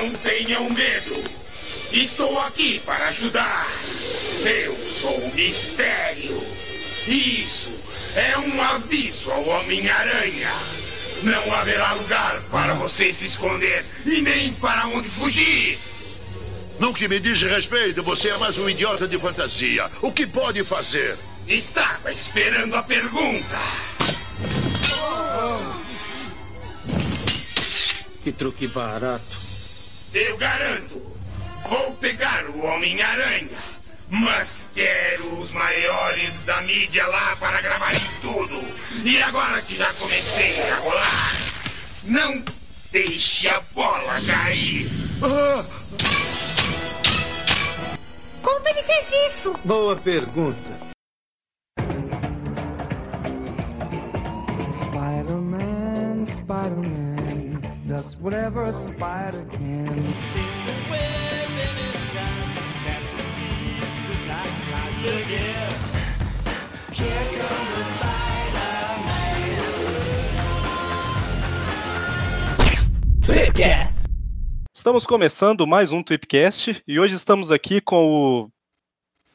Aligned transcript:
Não 0.00 0.10
tenham 0.10 0.70
medo. 0.70 1.24
Estou 1.90 2.38
aqui 2.38 2.80
para 2.86 3.08
ajudar. 3.08 3.66
Eu 4.44 4.76
sou 4.86 5.18
o 5.18 5.34
Mistério. 5.34 6.40
Isso 7.08 7.72
é 8.14 8.38
um 8.38 8.62
aviso 8.62 9.32
ao 9.32 9.44
Homem-Aranha. 9.48 10.52
Não 11.24 11.52
haverá 11.52 11.94
lugar 11.94 12.40
para 12.48 12.74
você 12.74 13.12
se 13.12 13.24
esconder 13.24 13.84
e 14.06 14.20
nem 14.20 14.52
para 14.52 14.86
onde 14.86 15.08
fugir. 15.08 15.80
No 16.78 16.94
que 16.94 17.08
me 17.08 17.18
diz 17.18 17.42
respeito, 17.42 18.00
você 18.00 18.28
é 18.28 18.38
mais 18.38 18.56
um 18.56 18.68
idiota 18.68 19.08
de 19.08 19.18
fantasia. 19.18 19.90
O 20.00 20.12
que 20.12 20.28
pode 20.28 20.64
fazer? 20.64 21.18
Estava 21.48 22.12
esperando 22.12 22.76
a 22.76 22.84
pergunta. 22.84 23.58
Que 28.22 28.30
truque 28.30 28.68
barato. 28.68 29.47
Eu 30.12 30.36
garanto, 30.38 31.00
vou 31.68 31.92
pegar 31.96 32.44
o 32.46 32.64
Homem-Aranha. 32.64 33.48
Mas 34.10 34.66
quero 34.74 35.38
os 35.38 35.52
maiores 35.52 36.38
da 36.44 36.62
mídia 36.62 37.06
lá 37.08 37.36
para 37.36 37.60
gravar 37.60 37.92
tudo. 38.22 38.58
E 39.04 39.22
agora 39.22 39.60
que 39.62 39.76
já 39.76 39.92
comecei 39.94 40.62
a 40.70 40.76
rolar, 40.76 41.36
não 42.04 42.42
deixe 42.90 43.48
a 43.48 43.60
bola 43.74 44.18
cair. 44.26 44.88
Ah, 45.22 45.64
Como 48.42 48.66
ele 48.68 48.82
fez 48.82 49.12
isso? 49.26 49.52
Boa 49.62 49.94
pergunta. 49.96 50.88
Spider-Man, 54.88 56.24
Spider-Man, 56.38 57.07
does 58.02 58.16
whatever 58.20 58.62
a 58.62 58.72
spider 58.72 59.44
can. 59.50 59.88
Estamos 74.74 75.04
começando 75.04 75.66
mais 75.66 75.92
um 75.92 76.02
Tweepcast 76.02 76.82
e 76.86 77.00
hoje 77.00 77.14
estamos 77.16 77.50
aqui 77.50 77.80
com 77.80 78.06
o 78.06 78.50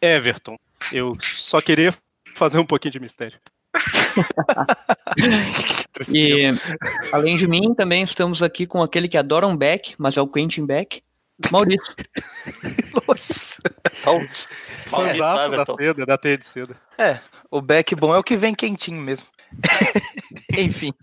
Everton. 0.02 0.58
Eu 0.94 1.18
só 1.22 1.62
queria 1.62 1.94
fazer 2.34 2.60
um 2.60 2.66
pouquinho 2.66 2.94
de 2.94 3.00
mistério. 3.00 3.38
E 6.10 6.52
além 7.12 7.38
de 7.38 7.48
mim, 7.48 7.74
também 7.76 8.04
estamos 8.04 8.42
aqui 8.42 8.66
com 8.66 8.82
aquele 8.82 9.08
que 9.08 9.18
adora 9.18 9.46
um 9.46 9.56
Beck, 9.56 9.94
mas 9.98 10.18
é 10.18 10.22
o 10.22 10.28
Quentin 10.28 10.66
Beck, 10.66 11.04
Maurício. 11.52 11.96
Nossa, 13.08 13.58
Maldito, 14.06 14.48
fãzaço 14.88 15.52
da 15.52 15.76
seda, 15.76 16.06
da 16.06 16.18
teia 16.18 16.38
de 16.38 16.46
seda. 16.46 16.76
É, 16.98 17.20
o 17.50 17.62
back 17.62 17.96
bom 17.96 18.14
é 18.14 18.18
o 18.18 18.24
que 18.24 18.38
vem 18.38 18.54
quentinho 18.54 19.02
mesmo. 19.02 19.28
Enfim. 20.58 20.94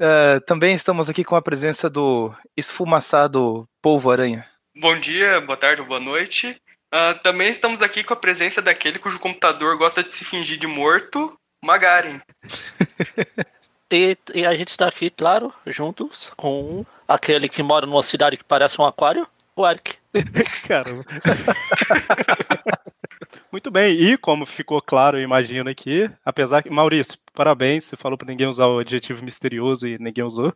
Ah, 0.00 0.40
também 0.46 0.74
estamos 0.74 1.08
aqui 1.08 1.24
com 1.24 1.34
a 1.34 1.42
presença 1.42 1.88
do 1.88 2.32
esfumaçado 2.56 3.68
polvo 3.80 4.10
aranha. 4.10 4.46
Bom 4.76 4.98
dia, 4.98 5.40
boa 5.40 5.56
tarde 5.56 5.80
ou 5.80 5.88
boa 5.88 6.00
noite. 6.00 6.56
Ah, 6.92 7.14
também 7.14 7.48
estamos 7.48 7.82
aqui 7.82 8.02
com 8.02 8.14
a 8.14 8.16
presença 8.16 8.62
daquele 8.62 8.98
cujo 8.98 9.18
computador 9.18 9.76
gosta 9.76 10.02
de 10.02 10.14
se 10.14 10.24
fingir 10.24 10.58
de 10.58 10.66
morto, 10.66 11.38
Magaren. 11.62 12.20
E, 13.90 14.18
e 14.34 14.44
a 14.44 14.54
gente 14.54 14.68
está 14.68 14.86
aqui, 14.86 15.08
claro, 15.08 15.50
juntos 15.66 16.30
com 16.36 16.84
aquele 17.06 17.48
que 17.48 17.62
mora 17.62 17.86
numa 17.86 18.02
cidade 18.02 18.36
que 18.36 18.44
parece 18.44 18.78
um 18.78 18.84
aquário, 18.84 19.26
o 19.56 19.66
Eric. 19.66 19.96
Caramba. 20.68 21.06
Muito 23.50 23.70
bem, 23.70 23.98
e 23.98 24.18
como 24.18 24.44
ficou 24.44 24.82
claro, 24.82 25.18
eu 25.18 25.22
imagino 25.22 25.70
aqui, 25.70 26.10
apesar 26.22 26.62
que. 26.62 26.68
Maurício, 26.68 27.18
parabéns, 27.32 27.84
você 27.84 27.96
falou 27.96 28.18
para 28.18 28.28
ninguém 28.28 28.46
usar 28.46 28.66
o 28.66 28.78
adjetivo 28.78 29.24
misterioso 29.24 29.88
e 29.88 29.98
ninguém 29.98 30.22
usou. 30.22 30.52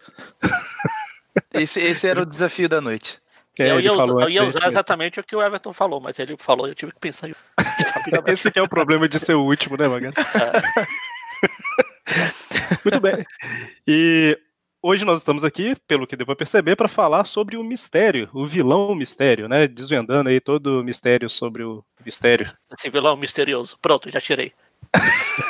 Esse, 1.55 1.81
esse 1.81 2.07
era 2.07 2.21
o 2.21 2.27
desafio 2.27 2.69
da 2.69 2.83
noite. 2.83 3.19
É, 3.59 3.71
eu 3.71 3.81
ia, 3.81 3.93
usar, 3.93 4.07
eu 4.07 4.31
ia 4.31 4.45
usar 4.45 4.67
exatamente 4.67 5.21
o 5.21 5.25
que 5.25 5.37
o 5.37 5.43
Everton 5.43 5.75
falou, 5.75 6.01
mas 6.01 6.19
ele 6.19 6.37
falou, 6.39 6.67
eu 6.67 6.75
tive 6.75 6.93
que 6.93 6.99
pensar. 6.99 7.29
Esse 8.27 8.51
que 8.51 8.59
é 8.59 8.63
o 8.63 8.69
problema 8.69 9.07
de 9.07 9.21
ser 9.21 9.35
o 9.35 9.45
último, 9.45 9.77
né, 9.77 9.87
Magal? 9.87 10.13
Muito 12.83 13.01
bem. 13.01 13.25
E 13.87 14.39
hoje 14.83 15.05
nós 15.05 15.19
estamos 15.19 15.45
aqui, 15.45 15.77
pelo 15.87 16.07
que 16.07 16.17
deu 16.17 16.25
para 16.25 16.37
perceber, 16.37 16.77
para 16.77 16.89
falar 16.89 17.25
sobre 17.25 17.59
o 17.59 17.63
mistério, 17.63 18.31
o 18.33 18.47
vilão 18.47 18.95
mistério, 18.95 19.49
né? 19.49 19.69
Desvendando 19.69 20.31
aí 20.31 20.41
todo 20.41 20.81
o 20.81 20.85
mistério 20.85 21.29
sobre 21.29 21.63
o 21.63 21.85
mistério. 22.05 22.51
Esse 22.77 22.89
vilão 22.89 23.17
misterioso. 23.17 23.79
Pronto, 23.83 24.11
já 24.11 24.21
tirei. 24.21 24.53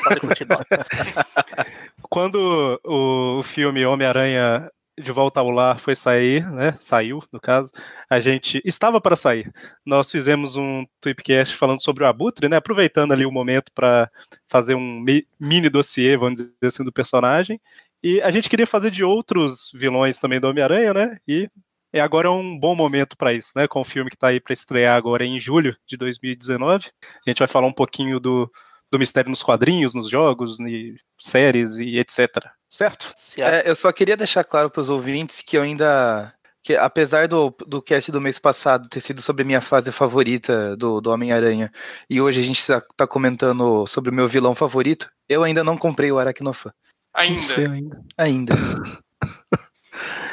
Pode 0.04 0.20
continuar. 0.20 0.66
Quando 2.10 2.80
o 2.84 3.42
filme 3.42 3.86
Homem-Aranha 3.86 4.70
de 4.98 5.10
Volta 5.10 5.40
ao 5.40 5.50
Lar 5.50 5.78
foi 5.80 5.96
sair, 5.96 6.46
né? 6.52 6.76
Saiu, 6.80 7.20
no 7.32 7.40
caso, 7.40 7.70
a 8.10 8.20
gente 8.20 8.60
estava 8.64 9.00
para 9.00 9.16
sair. 9.16 9.50
Nós 9.86 10.10
fizemos 10.10 10.56
um 10.56 10.84
tweepcast 11.00 11.56
falando 11.56 11.82
sobre 11.82 12.04
o 12.04 12.06
Abutre, 12.06 12.48
né? 12.48 12.56
Aproveitando 12.56 13.12
ali 13.12 13.24
o 13.24 13.32
momento 13.32 13.72
para 13.74 14.10
fazer 14.48 14.74
um 14.74 15.00
mi- 15.00 15.26
mini 15.40 15.68
dossiê, 15.70 16.16
vamos 16.16 16.36
dizer 16.36 16.52
assim, 16.62 16.84
do 16.84 16.92
personagem. 16.92 17.60
E 18.02 18.20
a 18.20 18.30
gente 18.30 18.50
queria 18.50 18.66
fazer 18.66 18.90
de 18.90 19.02
outros 19.04 19.70
vilões 19.74 20.18
também 20.18 20.40
do 20.40 20.48
Homem-Aranha, 20.48 20.92
né? 20.92 21.16
E 21.26 21.48
é 21.92 22.00
agora 22.00 22.30
um 22.30 22.58
bom 22.58 22.74
momento 22.74 23.16
para 23.16 23.32
isso, 23.32 23.52
né? 23.56 23.66
Com 23.68 23.80
o 23.80 23.84
filme 23.84 24.10
que 24.10 24.16
está 24.16 24.28
aí 24.28 24.40
para 24.40 24.52
estrear 24.52 24.96
agora 24.96 25.24
em 25.24 25.38
julho 25.40 25.76
de 25.86 25.96
2019. 25.96 26.90
A 27.26 27.30
gente 27.30 27.38
vai 27.38 27.48
falar 27.48 27.66
um 27.66 27.72
pouquinho 27.72 28.20
do, 28.20 28.50
do 28.92 28.98
mistério 28.98 29.30
nos 29.30 29.42
quadrinhos, 29.42 29.94
nos 29.94 30.10
jogos, 30.10 30.60
em 30.60 30.94
séries 31.18 31.78
e 31.78 31.98
etc. 31.98 32.28
Certo? 32.68 33.12
É, 33.38 33.68
eu 33.68 33.74
só 33.74 33.90
queria 33.90 34.16
deixar 34.16 34.44
claro 34.44 34.70
para 34.70 34.82
os 34.82 34.90
ouvintes 34.90 35.40
que 35.40 35.56
eu 35.56 35.62
ainda. 35.62 36.32
Que 36.62 36.76
apesar 36.76 37.26
do, 37.26 37.52
do 37.66 37.82
cast 37.82 38.12
do 38.12 38.20
mês 38.20 38.38
passado 38.38 38.88
ter 38.88 39.00
sido 39.00 39.20
sobre 39.20 39.42
a 39.42 39.44
minha 39.44 39.60
fase 39.60 39.90
favorita 39.90 40.76
do, 40.76 41.00
do 41.00 41.10
Homem-Aranha, 41.10 41.72
e 42.08 42.20
hoje 42.20 42.38
a 42.38 42.44
gente 42.44 42.60
está 42.60 42.80
tá 42.96 43.04
comentando 43.04 43.84
sobre 43.88 44.10
o 44.10 44.14
meu 44.14 44.28
vilão 44.28 44.54
favorito, 44.54 45.10
eu 45.28 45.42
ainda 45.42 45.64
não 45.64 45.76
comprei 45.76 46.12
o 46.12 46.20
Aracnofan. 46.20 46.72
Ainda. 47.14 47.56
ainda. 47.56 48.04
Ainda. 48.16 48.54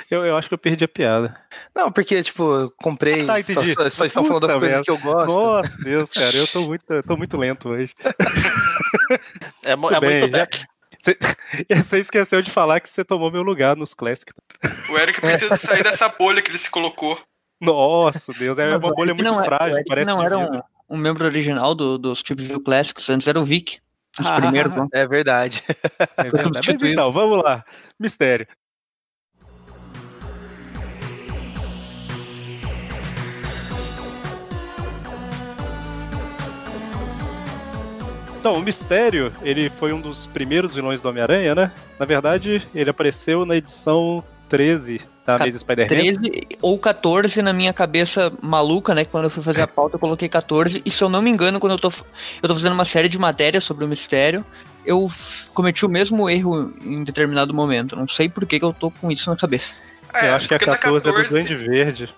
Eu, 0.09 0.25
eu 0.25 0.35
acho 0.37 0.47
que 0.47 0.53
eu 0.53 0.57
perdi 0.57 0.83
a 0.83 0.87
piada. 0.87 1.39
Não, 1.75 1.91
porque, 1.91 2.21
tipo, 2.23 2.43
eu 2.43 2.71
comprei, 2.77 3.25
Tá, 3.27 3.41
só, 3.43 3.63
só- 3.63 3.89
só 3.89 4.05
estão 4.05 4.25
falando 4.25 4.47
das 4.47 4.55
coisas 4.55 4.81
que 4.81 4.89
eu 4.91 4.97
gosto. 4.97 5.27
Nossa, 5.31 5.77
Deus, 5.83 6.09
cara, 6.11 6.35
eu 6.35 6.47
tô 6.47 6.61
muito, 6.67 6.91
eu 6.91 7.03
tô 7.03 7.15
muito 7.17 7.37
lento 7.37 7.69
hoje. 7.69 7.93
é, 9.63 9.71
é 9.71 9.75
muito 9.75 9.99
bem, 9.99 10.29
back. 10.29 10.65
Você, 11.01 11.17
você 11.83 11.99
esqueceu 11.99 12.41
de 12.41 12.51
falar 12.51 12.79
que 12.81 12.89
você 12.89 13.05
tomou 13.05 13.31
meu 13.31 13.41
lugar 13.41 13.75
nos 13.75 13.93
Classic. 13.93 14.31
O 14.89 14.97
Eric 14.97 15.21
precisa 15.21 15.55
sair 15.55 15.83
dessa 15.83 16.09
bolha 16.09 16.41
que 16.41 16.51
ele 16.51 16.57
se 16.57 16.69
colocou. 16.69 17.19
Nossa, 17.61 18.33
Deus, 18.33 18.57
é 18.57 18.69
uma 18.75 18.79
bolha 18.79 19.11
Eric 19.11 19.21
muito 19.21 19.33
não 19.33 19.41
é- 19.41 19.45
frágil, 19.45 19.73
o 19.73 19.77
Eric 19.77 19.89
parece 19.89 20.07
não 20.07 20.21
era 20.23 20.37
um, 20.37 20.61
um 20.89 20.97
membro 20.97 21.25
original 21.25 21.73
do, 21.75 21.97
dos 21.97 22.21
Trip 22.23 22.43
View 22.45 22.59
Clássicos, 22.61 23.09
antes 23.09 23.27
era 23.27 23.39
o 23.39 23.45
Vic. 23.45 23.79
Os 24.19 24.25
Ah. 24.25 24.41
primeiros, 24.41 24.73
né? 24.75 24.87
É 24.91 25.07
verdade. 25.07 25.63
É 26.17 26.23
verdade. 26.29 26.67
Mas 26.67 26.83
então, 26.83 27.11
vamos 27.11 27.43
lá. 27.43 27.63
Mistério. 27.99 28.47
Então, 38.39 38.53
o 38.55 38.61
Mistério, 38.61 39.33
ele 39.41 39.69
foi 39.69 39.91
um 39.91 39.99
dos 39.99 40.25
primeiros 40.27 40.73
vilões 40.73 41.01
do 41.01 41.09
Homem-Aranha, 41.09 41.53
né? 41.53 41.71
Na 41.99 42.05
verdade, 42.05 42.65
ele 42.73 42.89
apareceu 42.89 43.45
na 43.45 43.57
edição 43.57 44.23
13 44.47 45.01
da 45.25 45.37
Ca- 45.37 45.43
Amazing 45.43 45.59
Spider-Man. 45.59 45.89
13 45.89 46.47
ou 46.61 46.79
14 46.79 47.41
na 47.41 47.51
minha 47.51 47.73
cabeça 47.73 48.31
maluca, 48.41 48.95
né? 48.95 49.03
Quando 49.03 49.25
eu 49.25 49.29
fui 49.29 49.43
fazer 49.43 49.61
a 49.61 49.67
pauta, 49.67 49.95
eu 49.95 49.99
coloquei 49.99 50.29
14. 50.29 50.81
E 50.85 50.89
se 50.89 51.01
eu 51.03 51.09
não 51.09 51.21
me 51.21 51.29
engano, 51.29 51.59
quando 51.59 51.73
eu 51.73 51.79
tô, 51.79 51.91
eu 52.41 52.47
tô 52.47 52.55
fazendo 52.55 52.71
uma 52.73 52.85
série 52.85 53.09
de 53.09 53.17
matérias 53.17 53.65
sobre 53.65 53.83
o 53.83 53.87
mistério, 53.89 54.45
eu 54.85 55.11
cometi 55.53 55.85
o 55.85 55.89
mesmo 55.89 56.29
erro 56.29 56.73
em 56.81 57.03
determinado 57.03 57.53
momento. 57.53 57.95
Não 57.97 58.07
sei 58.07 58.29
por 58.29 58.45
que, 58.45 58.57
que 58.57 58.65
eu 58.65 58.71
tô 58.73 58.89
com 58.89 59.11
isso 59.11 59.29
na 59.29 59.35
cabeça. 59.35 59.73
É, 60.13 60.29
Eu 60.29 60.35
acho 60.35 60.47
que 60.47 60.53
a 60.53 60.57
porque 60.57 60.71
na 60.71 60.77
14 60.77 61.07
é 61.07 61.11
do 61.11 61.27
Duende 61.27 61.55
Verde. 61.55 62.15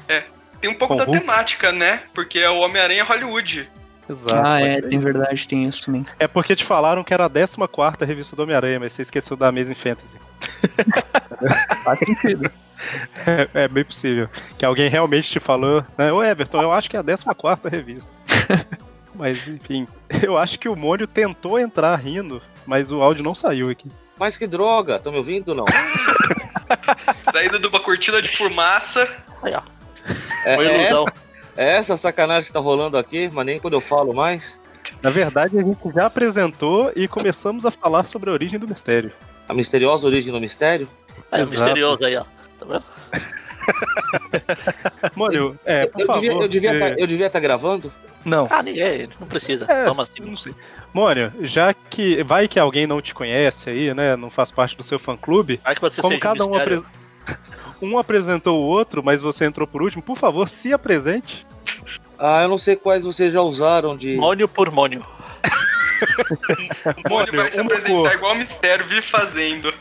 tem 0.61 0.69
um 0.69 0.75
pouco 0.75 0.95
da 0.95 1.03
Hulk. 1.03 1.19
temática, 1.19 1.71
né? 1.71 2.01
Porque 2.13 2.37
é 2.37 2.49
o 2.49 2.59
Homem-Aranha 2.59 3.03
Hollywood. 3.03 3.67
Exato. 4.09 4.35
ah, 4.45 4.59
é, 4.59 4.81
tem 4.81 4.99
verdade, 4.99 5.47
tem 5.47 5.63
isso 5.63 5.85
também. 5.85 6.05
É 6.19 6.27
porque 6.27 6.55
te 6.55 6.65
falaram 6.65 7.03
que 7.03 7.13
era 7.13 7.25
a 7.25 7.29
14 7.29 8.05
revista 8.05 8.35
do 8.35 8.43
Homem-Aranha, 8.43 8.79
mas 8.79 8.93
você 8.93 9.03
esqueceu 9.03 9.37
da 9.37 9.47
Amazing 9.47 9.75
Fantasy. 9.75 10.17
Faz 11.83 11.99
sentido. 11.99 12.51
É, 13.25 13.63
é 13.63 13.67
bem 13.67 13.85
possível. 13.85 14.27
Que 14.57 14.65
alguém 14.65 14.89
realmente 14.89 15.29
te 15.29 15.39
falou, 15.39 15.85
né? 15.97 16.11
Ô 16.11 16.23
Everton, 16.23 16.61
eu 16.61 16.71
acho 16.71 16.89
que 16.89 16.97
é 16.97 16.99
a 16.99 17.03
14 17.03 17.61
revista. 17.69 18.09
mas, 19.15 19.47
enfim, 19.47 19.87
eu 20.23 20.37
acho 20.37 20.57
que 20.59 20.67
o 20.67 20.75
Mônio 20.75 21.07
tentou 21.07 21.59
entrar 21.59 21.95
rindo, 21.95 22.41
mas 22.65 22.91
o 22.91 23.01
áudio 23.01 23.23
não 23.23 23.35
saiu 23.35 23.69
aqui. 23.69 23.89
Mas 24.17 24.37
que 24.37 24.45
droga, 24.45 24.97
estão 24.97 25.11
me 25.11 25.17
ouvindo 25.17 25.49
ou 25.49 25.55
não? 25.55 25.65
Saída 27.31 27.59
de 27.59 27.67
uma 27.67 27.79
cortina 27.79 28.21
de 28.21 28.29
fumaça. 28.29 29.07
Aí, 29.41 29.53
ó. 29.53 29.61
É, 30.45 30.53
Uma 30.55 30.63
é 30.63 30.79
ilusão. 30.79 31.05
essa- 31.07 31.30
é 31.57 31.77
essa 31.77 31.95
sacanagem 31.97 32.45
que 32.47 32.53
tá 32.53 32.59
rolando 32.59 32.97
aqui, 32.97 33.29
mas 33.31 33.45
nem 33.45 33.59
quando 33.59 33.73
eu 33.73 33.81
falo 33.81 34.13
mais. 34.13 34.43
Na 35.01 35.09
verdade, 35.09 35.57
a 35.57 35.61
gente 35.61 35.77
já 35.93 36.05
apresentou 36.05 36.91
e 36.95 37.07
começamos 37.07 37.65
a 37.65 37.71
falar 37.71 38.05
sobre 38.05 38.29
a 38.29 38.33
origem 38.33 38.59
do 38.59 38.67
mistério. 38.67 39.11
A 39.47 39.53
misteriosa 39.53 40.05
origem 40.05 40.31
do 40.31 40.39
mistério? 40.39 40.87
É 41.31 41.37
Exato. 41.41 41.51
misterioso 41.51 42.05
aí, 42.05 42.15
ó. 42.15 42.23
Tá 42.59 42.65
vendo? 42.65 42.83
Mônio, 45.15 45.57
é, 45.65 45.85
por 45.85 46.01
eu, 46.01 46.07
favor. 46.07 46.21
devia, 46.21 46.41
eu, 46.41 46.47
devia 46.47 46.71
você- 46.73 46.79
tá, 46.79 47.23
eu 47.25 47.29
tá 47.29 47.39
gravando? 47.39 47.91
Não. 48.23 48.47
Ah, 48.51 48.61
ninguém, 48.61 49.09
não 49.19 49.27
precisa. 49.27 49.65
É, 49.67 49.85
Vamos 49.85 50.09
assim. 50.09 50.21
não 50.21 50.37
sei. 50.37 50.53
Mônio, 50.93 51.31
já 51.41 51.73
que 51.73 52.23
vai 52.23 52.47
que 52.47 52.59
alguém 52.59 52.85
não 52.85 53.01
te 53.01 53.15
conhece 53.15 53.69
aí, 53.69 53.93
né? 53.93 54.15
Não 54.15 54.29
faz 54.29 54.51
parte 54.51 54.77
do 54.77 54.83
seu 54.83 54.99
fã 54.99 55.17
clube. 55.17 55.59
Vai 55.63 55.73
que 55.73 55.81
você 55.81 56.01
como 56.01 56.13
seja 56.13 56.21
cada 56.21 56.45
um, 56.45 56.53
apre- 56.55 56.83
um 57.81 57.97
apresentou 57.97 58.61
o 58.61 58.67
outro, 58.67 59.01
mas 59.03 59.21
você 59.21 59.45
entrou 59.45 59.67
por 59.67 59.81
último, 59.81 60.01
por 60.03 60.17
favor, 60.17 60.47
se 60.49 60.71
apresente. 60.73 61.45
Ah, 62.19 62.43
eu 62.43 62.49
não 62.49 62.57
sei 62.57 62.75
quais 62.75 63.03
vocês 63.03 63.33
já 63.33 63.41
usaram 63.41 63.97
de. 63.97 64.15
Mônio 64.15 64.47
por 64.47 64.71
mônio. 64.71 65.03
O 67.05 67.09
Mônio 67.09 67.33
vai 67.35 67.51
se 67.51 67.59
apresentar 67.59 67.89
cor. 68.09 68.11
igual 68.13 68.35
mistério, 68.35 68.85
vive 68.85 69.01
fazendo. 69.03 69.73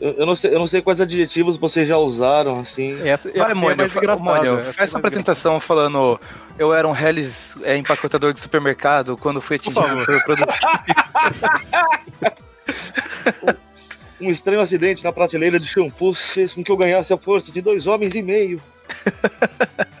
Eu, 0.00 0.12
eu 0.18 0.26
não 0.26 0.34
sei, 0.36 0.52
eu 0.54 0.58
não 0.58 0.66
sei 0.66 0.82
quais 0.82 1.00
adjetivos 1.00 1.56
vocês 1.56 1.88
já 1.88 1.96
usaram, 1.96 2.58
assim. 2.60 3.00
Essa, 3.08 3.30
Vai, 3.30 3.40
essa 3.42 3.50
é 3.52 3.54
Mônio, 3.54 3.76
mais 3.76 3.92
fa- 3.92 3.98
engraçada, 4.00 4.24
Mônio, 4.24 4.58
essa 4.58 4.70
é 4.70 4.78
mais 4.80 4.94
apresentação 4.94 5.60
falando 5.60 6.20
eu 6.58 6.74
era 6.74 6.86
um 6.86 6.94
Hellis 6.96 7.56
é, 7.62 7.76
empacotador 7.76 8.32
de 8.32 8.40
supermercado 8.40 9.16
quando 9.16 9.40
fui 9.40 9.56
atingido 9.56 9.80
favor. 9.80 10.04
por 10.04 10.24
produtos 10.24 10.56
Um 14.24 14.30
estranho 14.30 14.62
acidente 14.62 15.04
na 15.04 15.12
prateleira 15.12 15.60
de 15.60 15.66
shampoos 15.66 16.30
fez 16.30 16.54
com 16.54 16.64
que 16.64 16.72
eu 16.72 16.78
ganhasse 16.78 17.12
a 17.12 17.18
força 17.18 17.52
de 17.52 17.60
dois 17.60 17.86
homens 17.86 18.14
e 18.14 18.22
meio. 18.22 18.58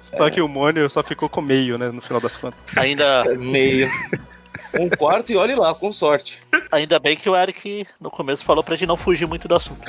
Só 0.00 0.28
que 0.30 0.40
o 0.40 0.48
Mônio 0.48 0.88
só 0.90 1.02
ficou 1.02 1.28
com 1.28 1.40
meio, 1.40 1.78
né? 1.78 1.90
No 1.90 2.00
final 2.00 2.20
das 2.20 2.36
contas. 2.36 2.58
Ainda, 2.76 3.24
Meio. 3.36 3.90
Um 4.72 4.88
quarto 4.88 5.30
e 5.30 5.36
olhe 5.36 5.54
lá, 5.54 5.72
com 5.74 5.92
sorte. 5.92 6.42
ainda 6.72 6.98
bem 6.98 7.16
que 7.16 7.28
o 7.28 7.36
Eric 7.36 7.86
no 8.00 8.10
começo 8.10 8.44
falou 8.44 8.64
pra 8.64 8.74
gente 8.74 8.88
não 8.88 8.96
fugir 8.96 9.26
muito 9.26 9.46
do 9.46 9.54
assunto. 9.54 9.82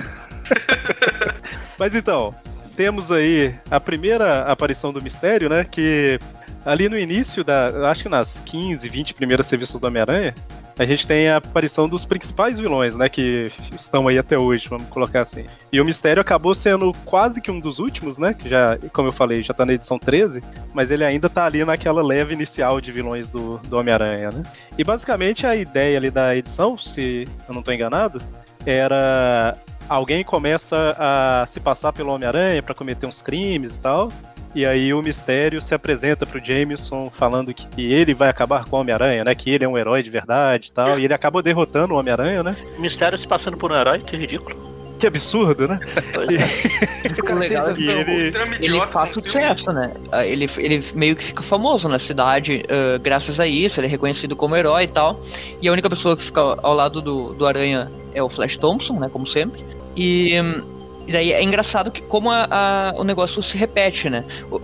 Mas 1.80 1.96
então, 1.96 2.36
temos 2.76 3.12
aí 3.12 3.56
a 3.72 3.80
primeira 3.80 4.44
aparição 4.44 4.94
do 4.94 5.02
mistério, 5.02 5.50
né? 5.50 5.64
Que 5.64 6.20
ali 6.64 6.88
no 6.88 7.00
início 7.00 7.44
da. 7.44 7.90
Acho 7.90 8.04
que 8.04 8.10
nas 8.10 8.40
15, 8.42 8.88
20 8.88 9.14
primeiras 9.16 9.48
serviços 9.48 9.80
do 9.80 9.88
Homem-Aranha, 9.88 10.36
a 10.78 10.86
gente 10.86 11.08
tem 11.08 11.30
a 11.30 11.38
aparição 11.38 11.88
dos 11.88 12.04
principais 12.04 12.60
vilões, 12.60 12.96
né? 12.96 13.08
Que 13.08 13.52
estão 13.74 14.08
aí 14.08 14.18
até 14.18 14.38
hoje, 14.38 14.68
vamos 14.68 14.88
colocar 14.90 15.22
assim. 15.22 15.46
E 15.72 15.80
o 15.80 15.86
mistério 15.86 16.22
acabou 16.22 16.54
sendo 16.54 16.92
quase 17.06 17.42
que 17.42 17.50
um 17.50 17.60
dos 17.60 17.80
últimos, 17.80 18.18
né? 18.18 18.34
Que 18.34 18.50
já, 18.50 18.78
como 18.92 19.08
eu 19.08 19.14
falei, 19.14 19.42
já 19.42 19.54
tá 19.54 19.66
na 19.66 19.74
edição 19.74 19.98
13, 19.98 20.44
mas 20.74 20.92
ele 20.92 21.06
ainda 21.06 21.30
tá 21.30 21.46
ali 21.46 21.64
naquela 21.64 22.04
leve 22.04 22.34
inicial 22.34 22.82
de 22.82 22.92
vilões 22.92 23.30
do, 23.30 23.58
do 23.60 23.78
Homem-Aranha, 23.78 24.30
né? 24.32 24.44
E 24.78 24.84
basicamente 24.84 25.48
a 25.48 25.56
ideia 25.56 25.98
ali 25.98 26.12
da 26.12 26.36
edição, 26.36 26.78
se 26.78 27.26
eu 27.48 27.56
não 27.56 27.62
tô 27.62 27.72
enganado, 27.72 28.22
era 28.66 29.58
alguém 29.88 30.24
começa 30.24 30.96
a 30.98 31.46
se 31.46 31.60
passar 31.60 31.94
pelo 31.94 32.12
Homem-Aranha 32.12 32.62
pra 32.62 32.76
cometer 32.76 33.06
uns 33.06 33.22
crimes 33.22 33.76
e 33.76 33.80
tal. 33.80 34.12
E 34.56 34.66
aí 34.66 34.94
o 34.94 35.02
mistério 35.02 35.62
se 35.62 35.76
apresenta 35.76 36.26
pro 36.26 36.44
Jameson 36.44 37.12
falando 37.12 37.54
que 37.54 37.92
ele 37.92 38.14
vai 38.14 38.30
acabar 38.30 38.64
com 38.64 38.78
o 38.78 38.80
Homem-Aranha, 38.80 39.26
né? 39.26 39.36
Que 39.36 39.52
ele 39.52 39.66
é 39.66 39.68
um 39.68 39.78
herói 39.78 40.02
de 40.02 40.10
verdade 40.10 40.70
e 40.70 40.72
tal. 40.72 40.98
E 40.98 41.04
ele 41.04 41.14
acaba 41.14 41.44
derrotando 41.44 41.94
o 41.94 41.98
Homem-Aranha, 41.98 42.42
né? 42.42 42.56
Mistério 42.80 43.18
se 43.18 43.28
passando 43.28 43.58
por 43.58 43.70
um 43.70 43.76
herói, 43.76 44.00
que 44.00 44.16
ridículo. 44.16 44.56
Que 44.98 45.08
absurdo, 45.08 45.68
né? 45.68 45.78
O 46.16 47.36
legal 47.36 47.68
é 47.68 47.72
E 47.72 47.76
que 47.76 47.84
ele, 47.84 48.32
ele 48.62 48.80
filme. 48.80 49.14
sucesso, 49.14 49.74
né? 49.74 49.92
Ah, 50.10 50.26
Ele, 50.26 50.50
ele 50.58 50.86
meio 50.94 51.18
que 51.18 51.26
fica 51.26 51.44
famoso 51.44 51.90
na 51.90 52.00
cidade 52.00 52.64
ah, 52.70 52.98
graças 52.98 53.38
a 53.40 53.46
isso, 53.46 53.80
ele 53.80 53.88
é 53.88 53.90
reconhecido 53.90 54.38
como 54.38 54.56
herói 54.56 54.84
e 54.84 54.88
tal. 54.88 55.22
E 55.62 55.68
a 55.68 55.72
única 55.72 55.90
pessoa 55.90 56.16
que 56.16 56.24
fica 56.24 56.40
ao 56.40 56.74
lado 56.74 57.02
do, 57.02 57.34
do 57.34 57.46
Aranha 57.46 57.92
é 58.14 58.24
o 58.24 58.30
Flash 58.30 58.56
Thompson, 58.56 58.94
né? 59.00 59.10
Como 59.12 59.28
sempre. 59.28 59.62
E, 59.98 60.40
hum, 60.42 60.62
e 61.08 61.12
daí 61.12 61.32
é 61.32 61.42
engraçado 61.44 61.92
que 61.92 62.02
como 62.02 62.32
a- 62.32 62.48
a- 62.50 62.94
o 62.98 63.04
negócio 63.04 63.42
se 63.44 63.56
repete, 63.58 64.10
né? 64.10 64.24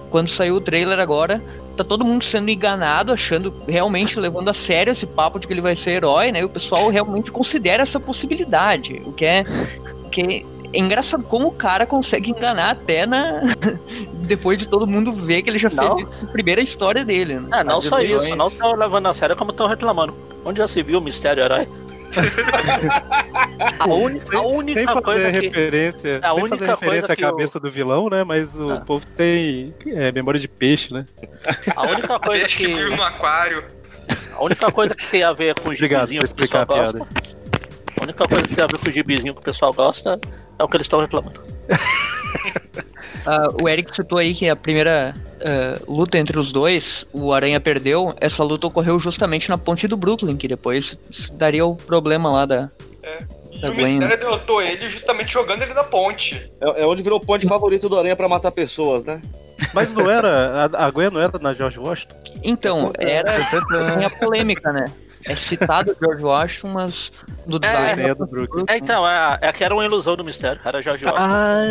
Quando 0.10 0.30
saiu 0.30 0.56
o 0.56 0.62
trailer 0.62 1.00
agora, 1.00 1.42
tá 1.78 1.84
todo 1.84 2.04
mundo 2.06 2.24
sendo 2.26 2.50
enganado, 2.50 3.12
achando, 3.12 3.54
realmente 3.68 4.20
levando 4.20 4.50
a 4.50 4.54
sério 4.54 4.92
esse 4.92 5.06
papo 5.06 5.40
de 5.40 5.48
que 5.48 5.54
ele 5.54 5.62
vai 5.62 5.76
ser 5.76 5.92
herói, 5.92 6.32
né? 6.32 6.40
E 6.42 6.44
o 6.44 6.50
pessoal 6.50 6.90
realmente 6.90 7.32
considera 7.32 7.84
essa 7.84 8.00
possibilidade, 8.00 9.02
o 9.06 9.12
que 9.14 9.26
é, 9.26 9.46
que 10.12 10.46
é 10.74 10.80
engraçado 10.80 11.24
como 11.24 11.48
o 11.48 11.52
cara 11.52 11.86
consegue 11.86 12.30
enganar 12.32 12.72
até 12.72 13.06
na. 13.06 13.42
Depois 14.26 14.58
de 14.58 14.66
todo 14.68 14.88
mundo 14.88 15.12
ver 15.12 15.42
que 15.42 15.50
ele 15.50 15.60
já 15.60 15.70
fez 15.70 15.82
Não. 15.82 16.00
isso 16.00 16.10
na 16.22 16.30
primeira 16.32 16.62
história 16.62 17.04
dele, 17.04 17.36
né? 17.40 17.60
É, 17.60 17.64
não 17.64 17.80
As 17.80 17.86
só 17.86 17.98
visões. 17.98 18.24
isso, 18.24 18.36
não 18.36 18.48
estão 18.48 18.74
levando 18.76 19.08
a 19.08 19.14
sério 19.14 19.36
como 19.36 19.52
estão 19.52 19.68
reclamando. 19.68 20.16
Onde 20.46 20.60
já 20.60 20.68
se 20.68 20.82
viu 20.82 21.00
o 21.00 21.02
mistério 21.02 21.44
herói? 21.44 21.68
A, 23.80 23.86
única, 23.88 24.38
a 24.38 24.42
sem 24.42 24.52
única 24.56 24.86
fazer 24.88 25.02
coisa 25.02 25.31
que. 25.31 25.40
referência, 25.48 26.19
a 26.24 26.34
sem 26.34 26.44
única 26.44 26.58
fazer 26.58 26.72
referência 26.72 27.13
à 27.13 27.16
que 27.16 27.24
eu- 27.24 27.30
cabeça 27.30 27.60
do 27.60 27.69
vilão, 27.69 28.10
né? 28.10 28.24
Mas 28.24 28.56
o 28.56 28.72
Ah. 28.74 28.81
povo 28.81 29.06
tem 29.06 29.74
é, 29.88 30.12
memória 30.12 30.40
de 30.40 30.48
peixe, 30.48 30.94
né? 30.94 31.06
A 31.75 31.81
única 31.84 32.19
coisa 32.19 32.42
Peixe 32.44 32.58
que 32.58 32.66
que. 32.68 32.74
vive 32.74 32.96
no 32.96 33.04
aquário. 33.04 33.63
A 34.36 34.44
única 34.44 34.72
coisa 34.72 34.96
que 34.96 35.08
tem 35.08 35.24
a 35.24 35.31
ver 35.34 35.56
com 35.60 35.69
o 35.69 35.75
gibizinho 35.75 36.22
que 36.24 36.31
o 36.31 36.36
pessoal 36.36 36.62
explicar 36.62 36.62
a 36.62 36.66
gosta. 36.66 36.98
piada. 36.98 37.31
A 38.00 38.04
única 38.04 38.28
coisa 38.28 38.44
que 38.48 38.56
tem 38.56 38.64
a 38.64 38.68
ver 38.68 38.78
com 38.80 38.90
o 38.90 38.92
gibizinho 38.92 39.34
que 39.34 39.40
o 39.42 39.44
pessoal 39.44 39.74
gosta 39.74 40.19
é 40.60 40.64
o 40.64 40.68
que 40.68 40.78
eles 40.78 40.86
estão 40.86 41.00
reclamando. 41.02 41.40
Ah, 43.25 43.48
o 43.62 43.69
Eric 43.69 43.95
citou 43.95 44.18
aí 44.18 44.33
que 44.33 44.50
a 44.50 44.56
primeira 44.56 45.13
ah, 45.42 45.80
luta 45.88 46.18
entre 46.18 46.39
os 46.39 46.51
dois, 46.51 47.06
o 47.13 47.31
Aranha 47.33 47.60
perdeu. 47.60 48.16
Essa 48.19 48.44
luta 48.44 48.66
ocorreu 48.68 49.00
justamente 49.00 49.48
na 49.50 49.57
ponte 49.57 49.88
do 49.88 49.95
Brooklyn, 49.95 50.36
que 50.38 50.48
depois 50.48 50.98
daria 51.33 51.66
o 51.66 51.75
problema 51.75 52.31
lá 52.31 52.45
da. 52.45 52.69
E 53.51 53.60
Tá 53.60 53.69
o 53.69 53.74
Gwen. 53.74 54.00
mistério 54.00 54.18
derrotou 54.18 54.62
ele 54.62 54.89
justamente 54.89 55.33
jogando 55.33 55.62
ele 55.62 55.74
na 55.74 55.83
ponte. 55.83 56.50
É, 56.60 56.81
é 56.81 56.86
onde 56.86 57.04
virou 57.04 57.19
o 57.19 57.25
ponto 57.25 57.48
favorito 57.48 57.88
do 57.88 58.00
Aranha 58.00 58.16
pra 58.16 58.28
matar 58.28 58.51
pessoas, 58.51 59.04
né? 59.04 59.22
Mas 59.74 59.94
não 59.94 60.10
era. 60.10 60.69
A, 60.74 60.86
a 60.88 60.89
Gwen 60.89 61.12
não 61.12 61.22
era 61.22 61.38
na 61.39 61.54
George 61.54 61.78
Washington? 61.80 62.16
Então, 62.44 62.92
era. 62.98 63.33
Tem 63.95 64.06
a 64.06 64.10
polêmica, 64.10 64.72
né? 64.72 64.86
É 65.25 65.35
citado 65.35 65.95
George 66.01 66.23
Washington, 66.23 66.68
mas 66.69 67.12
do 67.45 67.57
É, 67.57 67.59
design. 67.59 68.01
é 68.12 68.15
do 68.15 68.25
Brooklyn. 68.25 68.66
É, 68.68 68.78
então, 68.78 69.07
é, 69.07 69.37
é 69.42 69.51
que 69.51 69.63
era 69.63 69.73
uma 69.73 69.85
ilusão 69.85 70.16
do 70.16 70.23
mistério. 70.23 70.59
Era 70.63 70.81
George 70.81 71.06
Washington. 71.06 71.23
Ah, 71.23 71.63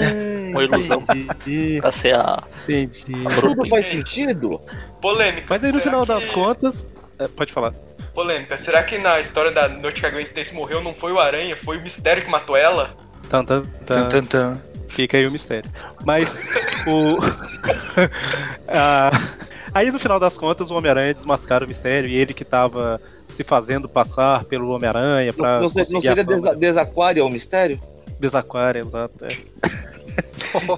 Uma 0.50 0.62
ilusão. 0.64 1.02
entendi, 1.14 1.78
Pra 1.80 1.92
ser 1.92 2.14
a. 2.14 2.42
entendi. 2.64 3.04
Tudo 3.40 3.66
faz 3.68 3.86
sentido. 3.86 4.60
Polêmica. 5.00 5.46
Mas 5.50 5.64
aí 5.64 5.72
no 5.72 5.80
final 5.80 6.02
que- 6.02 6.08
das 6.08 6.30
contas. 6.30 6.86
é, 7.18 7.26
pode 7.28 7.52
falar. 7.52 7.72
Polêmica. 8.14 8.58
Será 8.58 8.82
que 8.82 8.98
na 8.98 9.20
história 9.20 9.50
da 9.52 9.68
noite 9.68 10.00
que 10.00 10.06
a 10.06 10.10
Gwen 10.10 10.22
Stacy 10.24 10.54
morreu 10.54 10.82
não 10.82 10.92
foi 10.92 11.12
o 11.12 11.18
Aranha, 11.20 11.54
foi 11.56 11.78
o 11.78 11.80
mistério 11.82 12.22
que 12.24 12.30
matou 12.30 12.56
ela? 12.56 12.90
Tan, 13.28 13.44
tan, 13.44 13.62
tan. 13.62 13.94
Tan, 13.94 14.08
tan, 14.08 14.24
tan. 14.24 14.58
Fica 14.88 15.16
aí 15.16 15.26
o 15.26 15.30
mistério. 15.30 15.70
Mas 16.04 16.40
o. 16.86 17.18
Ah, 18.68 19.10
aí 19.74 19.90
no 19.90 19.98
final 19.98 20.18
das 20.18 20.36
contas 20.36 20.70
o 20.70 20.74
Homem-Aranha 20.76 21.14
desmascara 21.14 21.64
o 21.64 21.68
mistério 21.68 22.08
e 22.08 22.16
ele 22.16 22.34
que 22.34 22.44
tava 22.44 23.00
se 23.30 23.42
fazendo 23.44 23.88
passar 23.88 24.44
pelo 24.44 24.68
Homem-Aranha 24.70 25.32
pra. 25.32 25.54
Não, 25.56 25.62
não, 25.62 25.68
se- 25.68 25.92
não 25.92 26.00
seria 26.00 26.24
desa 26.24 26.54
desaquário 26.54 27.22
ao 27.22 27.30
mistério? 27.30 27.78
Desaquário, 28.18 28.80
exato. 28.80 29.24
é. 29.24 29.28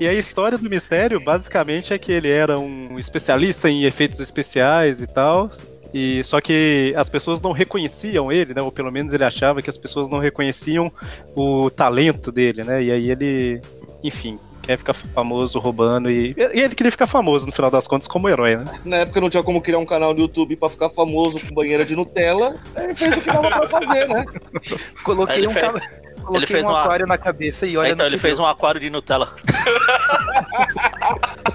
E 0.00 0.06
a 0.06 0.12
história 0.12 0.58
do 0.58 0.68
mistério, 0.68 1.18
basicamente, 1.18 1.94
é 1.94 1.98
que 1.98 2.12
ele 2.12 2.28
era 2.28 2.58
um 2.58 2.98
especialista 2.98 3.70
em 3.70 3.84
efeitos 3.84 4.20
especiais 4.20 5.00
e 5.00 5.06
tal. 5.06 5.50
E 5.94 6.22
só 6.24 6.40
que 6.40 6.92
as 6.96 7.08
pessoas 7.08 7.40
não 7.40 7.52
reconheciam 7.52 8.30
ele, 8.30 8.52
né? 8.54 8.60
Ou 8.62 8.70
pelo 8.70 8.92
menos 8.92 9.12
ele 9.12 9.24
achava 9.24 9.62
que 9.62 9.70
as 9.70 9.76
pessoas 9.78 10.08
não 10.10 10.18
reconheciam 10.18 10.92
o 11.34 11.70
talento 11.70 12.30
dele, 12.30 12.62
né? 12.62 12.82
E 12.82 12.92
aí 12.92 13.10
ele, 13.10 13.60
enfim, 14.04 14.38
quer 14.62 14.78
ficar 14.78 14.94
famoso 14.94 15.58
roubando 15.58 16.10
e, 16.10 16.34
e 16.54 16.60
ele 16.60 16.74
queria 16.74 16.90
ficar 16.92 17.06
famoso 17.06 17.46
no 17.46 17.52
final 17.52 17.70
das 17.70 17.86
contas 17.88 18.06
como 18.06 18.28
herói, 18.28 18.56
né? 18.56 18.64
Na 18.84 18.96
época 18.98 19.20
não 19.20 19.28
tinha 19.28 19.42
como 19.42 19.60
criar 19.60 19.78
um 19.78 19.86
canal 19.86 20.14
no 20.14 20.20
YouTube 20.20 20.56
pra 20.56 20.68
ficar 20.68 20.88
famoso 20.90 21.38
com 21.44 21.54
banheira 21.54 21.84
de 21.84 21.94
Nutella. 21.96 22.54
Ele 22.76 22.94
fez 22.94 23.16
o 23.16 23.20
que 23.20 23.26
dava 23.26 23.48
pra 23.48 23.66
fazer, 23.68 24.08
né? 24.08 24.24
Coloquei 25.04 25.36
Ele 25.38 25.48
um, 25.48 25.52
Coloquei 25.52 26.38
ele 26.38 26.46
fez 26.46 26.64
um 26.64 26.68
uma- 26.68 26.80
aquário 26.82 27.06
na 27.06 27.18
cabeça 27.18 27.66
e 27.66 27.76
olha 27.76 27.88
então, 27.88 27.98
no 27.98 28.04
ele 28.10 28.16
que 28.16 28.22
fez 28.22 28.36
deu. 28.36 28.44
um 28.44 28.48
aquário 28.48 28.80
de 28.80 28.88
Nutella. 28.88 29.28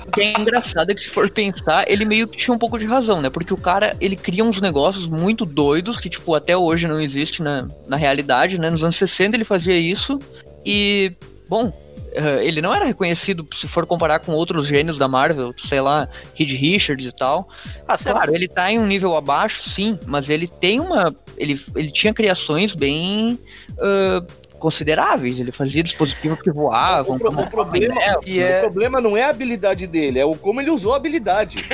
O 0.05 0.11
que 0.11 0.21
é 0.21 0.33
engraçado 0.39 0.91
é 0.91 0.95
que 0.95 1.01
se 1.01 1.09
for 1.09 1.29
pensar, 1.29 1.89
ele 1.89 2.03
meio 2.05 2.27
que 2.27 2.37
tinha 2.37 2.53
um 2.53 2.57
pouco 2.57 2.77
de 2.77 2.85
razão, 2.85 3.21
né? 3.21 3.29
Porque 3.29 3.53
o 3.53 3.57
cara, 3.57 3.95
ele 4.01 4.15
cria 4.15 4.43
uns 4.43 4.59
negócios 4.59 5.07
muito 5.07 5.45
doidos 5.45 5.99
que, 5.99 6.09
tipo, 6.09 6.33
até 6.35 6.57
hoje 6.57 6.87
não 6.87 6.99
existe 6.99 7.41
na, 7.41 7.67
na 7.87 7.95
realidade, 7.97 8.57
né? 8.59 8.69
Nos 8.69 8.83
anos 8.83 8.95
60 8.97 9.37
ele 9.37 9.45
fazia 9.45 9.77
isso 9.77 10.19
e, 10.65 11.11
bom, 11.47 11.71
eh, 12.17 12.45
ele 12.45 12.61
não 12.61 12.73
era 12.73 12.85
reconhecido 12.85 13.47
se 13.53 13.67
for 13.67 13.85
comparar 13.85 14.19
com 14.19 14.31
outros 14.33 14.67
gênios 14.67 14.97
da 14.97 15.07
Marvel, 15.07 15.53
sei 15.57 15.79
lá, 15.79 16.07
Reed 16.35 16.51
Richards 16.51 17.05
e 17.05 17.11
tal. 17.11 17.47
Ah. 17.87 17.97
Claro, 17.97 18.35
ele 18.35 18.47
tá 18.47 18.71
em 18.71 18.79
um 18.79 18.87
nível 18.87 19.15
abaixo, 19.15 19.69
sim, 19.69 19.97
mas 20.05 20.29
ele 20.29 20.47
tem 20.47 20.79
uma. 20.79 21.15
Ele, 21.37 21.61
ele 21.75 21.91
tinha 21.91 22.13
criações 22.13 22.73
bem. 22.73 23.39
ah, 23.79 24.25
consideráveis. 24.57 25.39
Ele 25.39 25.51
fazia 25.51 25.83
dispositivos 25.83 26.41
que 26.41 26.51
voavam. 26.51 27.15
O, 27.15 27.19
pro- 27.19 27.29
como 27.29 27.41
o 27.43 27.49
problema, 27.49 27.93
anel. 27.95 28.19
E 28.25 28.39
o 28.39 28.43
é- 28.43 28.61
problema 28.61 28.99
não 29.01 29.15
é 29.15 29.23
a 29.23 29.29
habilidade 29.29 29.85
dele, 29.87 30.19
é 30.19 30.25
o 30.25 30.35
como 30.35 30.59
ele 30.61 30.71
usou 30.71 30.93
a 30.93 30.97
habilidade. 30.97 31.55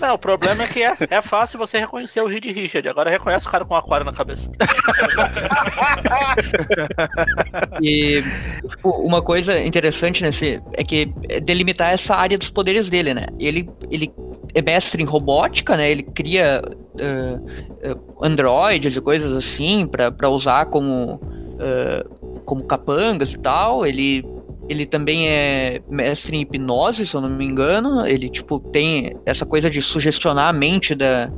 Não, 0.00 0.14
o 0.14 0.18
problema 0.18 0.64
é 0.64 0.66
que 0.66 0.82
é, 0.82 0.96
é 1.10 1.22
fácil 1.22 1.58
você 1.58 1.78
reconhecer 1.78 2.20
o 2.20 2.26
Reed 2.26 2.44
Richard. 2.46 2.88
Agora 2.88 3.08
reconhece 3.08 3.46
o 3.46 3.50
cara 3.50 3.64
com 3.64 3.74
um 3.74 3.76
aquário 3.76 4.04
na 4.04 4.12
cabeça. 4.12 4.50
E 7.80 8.22
tipo, 8.68 8.90
uma 8.90 9.22
coisa 9.22 9.58
interessante 9.60 10.22
nesse 10.22 10.60
é 10.72 10.84
que 10.84 11.12
é 11.28 11.40
delimitar 11.40 11.92
essa 11.92 12.14
área 12.14 12.38
dos 12.38 12.50
poderes 12.50 12.88
dele, 12.88 13.14
né? 13.14 13.26
Ele, 13.38 13.68
ele 13.90 14.12
é 14.54 14.62
mestre 14.62 15.02
em 15.02 15.06
robótica, 15.06 15.76
né? 15.76 15.90
Ele 15.90 16.02
cria 16.02 16.62
eh, 16.98 17.38
eh, 17.82 17.96
androides 18.20 18.96
e 18.96 19.00
coisas 19.00 19.34
assim 19.34 19.86
pra 19.86 20.28
usar 20.28 20.66
como 20.66 21.20
como 22.44 22.64
capangas 22.64 23.32
e 23.32 23.38
tal. 23.38 23.86
Ele 23.86 24.24
ele 24.72 24.86
também 24.86 25.28
é 25.28 25.80
mestre 25.88 26.36
em 26.36 26.40
hipnose, 26.40 27.06
se 27.06 27.14
eu 27.14 27.20
não 27.20 27.28
me 27.30 27.44
engano. 27.44 28.06
Ele 28.06 28.28
tipo 28.28 28.58
tem 28.58 29.16
essa 29.26 29.46
coisa 29.46 29.70
de 29.70 29.80
sugestionar 29.80 30.48
a 30.48 30.52
mente 30.52 30.94
da 30.94 31.30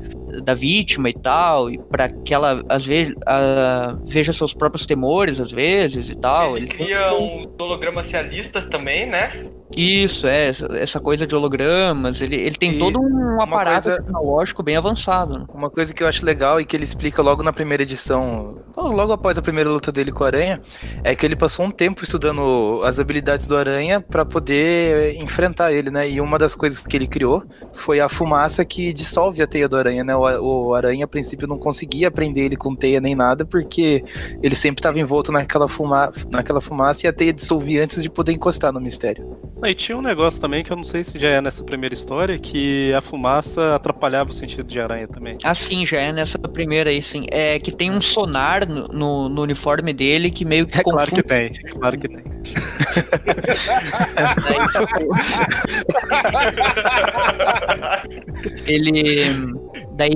da 0.42 0.52
vítima 0.52 1.08
e 1.08 1.14
tal, 1.14 1.70
e 1.70 1.78
para 1.78 2.08
que 2.08 2.34
ela 2.34 2.60
às 2.68 2.84
vezes 2.84 3.14
ah, 3.24 3.96
veja 4.04 4.32
seus 4.32 4.52
próprios 4.52 4.84
temores 4.84 5.38
às 5.38 5.52
vezes 5.52 6.08
e 6.10 6.14
tal. 6.16 6.56
Ele 6.56 6.66
Ele 6.66 6.74
cria 6.74 7.14
uns 7.14 7.46
hologramas 7.60 8.10
realistas 8.10 8.66
também, 8.66 9.06
né? 9.06 9.30
Isso, 9.76 10.26
é, 10.26 10.48
essa, 10.78 11.00
coisa 11.00 11.26
de 11.26 11.34
hologramas, 11.34 12.20
ele, 12.20 12.36
ele 12.36 12.56
tem 12.56 12.74
E 12.74 12.78
todo 12.78 13.00
um 13.00 13.40
aparato 13.40 13.84
coisa- 13.84 14.02
tecnológico 14.02 14.62
bem 14.62 14.76
avançado. 14.76 15.38
né? 15.38 15.44
Uma 15.52 15.68
coisa 15.70 15.92
que 15.92 16.02
eu 16.02 16.06
acho 16.06 16.24
legal 16.24 16.60
e 16.60 16.64
que 16.64 16.76
ele 16.76 16.84
explica 16.84 17.22
logo 17.22 17.42
na 17.42 17.52
primeira 17.52 17.82
edição, 17.82 18.56
logo 18.76 19.12
após 19.12 19.36
a 19.38 19.42
primeira 19.42 19.68
luta 19.70 19.90
dele 19.90 20.12
com 20.12 20.22
o 20.22 20.26
Aranha, 20.26 20.60
é 21.02 21.14
que 21.16 21.24
ele 21.26 21.34
passou 21.34 21.64
um 21.66 21.70
tempo 21.72 22.04
estudando 22.04 22.82
as 22.84 22.98
habilidades 23.00 23.23
do 23.46 23.56
Aranha 23.56 24.00
pra 24.00 24.24
poder 24.24 25.14
enfrentar 25.16 25.72
ele, 25.72 25.90
né? 25.90 26.08
E 26.08 26.20
uma 26.20 26.38
das 26.38 26.54
coisas 26.54 26.78
que 26.80 26.96
ele 26.96 27.06
criou 27.06 27.42
foi 27.72 28.00
a 28.00 28.08
fumaça 28.08 28.64
que 28.64 28.92
dissolve 28.92 29.42
a 29.42 29.46
teia 29.46 29.68
do 29.68 29.76
Aranha, 29.76 30.04
né? 30.04 30.14
O, 30.14 30.68
o 30.68 30.74
Aranha 30.74 31.04
a 31.04 31.08
princípio 31.08 31.48
não 31.48 31.58
conseguia 31.58 32.10
prender 32.10 32.44
ele 32.44 32.56
com 32.56 32.74
teia 32.74 33.00
nem 33.00 33.14
nada 33.14 33.44
porque 33.44 34.04
ele 34.42 34.54
sempre 34.54 34.80
estava 34.80 34.98
envolto 35.00 35.32
naquela, 35.32 35.66
fuma 35.68 36.12
naquela 36.30 36.60
fumaça 36.60 37.06
e 37.06 37.08
a 37.08 37.12
teia 37.12 37.32
dissolvia 37.32 37.82
antes 37.82 38.02
de 38.02 38.10
poder 38.10 38.32
encostar 38.32 38.72
no 38.72 38.80
mistério. 38.80 39.36
E 39.62 39.74
tinha 39.74 39.96
um 39.96 40.02
negócio 40.02 40.40
também 40.40 40.62
que 40.62 40.70
eu 40.70 40.76
não 40.76 40.84
sei 40.84 41.02
se 41.02 41.18
já 41.18 41.28
é 41.28 41.40
nessa 41.40 41.64
primeira 41.64 41.94
história, 41.94 42.38
que 42.38 42.92
a 42.92 43.00
fumaça 43.00 43.74
atrapalhava 43.74 44.30
o 44.30 44.32
sentido 44.34 44.64
de 44.64 44.78
aranha 44.78 45.08
também. 45.08 45.38
Ah, 45.42 45.54
sim, 45.54 45.86
já 45.86 46.00
é 46.00 46.12
nessa 46.12 46.38
primeira 46.38 46.90
aí, 46.90 47.00
sim. 47.00 47.26
É 47.30 47.58
que 47.58 47.72
tem 47.72 47.90
um 47.90 48.00
sonar 48.00 48.68
no, 48.68 48.88
no, 48.88 49.28
no 49.28 49.42
uniforme 49.42 49.92
dele 49.94 50.30
que 50.30 50.44
meio 50.44 50.66
que 50.66 50.78
É 50.78 50.82
claro 50.82 51.10
confunde. 51.10 51.22
que 51.22 51.28
tem, 51.28 51.46
é 51.64 51.68
claro 51.70 51.98
que 51.98 52.08
tem. 52.08 52.24
ele 58.66 59.54
daí 59.96 60.10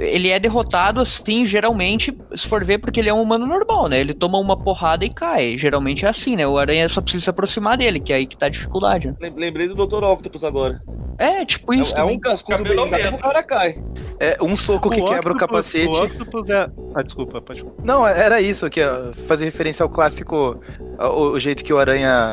ele 0.00 0.28
é 0.28 0.38
derrotado 0.38 1.00
assim 1.00 1.46
geralmente 1.46 2.16
se 2.36 2.46
for 2.46 2.64
ver 2.64 2.78
porque 2.78 3.00
ele 3.00 3.08
é 3.08 3.14
um 3.14 3.22
humano 3.22 3.46
normal 3.46 3.88
né 3.88 4.00
ele 4.00 4.12
toma 4.14 4.38
uma 4.38 4.56
porrada 4.56 5.04
e 5.04 5.10
cai 5.10 5.56
geralmente 5.56 6.04
é 6.04 6.08
assim 6.08 6.36
né 6.36 6.46
o 6.46 6.58
aranha 6.58 6.88
só 6.88 7.00
precisa 7.00 7.24
se 7.24 7.30
aproximar 7.30 7.76
dele 7.78 7.98
que 7.98 8.12
é 8.12 8.16
aí 8.16 8.26
que 8.26 8.36
tá 8.36 8.46
a 8.46 8.50
dificuldade 8.50 9.08
né? 9.08 9.14
Lem- 9.20 9.34
Lembrei 9.36 9.68
do 9.68 9.74
Dr. 9.74 10.04
Octopus 10.04 10.44
agora. 10.44 10.80
é 11.18 11.44
tipo 11.44 11.72
isso 11.74 11.94
É, 11.96 12.00
é 12.00 12.04
um 12.04 12.18
cascudo 12.18 12.62
bem 12.62 12.90
mesmo. 12.90 13.16
o 13.16 13.20
cara 13.20 13.42
cai. 13.42 13.76
É 14.20 14.36
um 14.42 14.54
soco 14.54 14.90
que 14.90 15.00
quebra 15.02 15.32
o 15.32 15.34
octopus- 15.34 15.40
capacete. 15.40 15.96
O 15.96 16.04
Octopus 16.04 16.48
é. 16.48 16.68
Ah, 16.94 17.02
desculpa, 17.02 17.40
pode 17.40 17.64
Não, 17.82 18.06
era 18.06 18.40
isso 18.40 18.64
aqui, 18.66 18.80
ó, 18.82 19.12
fazer 19.26 19.44
referência 19.46 19.82
ao 19.82 19.88
clássico, 19.88 20.60
o, 20.98 21.30
o 21.32 21.40
jeito 21.40 21.64
que 21.64 21.72
o 21.72 21.78
Aranha 21.78 22.31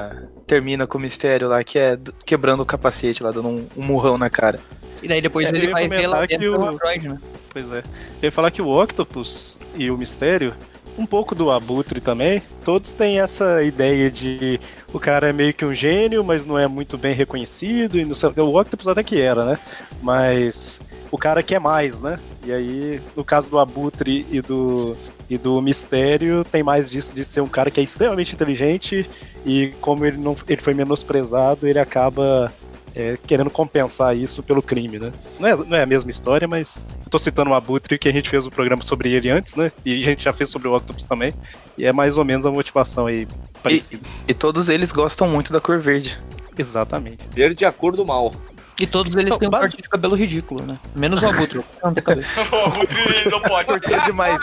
termina 0.50 0.88
com 0.88 0.98
o 0.98 1.02
mistério 1.02 1.48
lá, 1.48 1.64
que 1.64 1.78
é 1.78 1.98
quebrando 2.26 2.62
o 2.64 2.66
capacete 2.66 3.22
lá, 3.22 3.30
dando 3.32 3.48
um, 3.48 3.68
um 3.78 3.84
murrão 3.84 4.18
na 4.18 4.30
cara. 4.32 4.60
e 5.02 5.08
daí 5.08 5.22
depois 5.22 5.46
É, 5.46 5.50
ele 5.50 5.68
vai 5.68 5.88
que 6.28 6.48
o- 6.50 6.66
Android, 6.68 7.08
né? 7.08 7.20
Pois 7.52 7.72
é. 7.72 7.78
Eu 7.78 7.84
ia 8.24 8.32
falar 8.32 8.50
que 8.52 8.62
o 8.62 8.68
Octopus 8.68 9.60
e 9.76 9.90
o 9.92 9.98
Mistério, 9.98 10.54
um 10.98 11.06
pouco 11.06 11.34
do 11.36 11.52
Abutre 11.52 12.02
também, 12.02 12.42
todos 12.66 12.92
têm 12.92 13.20
essa 13.22 13.64
ideia 13.64 14.10
de 14.12 14.60
o 14.92 15.00
cara 15.00 15.30
é 15.30 15.34
meio 15.34 15.54
que 15.54 15.64
um 15.66 15.74
gênio, 15.74 16.24
mas 16.24 16.46
não 16.46 16.58
é 16.58 16.68
muito 16.68 16.98
bem 16.98 17.14
reconhecido. 17.14 17.98
E 18.00 18.04
não 18.06 18.16
sei, 18.16 18.30
o 18.36 18.60
Octopus 18.60 18.88
até 18.88 19.04
que 19.04 19.22
era, 19.22 19.46
né? 19.46 19.60
Mas 20.02 20.80
o 21.12 21.18
cara 21.18 21.42
quer 21.44 21.60
mais, 21.60 22.00
né? 22.00 22.20
E 22.44 22.52
aí, 22.52 23.00
no 23.16 23.24
caso 23.24 23.50
do 23.50 23.60
Abutre 23.60 24.26
e 24.32 24.42
do, 24.42 24.96
e 25.30 25.38
do 25.38 25.62
Mistério, 25.62 26.44
tem 26.44 26.64
mais 26.64 26.90
disso 26.90 27.14
de 27.14 27.24
ser 27.24 27.42
um 27.42 27.48
cara 27.48 27.70
que 27.70 27.80
é 27.80 27.84
extremamente 27.84 28.34
inteligente 28.34 29.10
e 29.46 29.72
como 29.80 30.06
ele, 30.06 30.18
não, 30.18 30.36
ele 30.48 30.62
foi 30.62 30.74
menosprezado, 30.74 31.68
ele 31.68 31.80
acaba 31.80 32.52
é, 32.96 33.18
querendo 33.28 33.50
compensar 33.50 34.16
isso 34.18 34.42
pelo 34.42 34.62
crime, 34.62 35.00
né? 35.00 35.12
Não 35.40 35.48
é, 35.48 35.56
não 35.56 35.78
é 35.78 35.84
a 35.84 35.86
mesma 35.86 36.10
história, 36.10 36.48
mas 36.48 36.86
eu 37.06 37.12
tô 37.12 37.20
citando 37.20 37.52
o 37.52 37.54
Abutre, 37.54 38.00
que 38.00 38.10
a 38.10 38.12
gente 38.12 38.30
fez 38.30 38.46
um 38.46 38.50
programa 38.50 38.84
sobre 38.84 39.12
ele 39.14 39.30
antes, 39.30 39.56
né? 39.56 39.72
E 39.86 40.02
a 40.02 40.06
gente 40.06 40.24
já 40.24 40.34
fez 40.34 40.50
sobre 40.50 40.68
o 40.68 40.76
Octopus 40.76 41.06
também. 41.06 41.34
E 41.78 41.86
é 41.86 41.94
mais 41.94 42.18
ou 42.18 42.26
menos 42.26 42.46
a 42.46 42.52
motivação 42.52 43.06
aí 43.06 43.28
parecida. 43.62 44.04
E 44.28 44.34
todos 44.34 44.70
eles 44.70 44.92
gostam 44.92 45.28
muito 45.28 45.54
da 45.54 45.62
cor 45.62 45.80
verde. 45.80 46.18
Exatamente. 46.58 47.24
Verde 47.34 47.64
a 47.66 47.72
cor 47.72 47.96
do 47.96 48.06
mal. 48.06 48.34
E 48.80 48.88
todos 48.88 49.16
eles 49.16 49.30
Não, 49.32 49.38
têm 49.40 49.48
um 49.48 49.52
basi- 49.52 49.68
corte 49.74 49.82
de 49.84 49.90
cabelo 49.90 50.16
ridículo 50.16 50.64
né 50.66 50.78
menos 50.96 51.22
o 51.22 51.26
Abutre 51.28 51.62
não 51.84 51.94
tem 51.94 52.04
cabelo 52.04 52.26
o 52.52 52.56
Abutre 52.66 53.30
não 53.30 53.42
pode. 53.42 53.70
É 53.94 54.00
demais. 54.06 54.40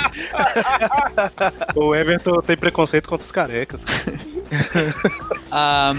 O 1.75 1.95
Everton 1.95 2.40
tem 2.43 2.57
preconceito 2.57 3.09
contra 3.09 3.25
os 3.25 3.33
carecas. 3.33 3.83
Ah, 5.50 5.95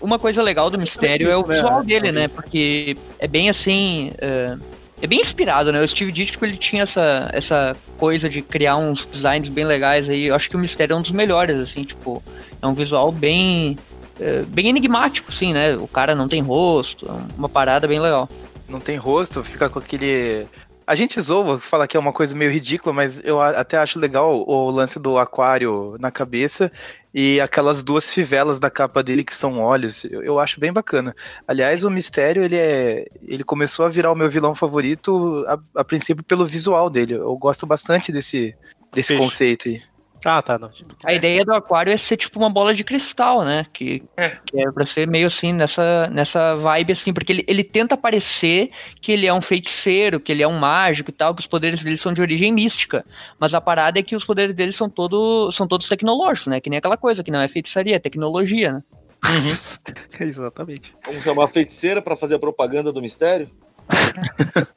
uma 0.00 0.18
coisa 0.18 0.42
legal 0.42 0.70
do 0.70 0.78
mistério 0.78 1.30
é 1.30 1.36
o 1.36 1.46
Né, 1.46 1.54
visual 1.54 1.84
dele, 1.84 2.10
né? 2.12 2.28
Porque 2.28 2.96
é 3.18 3.26
bem 3.28 3.48
assim. 3.48 4.10
é, 4.18 4.56
é 5.02 5.06
bem 5.06 5.20
inspirado, 5.20 5.70
né? 5.72 5.80
O 5.80 5.88
Steve 5.88 6.10
Ditko 6.12 6.44
ele 6.44 6.56
tinha 6.56 6.82
essa, 6.84 7.28
essa 7.32 7.76
coisa 7.98 8.28
de 8.28 8.42
criar 8.42 8.76
uns 8.76 9.04
designs 9.04 9.48
bem 9.48 9.64
legais 9.64 10.08
aí. 10.08 10.26
Eu 10.26 10.34
acho 10.34 10.48
que 10.48 10.56
o 10.56 10.58
mistério 10.58 10.94
é 10.94 10.96
um 10.96 11.02
dos 11.02 11.10
melhores, 11.10 11.56
assim, 11.56 11.84
tipo, 11.84 12.22
é 12.62 12.66
um 12.66 12.74
visual 12.74 13.12
bem. 13.12 13.78
É, 14.20 14.42
bem 14.42 14.68
enigmático, 14.68 15.30
assim, 15.30 15.52
né? 15.52 15.76
O 15.76 15.88
cara 15.88 16.14
não 16.14 16.28
tem 16.28 16.40
rosto, 16.40 17.06
é 17.06 17.36
uma 17.36 17.48
parada 17.48 17.86
bem 17.86 18.00
legal. 18.00 18.28
Não 18.68 18.80
tem 18.80 18.96
rosto, 18.96 19.42
fica 19.42 19.68
com 19.68 19.78
aquele. 19.78 20.46
A 20.86 20.94
gente 20.94 21.18
zoa, 21.20 21.58
fala 21.58 21.88
que 21.88 21.96
é 21.96 22.00
uma 22.00 22.12
coisa 22.12 22.36
meio 22.36 22.50
ridícula, 22.50 22.92
mas 22.92 23.20
eu 23.24 23.40
até 23.40 23.78
acho 23.78 23.98
legal 23.98 24.44
o 24.46 24.70
lance 24.70 24.98
do 24.98 25.18
aquário 25.18 25.96
na 25.98 26.10
cabeça 26.10 26.70
e 27.12 27.40
aquelas 27.40 27.82
duas 27.82 28.12
fivelas 28.12 28.60
da 28.60 28.68
capa 28.68 29.02
dele 29.02 29.24
que 29.24 29.34
são 29.34 29.60
olhos. 29.60 30.04
Eu, 30.04 30.22
eu 30.22 30.38
acho 30.38 30.60
bem 30.60 30.72
bacana. 30.72 31.16
Aliás, 31.48 31.84
o 31.84 31.90
mistério 31.90 32.44
ele 32.44 32.56
é, 32.56 33.06
ele 33.26 33.42
começou 33.42 33.86
a 33.86 33.88
virar 33.88 34.12
o 34.12 34.16
meu 34.16 34.28
vilão 34.28 34.54
favorito 34.54 35.44
a, 35.48 35.80
a 35.80 35.84
princípio 35.84 36.22
pelo 36.22 36.44
visual 36.44 36.90
dele. 36.90 37.14
Eu 37.14 37.34
gosto 37.36 37.66
bastante 37.66 38.12
desse 38.12 38.54
desse 38.92 39.08
Peixe. 39.08 39.22
conceito 39.22 39.68
aí. 39.68 39.82
Ah, 40.24 40.40
tá, 40.40 40.58
não. 40.58 40.70
A 41.04 41.12
ideia 41.12 41.44
do 41.44 41.52
aquário 41.52 41.92
é 41.92 41.96
ser 41.96 42.16
tipo 42.16 42.38
uma 42.38 42.48
bola 42.48 42.74
de 42.74 42.82
cristal, 42.82 43.44
né? 43.44 43.66
Que 43.72 44.02
É. 44.16 44.30
que 44.46 44.60
é 44.60 44.70
pra 44.70 44.86
ser 44.86 45.06
meio 45.06 45.26
assim, 45.26 45.52
nessa, 45.52 46.08
nessa 46.08 46.56
vibe 46.56 46.92
assim, 46.94 47.12
porque 47.12 47.32
ele, 47.32 47.44
ele 47.46 47.62
tenta 47.62 47.96
parecer 47.96 48.70
que 49.00 49.12
ele 49.12 49.26
é 49.26 49.34
um 49.34 49.42
feiticeiro, 49.42 50.18
que 50.18 50.32
ele 50.32 50.42
é 50.42 50.48
um 50.48 50.58
mágico 50.58 51.10
e 51.10 51.12
tal, 51.12 51.34
que 51.34 51.40
os 51.40 51.46
poderes 51.46 51.82
dele 51.82 51.98
são 51.98 52.12
de 52.12 52.22
origem 52.22 52.52
mística. 52.52 53.04
Mas 53.38 53.52
a 53.54 53.60
parada 53.60 53.98
é 53.98 54.02
que 54.02 54.16
os 54.16 54.24
poderes 54.24 54.54
dele 54.54 54.72
são, 54.72 54.88
todo, 54.88 55.52
são 55.52 55.66
todos 55.68 55.88
tecnológicos, 55.88 56.46
né? 56.48 56.60
Que 56.60 56.70
nem 56.70 56.78
aquela 56.78 56.96
coisa, 56.96 57.22
que 57.22 57.30
não 57.30 57.40
é 57.40 57.48
feitiçaria, 57.48 57.96
é 57.96 57.98
tecnologia, 57.98 58.72
né? 58.72 58.82
Exatamente. 60.20 60.94
Vamos 61.06 61.22
chamar 61.22 61.44
a 61.44 61.48
feiticeira 61.48 62.00
pra 62.02 62.16
fazer 62.16 62.36
a 62.36 62.38
propaganda 62.38 62.92
do 62.92 63.00
mistério? 63.02 63.48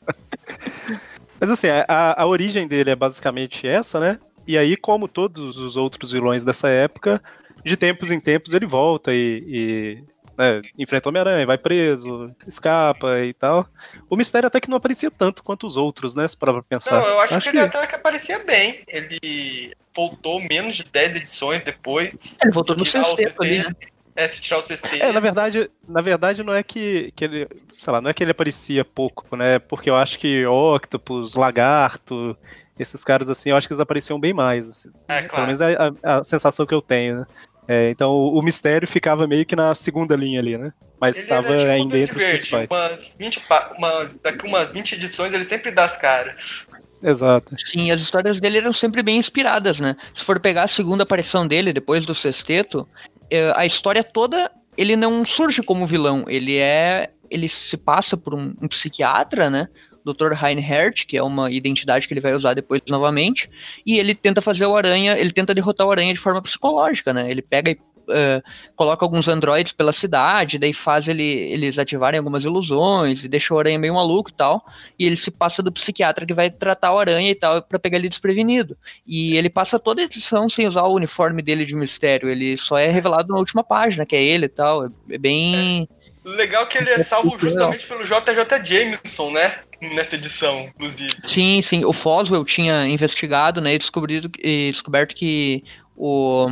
Mas 1.39 1.49
assim, 1.51 1.67
a, 1.87 2.21
a 2.21 2.25
origem 2.25 2.67
dele 2.67 2.89
é 2.91 2.95
basicamente 2.95 3.67
essa, 3.67 3.99
né? 3.99 4.19
E 4.47 4.57
aí, 4.57 4.77
como 4.77 5.07
todos 5.07 5.57
os 5.57 5.75
outros 5.75 6.11
vilões 6.11 6.43
dessa 6.43 6.69
época, 6.69 7.21
de 7.63 7.75
tempos 7.75 8.11
em 8.11 8.19
tempos 8.19 8.53
ele 8.53 8.65
volta 8.65 9.13
e, 9.13 9.43
e, 9.45 10.03
né, 10.37 10.61
enfrenta 10.77 11.07
o 11.07 11.11
Homem-Aranha, 11.11 11.45
vai 11.45 11.57
preso, 11.57 12.33
escapa 12.47 13.19
e 13.19 13.33
tal. 13.33 13.67
O 14.09 14.15
mistério 14.15 14.47
até 14.47 14.61
que 14.61 14.69
não 14.69 14.77
aparecia 14.77 15.11
tanto 15.11 15.43
quanto 15.43 15.67
os 15.67 15.75
outros, 15.75 16.15
né? 16.15 16.27
Se 16.27 16.37
parar 16.37 16.53
pra 16.53 16.63
pensar. 16.63 17.01
Não, 17.01 17.07
eu 17.07 17.19
acho, 17.19 17.39
que 17.41 17.49
ele 17.49 17.59
até 17.59 17.85
que 17.85 17.95
aparecia 17.95 18.39
bem. 18.39 18.83
Ele 18.87 19.75
voltou 19.95 20.39
menos 20.39 20.75
de 20.75 20.83
10 20.85 21.17
edições 21.17 21.61
depois. 21.61 22.37
Ele 22.41 22.53
voltou 22.53 22.75
no 22.75 22.85
Tirar 22.85 23.01
o 23.01 23.05
sexteto 23.15 23.43
ali, 23.43 23.59
né? 23.59 23.75
É, 24.15 24.27
se 24.27 24.41
tirar 24.41 24.57
o 24.57 24.61
sexteto. 24.63 24.95
É, 24.95 25.11
na 25.11 25.19
verdade, 25.19 25.69
na 25.87 26.01
verdade 26.01 26.41
não 26.41 26.51
é 26.51 26.63
que, 26.63 27.13
que 27.15 27.23
ele, 27.23 27.47
sei 27.77 27.93
lá, 27.93 28.01
não 28.01 28.09
é 28.09 28.13
que 28.13 28.23
ele 28.23 28.31
aparecia 28.31 28.83
pouco, 28.83 29.35
né? 29.35 29.59
Porque 29.59 29.91
eu 29.91 29.95
acho 29.95 30.17
que 30.17 30.43
Octopus, 30.43 31.35
Lagarto, 31.35 32.35
esses 32.79 33.03
caras 33.03 33.29
assim, 33.29 33.49
eu 33.51 33.57
acho 33.57 33.67
que 33.67 33.73
eles 33.73 33.81
apareciam 33.81 34.19
bem 34.19 34.33
mais. 34.33 34.67
assim. 34.69 34.89
É, 35.07 35.17
Pelo 35.19 35.29
claro. 35.29 35.45
menos 35.45 35.61
é 35.61 35.75
a, 36.03 36.17
a 36.19 36.23
sensação 36.23 36.65
que 36.65 36.73
eu 36.73 36.81
tenho, 36.81 37.19
né? 37.19 37.25
É, 37.67 37.89
então 37.89 38.11
o, 38.11 38.39
o 38.39 38.41
mistério 38.41 38.87
ficava 38.87 39.27
meio 39.27 39.45
que 39.45 39.55
na 39.55 39.75
segunda 39.75 40.15
linha 40.15 40.39
ali, 40.39 40.57
né? 40.57 40.71
Mas 40.99 41.17
estava 41.17 41.57
tipo 41.57 41.69
ainda 41.69 41.97
entre 41.99 42.17
os 42.17 42.23
principais. 42.23 42.67
Umas 42.69 43.15
20, 43.19 43.39
pa- 43.41 43.73
umas, 43.77 44.15
daqui 44.17 44.47
umas 44.47 44.73
20 44.73 44.93
edições 44.93 45.33
ele 45.33 45.43
sempre 45.43 45.71
dá 45.71 45.83
as 45.85 45.97
caras. 45.97 46.67
Exato. 47.03 47.55
Sim, 47.59 47.91
as 47.91 48.01
histórias 48.01 48.39
dele 48.39 48.57
eram 48.57 48.73
sempre 48.73 49.03
bem 49.03 49.17
inspiradas, 49.17 49.79
né? 49.79 49.95
Se 50.15 50.23
for 50.23 50.39
pegar 50.39 50.63
a 50.63 50.67
segunda 50.67 51.03
aparição 51.03 51.45
dele, 51.47 51.71
depois 51.73 52.05
do 52.05 52.15
sexteto, 52.15 52.87
é, 53.29 53.51
a 53.55 53.65
história 53.65 54.03
toda, 54.03 54.49
ele 54.75 54.95
não 54.95 55.23
surge 55.25 55.61
como 55.61 55.85
vilão. 55.85 56.23
Ele 56.27 56.57
é. 56.57 57.11
Ele 57.29 57.49
se 57.49 57.75
passa 57.75 58.15
por 58.15 58.33
um, 58.33 58.55
um 58.61 58.67
psiquiatra, 58.69 59.49
né? 59.49 59.67
Dr. 60.13 60.33
Reinhardt, 60.33 61.05
que 61.05 61.17
é 61.17 61.23
uma 61.23 61.51
identidade 61.51 62.07
que 62.07 62.13
ele 62.13 62.21
vai 62.21 62.33
usar 62.33 62.53
depois 62.53 62.81
novamente, 62.87 63.49
e 63.85 63.99
ele 63.99 64.15
tenta 64.15 64.41
fazer 64.41 64.65
o 64.65 64.75
Aranha, 64.75 65.17
ele 65.17 65.31
tenta 65.31 65.53
derrotar 65.53 65.87
o 65.87 65.91
Aranha 65.91 66.13
de 66.13 66.19
forma 66.19 66.41
psicológica, 66.41 67.13
né? 67.13 67.29
Ele 67.29 67.41
pega 67.41 67.71
e 67.71 67.77
Uh, 68.07 68.41
coloca 68.73 69.03
alguns 69.03 69.27
androides 69.27 69.73
pela 69.73 69.91
cidade, 69.91 70.57
daí 70.57 70.71
faz 70.71 71.09
ele, 71.09 71.23
eles 71.23 71.77
ativarem 71.77 72.17
algumas 72.17 72.45
ilusões 72.45 73.21
e 73.21 73.27
deixa 73.27 73.53
o 73.53 73.59
aranha 73.59 73.77
meio 73.77 73.95
maluco 73.95 74.29
e 74.29 74.33
tal. 74.33 74.65
E 74.97 75.05
ele 75.05 75.17
se 75.17 75.29
passa 75.29 75.61
do 75.61 75.73
psiquiatra 75.73 76.25
que 76.25 76.33
vai 76.33 76.49
tratar 76.49 76.93
o 76.93 76.99
aranha 76.99 77.29
e 77.29 77.35
tal 77.35 77.61
para 77.61 77.77
pegar 77.77 77.97
ele 77.97 78.07
desprevenido. 78.07 78.77
E 79.05 79.35
ele 79.35 79.49
passa 79.49 79.77
toda 79.77 80.01
a 80.01 80.05
edição 80.05 80.47
sem 80.47 80.65
usar 80.65 80.83
o 80.83 80.95
uniforme 80.95 81.41
dele 81.41 81.65
de 81.65 81.75
mistério. 81.75 82.29
Ele 82.29 82.55
só 82.55 82.77
é 82.77 82.87
revelado 82.87 83.33
na 83.33 83.39
última 83.39 83.61
página, 83.61 84.05
que 84.05 84.15
é 84.15 84.23
ele 84.23 84.45
e 84.45 84.49
tal. 84.49 84.85
É 85.09 85.17
bem. 85.17 85.89
Legal 86.35 86.67
que 86.67 86.77
ele 86.77 86.89
é 86.89 87.01
salvo 87.01 87.39
justamente 87.39 87.87
pelo 87.87 88.03
JJ 88.03 88.63
Jameson, 88.63 89.31
né? 89.31 89.59
Nessa 89.79 90.15
edição, 90.15 90.61
inclusive. 90.61 91.13
Sim, 91.25 91.61
sim. 91.61 91.85
O 91.85 91.93
Foswell 91.93 92.43
tinha 92.43 92.85
investigado, 92.87 93.61
né? 93.61 93.75
E 93.75 93.79
descobrido, 93.79 94.29
e 94.39 94.71
descoberto 94.71 95.15
que 95.15 95.63
o 95.95 96.47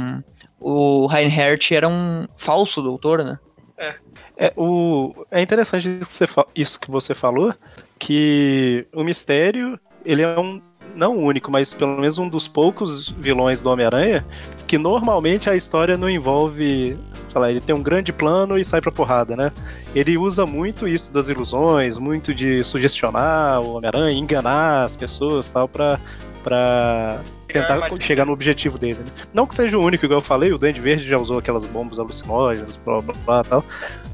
o 0.60 1.06
Reinhardt 1.06 1.76
era 1.76 1.88
um 1.88 2.28
falso 2.38 2.82
doutor, 2.82 3.24
né? 3.24 3.38
É. 3.78 3.96
É, 4.38 4.54
o, 4.56 5.14
é 5.30 5.42
interessante 5.42 5.88
isso 5.88 6.26
que, 6.26 6.34
você, 6.34 6.46
isso 6.56 6.80
que 6.80 6.90
você 6.90 7.14
falou, 7.14 7.54
que 8.00 8.88
o 8.94 9.04
mistério, 9.04 9.80
ele 10.04 10.24
é 10.24 10.40
um, 10.40 10.62
não 10.96 11.18
o 11.18 11.22
único, 11.22 11.52
mas 11.52 11.74
pelo 11.74 12.00
menos 12.00 12.18
um 12.18 12.28
dos 12.28 12.48
poucos 12.48 13.10
vilões 13.10 13.62
do 13.62 13.70
Homem-Aranha, 13.70 14.26
que 14.68 14.78
normalmente 14.78 15.50
a 15.50 15.56
história 15.56 15.98
não 15.98 16.10
envolve, 16.10 16.98
sei 17.32 17.42
lá, 17.42 17.52
ele 17.52 17.62
tem 17.62 17.76
um 17.76 17.84
grande 17.84 18.12
plano 18.14 18.58
e 18.58 18.66
sai 18.66 18.82
pra 18.82 18.92
porrada, 18.92 19.36
né? 19.36 19.52
Ele 19.94 20.18
usa 20.18 20.46
muito 20.46 20.88
isso 20.88 21.12
das 21.12 21.28
ilusões, 21.28 21.98
muito 21.98 22.34
de 22.34 22.64
sugestionar 22.64 23.62
o 23.62 23.76
Homem-Aranha, 23.76 24.18
enganar 24.18 24.84
as 24.84 24.96
pessoas 24.96 25.50
tal, 25.50 25.68
pra, 25.68 26.00
pra 26.44 27.22
tentar 27.48 27.74
armadilha. 27.74 28.02
chegar 28.02 28.26
no 28.26 28.34
objetivo 28.34 28.78
dele. 28.78 29.00
Né? 29.00 29.26
Não 29.34 29.46
que 29.48 29.56
seja 29.56 29.78
o 29.78 29.84
único, 29.84 30.06
igual 30.06 30.20
eu 30.20 30.24
falei, 30.24 30.52
o 30.52 30.58
Duende 30.58 30.80
Verde 30.80 31.08
já 31.08 31.18
usou 31.18 31.40
aquelas 31.40 31.66
bombas 31.66 32.00
alucinógenas, 32.00 32.80
blá 32.84 33.02
blá 33.02 33.16
blá 33.26 33.44
tal. 33.44 33.64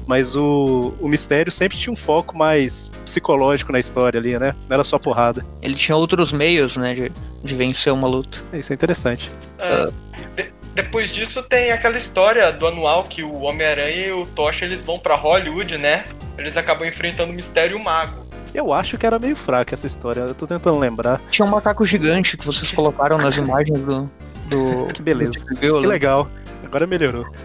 Mas 0.06 0.34
o, 0.34 0.94
o 1.00 1.08
mistério 1.08 1.50
sempre 1.52 1.78
tinha 1.78 1.92
um 1.92 1.96
foco 1.96 2.36
mais 2.36 2.90
psicológico 3.04 3.70
na 3.72 3.78
história 3.78 4.18
ali, 4.18 4.38
né? 4.38 4.54
Não 4.68 4.74
era 4.74 4.84
só 4.84 4.98
porrada. 4.98 5.44
Ele 5.62 5.74
tinha 5.74 5.96
outros 5.96 6.32
meios, 6.32 6.76
né, 6.76 6.94
de, 6.94 7.12
de 7.44 7.54
vencer 7.54 7.92
uma 7.92 8.08
luta. 8.08 8.38
Isso 8.52 8.72
é 8.72 8.74
interessante. 8.74 9.30
É, 9.58 9.86
de- 10.36 10.52
depois 10.74 11.10
disso 11.12 11.42
tem 11.42 11.70
aquela 11.70 11.96
história 11.96 12.50
do 12.50 12.66
anual 12.66 13.04
que 13.04 13.22
o 13.22 13.42
Homem-Aranha 13.42 14.06
e 14.08 14.12
o 14.12 14.26
Tocha 14.26 14.64
eles 14.64 14.84
vão 14.84 14.98
pra 14.98 15.14
Hollywood, 15.14 15.76
né? 15.78 16.04
Eles 16.38 16.56
acabam 16.56 16.88
enfrentando 16.88 17.30
o 17.30 17.34
Mistério 17.34 17.76
e 17.76 17.80
o 17.80 17.82
Mago. 17.84 18.22
Eu 18.54 18.72
acho 18.72 18.98
que 18.98 19.06
era 19.06 19.18
meio 19.18 19.36
fraca 19.36 19.74
essa 19.74 19.86
história, 19.86 20.20
eu 20.22 20.34
tô 20.34 20.46
tentando 20.46 20.78
lembrar. 20.78 21.20
Tinha 21.30 21.46
um 21.46 21.50
macaco 21.50 21.86
gigante 21.86 22.36
que 22.36 22.44
vocês 22.46 22.70
colocaram 22.72 23.16
nas 23.18 23.36
imagens 23.38 23.80
do. 23.80 24.10
do 24.48 24.86
Que 24.92 25.00
beleza. 25.02 25.32
do 25.32 25.56
Que 25.56 25.66
né? 25.70 25.86
legal. 25.86 26.28
Agora 26.72 26.86
melhorou. 26.86 27.26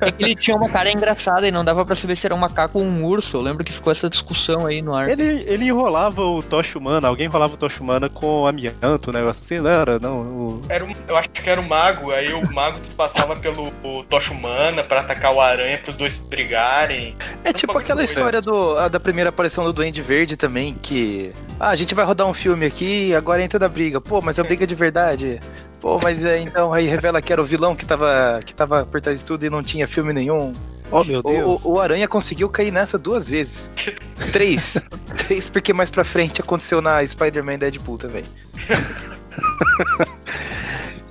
É 0.00 0.10
que 0.12 0.22
ele 0.22 0.34
tinha 0.36 0.56
uma 0.56 0.68
cara 0.68 0.90
engraçada 0.90 1.46
e 1.46 1.50
não 1.50 1.64
dava 1.64 1.84
pra 1.84 1.94
saber 1.96 2.16
se 2.16 2.26
era 2.26 2.34
um 2.34 2.38
macaco 2.38 2.78
ou 2.78 2.84
um 2.84 3.04
urso. 3.04 3.36
Eu 3.36 3.40
lembro 3.42 3.64
que 3.64 3.72
ficou 3.72 3.90
essa 3.92 4.08
discussão 4.10 4.66
aí 4.66 4.82
no 4.82 4.94
ar. 4.94 5.08
Ele, 5.08 5.44
ele 5.46 5.66
enrolava 5.66 6.22
o 6.22 6.42
Tocha 6.42 6.78
Humana, 6.78 7.08
alguém 7.08 7.26
enrolava 7.26 7.54
o 7.54 7.56
Tocha 7.56 7.82
Humana 7.82 8.08
com 8.08 8.46
amianto, 8.46 9.10
um 9.10 9.12
negócio 9.12 9.42
assim, 9.42 9.58
não 9.58 9.70
era? 9.70 9.98
Não, 9.98 10.20
o- 10.20 10.62
Era 10.68 10.84
um- 10.84 10.94
eu 11.08 11.16
acho 11.16 11.28
que 11.30 11.48
era 11.48 11.60
o 11.60 11.66
Mago, 11.66 12.10
aí 12.10 12.32
o 12.32 12.50
Mago 12.52 12.78
passava 12.96 13.36
pelo 13.36 13.70
Tocha 14.08 14.32
Humana 14.34 14.82
pra 14.82 15.00
atacar 15.00 15.32
o 15.32 15.40
Aranha 15.40 15.78
pros 15.78 15.96
dois 15.96 16.18
brigarem. 16.18 17.16
É 17.44 17.52
tipo 17.52 17.76
aquela 17.76 18.04
história 18.04 18.40
do, 18.40 18.76
a 18.78 18.88
da 18.88 19.00
primeira 19.00 19.30
aparição 19.30 19.64
do 19.64 19.72
Duende 19.72 20.02
Verde 20.02 20.36
também, 20.36 20.74
que. 20.80 21.32
Ah, 21.58 21.70
a 21.70 21.76
gente 21.76 21.94
vai 21.94 22.04
rodar 22.04 22.26
um 22.26 22.34
filme 22.34 22.66
aqui, 22.66 23.14
agora 23.14 23.42
entra 23.42 23.58
da 23.58 23.68
briga. 23.68 24.00
Pô, 24.00 24.20
mas 24.20 24.38
a 24.38 24.42
briga 24.42 24.64
é 24.64 24.66
de 24.66 24.74
verdade. 24.74 25.40
Pô, 25.80 25.98
mas 26.02 26.22
é, 26.22 26.40
então 26.40 26.72
aí 26.72 26.86
revela 26.86 27.22
que 27.22 27.32
era 27.32 27.40
o 27.40 27.44
vilão 27.44 27.74
que 27.74 27.86
tava, 27.86 28.40
que 28.44 28.54
tava 28.54 28.84
por 28.84 29.00
trás 29.00 29.20
de 29.20 29.24
tudo 29.24 29.46
e 29.46 29.50
não 29.50 29.62
tinha 29.62 29.88
filme 29.88 30.12
nenhum. 30.12 30.52
Oh, 30.92 31.02
meu 31.04 31.20
O, 31.20 31.22
Deus. 31.22 31.64
o- 31.64 31.70
o 31.72 31.80
Aranha 31.80 32.06
conseguiu 32.08 32.48
cair 32.48 32.70
nessa 32.72 32.98
duas 32.98 33.28
vezes. 33.30 33.70
Três. 34.32 34.76
Três, 35.16 35.48
porque 35.48 35.72
mais 35.72 35.90
pra 35.90 36.04
frente 36.04 36.40
aconteceu 36.40 36.82
na 36.82 37.06
Spider-Man 37.06 37.58
Deadpool 37.58 37.96
também. 37.98 38.24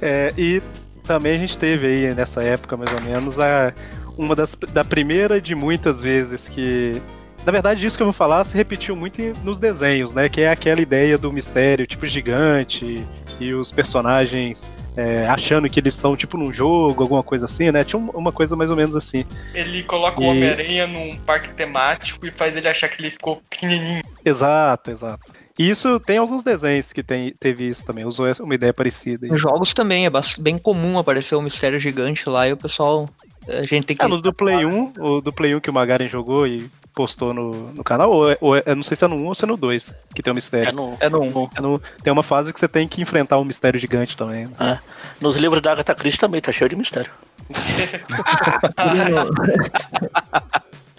É, 0.02 0.34
e 0.38 0.62
também 1.04 1.36
a 1.36 1.40
gente 1.40 1.58
teve 1.58 1.86
aí 1.88 2.16
nessa 2.16 2.42
época, 2.42 2.78
mais 2.78 2.92
ou 2.94 3.02
menos, 3.02 3.38
a, 3.40 3.74
uma 4.18 4.34
das 4.36 4.56
da 4.72 4.84
primeira 4.84 5.42
de 5.42 5.54
muitas 5.56 6.00
vezes 6.00 6.48
que. 6.48 7.02
Na 7.46 7.52
verdade, 7.52 7.86
isso 7.86 7.96
que 7.98 8.04
eu 8.04 8.08
vou 8.08 8.14
falar 8.14 8.44
se 8.44 8.56
repetiu 8.56 8.96
muito 8.96 9.20
nos 9.44 9.58
desenhos, 9.58 10.14
né? 10.14 10.30
Que 10.30 10.42
é 10.42 10.52
aquela 10.52 10.82
ideia 10.82 11.18
do 11.18 11.32
mistério, 11.32 11.88
tipo 11.88 12.06
gigante, 12.06 13.04
e 13.40 13.54
os 13.54 13.72
personagens 13.72 14.76
é, 14.98 15.26
achando 15.28 15.70
que 15.70 15.80
eles 15.80 15.94
estão, 15.94 16.16
tipo, 16.18 16.38
num 16.38 16.52
jogo, 16.54 17.02
alguma 17.02 17.24
coisa 17.24 17.46
assim, 17.46 17.72
né? 17.72 17.84
Tinha 17.86 18.00
um- 18.02 18.10
uma 18.10 18.32
coisa 18.34 18.54
mais 18.56 18.70
ou 18.70 18.76
menos 18.76 18.96
assim. 18.96 19.24
Ele 19.54 19.82
coloca 19.84 20.20
o 20.20 20.24
E- 20.24 20.28
Homem-Aranha 20.28 20.88
num 20.88 21.16
parque 21.20 21.50
temático 21.54 22.26
e 22.26 22.32
faz 22.32 22.58
ele 22.58 22.68
achar 22.68 22.90
que 22.90 23.02
ele 23.02 23.10
ficou 23.10 23.42
pequenininho. 23.50 24.02
Exato, 24.26 24.92
exato. 24.92 25.32
E 25.58 25.70
isso 25.70 26.00
tem 26.02 26.18
alguns 26.18 26.44
desenhos 26.44 26.92
que 26.92 27.02
tem, 27.02 27.34
teve 27.40 27.70
isso 27.70 27.86
também, 27.86 28.04
usou 28.06 28.28
essa- 28.28 28.44
uma 28.44 28.54
ideia 28.56 28.74
parecida. 28.74 29.26
Em 29.26 29.38
jogos 29.38 29.74
também 29.74 30.06
é 30.06 30.12
bem 30.38 30.58
comum 30.58 31.00
aparecer 31.00 31.36
um 31.36 31.42
mistério 31.42 31.80
gigante 31.80 32.28
lá 32.30 32.48
e 32.50 32.54
o 32.54 32.58
pessoal. 32.58 33.10
A 33.48 33.64
gente 33.64 33.86
tem 33.86 33.96
que. 33.96 34.04
Ah, 34.04 34.08
no 34.08 34.22
do 34.22 34.34
Play 34.34 34.66
1, 34.66 34.94
o 35.00 35.22
do 35.22 35.32
Play 35.32 35.56
1 35.56 35.60
que 35.62 35.70
o 35.70 35.74
Magaren 35.74 36.08
jogou 36.10 36.46
e 36.46 36.70
postou 37.00 37.34
no, 37.34 37.52
no 37.72 37.82
canal, 37.82 38.12
ou, 38.12 38.30
é- 38.30 38.38
ou 38.42 38.58
é- 38.58 38.64
eu 38.66 38.76
não 38.76 38.84
sei 38.84 38.98
se 38.98 39.06
é 39.06 39.08
no 39.08 39.16
1 39.16 39.26
ou 39.28 39.34
se 39.34 39.46
é 39.46 39.48
no 39.48 39.56
2, 39.56 39.96
que 40.14 40.22
tem 40.22 40.34
um 40.34 40.36
mistério. 40.36 40.68
É 40.68 40.72
no, 40.74 40.98
É 41.00 41.10
no 41.10 41.22
um. 41.22 41.50
É 41.56 41.62
no- 41.62 41.82
tem 42.04 42.12
uma 42.12 42.22
fase 42.24 42.52
que 42.52 42.60
você 42.60 42.68
tem 42.68 42.90
que 42.90 43.02
enfrentar 43.02 43.38
um 43.40 43.46
mistério 43.46 43.80
gigante 43.80 44.18
também. 44.18 44.50
né? 44.60 44.80
nos 45.22 45.38
livros 45.38 45.62
da 45.62 45.72
Agatha 45.72 45.96
Christie 45.96 46.20
também 46.20 46.42
tá 46.42 46.52
cheio 46.52 46.70
de 46.70 46.76
mistério. 46.76 47.10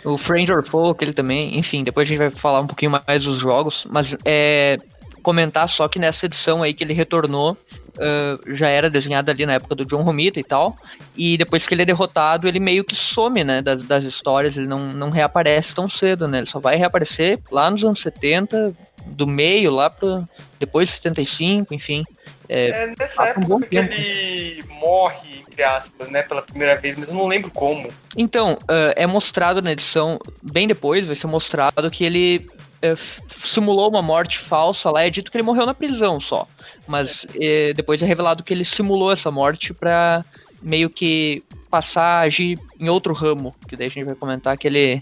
O 0.02 0.16
Friend 0.16 0.50
or 0.50 0.66
Foe, 0.66 0.92
aquele 0.92 1.12
também, 1.12 1.58
enfim, 1.58 1.82
depois 1.82 2.06
a 2.06 2.08
gente 2.08 2.16
vai 2.18 2.30
falar 2.30 2.60
um 2.60 2.66
pouquinho 2.66 2.90
mais 3.06 3.22
dos 3.22 3.36
jogos, 3.38 3.86
mas 3.90 4.16
é 4.24 4.78
comentar 5.20 5.68
só 5.68 5.88
que 5.88 5.98
nessa 5.98 6.26
edição 6.26 6.62
aí 6.62 6.74
que 6.74 6.82
ele 6.82 6.94
retornou, 6.94 7.56
ah, 7.98 8.38
já 8.48 8.68
era 8.68 8.88
desenhado 8.88 9.30
ali 9.30 9.44
na 9.44 9.54
época 9.54 9.74
do 9.74 9.84
John 9.84 10.02
Romita 10.02 10.40
e 10.40 10.44
tal, 10.44 10.76
e 11.16 11.36
depois 11.36 11.66
que 11.66 11.74
ele 11.74 11.82
é 11.82 11.86
derrotado, 11.86 12.48
ele 12.48 12.60
meio 12.60 12.84
que 12.84 12.94
some, 12.94 13.44
né, 13.44 13.62
das, 13.62 13.84
das 13.84 14.04
histórias, 14.04 14.56
ele 14.56 14.66
não, 14.66 14.92
não 14.92 15.10
reaparece 15.10 15.74
tão 15.74 15.88
cedo, 15.88 16.26
né, 16.26 16.38
ele 16.38 16.46
só 16.46 16.58
vai 16.58 16.76
reaparecer 16.76 17.38
lá 17.50 17.70
nos 17.70 17.84
anos 17.84 18.00
70, 18.00 18.72
do 19.06 19.26
meio 19.26 19.70
lá 19.70 19.88
pra 19.88 20.24
depois 20.58 20.88
de 20.88 20.96
75, 20.96 21.74
enfim. 21.74 22.04
É, 22.48 22.68
É 22.68 22.86
nessa 22.88 23.16
passa 23.16 23.40
um 23.40 23.42
época 23.42 23.66
que 23.66 23.76
ele 23.76 24.64
morre, 24.68 25.42
entre 25.48 25.62
aspas, 25.62 26.10
né, 26.10 26.22
pela 26.22 26.42
primeira 26.42 26.76
vez, 26.76 26.96
mas 26.96 27.08
eu 27.08 27.14
não 27.14 27.26
lembro 27.26 27.50
como. 27.50 27.88
Então, 28.16 28.58
ah, 28.68 28.92
é 28.96 29.06
mostrado 29.06 29.62
na 29.62 29.72
edição, 29.72 30.18
bem 30.42 30.66
depois, 30.66 31.06
vai 31.06 31.16
ser 31.16 31.26
mostrado 31.26 31.90
que 31.90 32.04
ele 32.04 32.46
f- 32.82 33.20
simulou 33.44 33.88
uma 33.88 34.02
morte 34.02 34.38
falsa 34.38 34.90
lá. 34.90 35.04
É 35.04 35.10
dito 35.10 35.30
que 35.30 35.36
ele 35.36 35.44
morreu 35.44 35.66
na 35.66 35.74
prisão 35.74 36.20
só. 36.20 36.46
Mas 36.86 37.26
eh, 37.40 37.72
depois 37.74 38.02
é 38.02 38.06
revelado 38.06 38.42
que 38.42 38.52
ele 38.52 38.64
simulou 38.64 39.12
essa 39.12 39.30
morte 39.30 39.72
pra 39.72 40.24
meio 40.62 40.90
que 40.90 41.42
passar 41.70 42.02
a 42.02 42.20
agir 42.20 42.58
em 42.78 42.88
outro 42.88 43.12
ramo. 43.14 43.54
Que 43.68 43.76
daí 43.76 43.86
a 43.86 43.90
gente 43.90 44.04
vai 44.04 44.14
comentar 44.14 44.56
que 44.58 44.66
ele, 44.66 45.00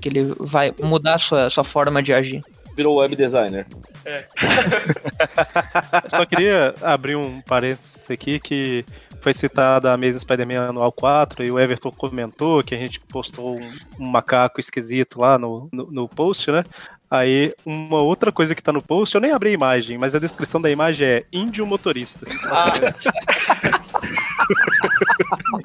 que 0.00 0.08
ele 0.08 0.34
vai 0.38 0.72
mudar 0.82 1.14
a 1.14 1.18
sua, 1.18 1.50
sua 1.50 1.64
forma 1.64 2.02
de 2.02 2.12
agir. 2.12 2.42
Virou 2.74 2.96
web 2.96 3.14
designer. 3.16 3.66
Só 6.10 6.24
queria 6.26 6.74
abrir 6.82 7.16
um 7.16 7.40
parênteses 7.40 8.08
aqui 8.10 8.38
que 8.38 8.84
foi 9.20 9.32
citada 9.32 9.92
a 9.92 9.96
mesa 9.96 10.18
Spider-Man 10.20 10.68
Anual 10.68 10.92
4 10.92 11.44
e 11.44 11.50
o 11.50 11.58
Everton 11.58 11.90
comentou 11.90 12.62
que 12.62 12.74
a 12.74 12.78
gente 12.78 13.00
postou 13.00 13.58
um, 13.58 13.72
um 13.98 14.06
macaco 14.06 14.60
esquisito 14.60 15.20
lá 15.20 15.38
no, 15.38 15.68
no, 15.72 15.90
no 15.90 16.08
post, 16.08 16.50
né? 16.52 16.64
Aí, 17.10 17.54
uma 17.64 18.00
outra 18.00 18.32
coisa 18.32 18.54
que 18.54 18.62
tá 18.62 18.72
no 18.72 18.82
post, 18.82 19.14
eu 19.14 19.20
nem 19.20 19.30
abri 19.30 19.50
a 19.50 19.52
imagem, 19.52 19.96
mas 19.96 20.14
a 20.14 20.18
descrição 20.18 20.60
da 20.60 20.70
imagem 20.70 21.06
é 21.06 21.24
índio 21.32 21.64
motorista. 21.66 22.26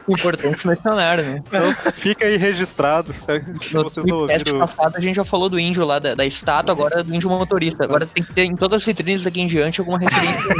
Importante 0.08 0.68
mencionar, 0.68 1.18
né? 1.18 1.44
Então, 1.48 1.74
fica 1.94 2.26
aí 2.26 2.38
registrado. 2.38 3.14
Se 3.14 3.74
No 3.74 3.84
vocês 3.84 4.06
não 4.06 4.18
ouviram. 4.20 4.60
passado 4.60 4.98
a 4.98 5.00
gente 5.00 5.16
já 5.16 5.26
falou 5.26 5.50
do 5.50 5.60
índio 5.60 5.86
lá, 5.86 6.00
da, 6.00 6.16
da 6.16 6.26
estátua, 6.26 6.74
agora 6.74 7.04
do 7.04 7.14
índio 7.14 7.30
motorista. 7.30 7.84
Agora 7.84 8.06
tem 8.06 8.24
que 8.24 8.34
ter 8.34 8.44
em 8.44 8.56
todas 8.56 8.78
as 8.78 8.86
vitrines 8.86 9.24
daqui 9.24 9.42
em 9.42 9.48
diante 9.48 9.80
alguma 9.80 10.00
referência. 10.00 10.56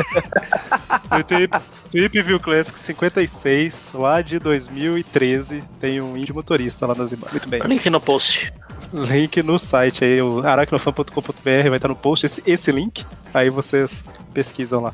No 1.12 1.24
Tweep, 1.24 1.58
Tweep 1.92 2.22
View 2.22 2.40
Classic 2.40 2.78
56, 2.80 3.90
lá 3.94 4.22
de 4.22 4.40
2013, 4.40 5.64
tem 5.80 6.02
um 6.02 6.16
índio 6.18 6.36
motorista 6.36 6.86
lá 6.86 6.96
nas 6.96 7.12
imagens. 7.12 7.32
Muito 7.32 7.50
bem. 7.50 7.62
Link 7.64 7.90
no 7.90 8.00
post. 8.00 8.54
link 9.12 9.42
no 9.44 9.58
site 9.58 10.04
aí, 10.04 10.22
o 10.22 10.46
aracnofan.com.br, 10.46 11.70
vai 11.70 11.76
estar 11.76 11.88
no 11.88 11.96
post 11.96 12.26
esse, 12.26 12.44
esse 12.46 12.72
link. 12.72 13.06
Aí 13.34 13.50
vocês 13.50 14.04
pesquisam 14.34 14.82
lá. 14.82 14.94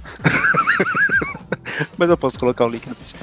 Mas 1.97 2.09
eu 2.09 2.17
posso 2.17 2.39
colocar 2.39 2.65
o 2.65 2.69
link 2.69 2.87
no 2.87 2.95
post. 2.95 3.15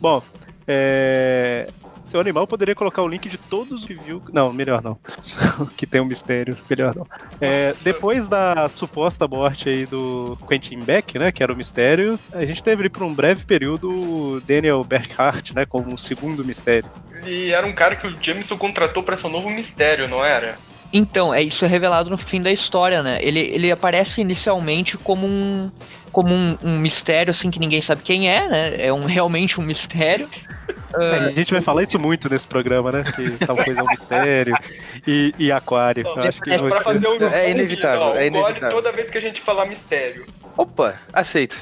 Bom, 0.00 0.22
é... 0.66 1.68
Seu 2.04 2.20
animal 2.20 2.46
poderia 2.46 2.74
colocar 2.74 3.02
o 3.02 3.08
link 3.08 3.28
de 3.28 3.38
todos 3.38 3.84
que 3.84 3.94
viu. 3.94 4.22
Não, 4.32 4.52
melhor 4.52 4.82
não. 4.82 4.98
que 5.76 5.86
tem 5.86 6.00
um 6.00 6.04
mistério, 6.04 6.56
melhor 6.68 6.94
não. 6.94 7.06
É, 7.40 7.72
depois 7.82 8.28
da 8.28 8.68
suposta 8.68 9.26
morte 9.26 9.68
aí 9.68 9.86
do 9.86 10.38
Quentin 10.48 10.80
Beck, 10.80 11.18
né? 11.18 11.32
Que 11.32 11.42
era 11.42 11.52
o 11.52 11.56
mistério, 11.56 12.18
a 12.32 12.44
gente 12.44 12.62
teve 12.62 12.82
ali 12.82 12.88
por 12.90 13.02
um 13.02 13.14
breve 13.14 13.44
período 13.44 13.88
o 13.88 14.40
Daniel 14.40 14.84
Berghardt, 14.84 15.54
né? 15.54 15.64
Como 15.64 15.92
um 15.92 15.96
segundo 15.96 16.44
mistério. 16.44 16.88
Ele 17.22 17.50
era 17.50 17.66
um 17.66 17.72
cara 17.72 17.96
que 17.96 18.06
o 18.06 18.16
Jameson 18.22 18.56
contratou 18.56 19.02
pra 19.02 19.16
ser 19.16 19.26
um 19.26 19.30
novo 19.30 19.48
mistério, 19.48 20.06
não 20.06 20.24
era? 20.24 20.58
Então, 20.92 21.34
é 21.34 21.42
isso 21.42 21.64
é 21.64 21.68
revelado 21.68 22.08
no 22.08 22.16
fim 22.16 22.40
da 22.40 22.52
história, 22.52 23.02
né? 23.02 23.18
Ele, 23.20 23.40
ele 23.40 23.72
aparece 23.72 24.20
inicialmente 24.20 24.96
como 24.96 25.26
um 25.26 25.70
como 26.14 26.32
um, 26.32 26.56
um 26.62 26.78
mistério 26.78 27.32
assim 27.32 27.50
que 27.50 27.58
ninguém 27.58 27.82
sabe 27.82 28.02
quem 28.02 28.30
é, 28.30 28.48
né? 28.48 28.86
É 28.86 28.92
um 28.92 29.04
realmente 29.04 29.60
um 29.60 29.64
mistério. 29.64 30.26
É, 30.96 31.16
a 31.16 31.30
gente 31.32 31.52
vai 31.52 31.60
falar 31.60 31.82
isso 31.82 31.98
muito 31.98 32.30
nesse 32.30 32.46
programa, 32.46 32.92
né? 32.92 33.02
Que 33.02 33.28
tal 33.44 33.56
coisa 33.56 33.80
é 33.80 33.82
um 33.82 33.86
mistério 33.88 34.56
e, 35.04 35.34
e 35.36 35.50
aquário. 35.50 36.04
Não, 36.04 36.22
acho 36.22 36.40
que 36.40 36.52
é 36.52 36.56
pra 36.56 36.80
fazer 36.82 37.08
o 37.08 37.16
É 37.20 37.50
inevitável, 37.50 38.00
Não, 38.00 38.14
é 38.14 38.28
inevitável. 38.28 38.70
toda 38.70 38.92
vez 38.92 39.10
que 39.10 39.18
a 39.18 39.20
gente 39.20 39.40
falar 39.40 39.66
mistério. 39.66 40.24
Opa, 40.56 40.94
aceito. 41.12 41.58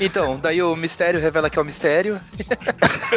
Então, 0.00 0.38
daí 0.38 0.62
o 0.62 0.76
mistério 0.76 1.20
revela 1.20 1.50
que 1.50 1.58
é 1.58 1.62
o 1.62 1.64
mistério. 1.64 2.20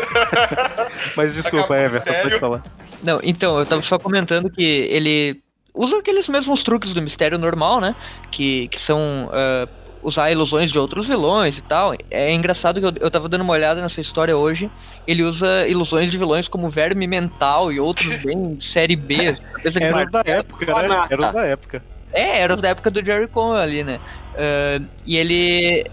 Mas 1.16 1.36
desculpa, 1.36 1.78
Everton, 1.78 2.14
pode 2.24 2.40
falar. 2.40 2.64
Não, 3.04 3.20
então, 3.22 3.60
eu 3.60 3.66
tava 3.68 3.84
só 3.84 4.00
comentando 4.00 4.50
que 4.50 4.64
ele 4.64 5.40
usa 5.72 6.00
aqueles 6.00 6.28
mesmos 6.28 6.64
truques 6.64 6.96
do 6.96 7.02
mistério 7.02 7.38
normal, 7.38 7.80
né? 7.80 7.96
Que, 8.32 8.68
que 8.70 8.82
são 8.82 9.30
ah, 9.32 9.68
usar 10.04 10.32
ilusões 10.32 10.72
de 10.72 10.80
outros 10.80 11.08
vilões 11.08 11.58
e 11.58 11.62
tal. 11.62 11.94
É 12.10 12.32
engraçado 12.34 12.80
que 12.80 12.86
eu, 12.86 12.94
eu 13.00 13.12
tava 13.12 13.30
dando 13.30 13.42
uma 13.44 13.54
olhada 13.54 13.82
nessa 13.82 14.02
história 14.02 14.38
hoje. 14.38 14.72
Ele 15.08 15.24
usa 15.24 15.68
ilusões 15.68 16.12
de 16.12 16.18
vilões 16.18 16.48
como 16.48 16.70
Verme 16.70 17.08
Mental 17.08 17.72
e 17.72 17.80
outros 17.80 18.18
bem 18.18 18.58
série 18.60 18.96
B. 18.96 19.38
cabeça 19.54 19.80
de 19.80 19.86
Era 19.86 20.06
da 20.06 20.22
época, 20.26 20.74
né? 20.76 21.02
Era 21.10 21.28
da 21.28 21.44
época. 21.46 21.86
É, 22.14 22.40
era 22.42 22.56
da 22.56 22.70
época 22.70 22.92
do 22.92 23.04
Jerry 23.04 23.28
Cohen 23.28 23.60
ali, 23.62 23.84
né? 23.84 24.00
Ah, 24.38 24.80
e 25.04 25.18
ele 25.18 25.84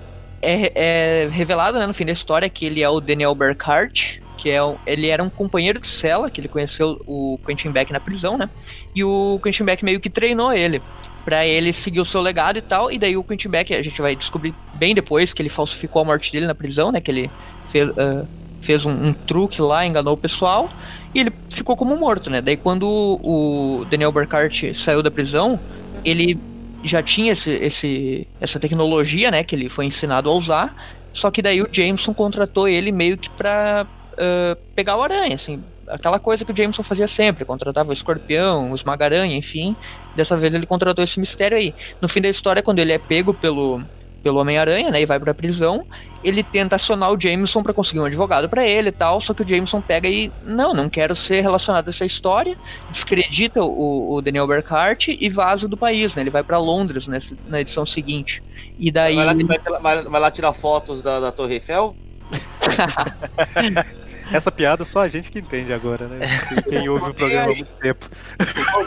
é, 0.43 1.25
é 1.25 1.29
revelado 1.29 1.79
né, 1.79 1.87
no 1.87 1.95
fim 1.95 2.05
da 2.07 2.13
história 2.13 2.49
que 2.51 2.65
ele 2.67 2.83
é 2.83 2.89
o 2.89 3.01
Daniel 3.01 3.35
Burkhardt, 3.35 4.23
que 4.37 4.49
é 4.51 4.63
um- 4.65 4.79
ele 4.87 5.09
era 5.09 5.23
um 5.23 5.31
companheiro 5.31 5.81
de 5.81 5.89
cela, 5.89 6.31
que 6.31 6.41
ele 6.41 6.49
conheceu 6.49 6.99
o 7.07 7.39
Quentin 7.47 7.73
Beck 7.73 7.93
na 7.93 8.01
prisão, 8.01 8.39
né? 8.39 8.51
E 8.95 9.05
o 9.05 9.41
Quentin 9.43 9.65
Beck 9.65 9.85
meio 9.85 10.01
que 10.01 10.11
treinou 10.11 10.53
ele 10.53 10.85
pra 11.25 11.47
ele 11.47 11.73
seguir 11.73 12.01
o 12.01 12.05
seu 12.05 12.21
legado 12.21 12.59
e 12.59 12.63
tal. 12.63 12.91
E 12.91 12.99
daí 12.99 13.17
o 13.17 13.25
Quentin 13.25 13.49
Beck, 13.49 13.75
a 13.75 13.83
gente 13.83 14.01
vai 14.01 14.17
descobrir 14.17 14.55
bem 14.73 14.95
depois 14.95 15.33
que 15.33 15.43
ele 15.43 15.49
falsificou 15.49 16.03
a 16.03 16.05
morte 16.05 16.33
dele 16.33 16.47
na 16.47 16.55
prisão, 16.55 16.91
né? 16.93 17.01
Que 17.01 17.11
ele 17.11 17.31
fez, 17.71 17.89
ah, 17.97 18.27
fez 18.61 18.85
um, 18.85 18.91
um 19.09 19.13
truque 19.13 19.61
lá, 19.61 19.87
enganou 19.87 20.15
o 20.15 20.19
pessoal. 20.19 20.69
E 21.15 21.21
ele 21.21 21.33
ficou 21.53 21.77
como 21.77 21.97
morto, 21.97 22.31
né? 22.31 22.41
Daí 22.41 22.57
quando 22.57 22.85
o 23.23 23.85
Daniel 23.87 24.13
Burkhardt 24.13 24.75
saiu 24.75 25.03
da 25.03 25.11
prisão, 25.11 25.61
ele 26.05 26.39
já 26.83 27.03
tinha 27.03 27.33
esse, 27.33 27.51
esse, 27.51 28.27
essa 28.41 28.59
tecnologia, 28.59 29.31
né, 29.31 29.45
que 29.45 29.55
ele 29.55 29.69
foi 29.69 29.85
ensinado 29.87 30.31
a 30.31 30.33
usar, 30.33 30.75
só 31.13 31.31
que 31.31 31.43
daí 31.43 31.61
o 31.61 31.69
Jameson 31.71 32.15
contratou 32.15 32.67
ele 32.69 32.91
meio 32.91 33.19
que 33.19 33.29
pra 33.31 33.87
ah, 34.19 34.57
pegar 34.75 34.97
o 34.97 35.03
aranha, 35.03 35.35
assim, 35.35 35.65
aquela 35.91 36.19
coisa 36.19 36.45
que 36.45 36.53
o 36.53 36.57
Jameson 36.57 36.83
fazia 36.83 37.09
sempre, 37.09 37.45
contratava 37.45 37.91
o 37.91 37.93
escorpião, 37.93 38.73
o 38.73 38.75
esmaga-aranha, 38.75 39.37
enfim, 39.37 39.75
dessa 40.15 40.37
vez 40.37 40.53
ele 40.55 40.67
contratou 40.67 41.03
esse 41.05 41.19
mistério 41.21 41.57
aí. 41.57 41.75
No 42.01 42.09
fim 42.09 42.21
da 42.21 42.29
história, 42.29 42.63
quando 42.63 42.79
ele 42.79 42.93
é 42.93 42.99
pego 42.99 43.33
pelo, 43.35 43.83
pelo 44.23 44.39
Homem-Aranha, 44.41 44.91
né, 44.91 45.01
e 45.03 45.07
vai 45.07 45.19
pra 45.19 45.33
prisão, 45.35 45.85
ele 46.23 46.43
tenta 46.43 46.77
acionar 46.77 47.11
o 47.13 47.19
Jameson 47.21 47.63
pra 47.63 47.73
conseguir 47.73 48.01
um 48.01 48.05
advogado 48.05 48.49
pra 48.49 48.67
ele 48.67 48.91
e 48.91 48.93
tal, 48.93 49.21
só 49.21 49.33
que 49.33 49.43
o 49.43 49.49
Jameson 49.49 49.81
pega 49.81 50.09
e, 50.09 50.31
não, 50.45 50.75
não 50.75 50.89
quero 50.89 51.17
ser 51.17 51.41
relacionado 51.41 51.87
a 51.87 51.91
essa 51.91 52.05
história, 52.05 52.57
descredita 52.91 53.63
o, 53.63 54.15
o 54.15 54.21
Daniel 54.21 54.47
Burkhardt 54.47 55.17
e 55.19 55.29
vaza 55.29 55.67
do 55.67 55.77
país, 55.77 56.15
né? 56.15 56.23
Ele 56.23 56.31
vai 56.31 56.43
pra 56.43 56.59
Londres 56.59 57.07
nessa, 57.09 57.35
na 57.49 57.61
edição 57.61 57.87
seguinte. 57.87 58.43
E 58.79 58.91
daí. 58.91 59.17
Vai 59.17 59.27
lá, 59.27 59.79
vai- 59.79 60.03
vai 60.03 60.21
lá 60.21 60.31
tirar 60.31 60.53
fotos 60.53 61.03
da, 61.03 61.19
da 61.21 61.33
Torre 61.33 61.55
Eiffel? 61.55 61.95
Essa 64.33 64.51
piada 64.53 64.85
só 64.85 65.01
a 65.01 65.09
gente 65.09 65.31
que 65.31 65.39
entende 65.39 65.73
agora, 65.73 66.07
né? 66.07 66.27
Quem 66.69 66.89
ouve 66.89 67.11
o 67.11 67.15
programa 67.15 67.53
há 67.53 67.55
muito 67.55 67.73
tempo. 67.81 68.09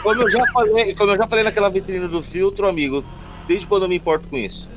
Como- 0.02 0.22
eu 0.22 0.30
já 0.30 0.44
falei, 0.52 0.94
como 0.94 1.10
eu 1.12 1.16
já 1.16 1.26
falei 1.26 1.44
naquela 1.44 1.68
vitrine 1.68 2.08
do 2.08 2.22
filtro, 2.22 2.66
amigo, 2.66 3.04
desde 3.46 3.66
quando 3.66 3.82
eu 3.82 3.88
me 3.88 3.96
importo 3.96 4.26
com 4.28 4.36
isso? 4.36 4.68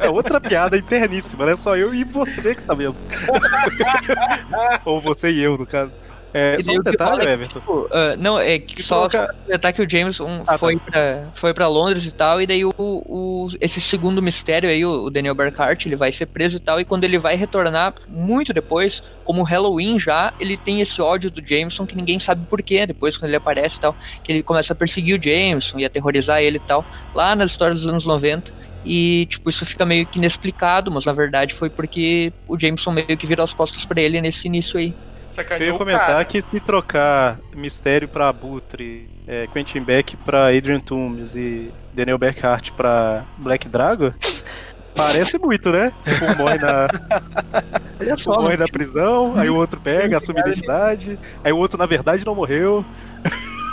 É 0.00 0.08
outra 0.08 0.40
piada 0.40 0.76
interníssima, 0.78 1.44
né? 1.44 1.56
Só 1.56 1.76
eu 1.76 1.92
e 1.92 2.04
você 2.04 2.54
que 2.54 2.62
sabemos. 2.62 3.04
Ou 4.84 5.00
você 5.00 5.30
e 5.30 5.40
eu, 5.42 5.58
no 5.58 5.66
caso. 5.66 5.92
É, 6.32 6.56
E 6.60 6.62
só 6.62 6.72
um 6.72 6.80
detalhe, 6.82 7.26
é 7.26 7.32
Everton. 7.32 7.58
tipo, 7.58 7.88
ah, 7.92 8.16
não, 8.16 8.38
é 8.38 8.58
que 8.60 8.82
só, 8.84 8.96
coloca- 9.08 9.26
só 9.26 9.26
completar 9.40 9.72
que 9.72 9.82
o 9.82 9.90
Jameson 9.90 10.44
Ah, 10.46 10.56
foi, 10.58 10.76
tá. 10.76 10.82
pra, 10.92 11.30
foi 11.34 11.52
pra 11.54 11.66
Londres 11.66 12.06
e 12.06 12.12
tal, 12.12 12.40
e 12.40 12.46
daí 12.46 12.64
o, 12.64 12.70
o- 12.78 13.48
esse 13.60 13.80
segundo 13.80 14.22
mistério 14.22 14.70
aí, 14.70 14.84
o, 14.84 15.10
Daniel 15.10 15.34
Burkhardt, 15.34 15.88
ele 15.88 15.96
vai 15.96 16.12
ser 16.12 16.26
preso 16.26 16.56
e 16.56 16.60
tal, 16.60 16.78
e 16.80 16.84
quando 16.84 17.02
ele 17.02 17.18
vai 17.18 17.34
retornar, 17.34 17.94
muito 18.08 18.52
depois, 18.52 19.00
como 19.24 19.42
Halloween 19.42 19.98
já, 19.98 20.32
ele 20.38 20.56
tem 20.56 20.80
esse 20.80 21.02
ódio 21.02 21.30
do 21.32 21.42
Jameson 21.44 21.84
que 21.84 21.96
ninguém 21.96 22.20
sabe 22.20 22.46
porquê, 22.48 22.86
depois 22.86 23.16
quando 23.16 23.30
ele 23.30 23.36
aparece 23.36 23.76
e 23.78 23.80
tal, 23.80 23.96
que 24.22 24.30
ele 24.32 24.42
começa 24.44 24.72
a 24.72 24.76
perseguir 24.76 25.18
o 25.18 25.22
Jameson 25.22 25.80
e 25.80 25.84
aterrorizar 25.84 26.40
ele 26.42 26.58
e 26.58 26.60
tal, 26.60 26.86
lá 27.12 27.34
nas 27.34 27.50
histórias 27.50 27.80
dos 27.80 27.90
anos 27.90 28.06
90. 28.06 28.52
E, 28.84 29.26
tipo, 29.28 29.50
isso 29.50 29.66
fica 29.66 29.84
meio 29.84 30.06
que 30.06 30.18
inexplicado, 30.18 30.90
mas 30.90 31.04
na 31.04 31.12
verdade 31.12 31.54
foi 31.54 31.68
porque 31.68 32.32
o 32.46 32.58
Jameson 32.58 32.92
meio 32.92 33.16
que 33.18 33.26
virou 33.26 33.44
as 33.44 33.52
costas 33.52 33.84
pra 33.84 34.00
ele 34.00 34.20
nesse 34.22 34.46
início 34.48 34.78
aí. 34.78 34.96
Eu 35.30 35.34
Sacaneou 35.34 35.68
ia 35.68 35.74
o 35.74 35.78
comentar 35.78 36.06
cara. 36.06 36.24
que 36.24 36.42
se 36.42 36.60
trocar 36.60 37.38
Mistério 37.54 38.08
pra 38.08 38.28
Abutre, 38.28 39.08
é, 39.26 39.46
Quentin 39.52 39.80
Beck 39.80 40.16
pra 40.16 40.48
Adrian 40.48 40.80
Toomes 40.80 41.34
e 41.34 41.70
Daniel 41.94 42.18
Burkhardt 42.18 42.72
pra 42.72 43.24
Black 43.38 43.68
Dragon, 43.68 44.12
parece 44.94 45.38
muito, 45.38 45.70
né? 45.70 45.92
Um 46.06 46.36
morre 46.42 46.58
na, 46.58 46.88
Olha 48.00 48.14
um 48.14 48.42
morre 48.42 48.56
na 48.56 48.66
prisão, 48.68 49.38
aí 49.38 49.48
o 49.48 49.56
outro 49.56 49.80
pega, 49.80 50.16
assume 50.16 50.40
identidade, 50.40 51.18
aí 51.44 51.52
o 51.52 51.58
outro 51.58 51.78
na 51.78 51.86
verdade 51.86 52.24
não 52.26 52.34
morreu. 52.34 52.84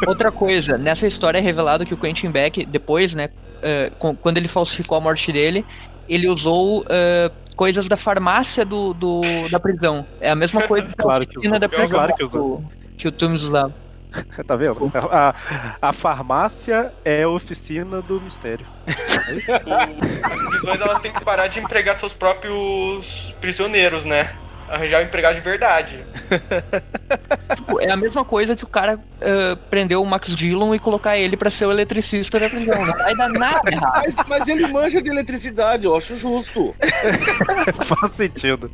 Outra 0.06 0.32
coisa, 0.32 0.78
nessa 0.78 1.08
história 1.08 1.40
é 1.40 1.42
revelado 1.42 1.86
que 1.86 1.94
o 1.94 1.98
Quentin 1.98 2.30
Beck, 2.30 2.66
depois, 2.68 3.16
né, 3.16 3.30
eh, 3.64 3.92
quando 4.22 4.38
ele 4.38 4.48
falsificou 4.48 4.96
a 4.96 5.02
morte 5.02 5.32
dele, 5.32 5.66
ele 6.08 6.28
usou 6.28 6.86
eh, 6.90 7.32
coisas 7.56 7.88
da 7.88 7.98
farmácia 7.98 8.64
do, 8.66 8.94
do- 8.94 9.22
da 9.52 9.60
prisão. 9.60 10.06
É 10.22 10.30
a 10.30 10.36
mesma 10.36 10.62
coisa 10.68 10.88
que 10.88 10.96
Claro 10.96 11.24
a 11.24 11.26
que 11.26 11.38
oficina 11.38 11.58
usou. 11.58 11.60
da 11.60 11.66
É 11.66 11.70
prisão 11.70 11.98
claro 11.98 12.16
que 12.16 12.24
usou. 12.24 12.64
que 12.98 13.08
o 13.08 13.12
Toomes 13.12 13.42
usava. 13.44 13.74
Tá 14.48 14.56
vendo? 14.56 14.90
A, 15.12 15.36
a 15.82 15.94
farmácia 15.94 16.92
é 17.04 17.24
a 17.24 17.30
oficina 17.30 18.02
do 18.02 18.22
mistério. 18.22 18.66
O- 18.88 18.92
As 20.34 20.42
prisões 20.50 20.80
elas 20.82 21.00
têm 21.00 21.12
que 21.12 21.24
parar 21.24 21.48
de 21.48 21.60
empregar 21.60 21.96
seus 21.98 22.14
próprios 22.14 23.36
prisioneiros, 23.42 24.06
né? 24.06 24.34
Arranjar 24.70 25.02
um 25.02 25.06
empregado 25.06 25.36
de 25.36 25.42
verdade. 25.42 26.00
Tipo, 27.56 27.80
é 27.82 27.90
a 27.90 27.96
mesma 27.96 28.26
coisa 28.26 28.56
que 28.56 28.64
o 28.64 28.68
cara 28.68 29.00
eh, 29.22 29.58
prendeu 29.70 30.02
o 30.02 30.06
Max 30.06 30.36
Dillon 30.36 30.76
e 30.76 30.80
colocar 30.80 31.18
ele 31.18 31.38
pra 31.38 31.50
ser 31.50 31.66
o 31.66 31.72
eletricista 31.72 32.40
da 32.40 32.50
prisão. 32.50 32.86
Não 32.86 32.94
vai 32.94 33.16
dar 33.16 33.30
nada 33.30 33.72
errado. 33.72 34.04
Mas, 34.06 34.16
mas 34.28 34.48
ele 34.48 34.68
manja 34.68 35.02
de 35.02 35.10
eletricidade, 35.10 35.86
eu 35.86 35.96
acho 35.96 36.18
justo. 36.18 36.76
Faz 37.86 38.16
sentido. 38.16 38.72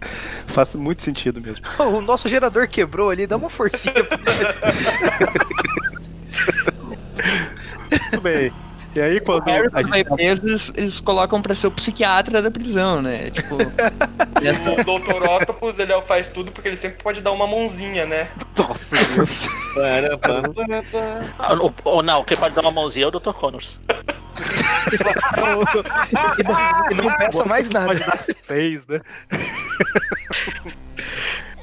Faz 0.47 0.75
muito 0.75 1.03
sentido 1.03 1.39
mesmo. 1.39 1.65
O 1.79 2.01
nosso 2.01 2.27
gerador 2.27 2.67
quebrou 2.67 3.10
ali, 3.10 3.27
dá 3.27 3.38
uma 3.38 3.49
forcinha 3.49 4.03
pra 4.03 4.17
Muito 7.91 8.21
bem. 8.21 8.51
E 8.95 9.01
aí 9.01 9.17
O 9.17 9.23
quando 9.23 9.43
Harry, 9.45 9.69
quando 9.71 9.89
vai 9.89 9.99
gente 9.99 10.13
preso, 10.15 10.47
eles, 10.47 10.71
eles 10.75 10.99
colocam 10.99 11.41
pra 11.41 11.56
ser 11.56 11.67
o 11.67 11.71
psiquiatra 11.71 12.41
da 12.41 12.51
prisão, 12.51 13.01
né? 13.01 13.32
Tipo, 13.32 13.56
O 14.43 14.99
Dr. 14.99 15.23
Octopus, 15.29 15.79
ele 15.79 15.91
é 15.91 15.97
o 15.97 16.01
faz 16.01 16.27
tudo 16.27 16.51
porque 16.51 16.67
ele 16.69 16.75
sempre 16.75 17.01
pode 17.01 17.21
dar 17.21 17.32
uma 17.32 17.47
mãozinha, 17.47 18.06
né? 18.06 18.27
Nossa, 18.58 18.95
Deus. 19.15 19.47
Para, 19.73 20.17
para, 20.17 20.41
para, 20.49 20.84
para. 20.91 21.23
Ah, 21.39 21.53
Ou, 21.53 21.73
ou 21.86 22.03
não, 22.03 22.23
quem 22.23 22.38
pode 22.38 22.53
dar 22.53 22.62
uma 22.62 22.71
mãozinha 22.71 23.06
é 23.06 23.08
o 23.08 23.12
Dr. 23.12 23.32
Connors. 23.32 23.79
e 24.91 26.43
não, 26.43 26.91
e 26.91 26.93
não 26.95 27.17
peça 27.17 27.45
mais 27.45 27.69
nada. 27.69 27.95
Seis, 28.43 28.86
né? 28.88 29.01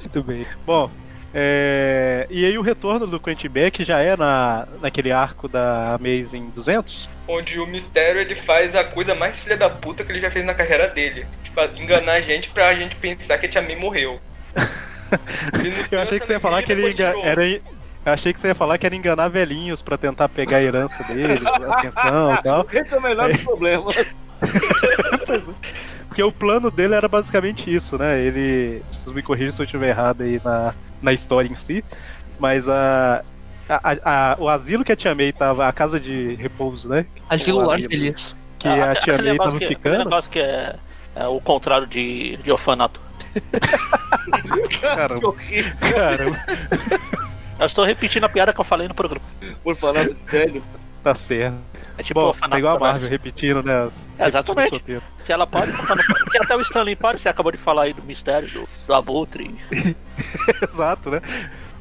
Muito 0.01 0.23
bem. 0.23 0.45
Bom, 0.65 0.89
é, 1.33 2.27
e 2.29 2.45
aí 2.45 2.57
o 2.57 2.61
retorno 2.61 3.07
do 3.07 3.19
Quentin 3.19 3.47
Beck 3.47 3.85
já 3.85 3.99
é 3.99 4.17
na, 4.17 4.67
naquele 4.81 5.11
arco 5.11 5.47
da 5.47 5.95
Amazing 5.95 6.49
200? 6.53 7.09
Onde 7.27 7.59
o 7.59 7.65
mistério 7.65 8.19
ele 8.19 8.35
faz 8.35 8.75
a 8.75 8.83
coisa 8.83 9.15
mais 9.15 9.41
filha 9.41 9.55
da 9.55 9.69
puta 9.69 10.03
que 10.03 10.11
ele 10.11 10.19
já 10.19 10.29
fez 10.29 10.45
na 10.45 10.53
carreira 10.53 10.89
dele. 10.89 11.25
Tipo, 11.43 11.61
enganar 11.81 12.13
a 12.13 12.21
gente 12.21 12.49
pra 12.49 12.75
gente 12.75 12.95
pensar 12.97 13.37
que 13.37 13.45
a 13.45 13.49
Tia 13.49 13.61
May 13.61 13.77
morreu. 13.77 14.19
Eu 15.91 16.01
achei 16.01 16.19
que 16.19 16.25
você 16.25 16.33
ia 16.33 16.39
falar 16.39 16.63
que 16.63 16.71
ele 16.71 16.87
era, 17.23 17.45
Eu 17.45 17.61
achei 18.05 18.33
que 18.33 18.39
você 18.39 18.47
ia 18.47 18.55
falar 18.55 18.77
que 18.77 18.85
era 18.85 18.95
enganar 18.95 19.27
velhinhos 19.27 19.81
pra 19.81 19.97
tentar 19.97 20.29
pegar 20.29 20.57
a 20.57 20.63
herança 20.63 21.03
deles, 21.03 21.43
a 21.45 21.75
atenção 21.77 22.35
e 22.35 22.43
tal. 22.43 22.67
Esse 22.71 22.93
é 22.93 22.97
o 22.97 23.01
menor 23.01 23.29
dos 23.29 23.43
problemas. 23.43 23.95
Porque 26.07 26.23
o 26.23 26.31
plano 26.31 26.71
dele 26.71 26.95
era 26.95 27.09
basicamente 27.09 27.73
isso, 27.73 27.97
né? 27.97 28.19
Ele. 28.19 28.81
Vocês 28.91 29.13
me 29.13 29.21
corrigem 29.21 29.51
se 29.51 29.61
eu 29.61 29.65
estiver 29.65 29.89
errado 29.89 30.23
aí 30.23 30.41
na, 30.43 30.73
na 31.01 31.13
história 31.13 31.47
em 31.49 31.55
si. 31.55 31.83
Mas 32.39 32.67
a, 32.67 33.23
a, 33.69 33.79
a- 34.03 34.35
o 34.39 34.49
asilo 34.49 34.83
que 34.83 34.91
a 34.91 34.95
Tia 34.95 35.13
May 35.15 35.31
tava, 35.31 35.67
a 35.67 35.71
casa 35.71 35.99
de 35.99 36.35
repouso, 36.35 36.89
né? 36.89 37.05
Asilo 37.29 37.61
Lar 37.65 37.79
Feliz. 37.79 38.35
Que 38.59 38.67
Ah, 38.67 38.91
a 38.91 38.95
Tia 38.95 39.13
aquele 39.13 39.17
May 39.17 39.31
negócio 39.33 39.51
tava 39.51 39.59
que- 39.59 39.67
ficando. 39.67 39.97
negócio 39.99 40.29
que 40.31 40.39
é, 40.39 40.75
é 41.15 41.27
o 41.27 41.39
contrário 41.41 41.87
de, 41.87 42.37
de 42.37 42.51
orfanato. 42.51 42.99
Caramba. 44.81 45.33
Caramba, 45.79 46.45
Eu 47.59 47.65
estou 47.65 47.85
repetindo 47.85 48.23
a 48.25 48.29
piada 48.29 48.51
que 48.53 48.59
eu 48.59 48.63
falei 48.65 48.87
no 48.87 48.93
programa. 48.93 49.25
Por 49.63 49.75
falar 49.75 50.05
do 50.05 50.15
velho. 50.29 50.63
tá 51.03 51.13
certo. 51.15 51.57
É 52.01 52.03
tipo 52.03 52.19
Bom, 52.19 52.35
é 52.51 52.57
igual 52.57 52.75
a 52.75 52.79
Marvel 52.79 53.01
velhos. 53.01 53.09
repetindo, 53.09 53.63
né? 53.63 53.83
as- 53.83 54.05
É, 54.19 54.27
exatamente. 54.27 54.73
repetindo. 54.73 55.01
Se 55.23 55.31
ela 55.31 55.47
pode, 55.47 55.71
se 55.71 56.37
até 56.41 56.55
o 56.55 56.61
Stanley 56.61 56.95
pode, 56.95 57.21
você 57.21 57.29
acabou 57.29 57.51
de 57.51 57.57
falar 57.57 57.83
aí 57.83 57.93
do 57.93 58.01
mistério 58.03 58.49
do, 58.49 58.67
do 58.87 58.93
Abutre. 58.93 59.55
Exato, 60.61 61.09
né? 61.11 61.21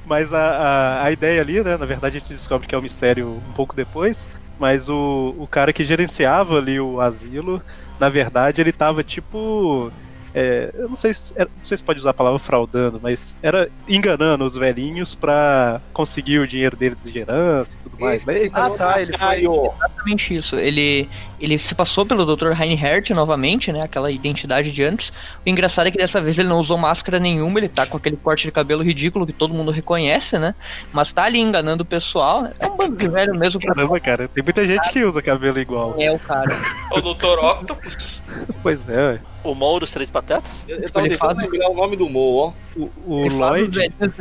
Mas 0.06 0.32
a, 0.32 0.38
a, 0.38 1.04
a 1.04 1.12
ideia 1.12 1.40
ali, 1.40 1.62
né? 1.62 1.76
Na 1.76 1.86
verdade, 1.86 2.16
a 2.16 2.20
gente 2.20 2.32
descobre 2.32 2.66
que 2.66 2.74
é 2.74 2.78
um 2.78 2.82
mistério 2.82 3.28
um 3.28 3.52
pouco 3.52 3.74
depois. 3.76 4.26
Mas 4.58 4.88
o, 4.88 5.34
o 5.38 5.46
cara 5.46 5.72
que 5.72 5.84
gerenciava 5.84 6.58
ali 6.58 6.78
o 6.78 7.00
asilo, 7.00 7.62
na 7.98 8.08
verdade, 8.08 8.60
ele 8.60 8.72
tava 8.72 9.02
tipo. 9.02 9.90
É, 10.34 10.70
eu 10.74 10.88
não 10.88 10.96
sei, 10.96 11.12
se, 11.14 11.32
era- 11.36 11.48
não 11.56 11.64
sei 11.64 11.76
se 11.76 11.82
pode 11.84 11.98
usar 12.00 12.10
a 12.10 12.14
palavra 12.14 12.38
fraudando, 12.38 13.00
mas 13.02 13.34
era 13.42 13.68
enganando 13.88 14.44
os 14.44 14.54
velhinhos 14.54 15.14
pra 15.14 15.80
conseguir 15.92 16.38
o 16.38 16.46
dinheiro 16.46 16.76
deles 16.76 17.02
de 17.02 17.18
herança 17.18 17.74
e 17.78 17.82
tudo 17.82 18.00
mais. 18.00 18.24
né? 18.24 18.34
Ah, 18.52 18.70
tá, 18.70 19.00
ele 19.02 19.16
foi. 19.16 19.44
Exatamente 19.44 20.34
isso. 20.36 20.56
Ele, 20.56 21.08
ele 21.40 21.58
se 21.58 21.74
passou 21.74 22.06
pelo 22.06 22.24
Dr. 22.36 22.50
Reinhardt 22.52 23.12
novamente, 23.14 23.72
né? 23.72 23.82
Aquela 23.82 24.10
identidade 24.10 24.70
de 24.72 24.82
antes. 24.82 25.10
O 25.44 25.48
engraçado 25.48 25.86
é 25.86 25.90
que 25.90 25.98
dessa 25.98 26.20
vez 26.20 26.38
ele 26.38 26.48
não 26.48 26.58
usou 26.58 26.76
máscara 26.78 27.18
nenhuma, 27.18 27.58
ele 27.58 27.68
tá 27.68 27.86
com 27.86 27.96
aquele 27.96 28.16
corte 28.16 28.44
de 28.46 28.52
cabelo 28.52 28.82
ridículo 28.82 29.26
que 29.26 29.32
todo 29.32 29.54
mundo 29.54 29.70
reconhece, 29.70 30.38
né? 30.38 30.54
Mas 30.92 31.12
tá 31.12 31.24
ali 31.24 31.38
enganando 31.40 31.82
o 31.82 31.86
pessoal. 31.86 32.48
É 32.58 32.66
um 32.66 32.76
bando 32.76 32.96
de 32.96 33.08
velho 33.08 33.34
mesmo 33.34 33.60
pra 33.60 33.74
Caramba, 33.74 34.00
cara, 34.00 34.28
tem 34.28 34.42
muita 34.44 34.66
gente 34.66 34.90
que 34.90 35.04
usa 35.04 35.20
cabelo 35.22 35.58
igual. 35.58 35.94
é 35.98 36.10
o 36.10 36.18
cara. 36.18 36.50
O 36.92 37.00
Dr. 37.00 37.38
Octopus. 37.38 38.20
Pois 38.64 38.80
é, 38.88 38.96
ué. 39.12 39.20
O 39.42 39.54
Mou 39.54 39.80
dos 39.80 39.90
Três 39.90 40.10
Patetas. 40.10 40.64
Eu, 40.68 40.76
eu 40.78 40.90
tava 40.90 41.06
Ele 41.06 41.16
tentando 41.16 41.34
faz- 41.40 41.50
lembrar 41.50 41.70
o 41.70 41.74
nome 41.74 41.96
do 41.96 42.08
Mo, 42.08 42.36
ó. 42.36 42.52
O, 42.76 42.90
o 43.06 43.20
Ele 43.26 43.34
Lloyd, 43.34 43.70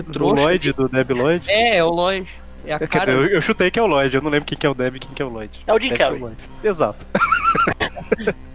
de 0.09 0.19
o. 0.19 0.33
Lloyd 0.33 0.73
do 0.73 0.87
Deb 0.87 1.11
Lloyd. 1.11 1.43
É, 1.49 1.77
é 1.77 1.83
o 1.83 1.89
Lloyd. 1.89 2.27
É 2.65 2.73
a 2.73 2.79
Quer 2.79 2.87
cara. 2.87 3.05
dizer, 3.05 3.17
eu, 3.17 3.27
eu 3.35 3.41
chutei 3.41 3.69
que 3.71 3.79
é 3.79 3.81
o 3.81 3.87
Lloyd, 3.87 4.15
eu 4.15 4.21
não 4.21 4.29
lembro 4.29 4.45
quem 4.45 4.57
que 4.57 4.65
é 4.65 4.69
o 4.69 4.73
Deb 4.73 4.95
e 4.95 4.99
quem 4.99 5.11
que 5.13 5.21
é 5.21 5.25
o 5.25 5.29
Lloyd. 5.29 5.59
É 5.67 5.73
o 5.73 5.79
Jim 5.79 5.89
Carrey. 5.93 6.21
Exato. 6.63 7.05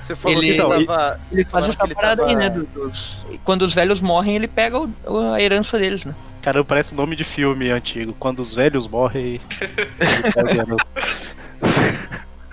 Você 0.00 0.16
falou 0.16 0.38
Ele- 0.38 0.46
que 0.48 0.54
Então, 0.54 0.84
tava. 0.86 1.20
Ele 1.30 1.44
faz 1.44 1.68
essa 1.68 1.84
ele 1.84 1.94
parada 1.94 2.22
tava- 2.22 2.30
aí, 2.30 2.36
né? 2.36 2.50
do- 2.50 2.64
Dos... 2.66 3.22
Quando 3.44 3.62
os 3.62 3.72
velhos 3.72 4.00
morrem, 4.00 4.34
ele 4.36 4.48
pega 4.48 4.78
o- 4.78 4.92
a 5.34 5.40
herança 5.40 5.78
deles, 5.78 6.04
né? 6.04 6.14
Caramba, 6.42 6.64
parece 6.64 6.94
nome 6.94 7.14
de 7.14 7.22
filme 7.24 7.70
antigo. 7.70 8.14
Quando 8.18 8.40
os 8.40 8.54
velhos 8.54 8.88
morrem. 8.88 9.40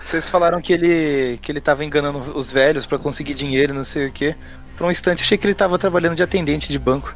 Vocês 0.08 0.26
falaram 0.30 0.60
que 0.62 0.72
ele 0.72 1.38
que 1.42 1.52
ele 1.52 1.60
tava 1.60 1.84
enganando 1.84 2.18
os 2.34 2.50
velhos 2.50 2.86
pra 2.86 2.98
conseguir 2.98 3.34
dinheiro, 3.34 3.74
não 3.74 3.84
sei 3.84 4.06
o 4.06 4.12
quê. 4.12 4.34
Por 4.74 4.86
um 4.86 4.90
instante 4.90 5.22
achei 5.22 5.36
que 5.36 5.46
ele 5.46 5.54
tava 5.54 5.78
trabalhando 5.78 6.16
de 6.16 6.22
atendente 6.22 6.68
de 6.68 6.78
banco. 6.78 7.14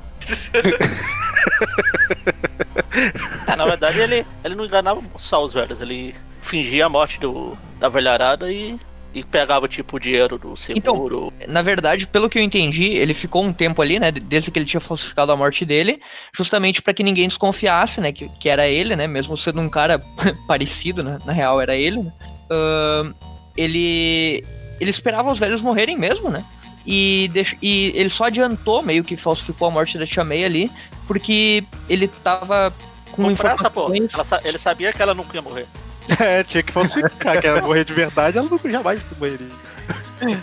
É, 3.47 3.57
na 3.57 3.65
verdade 3.65 3.99
ele, 3.99 4.27
ele 4.45 4.55
não 4.55 4.67
enganava 4.67 5.03
só 5.17 5.43
os 5.43 5.55
velhos, 5.55 5.81
ele 5.81 6.15
fingia 6.43 6.85
a 6.85 6.89
morte 6.91 7.19
do, 7.19 7.57
da 7.81 7.89
velharada 7.89 8.53
e, 8.53 8.79
e 9.15 9.25
pegava 9.25 9.67
tipo 9.67 9.97
o 9.97 10.01
dinheiro 10.01 10.37
do 10.37 10.55
seguro. 10.55 11.33
Na 11.49 11.63
verdade, 11.63 12.07
pelo 12.07 12.29
que 12.29 12.39
eu 12.39 12.43
entendi, 12.43 12.85
ele 12.85 13.15
ficou 13.15 13.43
um 13.43 13.55
tempo 13.55 13.81
ali, 13.81 13.99
né? 13.99 14.13
Desde 14.13 14.51
que 14.51 14.59
ele 14.59 14.67
tinha 14.67 14.81
falsificado 14.81 15.33
a 15.33 15.37
morte 15.37 15.65
dele, 15.65 15.99
justamente 16.37 16.83
pra 16.83 16.93
que 16.93 17.03
ninguém 17.03 17.27
desconfiasse, 17.27 18.03
né? 18.03 18.13
Que, 18.13 18.29
que 18.29 18.51
era 18.51 18.69
ele, 18.69 18.95
né? 18.95 19.07
Mesmo 19.07 19.35
sendo 19.35 19.63
um 19.63 19.71
cara 19.71 19.99
parecido, 20.47 21.03
né? 21.03 21.19
Na 21.25 21.33
real, 21.33 21.59
era 21.59 21.75
ele, 21.75 22.03
né? 22.03 22.13
Ahn, 22.53 23.13
ele. 23.57 24.45
Ele 24.81 24.91
esperava 24.91 25.31
os 25.33 25.39
velhos 25.39 25.61
morrerem 25.61 25.97
mesmo, 25.97 26.29
né? 26.29 26.45
E, 26.85 27.31
deix- 27.33 27.57
e 27.63 27.93
ele 27.95 28.11
só 28.11 28.25
adiantou, 28.25 28.83
meio 28.83 29.05
que 29.05 29.17
falsificou 29.17 29.69
a 29.69 29.71
morte 29.71 29.97
da 29.97 30.07
Tia 30.07 30.25
May 30.25 30.45
ali, 30.45 30.71
porque 31.07 31.63
ele 31.89 32.09
tava 32.09 32.73
com 33.13 33.23
Com 33.25 33.37
pressa, 33.37 33.71
pô. 33.71 33.89
Ela 33.95 34.25
sa- 34.25 34.41
ele 34.45 34.59
sabia 34.59 34.93
que 34.93 35.01
ela 35.01 35.15
nunca 35.15 35.37
ia 35.37 35.43
morrer. 35.43 35.67
É, 36.19 36.43
tinha 36.43 36.65
que 36.65 36.73
falsificar, 36.73 37.41
que 37.41 37.47
ela 37.47 37.63
morrer 37.63 37.85
de 37.85 37.93
verdade, 37.93 38.37
ela 38.37 38.49
nunca 38.51 38.69
jamais 38.69 39.01
morreria. 39.21 39.47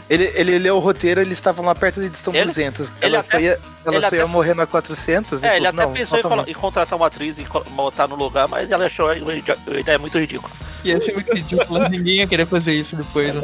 Ele, 0.09 0.31
ele 0.35 0.59
leu 0.59 0.75
o 0.77 0.79
roteiro, 0.79 1.21
eles 1.21 1.33
estavam 1.33 1.63
lá 1.65 1.73
perto 1.75 1.99
da 1.99 2.05
edição 2.05 2.33
Ele- 2.33 2.45
200. 2.45 2.89
ele 3.01 3.15
ela 3.15 3.19
até- 3.19 3.31
só 3.31 3.39
ia, 3.39 3.51
ela 3.85 3.95
ele 3.95 4.01
só 4.01 4.07
até- 4.07 4.17
ia 4.17 4.27
morrer 4.27 4.53
na 4.53 4.65
400. 4.65 5.43
É, 5.43 5.57
ele 5.57 5.67
até 5.67 5.77
falou, 5.77 5.89
não, 5.91 5.97
pensou 5.97 6.17
em, 6.17 6.21
falta 6.21 6.35
colo- 6.37 6.49
em 6.49 6.53
contratar 6.53 6.97
uma 6.97 7.07
atriz 7.07 7.37
e 7.37 7.45
botar 7.71 8.07
no 8.07 8.15
lugar, 8.15 8.47
mas 8.47 8.69
ela 8.71 8.85
achou 8.85 9.07
a 9.09 9.15
ide- 9.17 9.51
a 9.51 9.79
ideia 9.79 9.97
muito 9.97 10.17
ridícula. 10.19 10.51
Ia 10.83 10.99
ser 11.03 11.13
muito 11.13 11.33
ridículo, 11.33 11.89
ninguém 11.89 12.17
ia 12.17 12.27
querer 12.27 12.45
fazer 12.45 12.73
isso 12.73 12.95
depois, 12.95 13.33
né? 13.33 13.43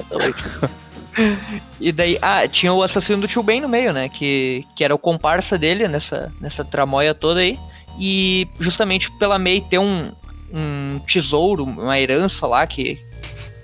E 1.79 1.91
daí, 1.91 2.17
ah, 2.21 2.45
tinha 2.47 2.73
o 2.73 2.83
assassino 2.83 3.21
do 3.21 3.27
tio 3.27 3.41
Ben 3.41 3.61
no 3.61 3.69
meio, 3.69 3.93
né? 3.93 4.09
Que, 4.09 4.65
que 4.75 4.83
era 4.83 4.93
o 4.93 4.97
comparsa 4.99 5.57
dele 5.57 5.87
nessa, 5.87 6.31
nessa 6.41 6.63
tramóia 6.63 7.13
toda 7.13 7.39
aí. 7.39 7.57
E 7.97 8.47
justamente 8.59 9.09
pela 9.17 9.39
May 9.39 9.61
ter 9.61 9.79
um, 9.79 10.11
um 10.53 10.99
tesouro, 11.07 11.63
uma 11.63 11.97
herança 11.97 12.45
lá 12.45 12.67
que, 12.67 12.99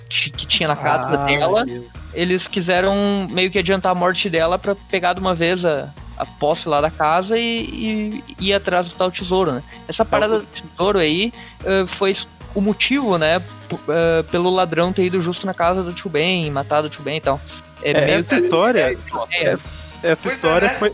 que, 0.10 0.30
que 0.30 0.46
tinha 0.48 0.70
na 0.70 0.76
casa 0.78 1.22
Ah, 1.22 1.26
dela, 1.26 1.66
Deus. 1.66 1.84
Eles 2.14 2.48
quiseram 2.48 3.28
meio 3.30 3.50
que 3.52 3.60
adiantar 3.60 3.92
a 3.92 3.96
morte 3.96 4.30
dela 4.30 4.58
pra 4.60 4.76
pegar 4.90 5.14
de 5.14 5.20
uma 5.20 5.34
vez 5.34 5.64
a, 5.66 5.90
a 6.18 6.26
posse 6.26 6.68
lá 6.68 6.82
da 6.82 6.90
casa 6.92 7.38
e, 7.38 8.24
e 8.40 8.48
ir 8.50 8.54
atrás 8.54 8.88
do 8.88 8.96
tal 8.96 9.12
tesouro, 9.12 9.52
né? 9.54 9.64
Essa 9.88 10.04
parada 10.06 10.40
do 10.40 10.46
tesouro 10.46 11.00
aí 11.00 11.34
eh, 11.66 11.86
foi 11.88 12.16
o 12.54 12.60
motivo, 12.62 13.18
né, 13.18 13.40
p- 13.40 13.78
eh, 13.90 14.24
pelo 14.30 14.50
ladrão 14.50 14.92
ter 14.92 15.06
ido 15.06 15.22
justo 15.22 15.46
na 15.46 15.54
casa 15.54 15.82
do 15.84 15.94
tio 15.94 16.10
Ben, 16.10 16.52
matado 16.52 16.88
o 16.88 16.90
tio 16.90 17.02
Ben 17.02 17.18
e 17.18 17.22
tal. 17.22 17.40
É, 17.82 17.92
É, 17.92 18.06
meio 18.06 18.20
essa 18.20 18.38
história, 18.38 18.98
é, 19.32 19.58
essa 20.04 20.22
Pois 20.22 20.26
é, 20.26 20.36
história 20.36 20.68
né? 20.68 20.76
foi. 20.78 20.92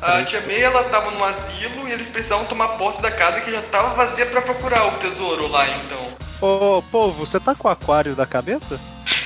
A 0.00 0.22
tia 0.24 0.40
May, 0.46 0.60
ela 0.60 0.82
tava 0.84 1.12
no 1.12 1.22
asilo 1.24 1.86
e 1.88 1.92
eles 1.92 2.08
precisavam 2.08 2.44
tomar 2.46 2.68
posse 2.70 3.00
da 3.00 3.10
casa 3.10 3.40
que 3.40 3.50
já 3.52 3.62
tava 3.62 3.90
vazia 3.94 4.26
pra 4.26 4.42
procurar 4.42 4.86
o 4.86 4.92
tesouro 4.98 5.46
lá, 5.46 5.64
então. 5.76 6.06
Ô, 6.40 6.82
povo, 6.90 7.24
você 7.24 7.38
tá 7.38 7.54
com 7.54 7.68
o 7.68 7.70
aquário 7.70 8.14
da 8.16 8.26
cabeça? 8.26 8.80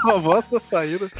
Sua 0.00 0.18
voz 0.18 0.46
tá 0.46 0.60
saindo. 0.60 1.10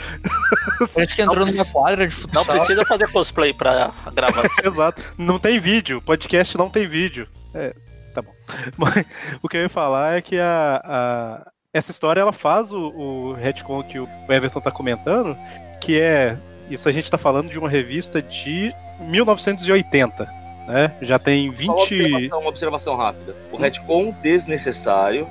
parece 0.92 1.14
que 1.14 1.22
entrou 1.22 1.46
numa 1.46 1.64
quadra 1.64 2.06
de 2.08 2.14
Não 2.32 2.44
futsal. 2.44 2.44
precisa 2.56 2.84
fazer 2.86 3.10
cosplay 3.10 3.52
pra 3.52 3.92
gravar. 4.12 4.48
Exato. 4.64 5.02
Não 5.18 5.38
tem 5.38 5.58
vídeo. 5.58 6.00
Podcast 6.02 6.56
não 6.56 6.68
tem 6.70 6.86
vídeo. 6.86 7.28
É, 7.54 7.74
tá 8.14 8.22
bom. 8.22 8.32
Mas 8.76 9.04
o 9.42 9.48
que 9.48 9.56
eu 9.56 9.62
ia 9.62 9.68
falar 9.68 10.16
é 10.18 10.22
que 10.22 10.38
a, 10.38 10.80
a- 10.84 11.50
essa 11.72 11.90
história 11.90 12.20
ela 12.20 12.32
faz 12.32 12.72
o, 12.72 12.78
o 12.88 13.32
retcon 13.34 13.82
que 13.82 13.98
o 13.98 14.08
Everton 14.28 14.60
tá 14.60 14.70
comentando, 14.70 15.36
que 15.80 16.00
é. 16.00 16.36
Isso 16.70 16.88
a 16.88 16.92
gente 16.92 17.10
tá 17.10 17.18
falando 17.18 17.50
de 17.50 17.58
uma 17.58 17.68
revista 17.68 18.22
de 18.22 18.74
1980. 19.00 20.24
Né? 20.66 20.92
Já 21.02 21.18
tem 21.18 21.54
Só 21.56 21.72
uma 21.72 21.84
20. 21.84 21.94
observação, 22.00 22.40
uma 22.40 22.48
observação 22.48 22.96
rápida. 22.96 23.36
O 23.52 23.56
retcon 23.58 24.14
desnecessário. 24.22 25.26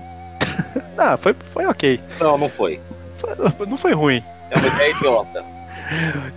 Ah, 0.98 1.18
foi, 1.18 1.36
foi 1.52 1.66
ok. 1.66 2.00
Não, 2.20 2.38
não 2.38 2.50
foi. 2.50 2.80
Foi- 3.18 3.66
Não 3.66 3.78
foi 3.78 3.94
ruim. 3.94 4.24
É 4.52 4.58
uma 4.58 4.68
ideia 4.68 4.92
idiota. 4.92 5.44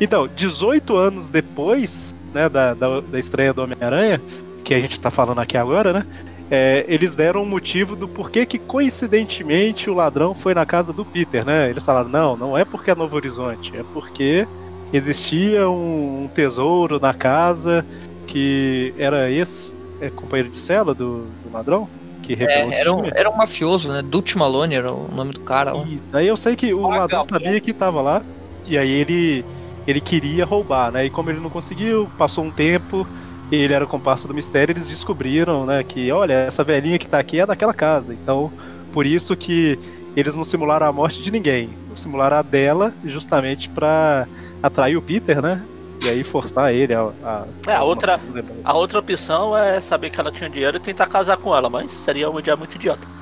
Então, 0.01 0.27
18 0.29 0.97
anos 0.97 1.29
depois 1.29 2.15
né, 2.35 2.49
da, 2.49 2.75
da, 2.75 3.01
da 3.01 3.19
estreia 3.19 3.53
do 3.53 3.63
Homem-Aranha, 3.63 4.21
que 4.65 4.75
a 4.75 4.81
gente 4.81 4.99
tá 4.99 5.11
falando 5.11 5.41
aqui 5.41 5.57
agora, 5.57 5.93
né? 5.93 6.07
é, 6.51 6.85
eles 6.89 7.15
deram 7.15 7.43
um 7.43 7.47
motivo 7.47 7.97
do 7.97 8.07
porquê 8.07 8.45
que 8.47 8.59
coincidentemente 8.59 9.89
o 9.91 9.95
ladrão 9.95 10.35
foi 10.35 10.55
na 10.55 10.67
casa 10.67 10.93
do 10.93 11.05
Peter, 11.05 11.45
né? 11.45 11.71
Eles 11.71 11.85
falaram, 11.85 12.09
não, 12.09 12.37
não 12.37 12.59
é 12.59 12.65
porque 12.65 12.91
é 12.91 12.95
Novo 12.95 13.17
Horizonte, 13.17 13.77
é 13.77 13.85
porque 13.93 14.47
existia 14.93 15.69
um, 15.69 16.25
um 16.25 16.29
tesouro 16.35 17.01
na 17.01 17.13
casa 17.15 17.85
que 18.27 18.93
era 18.99 19.31
esse 19.31 19.73
é, 20.01 20.11
companheiro 20.11 20.51
de 20.51 20.59
cela 20.59 20.95
do, 20.95 21.25
do 21.45 21.53
ladrão, 21.53 21.89
que 22.27 22.45
É, 22.45 22.81
era, 22.81 22.93
um, 22.93 23.05
era 23.05 23.31
um 23.31 23.37
mafioso, 23.37 23.89
né? 23.89 24.03
Dutch 24.03 24.35
Malone 24.35 24.75
era 24.75 24.93
o 24.93 25.09
nome 25.15 25.33
do 25.33 25.41
cara 25.41 25.73
lá. 25.73 25.85
Isso. 25.85 26.05
Aí 26.13 26.27
eu 26.27 26.37
sei 26.37 26.57
que 26.57 26.75
o 26.75 26.89
ladrão 26.89 27.25
sabia 27.25 27.61
que 27.61 27.73
tava 27.73 28.01
lá, 28.01 28.23
e 28.67 28.77
aí 28.77 28.91
ele, 28.91 29.45
ele 29.87 30.01
queria 30.01 30.45
roubar, 30.45 30.91
né? 30.91 31.07
E 31.07 31.11
como 31.11 31.31
ele 31.31 31.41
não 31.41 31.51
conseguiu, 31.51 32.11
passou 32.19 32.45
um 32.45 32.51
tempo, 32.51 33.07
ele 33.51 33.73
era 33.73 33.85
o 33.85 33.89
comparsa 33.89 34.27
do 34.27 34.35
mistério, 34.35 34.73
eles 34.73 34.89
descobriram, 34.89 35.65
né, 35.65 35.85
que 35.85 36.11
olha, 36.11 36.33
essa 36.33 36.65
velhinha 36.65 36.99
que 36.99 37.07
tá 37.07 37.19
aqui 37.19 37.39
é 37.39 37.47
daquela 37.47 37.73
casa. 37.73 38.13
Então, 38.13 38.51
por 38.93 39.07
isso 39.07 39.37
que 39.37 39.79
eles 40.17 40.35
não 40.35 40.45
simularam 40.45 40.87
a 40.87 40.93
morte 40.93 41.23
de 41.23 41.31
ninguém, 41.31 41.71
simularam 41.95 42.39
a 42.39 42.43
dela 42.43 42.93
justamente 43.05 43.69
pra 43.69 44.27
atrair 44.63 44.97
o 44.97 45.03
Peter, 45.03 45.41
né? 45.41 45.63
E 46.07 46.11
aí 46.11 46.25
forçar 46.25 46.73
ele 46.73 46.95
a. 46.95 47.11
a 47.25 47.45
É, 47.67 47.75
a 47.75 47.83
outra, 47.83 48.21
a 48.65 48.75
outra 48.75 48.99
opção 48.99 49.57
é 49.57 49.81
saber 49.81 50.11
que 50.11 50.21
ela 50.21 50.31
tinha 50.33 50.49
dinheiro 50.49 50.77
e 50.77 50.81
tentar 50.81 51.07
casar 51.07 51.37
com 51.37 51.55
ela, 51.55 51.69
mas 51.69 51.91
seria 51.91 52.31
uma 52.31 52.41
ideia 52.41 52.57
muito 52.57 52.75
idiota. 52.77 53.07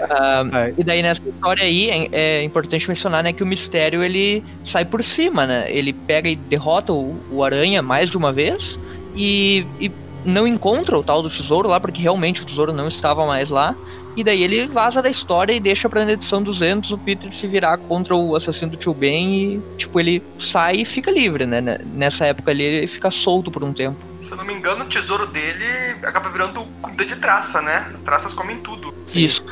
Ah, 0.00 0.44
Ai. 0.52 0.74
e 0.76 0.82
daí 0.82 1.02
nessa 1.02 1.22
história 1.26 1.62
aí 1.64 1.88
é, 1.90 2.08
é 2.12 2.42
importante 2.42 2.88
mencionar 2.88 3.22
né, 3.22 3.32
que 3.32 3.42
o 3.42 3.46
mistério 3.46 4.02
ele 4.02 4.42
sai 4.64 4.84
por 4.84 5.02
cima, 5.04 5.46
né? 5.46 5.66
Ele 5.70 5.92
pega 5.92 6.28
e 6.28 6.34
derrota 6.34 6.92
o, 6.92 7.16
o 7.30 7.44
Aranha 7.44 7.80
mais 7.82 8.10
de 8.10 8.16
uma 8.16 8.32
vez 8.32 8.78
e, 9.14 9.64
e 9.80 9.90
não 10.24 10.46
encontra 10.48 10.98
o 10.98 11.02
tal 11.02 11.22
do 11.22 11.30
tesouro 11.30 11.68
lá, 11.68 11.78
porque 11.78 12.02
realmente 12.02 12.42
o 12.42 12.44
tesouro 12.44 12.72
não 12.72 12.88
estava 12.88 13.24
mais 13.26 13.50
lá. 13.50 13.74
E 14.16 14.22
daí 14.22 14.42
ele 14.42 14.66
vaza 14.66 15.02
da 15.02 15.10
história 15.10 15.52
e 15.52 15.60
deixa 15.60 15.88
pra 15.88 16.04
na 16.04 16.12
edição 16.12 16.42
200 16.42 16.90
o 16.92 16.98
Peter 16.98 17.34
se 17.34 17.46
virar 17.48 17.78
contra 17.78 18.14
o 18.14 18.36
assassino 18.36 18.70
do 18.70 18.76
tio 18.76 18.94
Ben 18.94 19.56
e, 19.56 19.62
tipo, 19.76 19.98
ele 19.98 20.22
sai 20.38 20.82
e 20.82 20.84
fica 20.84 21.10
livre, 21.10 21.46
né? 21.46 21.60
Nessa 21.86 22.26
época 22.26 22.50
ali 22.50 22.62
ele 22.62 22.86
fica 22.86 23.10
solto 23.10 23.50
por 23.50 23.64
um 23.64 23.72
tempo. 23.72 23.98
Se 24.22 24.30
eu 24.30 24.36
não 24.36 24.44
me 24.44 24.54
engano, 24.54 24.84
o 24.84 24.88
tesouro 24.88 25.26
dele 25.26 25.64
acaba 26.04 26.30
virando 26.30 26.64
comida 26.80 27.04
de 27.04 27.16
traça, 27.16 27.60
né? 27.60 27.90
As 27.92 28.00
traças 28.00 28.32
comem 28.32 28.56
tudo. 28.58 28.92
Isso. 29.14 29.42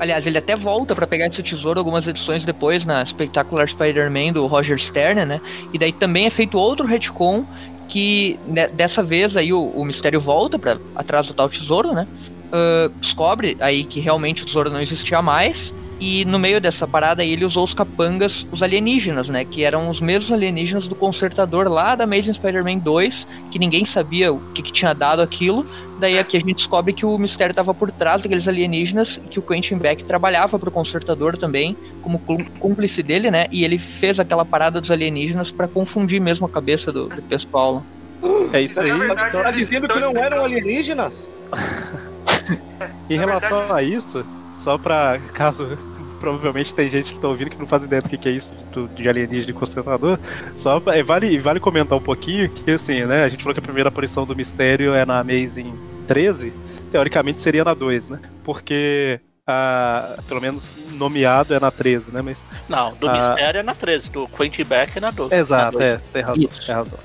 Aliás, 0.00 0.26
ele 0.26 0.38
até 0.38 0.56
volta 0.56 0.94
pra 0.94 1.06
pegar 1.06 1.26
esse 1.26 1.42
tesouro 1.42 1.78
algumas 1.78 2.06
edições 2.06 2.44
depois 2.44 2.84
na 2.84 3.04
Spectacular 3.04 3.68
Spider-Man 3.68 4.32
do 4.32 4.46
Roger 4.46 4.78
Stern, 4.78 5.26
né? 5.26 5.40
E 5.72 5.78
daí 5.78 5.92
também 5.92 6.26
é 6.26 6.30
feito 6.30 6.58
outro 6.58 6.86
retcon 6.86 7.44
que 7.88 8.40
né, 8.46 8.68
dessa 8.68 9.02
vez 9.02 9.36
aí 9.36 9.52
o, 9.52 9.60
o 9.60 9.84
mistério 9.84 10.20
volta 10.20 10.58
para 10.58 10.78
atrás 10.96 11.26
do 11.26 11.34
tal 11.34 11.50
tesouro, 11.50 11.92
né? 11.92 12.06
Ah, 12.52 12.90
descobre 13.00 13.56
aí 13.60 13.82
que 13.84 13.98
realmente 13.98 14.42
o 14.42 14.46
tesouro 14.46 14.70
não 14.70 14.80
existia 14.80 15.22
mais. 15.22 15.72
E 16.04 16.24
no 16.24 16.36
meio 16.36 16.60
dessa 16.60 16.84
parada 16.84 17.22
aí 17.22 17.30
ele 17.32 17.44
usou 17.44 17.62
os 17.62 17.72
capangas, 17.72 18.44
os 18.50 18.60
alienígenas, 18.60 19.28
né? 19.28 19.44
Que 19.44 19.62
eram 19.62 19.88
os 19.88 20.00
mesmos 20.00 20.32
alienígenas 20.32 20.88
do 20.88 20.96
Consertador 20.96 21.68
lá 21.68 21.94
da 21.94 22.02
Amazing 22.02 22.32
Spider-Man 22.34 22.78
2, 22.78 23.24
que 23.52 23.58
ninguém 23.58 23.84
sabia 23.84 24.32
o 24.32 24.40
que, 24.52 24.62
que 24.64 24.72
tinha 24.72 24.92
dado 24.94 25.22
aquilo. 25.22 25.64
Daí 26.00 26.18
aqui 26.18 26.36
a 26.36 26.40
gente 26.40 26.54
descobre 26.56 26.92
que 26.92 27.06
o 27.06 27.16
mistério 27.16 27.52
estava 27.52 27.72
por 27.72 27.92
trás 27.92 28.20
daqueles 28.20 28.48
alienígenas, 28.48 29.20
que 29.30 29.38
o 29.38 29.42
Quentin 29.42 29.76
Beck 29.76 30.02
trabalhava 30.02 30.58
pro 30.58 30.72
Consertador 30.72 31.38
também, 31.38 31.76
como 32.02 32.18
cú- 32.18 32.44
cúmplice 32.58 33.00
dele, 33.00 33.30
né? 33.30 33.46
E 33.52 33.64
ele 33.64 33.78
fez 33.78 34.18
aquela 34.18 34.44
parada 34.44 34.80
dos 34.80 34.90
alienígenas 34.90 35.52
para 35.52 35.68
confundir 35.68 36.20
mesmo 36.20 36.46
a 36.46 36.48
cabeça 36.48 36.90
do, 36.90 37.06
do 37.08 37.22
pessoal. 37.22 37.74
lá. 37.74 38.28
É 38.52 38.60
isso 38.60 38.80
aí. 38.80 38.90
Tá 39.32 39.52
dizendo 39.52 39.86
que 39.88 40.00
não 40.00 40.16
eram 40.16 40.44
alienígenas? 40.44 41.30
Em 43.10 43.16
Na 43.16 43.24
relação 43.26 43.58
verdade- 43.58 43.72
a 43.80 43.82
isso, 43.82 44.24
só 44.62 44.76
pra 44.78 45.18
caso 45.34 45.78
provavelmente 46.20 46.72
tem 46.74 46.88
gente 46.88 47.12
que 47.12 47.18
tá 47.18 47.26
ouvindo 47.28 47.50
que 47.50 47.58
não 47.58 47.66
faz 47.66 47.82
ideia 47.82 48.00
do 48.00 48.08
que, 48.08 48.16
que 48.16 48.28
é 48.28 48.32
isso 48.32 48.52
de 48.94 49.08
alienígena 49.08 49.50
e 49.50 49.54
concentrador, 49.54 50.18
só 50.54 50.80
é, 50.86 51.02
vale, 51.02 51.36
vale 51.38 51.58
comentar 51.58 51.98
um 51.98 52.02
pouquinho 52.02 52.48
que 52.48 52.70
assim, 52.70 53.04
né, 53.04 53.24
a 53.24 53.28
gente 53.28 53.42
falou 53.42 53.54
que 53.54 53.58
a 53.60 53.62
primeira 53.62 53.88
aparição 53.88 54.24
do 54.24 54.34
mistério 54.36 54.94
é 54.94 55.04
na 55.04 55.18
Amazing 55.18 55.74
13, 56.06 56.52
teoricamente 56.92 57.40
seria 57.40 57.64
na 57.64 57.74
2, 57.74 58.08
né? 58.08 58.20
Porque 58.44 59.18
a, 59.46 60.16
pelo 60.28 60.40
menos 60.40 60.76
nomeado 60.92 61.54
é 61.54 61.58
na 61.58 61.70
13, 61.72 62.12
né, 62.12 62.22
mas 62.22 62.38
Não, 62.68 62.94
do 62.94 63.08
Ah. 63.08 63.12
Mistério 63.14 63.58
é 63.58 63.62
na 63.64 63.74
13, 63.74 64.08
do 64.10 64.28
Quentin 64.28 64.62
Beck 64.64 64.96
é 64.96 65.00
na 65.00 65.10
12. 65.10 65.34
Exato, 65.34 65.78
na 65.78 65.84
é, 65.84 65.92
12. 65.96 66.04
tem 66.12 66.22
razão, 66.22 66.48
tem 66.66 66.74
razão. 66.74 66.98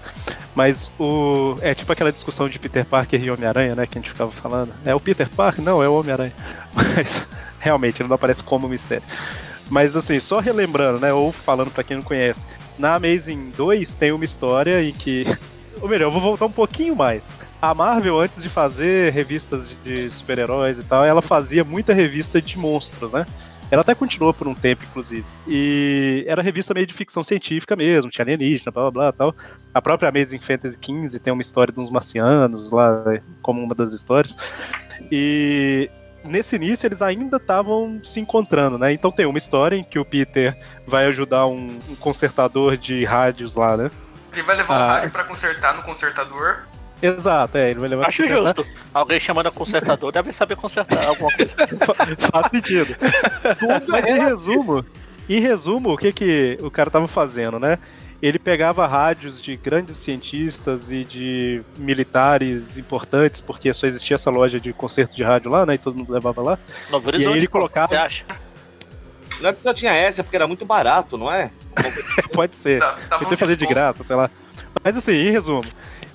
Mas 0.56 0.92
o. 1.00 1.58
É 1.62 1.74
tipo 1.74 1.92
aquela 1.92 2.12
discussão 2.12 2.50
de 2.50 2.60
Peter 2.60 2.86
Parker 2.86 3.24
e 3.24 3.30
Homem-Aranha, 3.30 3.76
né? 3.76 3.86
Que 3.86 3.98
a 3.98 4.02
gente 4.02 4.12
ficava 4.12 4.32
falando. 4.32 4.74
É 4.86 4.94
o 4.94 5.00
Peter 5.00 5.30
Parker? 5.30 5.63
Não, 5.63 5.84
é 5.84 5.88
o 5.88 6.00
Homem-Aranha. 6.00 6.34
Mas 6.74 7.26
realmente 7.60 8.02
ele 8.02 8.10
não 8.10 8.16
aparece 8.16 8.44
como 8.44 8.68
mistério. 8.68 9.04
Mas 9.70 9.96
assim, 9.96 10.20
só 10.20 10.40
relembrando, 10.40 11.00
né? 11.00 11.13
Ou 11.13 11.32
falando 11.32 11.72
pra 11.72 11.84
quem 11.84 11.98
não 11.98 12.04
conhece, 12.04 12.46
na 12.78 12.96
Amazing 12.96 13.52
2 13.56 13.94
tem 13.96 14.12
uma 14.12 14.26
história 14.26 14.82
em 14.84 14.94
que. 14.94 15.26
Ou 15.82 15.88
melhor, 15.88 16.08
eu 16.08 16.12
vou 16.12 16.22
voltar 16.22 16.46
um 16.46 16.52
pouquinho 16.52 16.96
mais. 16.96 17.24
A 17.62 17.74
Marvel, 17.74 18.20
antes 18.20 18.42
de 18.42 18.50
fazer 18.50 19.12
revistas 19.12 19.70
de 19.70 20.08
de 20.08 20.12
super-heróis 20.12 20.78
e 20.78 20.84
tal, 20.84 21.04
ela 21.04 21.22
fazia 21.22 21.63
muita 21.63 21.94
revista 21.94 22.42
de 22.42 22.58
monstros, 22.58 23.12
né? 23.12 23.26
Ela 23.69 23.82
até 23.82 23.93
continuou 23.93 24.34
por 24.34 24.47
um 24.47 24.56
tempo, 24.56 24.84
inclusive. 24.84 25.25
E 25.47 26.23
era 26.27 26.41
revista 26.41 26.73
meio 26.73 26.88
de 26.88 26.93
ficção 26.93 27.21
científica 27.23 27.75
mesmo, 27.75 28.10
tinha 28.10 28.23
alienígena, 28.23 28.71
blá 28.71 28.84
blá 28.84 28.91
blá 28.91 29.12
tal. 29.12 29.36
A 29.73 29.82
própria 29.82 30.10
Amazing 30.10 30.39
Fantasy 30.39 30.77
XV 30.82 31.19
tem 31.19 31.34
uma 31.34 31.41
história 31.41 31.73
de 31.73 31.80
uns 31.80 31.89
marcianos 31.91 32.71
lá, 32.71 33.03
como 33.41 33.62
uma 33.62 33.75
das 33.75 33.91
histórias. 33.93 34.36
E 35.12 35.89
nesse 36.23 36.56
início 36.56 36.88
eles 36.88 37.01
ainda 37.01 37.38
estavam 37.38 37.99
se 38.03 38.19
encontrando, 38.19 38.77
né? 38.77 38.91
Então 38.93 39.12
tem 39.12 39.25
uma 39.25 39.38
história 39.38 39.75
em 39.75 39.84
que 39.84 39.99
o 39.99 40.06
Peter 40.06 40.58
vai 40.86 41.06
ajudar 41.08 41.45
um, 41.47 41.80
um 41.89 41.95
consertador 41.95 42.77
de 42.77 43.03
rádios 43.06 43.53
lá, 43.56 43.75
né? 43.77 43.91
Ele 44.34 44.43
vai 44.43 44.56
levar 44.56 44.73
o 44.73 44.82
Ah. 44.82 44.88
rádio 44.95 45.12
pra 45.12 45.23
consertar 45.23 45.75
no 45.75 45.84
consertador. 45.84 46.60
Exato, 47.02 47.58
é, 47.58 47.70
ele 47.72 47.80
vai 47.80 47.90
levar 47.90 48.08
Acho 48.08 48.24
consertar. 48.24 48.56
justo. 48.56 48.66
Alguém 48.94 49.20
chamando 49.20 49.48
a 49.48 49.52
consertador 49.52 50.12
deve 50.12 50.34
saber 50.34 50.56
consertar 50.56 51.06
alguma 51.06 51.32
coisa. 51.36 51.54
Fa- 51.86 52.32
Faz 52.32 52.50
sentido. 52.52 52.96
Mas 53.88 54.06
em 54.06 54.20
resumo, 54.20 54.86
em 55.30 55.40
resumo, 55.40 55.94
o 55.94 55.98
que, 55.98 56.12
que 56.12 56.58
o 56.62 56.72
cara 56.72 56.90
tava 56.90 57.08
fazendo, 57.08 57.60
né? 57.60 57.78
Ele 58.20 58.40
pegava 58.40 58.88
rádios 58.88 59.40
de 59.40 59.56
grandes 59.56 59.98
cientistas 59.98 60.90
e 60.90 61.04
de 61.04 61.62
militares 61.78 62.76
importantes, 62.76 63.40
porque 63.40 63.72
só 63.76 63.86
existia 63.86 64.16
essa 64.16 64.32
loja 64.32 64.60
de 64.60 64.74
concerto 64.74 65.16
de 65.16 65.24
rádio 65.24 65.52
lá, 65.52 65.68
né? 65.68 65.76
E 65.76 65.78
todo 65.78 65.96
mundo 65.96 66.12
levava 66.12 66.42
lá. 66.42 66.58
Novo 66.90 67.12
E 67.12 67.16
aí 67.28 67.38
ele 67.38 67.48
colocava- 67.48 67.90
Você 67.90 67.96
acha? 67.96 68.26
Não 69.40 69.52
é 69.52 69.54
que 69.54 69.62
só 69.62 69.72
tinha 69.72 69.94
essa, 69.94 70.22
é 70.22 70.24
porque 70.24 70.36
era 70.36 70.48
muito 70.48 70.66
barato, 70.66 71.16
não 71.16 71.32
é? 71.32 71.52
Pode 72.34 72.56
ser. 72.56 72.80
Tá, 72.80 72.98
tá 73.08 73.20
que 73.24 73.36
fazer 73.36 73.56
de 73.56 73.68
graça, 73.68 74.04
sei 74.04 74.16
lá. 74.16 74.32
Mas 74.84 74.98
assim, 74.98 75.12
em 75.12 75.30
resumo, 75.30 75.64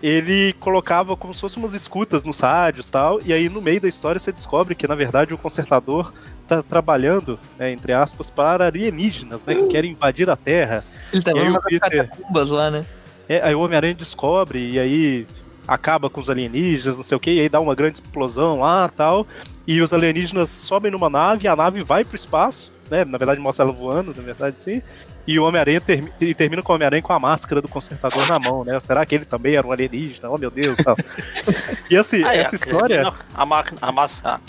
ele 0.03 0.53
colocava 0.55 1.17
como 1.17 1.33
se 1.33 1.41
fossem 1.41 1.63
umas 1.63 1.75
escutas 1.75 2.25
nos 2.25 2.41
rádios 2.41 2.89
e 2.89 2.91
tal, 2.91 3.21
e 3.25 3.33
aí 3.33 3.49
no 3.49 3.63
meio 3.63 3.81
da 3.81 3.89
história 3.89 4.19
você 4.19 4.33
descobre 4.33 4.75
que, 4.75 4.89
na 4.89 4.95
verdade, 4.95 5.33
o 5.33 5.39
consertador 5.39 6.13
tá 6.49 6.63
trabalhando, 6.63 7.39
né, 7.57 7.71
entre 7.71 7.93
aspas, 7.93 8.29
para 8.29 8.67
alienígenas, 8.67 9.45
né, 9.45 9.55
que 9.55 9.69
querem 9.69 9.93
invadir 9.93 10.29
a 10.29 10.35
Terra. 10.37 10.85
Ele 11.13 11.23
tá 11.23 11.31
E 11.31 11.51
o 11.51 11.63
Peter- 11.63 12.09
catacumbas 12.09 12.51
lá, 12.51 12.71
né? 12.71 12.85
É, 13.29 13.41
aí 13.43 13.55
o 13.55 13.61
Homem-Aranha 13.61 13.95
descobre 13.95 14.73
e 14.73 14.79
aí 14.79 15.27
acaba 15.69 16.11
com 16.11 16.21
os 16.21 16.29
alienígenas, 16.29 16.97
não 16.97 17.05
sei 17.05 17.17
o 17.17 17.21
que, 17.21 17.31
e 17.31 17.41
aí 17.41 17.49
dá 17.49 17.61
uma 17.61 17.75
grande 17.75 17.95
explosão 17.95 18.59
lá 18.61 18.89
tal. 18.89 19.25
E 19.65 19.81
os 19.81 19.93
alienígenas 19.93 20.51
sobem 20.51 20.91
numa 20.91 21.09
nave, 21.09 21.47
a 21.47 21.55
nave 21.55 21.85
vai 21.85 22.05
pro 22.05 22.17
espaço, 22.17 22.72
né? 22.93 23.05
Na 23.07 23.17
verdade 23.17 23.41
mostra 23.41 23.65
ela 23.65 23.73
voando, 23.73 24.15
na 24.15 24.23
verdade 24.23 24.61
sim. 24.61 24.83
E 25.27 25.39
o 25.39 25.45
Homem-Aranha 25.45 25.81
e 26.21 26.35
termina 26.35 26.63
com 26.63 26.73
o 26.73 26.77
Homem-Aranha 26.77 27.03
com 27.03 27.13
a 27.13 27.19
máscara 27.19 27.63
do 27.63 27.69
consertador 27.69 28.29
na 28.29 28.39
mão, 28.39 28.65
né? 28.65 28.79
Será 28.81 29.07
que 29.07 29.15
ele 29.15 29.25
também 29.25 29.57
era 29.57 29.67
um 29.67 29.73
alienígena? 29.73 30.29
Oh 30.29 30.37
meu 30.37 30.51
Deus, 30.51 30.77
tal. 30.77 30.97
E 31.91 31.97
assim, 31.97 32.23
Ah, 32.25 32.35
é, 32.35 32.41
essa 32.41 32.57
história. 32.57 32.97
Termina 33.03 33.15
a 33.35 33.47
máquina, 33.47 33.79
a 33.83 33.93
massa, 33.93 34.41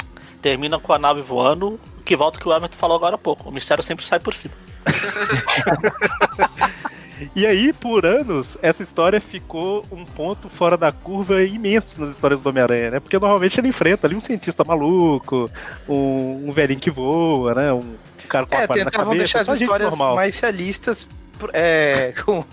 termina 0.42 0.80
com 0.80 0.94
a 0.94 1.00
nave 1.00 1.22
voando, 1.22 1.80
que 2.04 2.16
volta 2.16 2.38
o 2.38 2.42
que 2.42 2.48
o 2.48 2.54
Everton 2.54 2.78
falou 2.78 2.98
agora 2.98 3.16
há 3.16 3.18
pouco. 3.18 3.50
O 3.50 3.52
mistério 3.52 3.84
sempre 3.84 4.06
sai 4.06 4.20
por 4.20 4.34
cima. 4.34 4.54
E 7.36 7.46
aí, 7.46 7.74
por 7.74 8.06
anos, 8.06 8.58
essa 8.62 8.82
história 8.84 9.20
ficou 9.20 9.86
um 9.92 10.06
ponto 10.06 10.50
fora 10.50 10.78
da 10.78 10.92
curva 10.92 11.44
imenso 11.44 12.02
nas 12.02 12.14
histórias 12.14 12.42
do 12.42 12.50
Homem-Aranha, 12.50 12.92
né? 12.92 13.00
Porque 13.00 13.18
normalmente 13.20 13.60
ele 13.60 13.68
enfrenta 13.70 14.08
ali 14.08 14.16
um 14.16 14.22
cientista 14.22 14.64
maluco, 14.64 15.50
um, 15.88 16.46
um 16.48 16.52
velhinho 16.52 16.80
que 16.80 16.92
voa, 16.92 17.54
né? 17.56 17.74
Um 17.74 17.94
cara 18.28 18.46
com 18.46 18.56
É, 18.56 18.60
uma 18.60 18.68
quadra 18.68 18.84
na 18.86 18.92
tentavam 18.92 19.06
cabeça, 19.14 19.18
deixar 19.18 19.40
as 19.42 19.46
só 19.46 19.54
gente 19.54 19.64
histórias 19.64 19.90
normal. 19.90 20.16
mais 20.16 20.40
realistas, 20.40 21.08
é, 21.52 22.14
com 22.26 22.44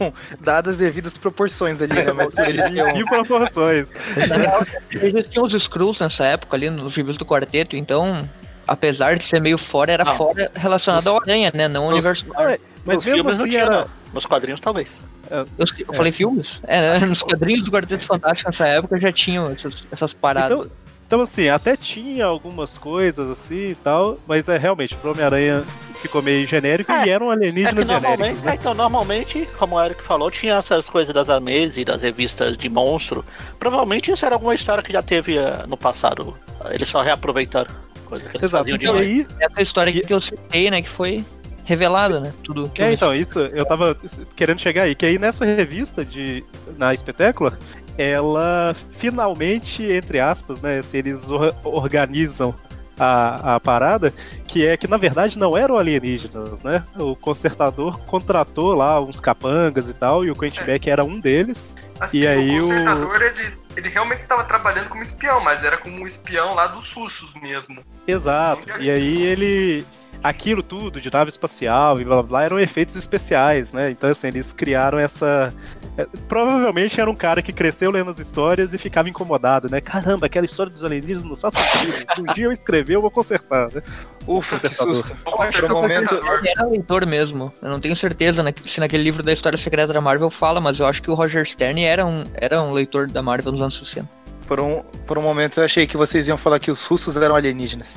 dadas 0.40 0.78
devidas 0.78 1.16
proporções 1.16 1.80
ali, 1.80 1.94
né? 1.94 2.12
Mas 2.12 2.34
por 2.34 2.48
eles 2.48 2.70
um- 2.72 2.96
E 2.96 3.04
proporções. 3.04 3.88
Na 4.28 4.36
real, 4.36 4.66
existiam 4.90 5.44
os 5.44 5.54
Skrulls 5.54 6.00
nessa 6.00 6.24
época 6.24 6.56
ali 6.56 6.68
nos 6.70 6.94
reviews 6.94 7.16
do 7.16 7.24
quarteto, 7.24 7.76
então, 7.76 8.28
apesar 8.70 9.18
de 9.18 9.24
ser 9.24 9.40
meio 9.40 9.58
fora, 9.58 9.92
era 9.92 10.04
Não. 10.04 10.16
fora 10.16 10.48
relacionado 10.54 11.08
ao 11.08 11.20
Aranha, 11.20 11.50
né? 11.52 11.66
Não 11.66 11.82
ao 11.84 11.90
universo. 11.90 12.24
É, 12.38 12.58
mas 12.84 12.96
Nos 12.96 13.04
mesmo 13.04 13.16
filmes 13.16 13.36
não 13.36 13.44
assim 13.44 13.50
tinha, 13.50 13.62
era. 13.62 13.80
não. 13.80 13.86
Nos 14.14 14.26
quadrinhos, 14.26 14.60
talvez. 14.60 15.00
Eu, 15.28 15.46
eu 15.58 15.94
falei 15.94 16.12
filmes? 16.12 16.60
É, 16.68 16.98
né? 17.00 17.06
nos 17.06 17.20
quadrinhos 17.20 17.64
do 17.64 17.70
Quarteto 17.72 18.06
Fantástico 18.06 18.48
nessa 18.48 18.68
época 18.68 18.96
já 18.98 19.12
tinham 19.12 19.50
essas, 19.50 19.84
essas 19.90 20.12
paradas. 20.12 20.58
Então, 20.58 20.70
então, 21.06 21.20
assim, 21.22 21.48
até 21.48 21.76
tinha 21.76 22.24
algumas 22.24 22.78
coisas 22.78 23.28
assim 23.28 23.70
e 23.70 23.74
tal, 23.74 24.16
mas 24.28 24.48
é 24.48 24.56
realmente, 24.56 24.94
pro 24.94 25.10
Homem-Aranha 25.10 25.64
ficou 26.00 26.22
meio 26.22 26.46
genérico 26.46 26.92
É, 26.92 27.06
e 27.06 27.10
eram 27.10 27.32
É 27.32 27.34
alienígenas 27.34 27.84
normalmente, 27.84 28.18
genéricos. 28.18 28.44
né? 28.44 28.52
é, 28.52 28.54
então, 28.54 28.74
normalmente, 28.74 29.48
como 29.58 29.74
o 29.74 29.84
Eric 29.84 30.00
falou, 30.04 30.30
tinha 30.30 30.54
essas 30.54 30.88
coisas 30.88 31.12
das 31.12 31.28
Amazing, 31.28 31.84
das 31.84 32.02
revistas 32.02 32.56
de 32.56 32.68
monstro. 32.68 33.24
Provavelmente 33.58 34.12
isso 34.12 34.24
era 34.24 34.36
alguma 34.36 34.54
história 34.54 34.84
que 34.84 34.92
já 34.92 35.02
teve 35.02 35.36
eh, 35.36 35.64
no 35.66 35.76
passado. 35.76 36.32
Eles 36.70 36.86
só 36.88 37.00
reaproveitaram. 37.02 37.74
Coisa 38.10 38.24
que 38.28 38.36
eles 38.36 38.42
Exato. 38.42 38.68
faziam 38.70 38.96
E 38.96 38.98
aí, 39.00 39.26
Essa 39.38 39.62
história 39.62 39.90
aqui 39.90 40.02
que 40.02 40.12
eu 40.12 40.20
citei, 40.20 40.70
né? 40.70 40.82
Que 40.82 40.90
foi 40.90 41.24
revelada, 41.64 42.18
né? 42.20 42.32
Tudo 42.42 42.68
que 42.68 42.82
É, 42.82 42.88
eu 42.88 42.92
então, 42.94 43.14
isso, 43.14 43.38
eu 43.38 43.64
tava 43.64 43.96
querendo 44.34 44.60
chegar 44.60 44.82
aí, 44.82 44.94
que 44.94 45.06
aí 45.06 45.18
nessa 45.18 45.44
revista 45.44 46.04
de 46.04 46.44
na 46.76 46.92
Espetácula, 46.92 47.56
ela 47.96 48.74
finalmente, 48.98 49.84
entre 49.84 50.18
aspas, 50.18 50.60
né, 50.60 50.82
se 50.82 50.96
eles 50.96 51.30
or- 51.30 51.54
organizam 51.62 52.52
a, 52.98 53.54
a 53.54 53.60
parada, 53.60 54.12
que 54.46 54.66
é 54.66 54.76
que 54.76 54.86
na 54.88 54.96
verdade 54.96 55.38
não 55.38 55.56
eram 55.56 55.78
alienígenas, 55.78 56.60
né? 56.62 56.84
O 56.98 57.14
consertador 57.16 57.98
contratou 58.00 58.74
lá 58.74 59.00
uns 59.00 59.20
capangas 59.20 59.88
e 59.88 59.94
tal, 59.94 60.24
e 60.24 60.30
o 60.30 60.34
Quentin 60.34 60.64
Beck 60.64 60.90
era 60.90 61.02
um 61.04 61.18
deles. 61.18 61.74
Assim, 61.98 62.18
e 62.18 62.26
aí 62.26 62.58
o 62.58 62.58
o. 62.58 62.60
consertador, 62.68 63.22
ele, 63.22 63.52
ele 63.76 63.88
realmente 63.88 64.18
estava 64.18 64.44
trabalhando 64.44 64.88
como 64.88 65.02
espião, 65.02 65.40
mas 65.40 65.64
era 65.64 65.78
como 65.78 66.02
um 66.02 66.06
espião 66.06 66.54
lá 66.54 66.66
dos 66.66 66.86
Sussos 66.86 67.34
mesmo. 67.34 67.84
Exato. 68.06 68.68
E 68.80 68.90
aí 68.90 69.22
ele. 69.22 69.86
Aquilo 70.22 70.62
tudo 70.62 71.00
de 71.00 71.10
nave 71.10 71.30
espacial 71.30 71.98
e 71.98 72.04
blá 72.04 72.16
blá 72.16 72.22
blá 72.22 72.42
eram 72.44 72.60
efeitos 72.60 72.94
especiais, 72.94 73.72
né? 73.72 73.90
Então, 73.90 74.10
assim, 74.10 74.28
eles 74.28 74.52
criaram 74.52 74.98
essa. 74.98 75.52
é, 75.96 76.06
Provavelmente 76.28 77.00
era 77.00 77.10
um 77.10 77.14
cara 77.14 77.40
que 77.40 77.52
cresceu 77.52 77.90
lendo 77.90 78.10
as 78.10 78.18
histórias 78.18 78.74
e 78.74 78.78
ficava 78.78 79.08
incomodado, 79.08 79.68
né? 79.70 79.80
Caramba, 79.80 80.26
aquela 80.26 80.44
história 80.44 80.70
dos 80.70 80.84
alienígenas 80.84 81.24
não 81.24 81.36
faz 81.36 81.54
sentido. 81.54 82.06
Se 82.14 82.20
um 82.20 82.34
dia 82.34 82.44
eu 82.44 82.52
escrever, 82.52 82.96
eu 82.96 83.00
vou 83.00 83.10
consertar, 83.10 83.72
né? 83.72 83.82
Ufa, 84.26 84.58
que 84.58 84.74
susto. 84.74 85.16
Por 85.24 85.64
um 85.64 85.68
momento, 85.68 86.20
era 86.46 86.66
leitor 86.66 87.06
mesmo. 87.06 87.50
Eu 87.62 87.70
não 87.70 87.80
tenho 87.80 87.96
certeza 87.96 88.44
se 88.66 88.78
naquele 88.78 89.02
livro 89.02 89.22
da 89.22 89.32
história 89.32 89.56
secreta 89.56 89.92
da 89.92 90.00
Marvel 90.02 90.30
fala, 90.30 90.60
mas 90.60 90.78
eu 90.78 90.86
acho 90.86 91.00
que 91.00 91.10
o 91.10 91.14
Roger 91.14 91.48
Stern 91.48 91.82
era 91.82 92.04
um, 92.04 92.24
era 92.34 92.62
um 92.62 92.72
leitor 92.72 93.06
da 93.10 93.22
Marvel 93.22 93.52
nos 93.52 93.62
anos 93.62 93.78
60. 93.78 94.19
Por 94.50 94.58
um, 94.58 94.82
por 95.06 95.16
um 95.16 95.22
momento 95.22 95.60
eu 95.60 95.64
achei 95.64 95.86
que 95.86 95.96
vocês 95.96 96.26
iam 96.26 96.36
falar 96.36 96.58
que 96.58 96.72
os 96.72 96.84
russos 96.84 97.16
eram 97.16 97.36
alienígenas. 97.36 97.94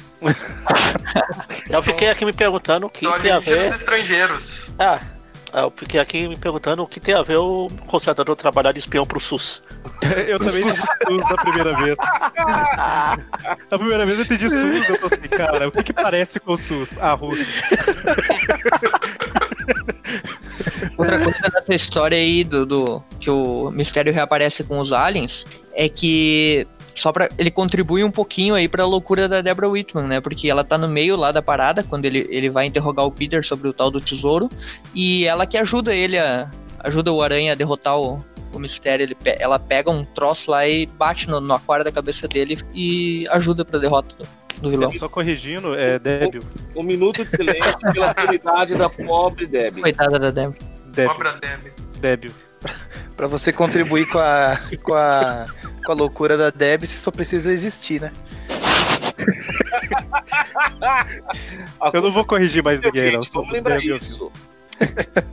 Eu 1.68 1.82
fiquei 1.82 2.12
aqui 2.12 2.24
me 2.24 2.32
perguntando 2.32 2.86
o 2.86 2.90
que 2.92 3.08
São 3.08 3.20
tem 3.20 3.32
a 3.32 3.38
alienígenas 3.38 3.70
ver. 3.72 3.76
estrangeiros. 3.76 4.72
Ah, 4.78 5.00
eu 5.52 5.74
fiquei 5.76 6.00
aqui 6.00 6.28
me 6.28 6.38
perguntando 6.38 6.84
o 6.84 6.88
que 6.88 7.00
tem 7.00 7.16
a 7.16 7.24
ver 7.24 7.38
o 7.38 7.70
consertador 7.88 8.36
trabalhar 8.36 8.72
de 8.72 8.78
espião 8.78 9.04
pro 9.04 9.20
SUS. 9.20 9.64
Eu 10.28 10.38
também 10.38 10.62
entendi 10.62 10.78
SUS 10.78 11.28
da 11.28 11.38
primeira 11.38 11.76
vez. 11.76 11.98
A 13.72 13.78
primeira 13.78 14.06
vez 14.06 14.20
eu 14.20 14.26
entendi 14.26 14.50
SUS, 14.50 14.90
eu 14.90 15.00
tô 15.00 15.08
assim, 15.08 15.28
cara, 15.28 15.68
o 15.68 15.72
que 15.72 15.84
que 15.84 15.94
parece 15.94 16.40
com 16.40 16.54
o 16.54 16.58
SUS? 16.58 16.90
Ah, 17.02 17.14
Rússia. 17.14 17.46
Outra 20.98 21.20
coisa 21.20 21.50
dessa 21.54 21.74
história 21.74 22.18
aí 22.18 22.44
do, 22.44 22.66
do 22.66 23.04
que 23.20 23.30
o 23.30 23.72
mistério 23.72 24.14
reaparece 24.14 24.64
com 24.64 24.80
os 24.80 24.92
aliens 24.92 25.46
é 25.74 25.90
que 25.90 26.68
só 26.96 27.12
para 27.12 27.30
ele 27.38 27.50
contribui 27.50 28.04
um 28.04 28.12
pouquinho 28.12 28.54
aí 28.56 28.68
pra 28.68 28.86
loucura 28.86 29.28
da 29.28 29.42
Deborah 29.42 29.70
Whitman, 29.70 30.08
né? 30.08 30.22
Porque 30.22 30.50
ela 30.50 30.64
tá 30.64 30.78
no 30.78 30.88
meio 30.88 31.16
lá 31.16 31.32
da 31.32 31.42
parada 31.42 31.84
quando 31.84 32.06
ele, 32.06 32.28
ele 32.30 32.50
vai 32.50 32.66
interrogar 32.66 33.06
o 33.06 33.12
Peter 33.12 33.46
sobre 33.46 33.68
o 33.68 33.74
tal 33.74 33.90
do 33.90 34.00
tesouro 34.00 34.50
e 34.94 35.26
ela 35.26 35.46
que 35.46 35.58
ajuda 35.58 35.94
ele 35.94 36.18
a 36.18 36.50
ajuda 36.80 37.12
o 37.12 37.22
Aranha 37.22 37.54
a 37.54 37.56
derrotar 37.56 37.98
o, 37.98 38.18
o 38.54 38.60
mistério. 38.60 39.04
Ele, 39.06 39.18
ela 39.26 39.58
pega 39.58 39.90
um 39.90 40.06
troço 40.06 40.52
lá 40.52 40.68
e 40.68 40.86
bate 40.86 41.28
no, 41.28 41.40
no 41.40 41.54
aquário 41.54 41.86
da 41.86 41.92
cabeça 41.92 42.28
dele 42.28 42.62
e 42.74 43.28
ajuda 43.30 43.66
pra 43.66 43.80
derrota 43.80 44.16
do, 44.64 44.72
vilão. 44.72 44.92
Só 44.92 45.08
corrigindo, 45.08 45.76
é 45.76 46.00
débil. 46.00 46.42
Um 46.76 46.84
minuto 46.84 47.24
de 47.24 47.30
silêncio 47.30 47.78
pela 47.94 48.14
sanidade 48.14 48.76
da 48.76 48.90
pobre 48.90 49.46
Debbie. 49.46 49.82
Coitada 49.82 50.18
da. 50.18 50.32
Débil. 50.32 50.56
Obra 51.10 51.34
Deb. 51.34 51.72
débil. 52.00 52.32
Pra 53.16 53.28
você 53.28 53.54
contribuir 53.54 54.08
com 54.08 54.18
a, 54.18 54.60
com 54.82 54.94
a, 54.94 55.46
com 55.86 55.92
a 55.92 55.96
loucura 55.96 56.38
da 56.38 56.50
Deb, 56.50 56.86
você 56.86 56.98
só 56.98 57.12
precisa 57.12 57.52
existir, 57.52 58.02
né? 58.02 58.12
Eu 61.94 62.02
não 62.02 62.12
vou 62.12 62.26
corrigir 62.26 62.64
mais 62.64 62.80
ninguém, 62.80 63.14
não. 63.14 63.22
Vamos 63.32 63.52
lembrar 63.52 63.76
Débil. 63.76 63.98
isso. 63.98 64.32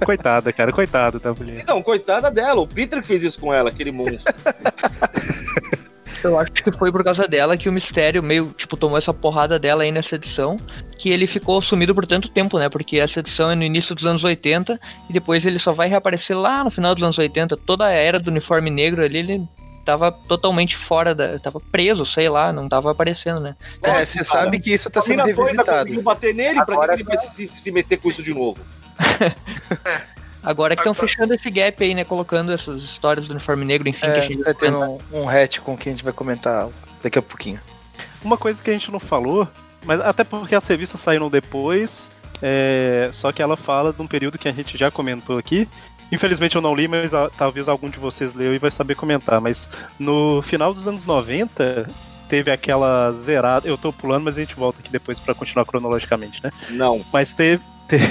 Coitada, 0.04 0.52
cara, 0.52 0.72
coitada 0.72 1.18
da 1.18 1.32
mulher. 1.32 1.60
Então, 1.60 1.82
coitada 1.82 2.30
dela, 2.30 2.60
o 2.60 2.66
Peter 2.66 3.00
que 3.00 3.06
fez 3.06 3.24
isso 3.24 3.40
com 3.40 3.52
ela, 3.52 3.70
aquele 3.70 3.90
monstro. 3.90 4.32
Eu 6.22 6.38
acho 6.38 6.52
que 6.52 6.72
foi 6.72 6.92
por 6.92 7.02
causa 7.02 7.26
dela 7.26 7.56
que 7.56 7.68
o 7.68 7.72
mistério 7.72 8.22
meio, 8.22 8.54
tipo, 8.56 8.76
tomou 8.76 8.98
essa 8.98 9.12
porrada 9.12 9.58
dela 9.58 9.82
aí 9.82 9.90
nessa 9.90 10.16
edição, 10.16 10.56
que 10.98 11.10
ele 11.10 11.26
ficou 11.26 11.60
sumido 11.62 11.94
por 11.94 12.06
tanto 12.06 12.28
tempo, 12.28 12.58
né? 12.58 12.68
Porque 12.68 12.98
essa 12.98 13.20
edição 13.20 13.50
é 13.50 13.54
no 13.54 13.62
início 13.62 13.94
dos 13.94 14.04
anos 14.04 14.22
80 14.22 14.78
e 15.08 15.12
depois 15.12 15.44
ele 15.46 15.58
só 15.58 15.72
vai 15.72 15.88
reaparecer 15.88 16.38
lá 16.38 16.62
no 16.62 16.70
final 16.70 16.94
dos 16.94 17.02
anos 17.02 17.18
80. 17.18 17.56
Toda 17.58 17.86
a 17.86 17.90
era 17.90 18.18
do 18.18 18.30
uniforme 18.30 18.70
negro 18.70 19.02
ali, 19.02 19.18
ele 19.18 19.48
tava 19.84 20.12
totalmente 20.12 20.76
fora 20.76 21.14
da. 21.14 21.38
tava 21.38 21.60
preso, 21.60 22.04
sei 22.04 22.28
lá, 22.28 22.52
não 22.52 22.68
tava 22.68 22.90
aparecendo, 22.90 23.40
né? 23.40 23.56
É, 23.82 24.04
você 24.04 24.22
sabe 24.24 24.60
que 24.60 24.72
isso 24.72 24.90
tá 24.90 25.00
sendo 25.00 25.24
doida 25.24 25.42
revisitado. 25.42 25.78
conseguiu 25.78 26.02
bater 26.02 26.34
nele, 26.34 26.64
pra 26.64 26.74
Agora 26.74 26.94
que 26.94 27.02
ele 27.02 27.08
vai 27.08 27.18
se, 27.18 27.48
se 27.48 27.70
meter 27.70 27.98
com 27.98 28.10
isso 28.10 28.22
de 28.22 28.34
novo? 28.34 28.58
Agora 30.43 30.74
que 30.74 30.80
estão 30.80 30.95
fechando 30.95 31.34
esse 31.34 31.51
gap 31.51 31.82
aí, 31.82 31.95
né? 31.95 32.05
Colocando 32.05 32.53
essas 32.53 32.82
histórias 32.82 33.26
do 33.28 33.32
uniforme 33.32 33.64
negro, 33.64 33.88
enfim, 33.88 34.12
que 34.12 34.20
a 34.20 34.22
É, 34.22 34.22
gente 34.24 34.36
vai 34.36 34.45
vai 34.45 34.55
ter 34.55 34.72
comentar. 34.72 34.88
um, 34.88 34.99
um 35.12 35.24
retcon 35.24 35.76
que 35.76 35.88
a 35.88 35.93
gente 35.93 36.05
vai 36.05 36.12
comentar 36.12 36.68
daqui 37.03 37.18
a 37.18 37.22
pouquinho. 37.22 37.61
Uma 38.22 38.36
coisa 38.38 38.62
que 38.62 38.70
a 38.70 38.72
gente 38.72 38.91
não 38.91 39.01
falou, 39.01 39.49
mas 39.84 40.01
até 40.01 40.24
porque 40.24 40.55
as 40.55 40.66
revistas 40.66 41.01
saíram 41.01 41.30
depois, 41.30 42.11
é, 42.43 43.11
só 43.12 43.32
que 43.32 43.43
ela 43.43 43.57
fala 43.57 43.93
de 43.93 44.01
um 44.03 44.07
período 44.07 44.38
que 44.38 44.49
a 44.49 44.53
gente 44.53 44.76
já 44.78 44.91
comentou 44.91 45.38
aqui. 45.38 45.68
Infelizmente 46.12 46.57
eu 46.57 46.62
não 46.62 46.74
li, 46.74 46.88
mas 46.88 47.14
ah, 47.14 47.30
talvez 47.36 47.68
algum 47.68 47.88
de 47.88 47.99
vocês 47.99 48.34
leu 48.34 48.55
e 48.55 48.59
vai 48.59 48.70
saber 48.70 48.95
comentar. 48.97 49.41
Mas 49.41 49.68
no 49.99 50.43
final 50.43 50.74
dos 50.74 50.86
anos 50.88 51.07
90, 51.07 51.88
teve 52.28 52.51
aquela 52.51 53.12
zerada. 53.12 53.68
Eu 53.68 53.78
tô 53.78 53.93
pulando, 53.93 54.24
mas 54.24 54.36
a 54.36 54.41
gente 54.41 54.55
volta 54.57 54.80
aqui 54.80 54.91
depois 54.91 55.20
pra 55.20 55.34
continuar 55.34 55.64
cronologicamente, 55.66 56.43
né? 56.43 56.51
Não. 56.68 57.05
Mas 57.12 57.32
teve. 57.32 57.62
Teve, 57.88 58.07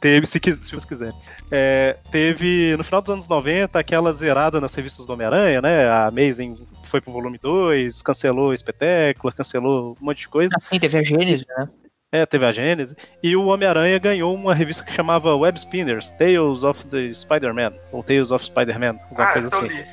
teve 0.00 0.26
se, 0.26 0.38
quis- 0.40 0.56
se 0.58 0.70
vocês 0.70 0.84
quiserem. 0.84 1.14
É, 1.50 1.96
teve 2.10 2.74
no 2.76 2.84
final 2.84 3.00
dos 3.02 3.12
anos 3.12 3.28
90 3.28 3.78
aquela 3.78 4.12
zerada 4.12 4.60
nas 4.60 4.74
revistas 4.74 5.06
do 5.06 5.12
Homem-Aranha, 5.12 5.60
né? 5.62 5.88
A 5.88 6.06
Amazing 6.06 6.56
foi 6.84 7.00
pro 7.00 7.12
volume 7.12 7.38
2, 7.38 8.02
cancelou 8.02 8.52
Espetáculo, 8.52 9.32
cancelou 9.34 9.96
um 10.00 10.04
monte 10.04 10.18
de 10.20 10.28
coisa. 10.28 10.54
Sim, 10.68 10.78
teve 10.78 10.98
a 10.98 11.02
Gênesis, 11.02 11.46
né? 11.56 11.68
É, 12.12 12.24
teve 12.24 12.46
a 12.46 12.52
Gênese. 12.52 12.96
E 13.22 13.34
o 13.36 13.46
Homem-Aranha 13.46 13.98
ganhou 13.98 14.32
uma 14.34 14.54
revista 14.54 14.84
que 14.84 14.92
chamava 14.92 15.34
Web 15.34 15.58
Spinners, 15.58 16.10
Tales 16.12 16.62
of 16.62 16.86
the 16.86 17.12
Spider-Man, 17.12 17.72
ou 17.92 18.02
Tales 18.02 18.30
of 18.30 18.44
Spider-Man, 18.44 18.98
alguma 19.10 19.24
Ah, 19.24 19.32
coisa 19.32 19.48
assim. 19.54 19.66
li. 19.68 19.84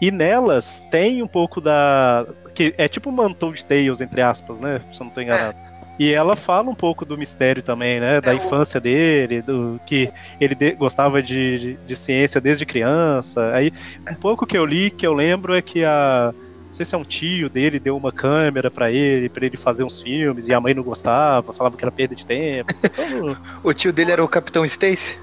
E 0.00 0.10
nelas 0.10 0.80
tem 0.90 1.22
um 1.22 1.26
pouco 1.28 1.58
da. 1.60 2.26
que 2.54 2.74
É 2.76 2.86
tipo 2.86 3.08
uma 3.08 3.24
Untold 3.24 3.64
Tales, 3.64 4.00
entre 4.02 4.20
aspas, 4.20 4.60
né? 4.60 4.80
Se 4.92 5.00
eu 5.00 5.04
não 5.06 5.12
tô 5.12 5.20
enganado. 5.22 5.56
E 6.00 6.14
ela 6.14 6.34
fala 6.34 6.70
um 6.70 6.74
pouco 6.74 7.04
do 7.04 7.18
mistério 7.18 7.62
também, 7.62 8.00
né? 8.00 8.22
Da 8.22 8.32
É, 8.32 8.34
o- 8.34 8.38
infância 8.38 8.80
dele, 8.80 9.42
do 9.42 9.78
que 9.84 10.10
ele 10.40 10.54
de- 10.54 10.72
gostava 10.72 11.22
de, 11.22 11.58
de, 11.58 11.74
de 11.86 11.94
ciência 11.96 12.40
desde 12.40 12.64
criança. 12.64 13.50
Aí, 13.52 13.70
um 14.10 14.14
pouco 14.14 14.46
que 14.46 14.56
eu 14.56 14.64
li, 14.64 14.90
que 14.90 15.06
eu 15.06 15.12
lembro, 15.12 15.54
é 15.54 15.60
que 15.60 15.84
a. 15.84 16.32
Não 16.68 16.72
sei 16.74 16.86
se 16.86 16.94
é 16.94 16.98
um 16.98 17.04
tio 17.04 17.50
dele 17.50 17.78
deu 17.80 17.96
uma 17.96 18.10
câmera 18.12 18.70
pra 18.70 18.90
ele, 18.90 19.28
pra 19.28 19.44
ele 19.44 19.56
fazer 19.58 19.82
uns 19.84 20.00
filmes, 20.00 20.48
e 20.48 20.54
a 20.54 20.60
mãe 20.60 20.72
não 20.72 20.82
gostava, 20.84 21.52
falava 21.52 21.76
que 21.76 21.84
era 21.84 21.90
perda 21.92 22.14
de 22.14 22.24
tempo. 22.24 22.72
Então, 22.82 23.36
O 23.62 23.72
tio 23.74 23.92
dele 23.92 24.12
era 24.12 24.24
o 24.24 24.28
Capitão 24.28 24.64
Stacy? 24.64 25.18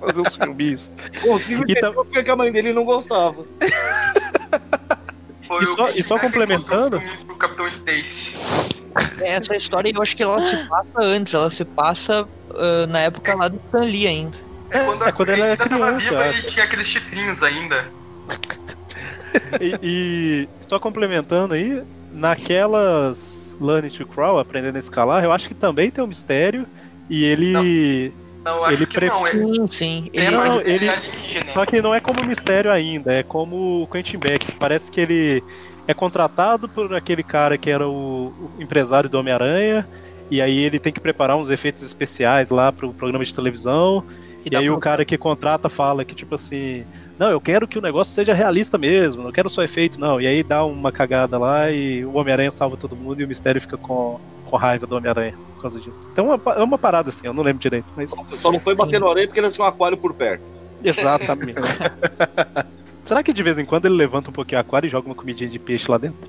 fazer 0.00 0.20
uns 0.20 0.34
filmes. 0.34 0.92
E 1.68 1.74
tam- 1.76 1.92
porque 1.94 2.22
que 2.24 2.30
a 2.30 2.34
mãe 2.36 2.50
dele 2.50 2.72
não 2.72 2.84
gostava. 2.84 3.44
Foi 5.52 5.64
E 5.64 5.66
o 5.66 5.72
só- 5.74 5.84
Kid 5.88 6.00
e 6.00 6.02
só 6.02 6.18
complementando- 6.18 7.02
pro 7.26 7.36
Capitão 7.36 7.68
Stacy. 7.68 8.34
Essa 9.22 9.54
história 9.54 9.92
eu 9.94 10.00
acho 10.00 10.16
que 10.16 10.22
ela 10.22 10.40
se 10.40 10.66
passa 10.66 11.00
antes, 11.00 11.34
ela 11.34 11.50
se 11.50 11.62
passa 11.64 12.26
ah, 12.54 12.86
na 12.86 13.00
época 13.00 13.34
lá 13.34 13.48
do 13.48 13.56
Stan 13.66 13.80
Lee 13.84 14.06
ainda. 14.06 14.36
É, 14.70 14.82
quando, 14.84 15.02
a 15.02 15.08
é 15.08 15.12
quando 15.12 15.28
ela 15.28 15.44
era 15.46 15.52
ainda 15.62 15.68
tava 15.68 15.96
criança, 15.98 16.24
viva 16.24 16.38
e 16.38 16.42
tinha 16.44 16.64
aqueles 16.64 16.86
chifrinhos 16.86 17.42
ainda. 17.42 17.84
E, 19.60 19.78
e 19.82 20.48
só 20.66 20.78
complementando 20.78 21.52
aí, 21.52 21.82
naquelas 22.10 23.52
Learning 23.60 23.90
to 23.90 24.06
Crawl, 24.06 24.38
aprendendo 24.38 24.76
a 24.76 24.78
escalar, 24.78 25.22
eu 25.22 25.32
acho 25.32 25.48
que 25.48 25.54
também 25.54 25.90
tem 25.90 26.02
um 26.02 26.06
mistério. 26.06 26.66
E 27.10 27.24
ele. 27.24 27.52
Não, 27.52 28.21
eu 28.44 28.64
acho 28.64 28.78
Ele 28.78 28.86
que 28.86 28.94
pre- 28.94 29.08
não. 29.08 29.24
Sim, 29.24 29.66
sim. 29.70 30.10
Ele, 30.12 30.30
Não, 30.30 30.60
ele-. 30.60 30.90
Só 31.52 31.64
que 31.66 31.80
não 31.80 31.94
é 31.94 32.00
como 32.00 32.24
mistério 32.24 32.70
ainda, 32.70 33.12
é 33.12 33.22
como 33.22 33.82
o 33.82 33.86
Quentin 33.86 34.18
Beck. 34.18 34.52
Parece 34.52 34.90
que 34.90 35.00
ele 35.00 35.42
é 35.86 35.94
contratado 35.94 36.68
por 36.68 36.94
aquele 36.94 37.22
cara 37.22 37.56
que 37.58 37.70
era 37.70 37.86
o, 37.88 38.32
o 38.58 38.62
empresário 38.62 39.08
do 39.08 39.18
Homem-Aranha. 39.18 39.86
E 40.30 40.40
aí 40.40 40.58
ele 40.58 40.78
tem 40.78 40.92
que 40.92 41.00
preparar 41.00 41.36
uns 41.36 41.50
efeitos 41.50 41.82
especiais 41.82 42.50
lá 42.50 42.72
pro 42.72 42.92
programa 42.92 43.24
de 43.24 43.34
televisão. 43.34 44.02
E 44.44 44.50
dá 44.50 44.58
aí 44.58 44.66
pra- 44.66 44.74
o 44.74 44.78
cara 44.80 45.04
que 45.04 45.16
contrata 45.18 45.68
fala 45.68 46.04
que, 46.04 46.14
tipo 46.14 46.34
assim, 46.34 46.84
não, 47.18 47.30
eu 47.30 47.40
quero 47.40 47.68
que 47.68 47.78
o 47.78 47.82
negócio 47.82 48.12
seja 48.12 48.34
realista 48.34 48.76
mesmo, 48.76 49.22
não 49.22 49.30
quero 49.30 49.48
só 49.48 49.62
efeito, 49.62 50.00
não. 50.00 50.20
E 50.20 50.26
aí 50.26 50.42
dá 50.42 50.64
uma 50.64 50.90
cagada 50.90 51.38
lá 51.38 51.70
e 51.70 52.04
o 52.04 52.16
Homem-Aranha 52.16 52.50
salva 52.50 52.76
todo 52.76 52.96
mundo 52.96 53.20
e 53.20 53.24
o 53.24 53.28
mistério 53.28 53.60
fica 53.60 53.76
com, 53.76 54.18
com 54.52 54.58
raiva 54.58 54.86
do 54.86 54.94
Homem-Aranha 54.94 55.32
por 55.54 55.62
causa 55.62 55.80
disso. 55.80 55.96
Então 56.12 56.30
é 56.30 56.34
uma, 56.34 56.52
é 56.52 56.62
uma 56.62 56.76
parada 56.76 57.08
assim, 57.08 57.26
eu 57.26 57.32
não 57.32 57.42
lembro 57.42 57.62
direito, 57.62 57.86
mas. 57.96 58.10
Só 58.38 58.52
não 58.52 58.60
foi 58.60 58.74
bater 58.74 59.00
no 59.00 59.10
areia 59.10 59.26
porque 59.26 59.40
ele 59.40 59.50
tinha 59.50 59.64
um 59.64 59.68
aquário 59.68 59.96
por 59.96 60.12
perto. 60.12 60.42
Exatamente. 60.84 61.58
Será 63.02 63.22
que 63.22 63.32
de 63.32 63.42
vez 63.42 63.58
em 63.58 63.64
quando 63.64 63.86
ele 63.86 63.94
levanta 63.94 64.28
um 64.28 64.32
pouquinho 64.32 64.58
o 64.58 64.60
aquário 64.60 64.86
e 64.86 64.90
joga 64.90 65.06
uma 65.08 65.14
comidinha 65.14 65.48
de 65.48 65.58
peixe 65.58 65.90
lá 65.90 65.96
dentro? 65.96 66.18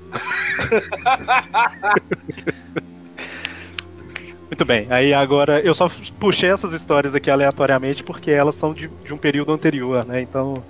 Muito 4.48 4.64
bem, 4.64 4.86
aí 4.88 5.12
agora 5.12 5.60
eu 5.60 5.74
só 5.74 5.90
puxei 6.18 6.48
essas 6.48 6.72
histórias 6.72 7.14
aqui 7.14 7.30
aleatoriamente 7.30 8.02
porque 8.02 8.30
elas 8.30 8.54
são 8.54 8.72
de, 8.72 8.88
de 9.04 9.12
um 9.12 9.18
período 9.18 9.52
anterior, 9.52 10.06
né? 10.06 10.22
Então, 10.22 10.62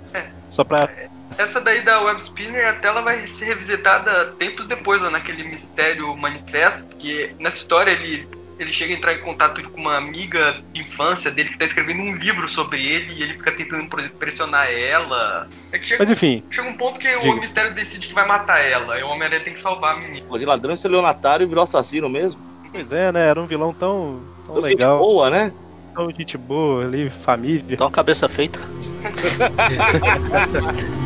só 0.49 0.65
pra 0.65 0.89
Essa 1.37 1.61
daí 1.61 1.81
da 1.81 2.01
Web 2.01 2.21
Spinner, 2.21 2.67
até 2.69 2.87
ela 2.87 3.01
vai 3.01 3.27
ser 3.27 3.45
revisitada 3.45 4.33
tempos 4.39 4.67
depois, 4.67 5.01
lá 5.01 5.09
naquele 5.09 5.43
Mistério 5.43 6.15
Manifesto, 6.15 6.85
porque 6.85 7.31
nessa 7.39 7.57
história 7.57 7.91
ele, 7.91 8.27
ele 8.57 8.71
chega 8.71 8.93
a 8.93 8.97
entrar 8.97 9.13
em 9.13 9.21
contato 9.21 9.61
com 9.69 9.81
uma 9.81 9.97
amiga 9.97 10.57
de 10.73 10.81
infância 10.81 11.31
dele 11.31 11.49
que 11.49 11.57
tá 11.57 11.65
escrevendo 11.65 12.01
um 12.01 12.15
livro 12.15 12.47
sobre 12.47 12.85
ele 12.85 13.13
e 13.13 13.23
ele 13.23 13.33
fica 13.33 13.51
tentando 13.51 13.87
pressionar 14.17 14.69
ela. 14.71 15.47
É 15.71 15.79
que 15.79 15.87
chega, 15.87 16.03
Mas 16.03 16.11
enfim. 16.11 16.43
Chega 16.49 16.67
um 16.67 16.73
ponto 16.73 16.99
que 16.99 17.07
Diga. 17.07 17.31
o 17.31 17.39
Mistério 17.39 17.73
decide 17.73 18.07
que 18.07 18.13
vai 18.13 18.27
matar 18.27 18.59
ela, 18.59 18.99
e 18.99 19.03
o 19.03 19.07
Homem-Aranha 19.07 19.41
tem 19.41 19.53
que 19.53 19.59
salvar 19.59 19.95
a 19.95 19.99
menina. 19.99 20.25
Pô, 20.27 20.37
de 20.37 20.45
ladrão 20.45 20.73
estelionatário 20.73 21.47
virou 21.47 21.63
assassino 21.63 22.09
mesmo. 22.09 22.39
Pois 22.71 22.91
é, 22.91 23.11
né? 23.11 23.27
Era 23.27 23.41
um 23.41 23.45
vilão 23.45 23.73
tão, 23.73 24.21
tão 24.45 24.55
Gente 24.55 24.63
legal. 24.65 24.99
boa, 24.99 25.29
né? 25.29 25.51
Tão 25.93 26.11
gente 26.11 26.37
boa 26.37 26.83
ali, 26.83 27.09
família. 27.09 27.63
Então, 27.69 27.89
cabeça 27.89 28.27
feita. 28.27 28.59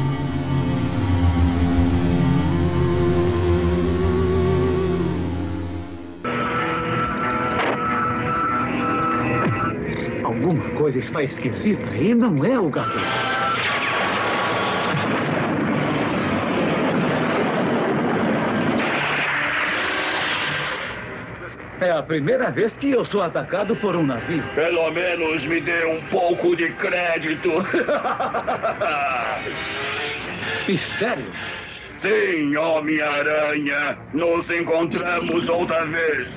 coisa 10.89 10.99
está 10.99 11.21
esquisita 11.23 11.95
e 11.95 12.15
não 12.15 12.43
é 12.43 12.59
o 12.59 12.67
gato. 12.69 12.97
É 21.81 21.91
a 21.91 22.01
primeira 22.03 22.49
vez 22.51 22.73
que 22.73 22.89
eu 22.91 23.05
sou 23.05 23.21
atacado 23.21 23.75
por 23.75 23.95
um 23.95 24.03
navio. 24.03 24.43
Pelo 24.55 24.89
menos 24.91 25.45
me 25.45 25.61
dê 25.61 25.85
um 25.85 26.01
pouco 26.07 26.55
de 26.55 26.69
crédito. 26.73 27.49
Mistério. 30.67 31.31
Sim, 32.01 32.57
Homem-Aranha. 32.57 33.97
Nos 34.13 34.49
encontramos 34.49 35.47
outra 35.47 35.85
vez. 35.85 36.27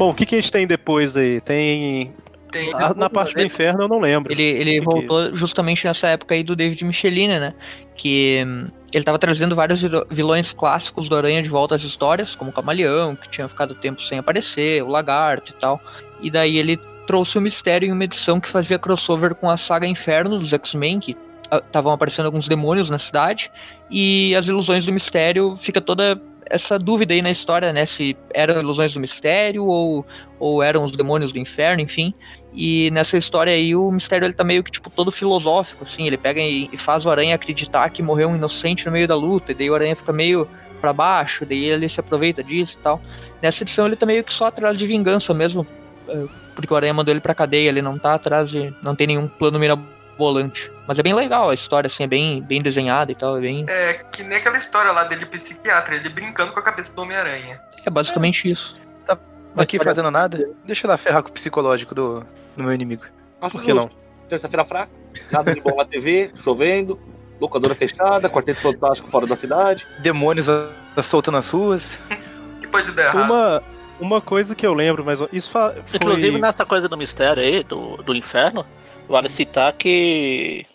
Bom, 0.00 0.10
o 0.12 0.14
que, 0.14 0.24
que 0.24 0.34
a 0.34 0.40
gente 0.40 0.50
tem 0.50 0.66
depois 0.66 1.14
aí? 1.14 1.42
Tem. 1.42 2.10
Tem 2.50 2.72
a- 2.74 2.94
na 2.94 3.10
parte 3.10 3.34
do 3.34 3.42
inferno 3.42 3.82
eu 3.82 3.88
não 3.88 4.00
lembro. 4.00 4.32
Ele, 4.32 4.42
ele 4.42 4.72
Que 4.72 4.78
que- 4.78 4.84
voltou 4.84 5.36
justamente 5.36 5.86
nessa 5.86 6.08
época 6.08 6.34
aí 6.34 6.42
do 6.42 6.56
David 6.56 6.82
Michelini, 6.86 7.38
né? 7.38 7.52
Que 7.94 8.42
hum, 8.46 8.68
ele 8.94 9.04
tava 9.04 9.18
trazendo 9.18 9.54
vários 9.54 9.82
vil- 9.82 10.06
vilões 10.10 10.54
clássicos 10.54 11.06
do 11.06 11.14
Aranha 11.14 11.42
de 11.42 11.50
volta 11.50 11.74
às 11.74 11.82
histórias, 11.82 12.34
como 12.34 12.50
o 12.50 12.52
Camaleão, 12.54 13.14
que 13.14 13.28
tinha 13.28 13.46
ficado 13.46 13.74
tempo 13.74 14.00
sem 14.02 14.18
aparecer, 14.18 14.82
o 14.82 14.88
Lagarto 14.88 15.52
e 15.52 15.60
tal. 15.60 15.78
E 16.22 16.30
daí 16.30 16.56
ele 16.56 16.78
trouxe 17.06 17.36
o 17.36 17.40
Mistério 17.42 17.86
em 17.86 17.92
uma 17.92 18.04
edição 18.04 18.40
que 18.40 18.48
fazia 18.48 18.78
crossover 18.78 19.34
com 19.34 19.50
a 19.50 19.58
saga 19.58 19.86
Inferno 19.86 20.38
dos 20.38 20.50
X-Men, 20.54 20.98
que 20.98 21.14
estavam 21.52 21.92
aparecendo 21.92 22.24
alguns 22.26 22.48
demônios 22.48 22.88
na 22.88 22.98
cidade. 22.98 23.50
E 23.90 24.34
as 24.34 24.48
ilusões 24.48 24.86
do 24.86 24.92
Mistério 24.92 25.58
fica 25.60 25.78
toda 25.80 26.18
essa 26.50 26.78
dúvida 26.78 27.14
aí 27.14 27.22
na 27.22 27.30
história, 27.30 27.72
né? 27.72 27.86
Se 27.86 28.16
eram 28.34 28.60
ilusões 28.60 28.92
do 28.92 29.00
Mistério 29.00 29.64
ou, 29.64 30.04
ou 30.38 30.62
eram 30.62 30.84
os 30.84 30.92
demônios 30.92 31.32
do 31.32 31.38
Inferno, 31.38 31.80
enfim. 31.80 32.12
E 32.52 32.90
nessa 32.90 33.16
história 33.16 33.52
aí, 33.52 33.76
o 33.76 33.90
mistério 33.92 34.26
ele 34.26 34.34
tá 34.34 34.42
meio 34.42 34.64
que, 34.64 34.72
tipo, 34.72 34.90
todo 34.90 35.12
filosófico, 35.12 35.84
assim. 35.84 36.06
Ele 36.06 36.16
pega 36.18 36.40
e, 36.40 36.68
e 36.72 36.76
faz 36.76 37.06
o 37.06 37.10
Aranha 37.10 37.36
acreditar 37.36 37.88
que 37.90 38.02
morreu 38.02 38.28
um 38.28 38.36
inocente 38.36 38.84
no 38.86 38.92
meio 38.92 39.06
da 39.06 39.14
luta. 39.14 39.52
E 39.52 39.54
daí 39.54 39.70
o 39.70 39.74
Aranha 39.74 39.94
fica 39.94 40.12
meio 40.12 40.48
pra 40.80 40.92
baixo, 40.92 41.46
daí 41.46 41.64
ele 41.66 41.88
se 41.88 42.00
aproveita 42.00 42.42
disso 42.42 42.76
e 42.78 42.82
tal. 42.82 43.00
Nessa 43.40 43.62
edição 43.62 43.86
ele 43.86 43.96
tá 43.96 44.04
meio 44.04 44.24
que 44.24 44.32
só 44.32 44.46
atrás 44.46 44.76
de 44.76 44.86
vingança 44.86 45.32
mesmo. 45.32 45.66
eh, 46.08 46.26
Porque 46.54 46.72
o 46.72 46.76
Aranha 46.76 46.92
mandou 46.94 47.12
ele 47.12 47.20
pra 47.20 47.34
cadeia, 47.34 47.68
ele 47.68 47.82
não 47.82 47.98
tá 47.98 48.14
atrás 48.14 48.50
de. 48.50 48.74
não 48.82 48.96
tem 48.96 49.06
nenhum 49.06 49.28
plano 49.28 49.58
mirabolante. 49.58 50.70
Mas 50.90 50.98
é 50.98 51.04
bem 51.04 51.14
legal 51.14 51.48
a 51.50 51.54
história, 51.54 51.86
assim, 51.86 52.02
é 52.02 52.06
bem, 52.08 52.42
bem 52.42 52.60
desenhada 52.60 53.12
e 53.12 53.14
tal, 53.14 53.38
é 53.38 53.40
bem. 53.40 53.64
É 53.68 53.92
que 54.10 54.24
nem 54.24 54.38
aquela 54.38 54.58
história 54.58 54.90
lá 54.90 55.04
dele 55.04 55.24
psiquiatra, 55.24 55.94
ele 55.94 56.08
brincando 56.08 56.50
com 56.52 56.58
a 56.58 56.62
cabeça 56.64 56.92
do 56.92 57.02
Homem-Aranha. 57.02 57.60
É 57.86 57.88
basicamente 57.88 58.50
isso. 58.50 58.74
Tô 59.06 59.16
aqui 59.62 59.78
fazendo 59.78 60.10
nada. 60.10 60.50
Deixa 60.64 60.88
eu 60.88 60.90
lá 60.90 60.96
ferrar 60.96 61.22
com 61.22 61.28
o 61.28 61.32
psicológico 61.32 61.94
do, 61.94 62.26
do 62.56 62.64
meu 62.64 62.72
inimigo. 62.72 63.04
Acho 63.40 63.52
Por 63.52 63.62
que 63.62 63.72
não? 63.72 63.88
Terça-feira 64.28 64.64
fraca, 64.64 64.90
nada 65.30 65.54
de 65.54 65.60
bom 65.60 65.76
na 65.76 65.84
TV, 65.84 66.32
chovendo, 66.42 66.98
locadora 67.40 67.76
fechada, 67.76 68.28
quarteto 68.28 68.60
fantástico 68.60 69.08
fora 69.08 69.28
da 69.28 69.36
cidade. 69.36 69.86
Demônios 70.00 70.48
a- 70.48 70.70
a 70.96 71.04
solta 71.04 71.30
nas 71.30 71.50
ruas. 71.50 72.00
que 72.60 72.66
pode 72.66 72.90
dar 72.90 73.14
errado? 73.14 73.26
Uma, 73.26 73.62
uma 74.00 74.20
coisa 74.20 74.56
que 74.56 74.66
eu 74.66 74.74
lembro, 74.74 75.04
mas 75.04 75.20
isso 75.32 75.52
foi. 75.52 75.72
Inclusive, 75.94 76.36
nessa 76.40 76.66
coisa 76.66 76.88
do 76.88 76.96
mistério 76.96 77.40
aí, 77.40 77.62
do, 77.62 77.96
do 77.98 78.12
inferno, 78.12 78.66
vale 79.08 79.28
citar 79.28 79.72
que. 79.74 80.66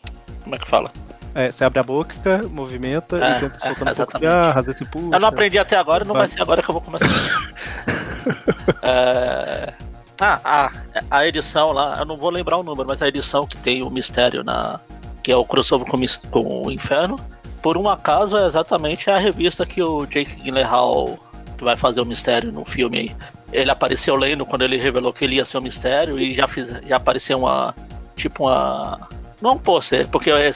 Como 0.45 0.55
é 0.55 0.57
que 0.59 0.67
fala? 0.67 0.89
É, 1.33 1.51
você 1.51 1.65
abre 1.65 1.79
a 1.79 1.83
boca, 1.83 2.41
movimenta 2.49 3.17
É, 3.17 3.37
e 3.37 3.39
tenta 3.41 3.57
é, 3.57 3.59
soltar 3.59 3.71
um 3.71 3.75
pouco 3.75 3.85
de 3.85 4.25
exatamente. 4.25 4.25
ar, 4.27 4.63
puxa. 4.89 5.15
Eu 5.15 5.19
não 5.19 5.27
aprendi 5.27 5.59
até 5.59 5.75
agora, 5.75 6.05
não 6.05 6.13
vai 6.13 6.27
Vai. 6.27 6.27
ser 6.29 6.41
agora 6.41 6.63
que 6.63 6.69
eu 6.69 6.73
vou 6.73 6.81
começar. 6.81 7.07
É, 8.81 9.73
Ah, 10.21 10.39
a, 10.45 10.71
a 11.11 11.27
edição 11.27 11.71
lá, 11.73 11.97
eu 11.99 12.05
não 12.05 12.17
vou 12.17 12.29
lembrar 12.29 12.57
o 12.57 12.63
número, 12.63 12.87
mas 12.87 13.01
a 13.01 13.07
edição 13.07 13.45
que 13.45 13.57
tem 13.57 13.83
o 13.83 13.89
mistério 13.89 14.43
na. 14.43 14.79
que 15.21 15.31
é 15.31 15.35
o 15.35 15.43
crossover 15.43 15.85
com, 15.87 15.99
com 16.31 16.67
o 16.67 16.71
inferno. 16.71 17.19
Por 17.61 17.75
um 17.77 17.89
acaso 17.89 18.37
é 18.37 18.45
exatamente 18.45 19.09
a 19.09 19.17
revista 19.17 19.65
que 19.65 19.81
o 19.83 20.05
Jake 20.05 20.41
Gyllenhaal 20.41 21.19
que 21.57 21.63
vai 21.63 21.75
fazer 21.75 22.01
o 22.01 22.05
mistério 22.05 22.51
no 22.51 22.63
filme 22.65 22.97
aí. 22.97 23.15
Ele 23.51 23.71
apareceu 23.71 24.15
lendo 24.15 24.45
quando 24.45 24.63
ele 24.63 24.77
revelou 24.77 25.11
que 25.13 25.23
ele 25.25 25.35
ia 25.35 25.45
ser 25.45 25.57
o 25.57 25.61
mistério 25.61 26.17
e 26.19 26.33
já, 26.33 26.47
fiz, 26.47 26.69
já 26.87 26.95
apareceu 26.97 27.39
uma. 27.39 27.75
Tipo 28.15 28.45
uma. 28.45 29.07
Não 29.41 29.53
um 29.53 29.57
pôster, 29.57 30.07
porque 30.09 30.29
é- 30.31 30.51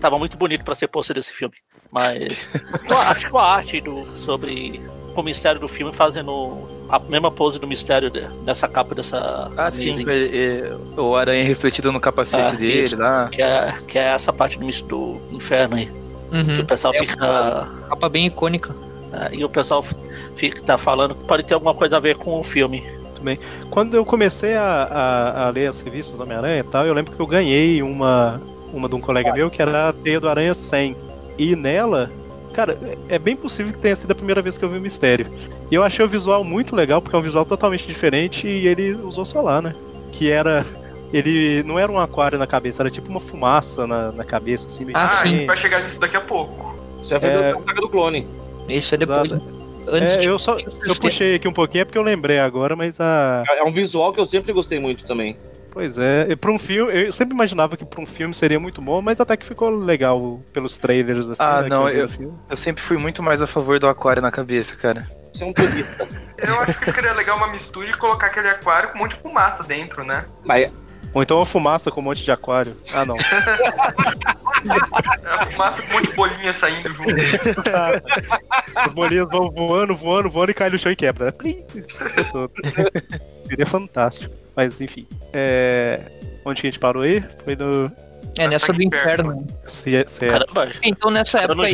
tava 0.00 0.18
muito 0.18 0.36
bonito 0.36 0.64
pra 0.64 0.74
ser 0.74 0.88
pôster 0.88 1.14
desse 1.14 1.32
filme. 1.32 1.54
Mas. 1.90 2.50
acho 3.08 3.30
que 3.30 3.36
a 3.36 3.40
arte 3.40 3.80
do, 3.80 4.04
sobre 4.18 4.80
o 5.14 5.22
mistério 5.22 5.60
do 5.60 5.68
filme 5.68 5.92
fazendo 5.92 6.68
a 6.88 6.98
mesma 6.98 7.30
pose 7.30 7.58
do 7.58 7.66
mistério 7.66 8.10
de- 8.10 8.26
nessa 8.44 8.68
capa 8.68 8.94
dessa. 8.94 9.50
Ah, 9.56 9.70
sim, 9.70 9.94
é- 10.08 10.36
é, 10.66 11.00
o 11.00 11.14
aranha 11.16 11.44
refletido 11.44 11.90
no 11.92 12.00
capacete 12.00 12.52
Ah, 12.54 12.56
dele 12.56 12.82
isso. 12.82 12.96
lá. 12.96 13.28
Que 13.30 13.42
é, 13.42 13.74
que 13.86 13.98
é 13.98 14.04
essa 14.08 14.32
parte 14.32 14.58
do, 14.58 14.66
do 14.66 15.20
inferno 15.32 15.76
aí. 15.76 15.90
Uhum. 16.32 16.54
Que 16.56 16.60
o 16.60 16.64
pessoal 16.66 16.92
É 16.94 16.98
fica. 16.98 17.24
uma 17.24 17.88
capa 17.88 18.08
bem 18.08 18.26
icônica. 18.26 18.74
é, 19.12 19.36
e 19.36 19.44
o 19.44 19.48
pessoal 19.48 19.84
fica 20.34 20.60
tá 20.62 20.76
falando 20.76 21.14
que 21.14 21.24
pode 21.24 21.44
ter 21.44 21.54
alguma 21.54 21.72
coisa 21.74 21.96
a 21.96 22.00
ver 22.00 22.16
com 22.16 22.38
o 22.38 22.42
filme. 22.42 22.84
Também. 23.26 23.40
Quando 23.70 23.96
eu 23.96 24.04
comecei 24.04 24.54
a, 24.54 24.62
a, 24.62 25.46
a 25.46 25.50
ler 25.50 25.66
as 25.66 25.80
revistas 25.80 26.16
do 26.16 26.22
Homem-Aranha 26.22 26.60
e 26.60 26.62
tal, 26.62 26.86
eu 26.86 26.94
lembro 26.94 27.12
que 27.12 27.20
eu 27.20 27.26
ganhei 27.26 27.82
uma, 27.82 28.40
uma 28.72 28.88
de 28.88 28.94
um 28.94 29.00
colega 29.00 29.32
meu 29.32 29.50
que 29.50 29.60
era 29.60 29.88
a 29.88 29.92
Teia 29.92 30.20
do 30.20 30.28
Aranha 30.28 30.54
100. 30.54 30.96
E 31.36 31.56
nela, 31.56 32.08
cara, 32.54 32.78
é 33.08 33.18
bem 33.18 33.34
possível 33.34 33.72
que 33.72 33.80
tenha 33.80 33.96
sido 33.96 34.12
a 34.12 34.14
primeira 34.14 34.40
vez 34.40 34.56
que 34.56 34.64
eu 34.64 34.68
vi 34.68 34.78
o 34.78 34.80
mistério. 34.80 35.26
E 35.70 35.74
eu 35.74 35.82
achei 35.82 36.04
o 36.04 36.08
visual 36.08 36.44
muito 36.44 36.76
legal, 36.76 37.02
porque 37.02 37.16
é 37.16 37.18
um 37.18 37.22
visual 37.22 37.44
totalmente 37.44 37.84
diferente 37.84 38.46
e 38.46 38.68
ele 38.68 38.92
usou 38.92 39.26
solar, 39.26 39.60
né? 39.60 39.74
Que 40.12 40.30
era. 40.30 40.64
Ele 41.12 41.62
não 41.64 41.78
era 41.78 41.90
um 41.90 41.98
aquário 41.98 42.38
na 42.38 42.46
cabeça, 42.46 42.82
era 42.82 42.90
tipo 42.90 43.08
uma 43.08 43.20
fumaça 43.20 43.86
na, 43.86 44.12
na 44.12 44.24
cabeça, 44.24 44.66
assim, 44.66 44.84
meio 44.84 44.96
Ah, 44.96 45.20
a 45.20 45.26
gente 45.26 45.46
vai 45.46 45.56
chegar 45.56 45.80
nisso 45.82 46.00
daqui 46.00 46.16
a 46.16 46.20
pouco. 46.20 46.76
Isso 47.02 47.14
é, 47.14 47.16
É. 47.16 47.52
do 47.80 47.88
clone. 47.88 48.26
Isso 48.68 48.94
é 48.94 48.98
depois. 48.98 49.30
Exato. 49.30 49.55
Antes 49.88 50.12
É, 50.14 50.16
de- 50.18 50.26
eu 50.26 50.38
só 50.38 50.58
eu 50.58 50.96
puxei 51.00 51.36
aqui 51.36 51.46
um 51.48 51.52
pouquinho 51.52 51.82
é 51.82 51.84
porque 51.84 51.98
eu 51.98 52.02
lembrei 52.02 52.38
agora, 52.38 52.74
mas 52.74 52.98
a. 53.00 53.44
É 53.48 53.62
um 53.62 53.72
visual 53.72 54.12
que 54.12 54.20
eu 54.20 54.26
sempre 54.26 54.52
gostei 54.52 54.78
muito 54.78 55.06
também. 55.06 55.36
Pois 55.70 55.98
é, 55.98 56.34
para 56.36 56.50
um 56.50 56.58
filme, 56.58 56.90
eu 57.06 57.12
sempre 57.12 57.34
imaginava 57.34 57.76
que 57.76 57.84
para 57.84 58.00
um 58.00 58.06
filme 58.06 58.34
seria 58.34 58.58
muito 58.58 58.80
bom, 58.80 59.02
mas 59.02 59.20
até 59.20 59.36
que 59.36 59.44
ficou 59.44 59.68
legal 59.68 60.40
pelos 60.50 60.78
trailers 60.78 61.28
assim. 61.28 61.36
Ah, 61.38 61.60
né, 61.62 61.68
não, 61.68 61.86
eu, 61.86 62.06
do 62.06 62.12
filme. 62.12 62.32
eu 62.48 62.56
sempre 62.56 62.82
fui 62.82 62.96
muito 62.96 63.22
mais 63.22 63.42
a 63.42 63.46
favor 63.46 63.78
do 63.78 63.86
aquário 63.86 64.22
na 64.22 64.30
cabeça, 64.30 64.74
cara. 64.74 65.06
Você 65.34 65.44
é 65.44 65.46
um 65.46 65.52
turista. 65.52 66.08
Eu 66.38 66.58
acho 66.62 66.78
que 66.80 66.90
seria 66.90 67.12
legal 67.12 67.36
uma 67.36 67.48
mistura 67.48 67.90
e 67.90 67.92
colocar 67.92 68.28
aquele 68.28 68.48
aquário 68.48 68.88
com 68.88 68.96
um 68.96 69.02
monte 69.02 69.16
de 69.16 69.20
fumaça 69.20 69.62
dentro, 69.64 70.02
né? 70.02 70.24
Mas 70.42 70.72
Ou 71.16 71.22
então 71.22 71.38
uma 71.38 71.46
fumaça 71.46 71.90
com 71.90 72.02
um 72.02 72.04
monte 72.04 72.22
de 72.22 72.30
aquário. 72.30 72.76
Ah, 72.92 73.06
não. 73.06 73.16
A 75.24 75.46
fumaça 75.46 75.80
com 75.80 75.88
um 75.88 75.92
monte 75.94 76.10
de 76.10 76.14
bolinha 76.14 76.52
saindo 76.52 76.92
junto. 76.92 77.14
As 78.74 78.92
bolinhas 78.92 79.26
vão 79.30 79.50
voando, 79.50 79.96
voando, 79.96 80.28
voando 80.28 80.50
e 80.50 80.54
caem 80.54 80.72
no 80.72 80.78
chão 80.78 80.92
e 80.92 80.96
quebra. 80.96 81.34
Seria 83.48 83.64
fantástico. 83.64 84.30
Mas 84.54 84.78
enfim. 84.78 85.08
É... 85.32 86.02
Onde 86.44 86.60
que 86.60 86.66
a 86.66 86.70
gente 86.70 86.80
parou 86.80 87.02
aí? 87.02 87.24
Foi 87.44 87.56
no. 87.56 87.90
É, 88.36 88.46
nessa 88.46 88.70
do 88.70 88.82
inferno. 88.82 89.46
Se, 89.66 90.04
se, 90.06 90.20
Caramba, 90.20 90.68
Então 90.82 91.10
nessa 91.10 91.38
época 91.38 91.54
no 91.54 91.64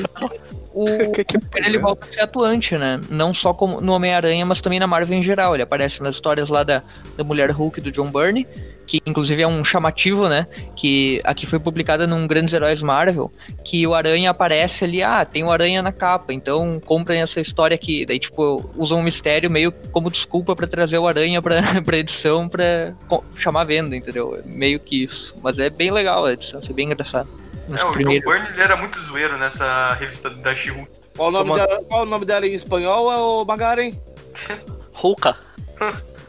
o, 0.74 0.86
ele 1.56 1.78
volta 1.78 2.06
a 2.06 2.12
ser 2.12 2.20
atuante, 2.20 2.76
né? 2.76 3.00
Não 3.10 3.32
só 3.32 3.52
como 3.52 3.80
no 3.80 3.92
Homem-Aranha, 3.92 4.44
mas 4.44 4.60
também 4.60 4.80
na 4.80 4.86
Marvel 4.86 5.18
em 5.18 5.22
geral. 5.22 5.54
Ele 5.54 5.62
aparece 5.62 6.02
nas 6.02 6.14
histórias 6.14 6.48
lá 6.48 6.62
da, 6.62 6.82
da 7.16 7.24
Mulher 7.24 7.50
Hulk 7.50 7.80
do 7.80 7.92
John 7.92 8.10
Byrne, 8.10 8.46
que 8.86 9.00
inclusive 9.06 9.42
é 9.42 9.48
um 9.48 9.64
chamativo, 9.64 10.28
né? 10.28 10.46
Que 10.76 11.20
aqui 11.24 11.46
foi 11.46 11.58
publicada 11.58 12.06
num 12.06 12.26
Grandes 12.26 12.52
Heróis 12.52 12.82
Marvel, 12.82 13.30
que 13.64 13.86
o 13.86 13.94
Aranha 13.94 14.30
aparece 14.30 14.84
ali, 14.84 15.02
ah, 15.02 15.24
tem 15.24 15.44
o 15.44 15.50
Aranha 15.50 15.82
na 15.82 15.92
capa, 15.92 16.32
então 16.32 16.80
comprem 16.84 17.20
essa 17.20 17.40
história 17.40 17.74
aqui. 17.74 18.04
Daí, 18.04 18.18
tipo, 18.18 18.70
usam 18.76 18.98
um 18.98 19.02
mistério 19.02 19.50
meio 19.50 19.72
como 19.92 20.10
desculpa 20.10 20.56
para 20.56 20.66
trazer 20.66 20.98
o 20.98 21.06
Aranha 21.06 21.40
pra, 21.40 21.62
pra 21.82 21.98
edição 21.98 22.48
pra 22.48 22.92
chamar 23.36 23.64
venda, 23.64 23.96
entendeu? 23.96 24.40
Meio 24.44 24.80
que 24.80 25.02
isso. 25.02 25.34
Mas 25.42 25.58
é 25.58 25.70
bem 25.70 25.90
legal 25.90 26.24
a 26.24 26.32
edição, 26.32 26.60
é 26.68 26.72
bem 26.72 26.86
engraçado. 26.86 27.41
É, 27.76 27.84
o 27.84 27.92
John 27.92 28.20
Byrne 28.20 28.48
ele 28.52 28.60
era 28.60 28.76
muito 28.76 29.00
zoeiro 29.00 29.38
nessa 29.38 29.94
revista 29.94 30.30
da 30.30 30.54
she 30.54 30.72
qual, 31.16 31.28
o 31.28 31.32
nome 31.32 31.54
dela, 31.54 31.84
qual 31.84 32.02
o 32.02 32.06
nome 32.06 32.24
dela 32.24 32.46
em 32.46 32.54
espanhol, 32.54 33.12
é 33.12 33.16
o 33.16 33.44
Magaren? 33.44 33.92
Hulka. 35.02 35.36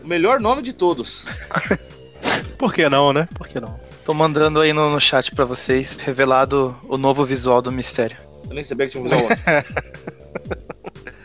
o 0.03 0.07
melhor 0.07 0.39
nome 0.39 0.61
de 0.61 0.73
todos. 0.73 1.23
Por 2.57 2.73
que 2.73 2.87
não, 2.89 3.13
né? 3.13 3.27
Por 3.35 3.47
que 3.47 3.59
não? 3.59 3.79
Tô 4.05 4.13
mandando 4.13 4.59
aí 4.59 4.73
no, 4.73 4.89
no 4.89 4.99
chat 4.99 5.33
pra 5.33 5.45
vocês, 5.45 5.95
revelado 5.95 6.75
o 6.83 6.97
novo 6.97 7.25
visual 7.25 7.61
do 7.61 7.71
mistério. 7.71 8.17
Eu 8.49 8.55
nem 8.55 8.63
sabia 8.63 8.87
que 8.87 8.93
tinha 8.93 9.03
um 9.03 9.09
visual 9.09 9.29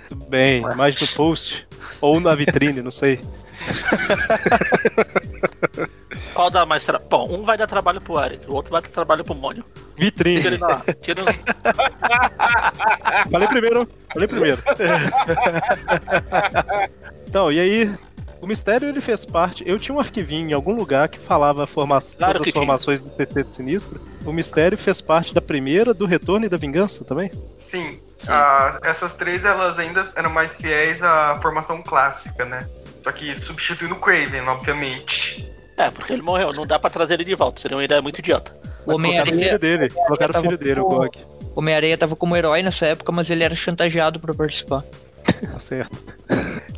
Tudo 0.09 0.25
bem, 0.31 0.61
mais 0.77 1.01
no 1.01 1.09
post. 1.09 1.67
Ou 2.01 2.21
na 2.21 2.35
vitrine, 2.35 2.81
não 2.81 2.93
sei. 2.93 3.19
Qual 6.39 6.51
dá 6.51 6.65
mais 6.65 6.85
trabalho? 6.85 7.09
Bom, 7.11 7.27
um 7.33 7.43
vai 7.43 7.59
dar 7.59 7.67
trabalho 7.67 8.01
pro 8.01 8.25
Eric, 8.25 8.49
o 8.49 8.55
outro 8.55 8.71
vai 8.71 8.81
dar 8.81 8.91
trabalho 8.91 9.25
pro 9.25 9.35
Mônio. 9.35 9.65
Vitrine. 9.97 10.41
Tira 10.41 10.55
ele 10.55 10.63
lá. 10.63 10.85
Tira 11.03 11.25
os... 11.25 11.37
Falei 13.29 13.49
primeiro. 13.49 13.89
Falei 14.13 14.29
primeiro. 14.29 14.63
então, 17.27 17.51
e 17.51 17.59
aí, 17.59 17.93
o 18.41 18.47
Mistério 18.47 18.89
ele 18.89 19.01
fez 19.01 19.25
parte. 19.25 19.69
Eu 19.69 19.81
tinha 19.81 19.93
um 19.93 19.99
arquivinho 19.99 20.51
em 20.51 20.53
algum 20.53 20.77
lugar 20.77 21.09
que 21.09 21.19
falava 21.19 21.67
forma... 21.67 22.01
Claro 22.01 22.35
todas 22.35 22.47
as 22.47 22.55
formações 22.55 23.01
do 23.01 23.11
TT 23.11 23.43
de 23.43 23.55
Sinistro. 23.57 24.01
O 24.25 24.31
Mistério 24.31 24.79
fez 24.79 25.01
parte 25.01 25.35
da 25.35 25.41
primeira, 25.41 25.93
do 25.93 26.07
Retorno 26.07 26.47
e 26.47 26.49
da 26.49 26.57
Vingança 26.57 27.05
também? 27.05 27.33
Sim. 27.57 27.99
Ah, 28.29 28.79
essas 28.85 29.17
três 29.17 29.45
elas 29.45 29.77
ainda 29.77 30.09
eram 30.15 30.31
mais 30.31 30.57
fiéis 30.57 31.03
à 31.03 31.37
formação 31.43 31.83
clássica, 31.83 32.45
né? 32.45 32.69
Só 33.03 33.11
que 33.11 33.35
substituindo 33.35 33.95
o 33.95 33.99
Craven, 33.99 34.43
obviamente. 34.43 35.58
É, 35.79 35.91
porque 35.91 36.13
ele 36.13 36.23
morreu, 36.23 36.53
não 36.53 36.67
dá 36.67 36.79
pra 36.79 36.91
trazer 36.91 37.15
ele 37.15 37.25
de 37.25 37.35
volta, 37.37 37.61
seria 37.61 37.77
uma 37.77 37.85
ideia 37.85 38.03
muito 38.03 38.19
idiota. 38.19 38.53
O 38.85 38.95
Homem-Aranha. 38.95 39.37
filho 39.37 39.59
dele, 39.59 39.91
colocaram 39.91 40.41
o 40.41 40.43
filho 40.43 40.59
dele, 40.59 40.81
o 40.81 40.85
Gog. 40.89 41.19
O 41.55 41.61
Homem-Aranha 41.61 41.97
tava 41.97 42.17
como 42.17 42.37
herói 42.37 42.63
nessa 42.63 42.87
época, 42.87 43.13
mas 43.13 43.31
ele 43.31 43.45
era 43.45 43.55
chantageado 43.55 44.19
pra 44.19 44.35
participar. 44.35 44.83
Tá 45.53 45.59
certo. 45.59 45.97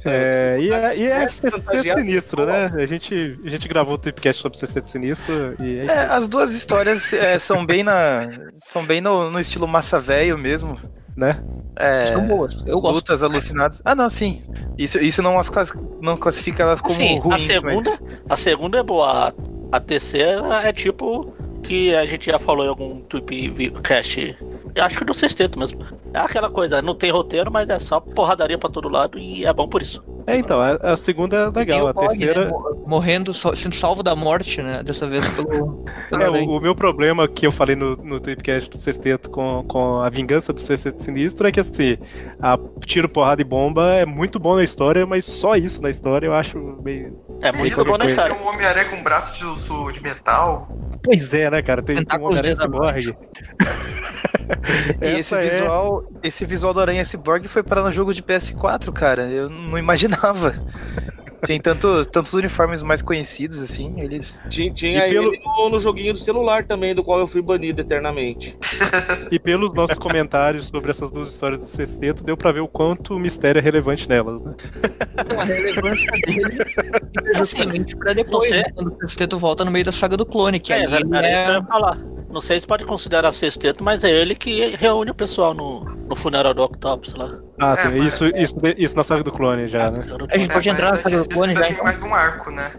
É, 0.04 0.58
e 0.60 0.72
é, 0.72 0.96
e 0.96 1.06
é 1.06 1.28
Sexteto 1.28 1.94
Sinistro, 1.94 2.44
né? 2.44 2.70
A 2.74 2.86
gente, 2.86 3.38
a 3.44 3.48
gente 3.48 3.68
gravou 3.68 3.94
o 3.94 3.98
Tripcast 3.98 4.42
sobre 4.42 4.58
Sexteto 4.58 4.90
Sinistro 4.90 5.54
e 5.62 5.78
é 5.78 5.84
isso. 5.84 5.92
É, 5.92 6.06
as 6.06 6.28
duas 6.28 6.52
histórias 6.52 7.12
é, 7.12 7.38
são 7.38 7.64
bem 7.64 7.82
na. 7.82 8.26
são 8.56 8.84
bem 8.84 9.00
no, 9.00 9.30
no 9.30 9.38
estilo 9.38 9.68
massa 9.68 10.00
velho 10.00 10.36
mesmo. 10.36 10.78
Né? 11.16 11.40
É, 11.76 12.06
São 12.06 12.26
boas, 12.26 12.62
eu 12.66 12.80
gosto. 12.80 12.94
Lutas 12.94 13.22
alucinadas. 13.22 13.80
Ah, 13.84 13.94
não, 13.94 14.08
sim. 14.10 14.42
Isso, 14.78 14.98
isso 14.98 15.22
não, 15.22 15.38
as 15.38 15.48
classi- 15.48 15.72
não 16.00 16.16
classifica 16.16 16.62
elas 16.62 16.80
como 16.80 16.92
Assim, 16.92 17.18
a 17.18 17.22
ruins, 17.22 17.42
segunda, 17.42 17.90
mas... 18.00 18.18
a 18.28 18.36
segunda 18.36 18.78
é 18.78 18.82
boa. 18.82 19.28
A, 19.28 19.32
a 19.76 19.80
terceira 19.80 20.42
é 20.62 20.72
tipo 20.72 21.32
que 21.62 21.94
a 21.94 22.04
gente 22.06 22.26
já 22.30 22.38
falou 22.38 22.64
em 22.64 22.68
algum 22.68 23.00
tweet 23.00 23.70
cast. 23.82 24.36
Acho 24.80 24.98
que 24.98 25.04
do 25.04 25.14
sexteto 25.14 25.58
mesmo. 25.58 25.84
É 26.12 26.18
aquela 26.18 26.50
coisa, 26.50 26.82
não 26.82 26.94
tem 26.94 27.10
roteiro, 27.10 27.50
mas 27.52 27.68
é 27.68 27.78
só 27.78 28.00
porradaria 28.00 28.58
pra 28.58 28.68
todo 28.68 28.88
lado 28.88 29.18
e 29.18 29.44
é 29.44 29.52
bom 29.52 29.68
por 29.68 29.80
isso. 29.82 30.02
É, 30.26 30.36
então, 30.36 30.60
a, 30.60 30.72
a 30.92 30.96
segunda 30.96 31.36
é 31.36 31.58
legal, 31.58 31.86
a 31.86 31.90
o 31.90 31.94
Gog, 31.94 32.08
terceira. 32.08 32.44
né, 32.46 32.50
mo- 32.50 32.84
morrendo, 32.86 33.32
sendo 33.34 33.74
salvo 33.74 34.02
da 34.02 34.14
morte, 34.14 34.60
né? 34.62 34.82
Dessa 34.82 35.06
vez 35.08 35.26
pelo. 35.34 35.84
É, 36.12 36.28
o, 36.28 36.56
o 36.56 36.60
meu 36.60 36.74
problema 36.74 37.28
que 37.28 37.46
eu 37.46 37.52
falei 37.52 37.76
no, 37.76 37.94
no 37.96 38.18
Tripcast 38.18 38.68
do 38.68 38.76
Sexteto 38.78 39.30
com, 39.30 39.64
com 39.68 40.00
a 40.00 40.10
vingança 40.10 40.52
do 40.52 40.60
Sexteto 40.60 41.00
Sinistro 41.04 41.46
é 41.46 41.52
que 41.52 41.60
assim, 41.60 41.96
a 42.42 42.58
tiro, 42.84 43.08
porrada 43.08 43.40
e 43.40 43.44
bomba 43.44 43.92
é 43.94 44.04
muito 44.04 44.36
bom 44.40 44.56
na 44.56 44.64
história, 44.64 45.06
mas 45.06 45.24
só 45.24 45.54
isso 45.54 45.80
na 45.80 45.88
história 45.88 46.26
eu 46.26 46.34
acho 46.34 46.58
meio. 46.82 47.16
É 47.42 47.52
muito 47.52 47.84
bom 47.84 47.92
na 47.92 47.98
tem 47.98 48.08
história. 48.08 48.34
um 48.34 48.44
Homem-Aranha 48.48 48.88
com 48.90 48.96
um 48.96 49.04
braço 49.04 49.38
de, 49.38 49.92
de 49.92 50.02
metal. 50.02 50.68
Pois 51.02 51.32
é, 51.32 51.48
né, 51.50 51.62
cara? 51.62 51.82
Tem, 51.82 51.96
um 51.98 52.24
Homem-Aranha. 52.24 52.56
Cyborg. 52.56 53.16
E 55.00 55.18
esse 55.18 55.34
é- 55.34 55.48
visual, 55.48 56.04
esse 56.22 56.44
visual 56.44 56.74
do 56.74 56.80
Aranha 56.80 57.04
Cyborg 57.04 57.46
foi 57.48 57.62
para 57.62 57.82
no 57.82 57.92
jogo 57.92 58.12
de 58.12 58.22
PS4, 58.22 58.92
cara. 58.92 59.22
Eu 59.22 59.48
não 59.48 59.78
imaginava. 59.78 60.54
Tem 61.46 61.60
tanto, 61.60 62.04
tantos 62.06 62.32
uniformes 62.34 62.82
mais 62.82 63.02
conhecidos, 63.02 63.60
assim, 63.60 64.00
eles. 64.00 64.38
Tinha, 64.48 64.72
tinha 64.72 65.06
E 65.08 65.10
pelo- 65.12 65.32
ele 65.34 65.42
no, 65.44 65.68
no 65.70 65.80
joguinho 65.80 66.12
do 66.12 66.18
celular 66.18 66.64
também, 66.64 66.94
do 66.94 67.02
qual 67.02 67.18
eu 67.18 67.26
fui 67.26 67.40
banido 67.42 67.80
eternamente. 67.80 68.56
E 69.30 69.38
pelos 69.38 69.72
nossos 69.74 69.98
comentários 69.98 70.68
sobre 70.68 70.90
essas 70.90 71.10
duas 71.10 71.28
histórias 71.28 71.60
do 71.60 71.66
Sexteto, 71.66 72.22
deu 72.22 72.36
pra 72.36 72.52
ver 72.52 72.60
o 72.60 72.68
quanto 72.68 73.14
o 73.14 73.18
mistério 73.18 73.58
é 73.58 73.62
relevante 73.62 74.08
nelas, 74.08 74.40
né? 74.42 74.54
a 75.38 75.44
relevância 75.44 76.12
dele 76.26 76.64
fica 76.64 77.34
justamente 77.34 77.96
pra 77.96 78.12
depois, 78.12 78.44
Não 78.48 78.52
sei. 78.54 78.62
né, 78.62 78.70
quando 78.74 78.92
o 78.94 79.00
Sexteto 79.00 79.38
volta 79.38 79.64
no 79.64 79.70
meio 79.70 79.84
da 79.84 79.92
saga 79.92 80.16
do 80.16 80.26
clone, 80.26 80.60
que 80.60 80.72
É, 80.72 80.84
ali 80.84 80.94
era, 80.94 81.18
era 81.18 81.34
isso 81.34 81.44
que 81.44 81.50
eu 81.50 81.54
é... 81.54 81.56
ia 81.58 81.64
falar. 81.64 81.98
Não 82.30 82.40
sei 82.40 82.60
se 82.60 82.66
pode 82.66 82.84
considerar 82.84 83.32
sexteto, 83.32 83.82
mas 83.82 84.04
é 84.04 84.10
ele 84.10 84.34
que 84.34 84.76
reúne 84.76 85.10
o 85.10 85.14
pessoal 85.14 85.52
no, 85.52 85.84
no 85.84 86.14
funeral 86.14 86.54
do 86.54 86.62
Octopus 86.62 87.12
lá. 87.14 87.38
Ah, 87.58 87.72
É, 87.72 87.76
sim, 87.76 87.98
mas- 87.98 88.14
isso, 88.14 88.26
isso, 88.36 88.54
isso 88.78 88.96
na 88.96 89.02
saga 89.04 89.22
do 89.24 89.32
clone 89.32 89.66
já, 89.66 89.90
né? 89.90 89.98
A 90.30 90.38
gente 90.38 90.52
pode 90.52 90.68
É, 90.68 90.72
entrar 90.72 90.92
na 90.92 91.00
mas 91.02 91.10
saga 91.10 91.22
do 91.24 91.28
clone 91.28 91.54
já, 91.54 91.60
então? 91.66 91.74
tem 91.74 91.84
mais 91.84 92.02
um 92.02 92.14
arco, 92.14 92.50
né? 92.50 92.72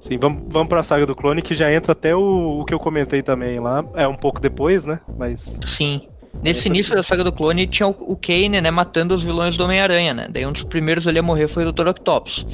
Sim, 0.00 0.18
vamos, 0.18 0.42
vamos 0.48 0.68
pra 0.68 0.82
saga 0.82 1.06
do 1.06 1.14
clone, 1.14 1.40
que 1.40 1.54
já 1.54 1.72
entra 1.72 1.92
até 1.92 2.14
o, 2.14 2.60
o 2.60 2.64
que 2.64 2.74
eu 2.74 2.78
comentei 2.80 3.22
também 3.22 3.60
lá. 3.60 3.84
É 3.94 4.06
um 4.08 4.16
pouco 4.16 4.40
depois, 4.40 4.84
né? 4.84 5.00
Mas. 5.16 5.58
Sim. 5.64 6.08
Nesse 6.42 6.60
Essa 6.60 6.68
início 6.68 6.96
da 6.96 7.02
saga 7.04 7.22
do 7.22 7.30
clone 7.32 7.64
tinha 7.68 7.86
o, 7.86 7.92
o 7.92 8.16
Kane, 8.16 8.60
né, 8.60 8.68
matando 8.70 9.14
os 9.14 9.22
vilões 9.22 9.56
do 9.56 9.62
Homem-Aranha, 9.64 10.12
né? 10.12 10.26
Daí 10.28 10.44
um 10.44 10.52
dos 10.52 10.64
primeiros 10.64 11.06
ali 11.06 11.20
a 11.20 11.22
morrer 11.22 11.46
foi 11.46 11.64
o 11.64 11.70
Dr. 11.72 11.86
Octopus. 11.86 12.44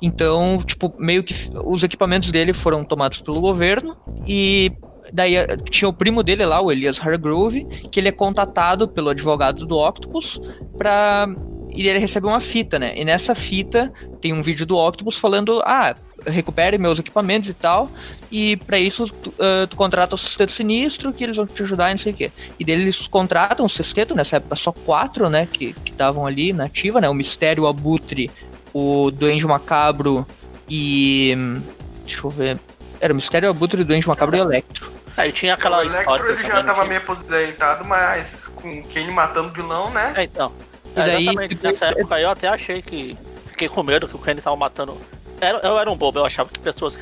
Então, 0.00 0.62
tipo, 0.64 0.94
meio 0.96 1.24
que 1.24 1.50
os 1.64 1.82
equipamentos 1.82 2.30
dele 2.30 2.52
foram 2.54 2.84
tomados 2.84 3.20
pelo 3.20 3.40
governo 3.40 3.96
e 4.26 4.70
daí 5.16 5.36
eh, 5.36 5.56
tinha 5.70 5.88
o 5.88 5.92
primo 5.92 6.22
dele 6.22 6.44
lá, 6.44 6.60
o 6.60 6.70
Elias 6.70 7.00
Hargrove, 7.00 7.64
que 7.90 7.98
ele 7.98 8.08
é 8.08 8.12
contatado 8.12 8.86
pelo 8.86 9.08
advogado 9.08 9.66
do 9.66 9.78
Octopus 9.78 10.40
pra 10.76 11.26
e 11.74 11.88
ele 11.88 11.98
recebe 11.98 12.26
uma 12.26 12.40
fita, 12.40 12.78
né? 12.78 12.94
E 12.96 13.04
nessa 13.04 13.34
fita 13.34 13.92
tem 14.20 14.32
um 14.32 14.42
vídeo 14.42 14.64
do 14.64 14.76
Octopus 14.76 15.18
falando: 15.18 15.60
"Ah, 15.62 15.94
recupere 16.26 16.78
meus 16.78 16.98
equipamentos 16.98 17.50
e 17.50 17.54
tal, 17.54 17.90
e 18.30 18.56
pra 18.56 18.78
isso 18.78 19.08
tu, 19.08 19.32
ah, 19.38 19.66
tu 19.68 19.76
contrata 19.76 20.14
o 20.14 20.18
Sexteto 20.18 20.52
Sinistro, 20.52 21.12
que 21.12 21.24
eles 21.24 21.36
vão 21.36 21.46
te 21.46 21.62
ajudar 21.62 21.90
e 21.90 21.94
não 21.94 21.98
sei 21.98 22.12
o 22.12 22.16
quê. 22.16 22.30
E 22.58 22.64
daí 22.64 22.74
eles 22.74 23.06
contratam 23.06 23.66
o 23.66 23.70
Sexteto, 23.70 24.14
nessa 24.14 24.36
época 24.36 24.56
só 24.56 24.72
quatro, 24.72 25.28
né, 25.28 25.46
que 25.50 25.74
estavam 25.84 26.26
ali 26.26 26.52
na 26.52 26.64
ativa, 26.64 27.00
né, 27.00 27.08
o 27.08 27.14
Mistério, 27.14 27.64
o 27.64 27.66
Abutre, 27.66 28.30
o 28.72 29.10
Duende 29.10 29.46
Macabro 29.46 30.26
e... 30.68 31.34
hum, 31.36 31.62
deixa 32.04 32.26
eu 32.26 32.30
ver... 32.30 32.58
Era 32.98 33.12
o 33.12 33.16
Mistério, 33.16 33.48
o 33.48 33.50
Abutre, 33.50 33.82
o 33.82 33.84
Duende 33.84 34.08
Macabro 34.08 34.36
e 34.36 34.40
o 34.40 34.44
Electro. 34.44 34.85
Aí 35.16 35.32
tinha 35.32 35.54
aquela 35.54 35.78
o 35.78 35.80
Electro 35.82 36.00
história 36.00 36.32
ele 36.32 36.44
já 36.44 36.62
tava 36.62 36.84
meio 36.84 37.00
aposentado, 37.00 37.84
mas 37.84 38.48
com 38.48 38.70
o 38.80 38.84
Kane 38.88 39.10
matando 39.10 39.48
o 39.48 39.52
vilão, 39.52 39.90
né? 39.90 40.12
É, 40.16 40.24
então. 40.24 40.52
E 40.94 41.00
É, 41.00 41.06
daí, 41.06 41.22
exatamente. 41.22 41.54
depois- 41.54 41.80
Nessa 41.80 41.86
época 41.98 42.14
aí 42.14 42.22
eu 42.22 42.30
até 42.30 42.48
achei 42.48 42.82
que. 42.82 43.16
Fiquei 43.50 43.68
com 43.70 43.82
medo 43.82 44.06
que 44.06 44.14
o 44.14 44.18
Kenny 44.18 44.42
tava 44.42 44.54
matando. 44.56 44.98
Era- 45.40 45.58
eu 45.66 45.78
era 45.78 45.90
um 45.90 45.96
bobo, 45.96 46.18
eu 46.18 46.26
achava 46.26 46.50
que 46.50 46.58
pessoas 46.58 46.98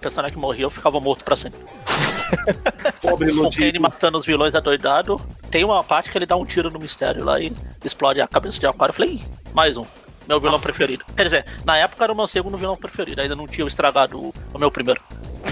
personagem 0.00 0.34
que 0.34 0.40
morriam 0.40 0.68
ficavam 0.68 1.00
morto 1.00 1.24
pra 1.24 1.36
sempre. 1.36 1.60
Pobre 3.00 3.26
o 3.30 3.34
Kenny 3.34 3.40
iludido. 3.40 3.80
matando 3.80 4.18
os 4.18 4.24
vilões 4.26 4.54
adoidado. 4.54 5.20
Tem 5.50 5.64
uma 5.64 5.82
parte 5.84 6.10
que 6.10 6.18
ele 6.18 6.26
dá 6.26 6.36
um 6.36 6.44
tiro 6.44 6.70
no 6.70 6.78
mistério 6.80 7.24
lá 7.24 7.38
e 7.40 7.52
explode 7.84 8.20
a 8.20 8.26
cabeça 8.26 8.58
de 8.58 8.66
aquário. 8.66 8.90
Eu 8.90 8.94
falei, 8.96 9.10
"Ih, 9.14 9.24
mais 9.52 9.76
um. 9.76 9.84
Meu 10.26 10.40
vilão 10.40 10.54
Nossa, 10.54 10.64
preferido. 10.72 11.04
Quer 11.16 11.24
dizer, 11.24 11.46
na 11.64 11.76
época 11.76 12.02
era 12.02 12.12
o 12.12 12.16
meu 12.16 12.26
segundo 12.26 12.56
vilão 12.56 12.76
preferido, 12.76 13.20
ainda 13.20 13.36
não 13.36 13.46
tinha 13.46 13.66
estragado 13.66 14.18
o, 14.18 14.34
o 14.54 14.58
meu 14.58 14.70
primeiro. 14.70 15.00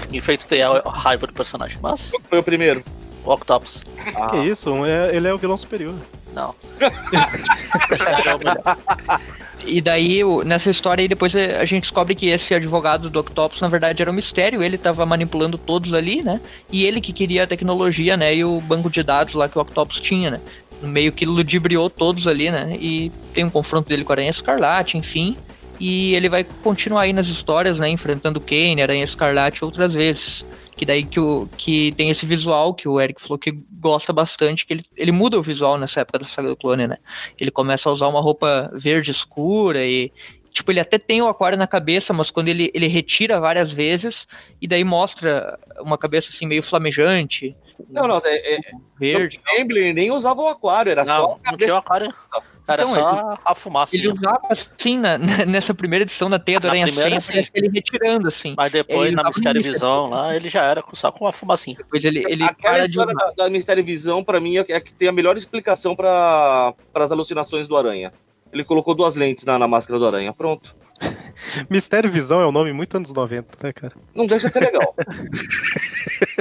Me 0.09 0.21
feito 0.21 0.45
ter 0.45 0.61
a, 0.61 0.81
raiva 0.89 1.27
do 1.27 1.33
personagem. 1.33 1.77
Mas, 1.81 2.11
Foi 2.29 2.39
o 2.39 2.43
primeiro. 2.43 2.83
o 3.25 3.31
Octopus. 3.31 3.81
Que 4.29 4.37
isso? 4.37 4.85
é- 4.85 5.15
ele 5.15 5.27
é 5.27 5.33
o 5.33 5.37
vilão 5.37 5.57
superior. 5.57 5.95
Não. 6.33 6.55
É. 6.79 6.89
E 9.65 9.81
daí, 9.81 10.19
nessa 10.45 10.69
história 10.69 11.01
aí, 11.01 11.07
depois 11.07 11.33
a 11.35 11.63
gente 11.65 11.83
descobre 11.83 12.15
que 12.15 12.27
esse 12.27 12.53
advogado 12.53 13.09
do 13.09 13.19
Octopus, 13.19 13.61
na 13.61 13.67
verdade, 13.67 14.01
era 14.01 14.11
um 14.11 14.13
mistério. 14.13 14.61
Ele 14.61 14.77
tava 14.77 15.05
manipulando 15.05 15.57
todos 15.57 15.93
ali, 15.93 16.21
né? 16.21 16.41
E 16.71 16.85
ele 16.85 16.99
que 16.99 17.13
queria 17.13 17.43
a 17.43 17.47
tecnologia, 17.47 18.17
né? 18.17 18.35
E 18.35 18.43
o 18.43 18.59
banco 18.59 18.89
de 18.89 19.01
dados 19.01 19.33
lá 19.35 19.47
que 19.47 19.57
o 19.57 19.61
Octopus 19.61 20.01
tinha, 20.01 20.31
né? 20.31 20.41
Meio 20.81 21.13
que 21.13 21.25
ludibriou 21.25 21.89
todos 21.89 22.27
ali, 22.27 22.51
né? 22.51 22.75
E 22.79 23.09
tem 23.33 23.45
um 23.45 23.49
confronto 23.49 23.87
dele 23.87 24.03
com 24.03 24.11
a 24.11 24.15
Aranha 24.15 24.31
Escarlate, 24.31 24.97
enfim. 24.97 25.37
E 25.85 26.15
ele 26.15 26.29
vai 26.29 26.45
continuar 26.63 27.01
aí 27.01 27.11
nas 27.11 27.27
histórias, 27.27 27.77
né? 27.77 27.89
Enfrentando 27.89 28.39
Kane, 28.39 28.81
Aranha 28.81 29.03
Escarlate 29.03 29.65
outras 29.65 29.93
vezes. 29.93 30.45
Que 30.77 30.85
daí 30.85 31.03
que, 31.03 31.19
o, 31.19 31.45
que 31.57 31.91
tem 31.97 32.09
esse 32.09 32.25
visual 32.25 32.73
que 32.73 32.87
o 32.87 33.01
Eric 33.01 33.21
falou 33.21 33.37
que 33.37 33.51
gosta 33.81 34.13
bastante, 34.13 34.65
que 34.65 34.71
ele, 34.71 34.85
ele 34.95 35.11
muda 35.11 35.37
o 35.37 35.43
visual 35.43 35.77
nessa 35.77 35.99
época 35.99 36.19
da 36.19 36.25
saga 36.25 36.47
do 36.47 36.55
clone, 36.55 36.87
né? 36.87 36.99
Ele 37.37 37.51
começa 37.51 37.89
a 37.89 37.91
usar 37.91 38.07
uma 38.07 38.21
roupa 38.21 38.71
verde 38.73 39.11
escura 39.11 39.85
e. 39.85 40.09
Tipo, 40.53 40.71
ele 40.71 40.79
até 40.79 40.97
tem 40.97 41.21
o 41.21 41.27
aquário 41.27 41.57
na 41.57 41.67
cabeça, 41.67 42.13
mas 42.13 42.31
quando 42.31 42.47
ele, 42.47 42.71
ele 42.73 42.87
retira 42.87 43.41
várias 43.41 43.73
vezes, 43.73 44.25
e 44.61 44.67
daí 44.67 44.85
mostra 44.85 45.59
uma 45.81 45.97
cabeça 45.97 46.29
assim 46.29 46.45
meio 46.45 46.63
flamejante. 46.63 47.57
Não, 47.89 48.07
não, 48.07 48.21
é, 48.23 48.55
é, 48.55 48.59
verde. 48.97 49.41
Gambler 49.45 49.93
nem 49.93 50.11
usava 50.11 50.41
o 50.41 50.47
aquário, 50.47 50.91
era 50.91 51.03
Não, 51.03 51.25
só 51.25 51.39
a 51.43 51.51
não 51.51 51.57
tinha 51.57 51.73
o 51.73 51.77
aquário. 51.77 52.13
Era 52.65 52.83
Então, 52.83 52.93
só 52.95 53.37
a 53.43 53.53
fumaça. 53.55 53.95
Ele 53.95 54.07
usava 54.07 54.41
assim 54.49 54.97
na, 54.97 55.17
nessa 55.17 55.73
primeira 55.73 56.03
edição 56.03 56.29
da 56.29 56.39
Teia 56.39 56.59
do 56.61 56.67
Aranha 56.67 56.85
primeira, 56.85 57.09
100, 57.09 57.19
sim. 57.19 57.33
parece 57.33 57.51
ele 57.53 57.69
retirando 57.69 58.27
assim. 58.27 58.53
Mas 58.55 58.71
depois, 58.71 59.07
Ele 59.07 59.15
na 59.17 59.23
Mistério 59.25 59.61
Visão, 59.61 60.09
lá, 60.09 60.33
ele 60.35 60.47
já 60.47 60.63
era 60.63 60.81
só 60.93 61.11
com 61.11 61.27
a 61.27 61.33
fumacinha. 61.33 61.75
Depois 61.77 62.03
ele, 62.05 62.23
ele 62.25 62.43
Aquela 62.43 62.85
história 62.85 63.13
da, 63.13 63.31
da 63.43 63.49
Mistério 63.49 63.83
Visão, 63.83 64.23
pra 64.23 64.39
mim, 64.39 64.57
é 64.57 64.65
é 64.69 64.79
que 64.79 64.93
tem 64.93 65.07
a 65.09 65.11
melhor 65.11 65.35
explicação 65.37 65.93
para 65.95 66.73
as 66.93 67.11
alucinações 67.11 67.67
do 67.67 67.75
Aranha. 67.75 68.13
Ele 68.51 68.63
colocou 68.63 68.95
duas 68.95 69.15
lentes 69.15 69.43
na, 69.43 69.59
na 69.59 69.67
máscara 69.67 69.99
do 69.99 70.05
Aranha. 70.07 70.31
Pronto. 70.31 70.73
Mistério 71.69 72.09
Visão 72.09 72.39
é 72.39 72.47
um 72.47 72.51
nome 72.51 72.71
muito 72.71 72.95
anos 72.95 73.11
90, 73.11 73.57
né, 73.61 73.73
cara? 73.73 73.93
Não 74.15 74.25
deixa 74.25 74.47
de 74.47 74.53
ser 74.53 74.59
legal. 74.61 74.95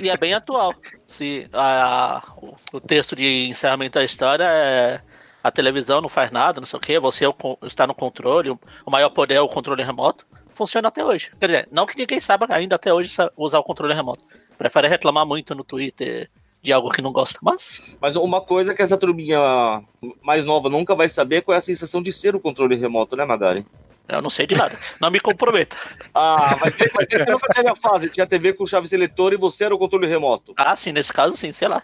E 0.02 0.08
é 0.08 0.16
bem 0.16 0.32
atual. 0.34 0.74
Se 1.06 1.46
a- 1.52 2.22
o, 2.38 2.54
o 2.72 2.80
texto 2.80 3.14
de 3.14 3.46
encerramento 3.48 3.98
da 3.98 4.04
história 4.04 4.44
é 4.44 5.00
a 5.43 5.51
televisão 5.51 6.01
não 6.01 6.09
faz 6.09 6.30
nada, 6.30 6.61
não 6.61 6.66
sei 6.66 6.76
o 6.76 6.80
que, 6.80 6.99
você 7.01 7.26
é 7.26 7.28
está 7.62 7.86
no 7.86 7.95
controle, 7.95 8.51
o, 8.51 8.59
maior 8.90 9.11
poder 9.11 9.34
é 9.34 9.40
o 9.40 9.49
controle 9.49 9.82
remoto. 9.82 10.26
Funciona 10.55 10.88
até 10.88 11.05
hoje. 11.05 11.30
Quer 11.40 11.47
dizer, 11.47 11.68
não 11.72 11.86
que 11.86 11.97
ninguém 11.97 12.20
saiba 12.20 12.47
ainda 12.51 12.76
até 12.76 12.93
hoje 12.93 13.09
sa- 13.09 13.32
usar 13.36 13.59
o 13.59 13.62
controle 13.64 13.95
remoto. 13.95 14.22
Prefere 14.59 14.86
reclamar 14.86 15.26
muito 15.26 15.55
no 15.55 15.64
Twitter 15.64 16.30
de 16.61 16.72
algo 16.72 16.90
que 16.90 17.03
não 17.03 17.11
gosta, 17.12 17.38
mas 17.43 17.80
Mas 18.01 18.14
uma 18.16 18.40
coisa 18.40 18.74
que 18.74 18.82
essa 18.82 18.97
turminha 18.97 19.82
mais 20.22 20.45
nova 20.45 20.68
nunca 20.68 20.95
vai 20.95 21.09
saber 21.09 21.43
qual 21.43 21.55
é 21.55 21.59
a 21.59 21.62
sensação 21.62 22.03
de 22.03 22.12
ser 22.12 22.36
o 22.36 22.40
controle 22.40 22.76
remoto, 22.76 23.16
né, 23.16 23.24
Magari? 23.24 23.66
Eu 24.09 24.20
não 24.20 24.30
sei 24.30 24.46
de 24.46 24.55
nada. 24.55 24.78
Não 25.00 25.11
me 25.11 25.20
comprometa. 25.20 25.76
Ah, 26.14 26.57
mas 26.61 26.74
você 26.74 26.90
mas 26.94 27.07
você 27.09 27.24
nunca 27.24 27.55
teve 27.55 27.68
a 27.68 27.76
fase, 27.76 28.11
tinha 28.11 28.26
TV 28.26 28.53
com 28.53 28.66
chave 28.66 28.88
seletor 28.88 29.32
e 29.32 29.36
você 29.36 29.64
era 29.64 29.74
o 29.74 29.78
controle 29.78 30.07
remoto. 30.07 30.53
Ah, 30.57 30.76
sim, 30.76 30.92
nesse 30.92 31.12
caso 31.12 31.36
sim, 31.36 31.53
sei 31.53 31.68
lá. 31.68 31.82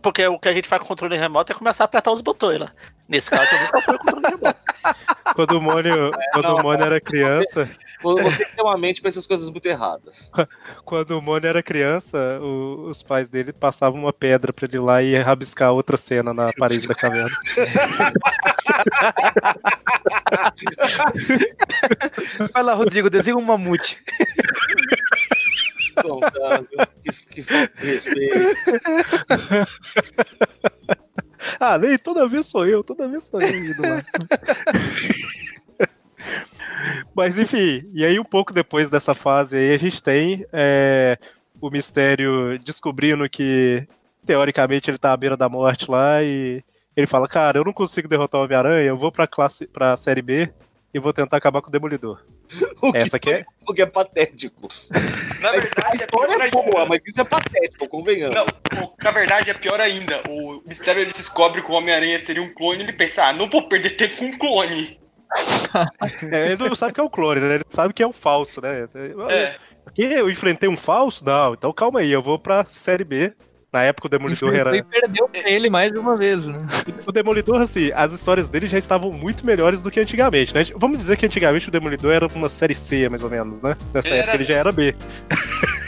Porque 0.00 0.26
o 0.26 0.38
que 0.38 0.48
a 0.48 0.54
gente 0.54 0.68
faz 0.68 0.80
com 0.80 0.86
o 0.86 0.88
controle 0.88 1.16
remoto 1.16 1.52
é 1.52 1.54
começar 1.54 1.84
a 1.84 1.86
apertar 1.86 2.12
os 2.12 2.20
botões 2.20 2.60
lá. 2.60 2.72
Nesse 3.08 3.30
caso 3.30 3.48
eu 3.54 3.60
nunca 3.60 3.80
fui 3.80 3.94
o 3.94 3.98
controle 3.98 4.26
remoto. 4.26 4.60
Quando 5.34 5.58
o 5.58 5.60
Mônio, 5.60 6.10
quando 6.32 6.48
não, 6.48 6.56
o 6.56 6.62
Mônio 6.62 6.86
era 6.86 7.00
criança, 7.00 7.66
Você 7.66 7.85
tem 8.02 8.64
uma 8.64 8.76
mente 8.78 9.00
pra 9.00 9.08
essas 9.08 9.26
coisas 9.26 9.48
muito 9.50 9.66
erradas. 9.66 10.14
quando 10.84 11.18
o 11.18 11.22
Mônio 11.22 11.48
era 11.48 11.62
criança, 11.62 12.38
o- 12.40 12.88
os 12.90 13.02
pais 13.02 13.28
dele 13.28 13.52
passavam 13.52 14.00
uma 14.00 14.12
pedra 14.12 14.52
pra 14.52 14.66
ele 14.66 14.76
ir 14.76 14.80
lá 14.80 15.02
e 15.02 15.16
rabiscar 15.18 15.72
outra 15.72 15.96
cena 15.96 16.32
na 16.34 16.52
parede 16.52 16.86
da 16.86 16.94
caverna. 16.94 17.36
Vai 22.52 22.62
lá, 22.62 22.74
Rodrigo, 22.74 23.10
desenha 23.10 23.36
um 23.36 23.42
mamute. 23.42 23.98
Bom, 26.02 26.20
cara, 26.20 26.64
que, 27.02 27.12
que 27.30 27.42
falta 27.42 27.72
de 27.80 27.86
respeito. 27.86 28.56
Ah, 31.60 31.78
nem 31.78 31.96
toda 31.96 32.28
vez 32.28 32.46
sou 32.46 32.66
eu, 32.66 32.82
toda 32.84 33.08
vez 33.08 33.24
sou 33.24 33.40
eu 33.40 33.48
indo 33.56 33.80
lá. 33.82 34.02
Mas 37.16 37.38
enfim, 37.38 37.88
e 37.94 38.04
aí 38.04 38.20
um 38.20 38.24
pouco 38.24 38.52
depois 38.52 38.90
dessa 38.90 39.14
fase 39.14 39.56
aí 39.56 39.72
a 39.72 39.78
gente 39.78 40.02
tem 40.02 40.44
é, 40.52 41.16
o 41.58 41.70
mistério 41.70 42.58
descobrindo 42.58 43.26
que 43.28 43.88
teoricamente 44.26 44.90
ele 44.90 44.98
tá 44.98 45.12
à 45.12 45.16
beira 45.16 45.34
da 45.34 45.48
morte 45.48 45.90
lá 45.90 46.22
e 46.22 46.62
ele 46.94 47.06
fala, 47.06 47.26
cara, 47.26 47.58
eu 47.58 47.64
não 47.64 47.72
consigo 47.72 48.06
derrotar 48.06 48.40
o 48.40 48.44
Homem-Aranha, 48.44 48.88
eu 48.88 48.98
vou 48.98 49.10
pra 49.10 49.26
classe 49.26 49.66
pra 49.66 49.96
série 49.96 50.20
B 50.20 50.52
e 50.92 50.98
vou 50.98 51.12
tentar 51.12 51.38
acabar 51.38 51.62
com 51.62 51.68
o 51.68 51.72
Demolidor. 51.72 52.22
O 52.82 52.92
que, 52.92 52.98
Essa 52.98 53.16
aqui 53.16 53.30
é. 53.30 53.44
o 53.66 53.72
que 53.72 53.80
é 53.80 53.86
patético. 53.86 54.68
Na 55.40 55.50
verdade, 55.52 56.02
é 56.02 56.06
pior 56.06 56.28
Olha, 56.28 56.44
ainda. 56.44 56.62
boa, 56.62 56.86
mas 56.86 57.00
isso 57.06 57.20
é 57.20 57.24
patético, 57.24 57.88
convenhamos. 57.88 58.34
Não, 58.34 58.46
na 59.02 59.10
verdade 59.10 59.50
é 59.50 59.54
pior 59.54 59.80
ainda. 59.80 60.22
O 60.28 60.62
Mistério 60.66 61.00
ele 61.00 61.12
descobre 61.12 61.62
que 61.62 61.70
o 61.70 61.74
Homem-Aranha 61.74 62.18
seria 62.18 62.42
um 62.42 62.52
clone 62.52 62.80
e 62.80 62.82
ele 62.82 62.92
pensa, 62.92 63.26
ah, 63.26 63.32
não 63.32 63.48
vou 63.48 63.66
perder 63.66 63.90
tempo 63.90 64.16
com 64.16 64.26
um 64.26 64.38
clone. 64.38 64.98
É, 66.30 66.52
ele 66.52 66.68
não 66.68 66.74
sabe 66.76 66.92
que 66.94 67.00
é 67.00 67.02
o 67.02 67.10
clone, 67.10 67.40
né? 67.40 67.54
Ele 67.56 67.64
sabe 67.68 67.92
que 67.94 68.02
é 68.02 68.06
o 68.06 68.12
falso, 68.12 68.60
né? 68.60 68.88
É. 69.30 69.54
Que 69.94 70.02
eu 70.02 70.30
enfrentei 70.30 70.68
um 70.68 70.76
falso? 70.76 71.24
Não, 71.24 71.54
então 71.54 71.72
calma 71.72 72.00
aí, 72.00 72.10
eu 72.10 72.22
vou 72.22 72.38
pra 72.38 72.64
série 72.64 73.04
B. 73.04 73.32
Na 73.72 73.82
época 73.82 74.06
o 74.06 74.10
Demolidor 74.10 74.54
era. 74.54 74.74
E 74.74 74.82
perdeu 74.82 75.28
pra 75.28 75.50
ele 75.50 75.68
mais 75.68 75.92
uma 75.92 76.16
vez, 76.16 76.46
né? 76.46 76.66
O 77.06 77.12
Demolidor, 77.12 77.60
assim, 77.60 77.90
as 77.94 78.12
histórias 78.12 78.48
dele 78.48 78.66
já 78.66 78.78
estavam 78.78 79.12
muito 79.12 79.44
melhores 79.44 79.82
do 79.82 79.90
que 79.90 80.00
antigamente, 80.00 80.54
né? 80.54 80.62
Vamos 80.76 80.98
dizer 80.98 81.16
que 81.18 81.26
antigamente 81.26 81.68
o 81.68 81.70
Demolidor 81.72 82.12
era 82.14 82.26
uma 82.28 82.48
série 82.48 82.74
C, 82.74 83.08
mais 83.08 83.22
ou 83.22 83.28
menos, 83.28 83.60
né? 83.60 83.76
Nessa 83.92 84.08
Ele 84.08 84.16
época 84.18 84.30
era- 84.32 84.36
ele 84.38 84.44
já 84.44 84.54
era 84.56 84.72
B. 84.72 84.94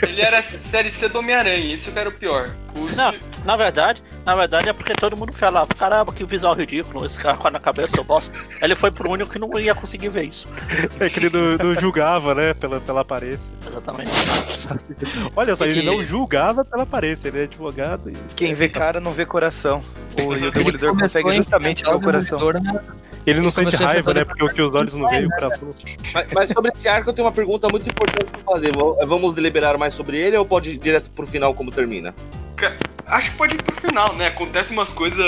Ele 0.03 0.21
era 0.21 0.41
série 0.41 0.89
C 0.89 1.09
do 1.09 1.19
Homem-Aranha, 1.19 1.73
isso 1.73 1.91
que 1.91 1.97
era 1.97 2.09
o 2.09 2.11
pior. 2.11 2.53
Os- 2.79 2.95
Não, 2.95 3.13
na 3.43 3.55
verdade, 3.55 4.03
na 4.25 4.35
verdade 4.35 4.69
é 4.69 4.73
porque 4.73 4.93
todo 4.93 5.17
mundo 5.17 5.33
fala, 5.33 5.65
caramba, 5.65 6.13
que 6.13 6.23
visual 6.23 6.53
ridículo, 6.53 7.05
esse 7.05 7.17
cara 7.17 7.35
com 7.37 7.47
a 7.47 7.51
na 7.51 7.59
cabeça, 7.59 7.97
eu 7.97 8.03
bosta. 8.03 8.31
Ele 8.61 8.75
foi 8.75 8.91
pro 8.91 9.09
único 9.11 9.31
que 9.31 9.39
não 9.39 9.57
ia 9.59 9.73
conseguir 9.73 10.09
ver 10.09 10.23
isso. 10.23 10.47
É 10.99 11.09
que 11.09 11.19
ele 11.19 11.29
não, 11.29 11.57
não 11.73 11.81
julgava, 11.81 12.35
né? 12.35 12.53
Pela, 12.53 12.79
pela 12.79 13.01
aparência. 13.01 13.39
Exatamente. 13.67 14.11
Olha 15.35 15.55
só, 15.55 15.65
É 15.65 15.69
ele 15.69 15.81
que- 15.81 15.85
não 15.85 16.03
julgava 16.03 16.63
pela 16.63 16.83
aparência, 16.83 17.27
ele 17.27 17.39
é 17.41 17.43
advogado. 17.43 18.09
E... 18.09 18.13
Quem 18.35 18.53
vê 18.53 18.69
cara 18.69 18.99
não 18.99 19.13
vê 19.13 19.25
coração. 19.25 19.83
O, 20.21 20.35
e 20.35 20.47
o 20.47 20.51
Demolidor 20.51 20.97
consegue 20.97 21.33
justamente 21.33 21.83
ver 21.83 21.89
o 21.95 21.99
coração. 22.01 22.37
Demolidor 22.37 22.61
na- 22.73 22.81
Ele 23.29 23.41
não 23.41 23.51
sente 23.51 23.75
raiva, 23.75 24.13
né? 24.13 24.23
Porque 24.25 24.43
o 24.43 24.47
que 24.47 24.61
os 24.61 24.73
olhos 24.73 24.93
não 24.93 25.07
veem, 25.09 25.25
o 25.25 25.29
coração 25.29 25.67
não 25.67 25.73
Mas, 26.13 26.27
mas 26.33 26.49
sobre 26.49 26.71
esse 26.75 26.87
arco 26.87 27.09
eu 27.09 27.13
tenho 27.13 27.25
uma 27.27 27.33
pergunta 27.33 27.67
muito 27.69 27.87
importante 27.87 28.25
pra 28.25 28.53
fazer. 28.53 28.71
Vamos 29.05 29.35
deliberar 29.35 29.77
mais 29.77 29.93
sobre 29.93 30.17
ele 30.17 30.37
ou 30.37 30.45
pode 30.45 30.71
ir 30.71 30.77
direto 30.77 31.09
pro 31.11 31.25
final 31.27 31.53
como 31.53 31.71
termina? 31.71 32.13
Acho 33.07 33.31
que 33.31 33.37
pode 33.37 33.55
ir 33.55 33.63
pro 33.63 33.75
final, 33.81 34.13
né? 34.15 34.27
Acontece 34.27 34.71
umas 34.71 34.91
coisas 34.93 35.25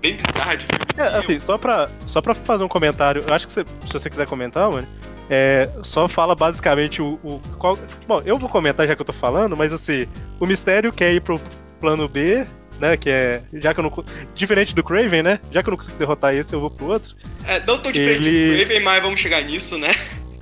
bem 0.00 0.16
bizarras 0.16 0.58
de 0.58 0.66
filme. 0.66 0.84
É, 0.96 1.18
assim, 1.18 1.40
só 1.40 1.58
pra, 1.58 1.88
só 2.06 2.20
pra 2.20 2.34
fazer 2.34 2.62
um 2.62 2.68
comentário, 2.68 3.24
eu 3.26 3.34
acho 3.34 3.46
que 3.46 3.52
você- 3.52 3.64
se 3.86 3.92
você 3.92 4.08
quiser 4.10 4.26
comentar, 4.26 4.70
mano, 4.70 4.86
é, 5.28 5.68
só 5.82 6.06
fala 6.06 6.34
basicamente 6.34 7.02
o, 7.02 7.18
o 7.24 7.40
qual- 7.58 7.76
Bom, 8.06 8.20
eu 8.24 8.38
vou 8.38 8.48
comentar 8.48 8.86
já 8.86 8.94
que 8.94 9.02
eu 9.02 9.06
tô 9.06 9.12
falando, 9.12 9.56
mas 9.56 9.72
assim, 9.72 10.06
o 10.38 10.46
mistério 10.46 10.92
quer 10.92 11.12
ir 11.12 11.20
pro 11.20 11.40
plano 11.80 12.06
B, 12.08 12.46
né? 12.80 12.96
Que 12.96 13.10
é. 13.10 13.40
Já 13.54 13.72
que 13.74 13.80
eu 13.80 13.84
não. 13.84 14.04
Diferente 14.34 14.74
do 14.74 14.82
Craven, 14.82 15.22
né? 15.22 15.40
Já 15.50 15.62
que 15.62 15.68
eu 15.68 15.72
não 15.72 15.78
consigo 15.78 15.96
derrotar 15.96 16.34
esse, 16.34 16.52
eu 16.52 16.60
vou 16.60 16.70
pro 16.70 16.86
outro. 16.86 17.14
É, 17.46 17.60
não 17.66 17.78
tô 17.78 17.90
diferente 17.92 18.28
Ele- 18.28 18.56
do 18.56 18.62
Raven, 18.62 18.80
mas 18.80 19.02
vamos 19.02 19.20
chegar 19.20 19.40
nisso, 19.42 19.78
né? 19.78 19.90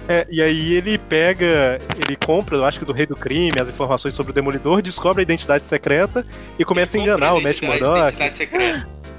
É, 0.09 0.27
e 0.29 0.43
aí 0.43 0.73
ele 0.75 0.99
pega, 0.99 1.79
ele 2.05 2.17
compra, 2.17 2.57
eu 2.57 2.65
acho 2.65 2.77
que 2.81 2.85
do 2.85 2.93
Rei 2.93 3.07
do 3.07 3.15
Crime, 3.15 3.53
as 3.61 3.69
informações 3.69 4.13
sobre 4.15 4.33
o 4.33 4.35
Demolidor, 4.35 4.83
descobre 4.83 5.21
a 5.21 5.23
identidade 5.23 5.65
secreta 5.65 6.27
e 6.59 6.65
começa 6.65 6.97
a 6.97 7.01
enganar 7.01 7.35
o 7.35 7.41
Matt 7.41 7.63
Murdock. 7.63 8.13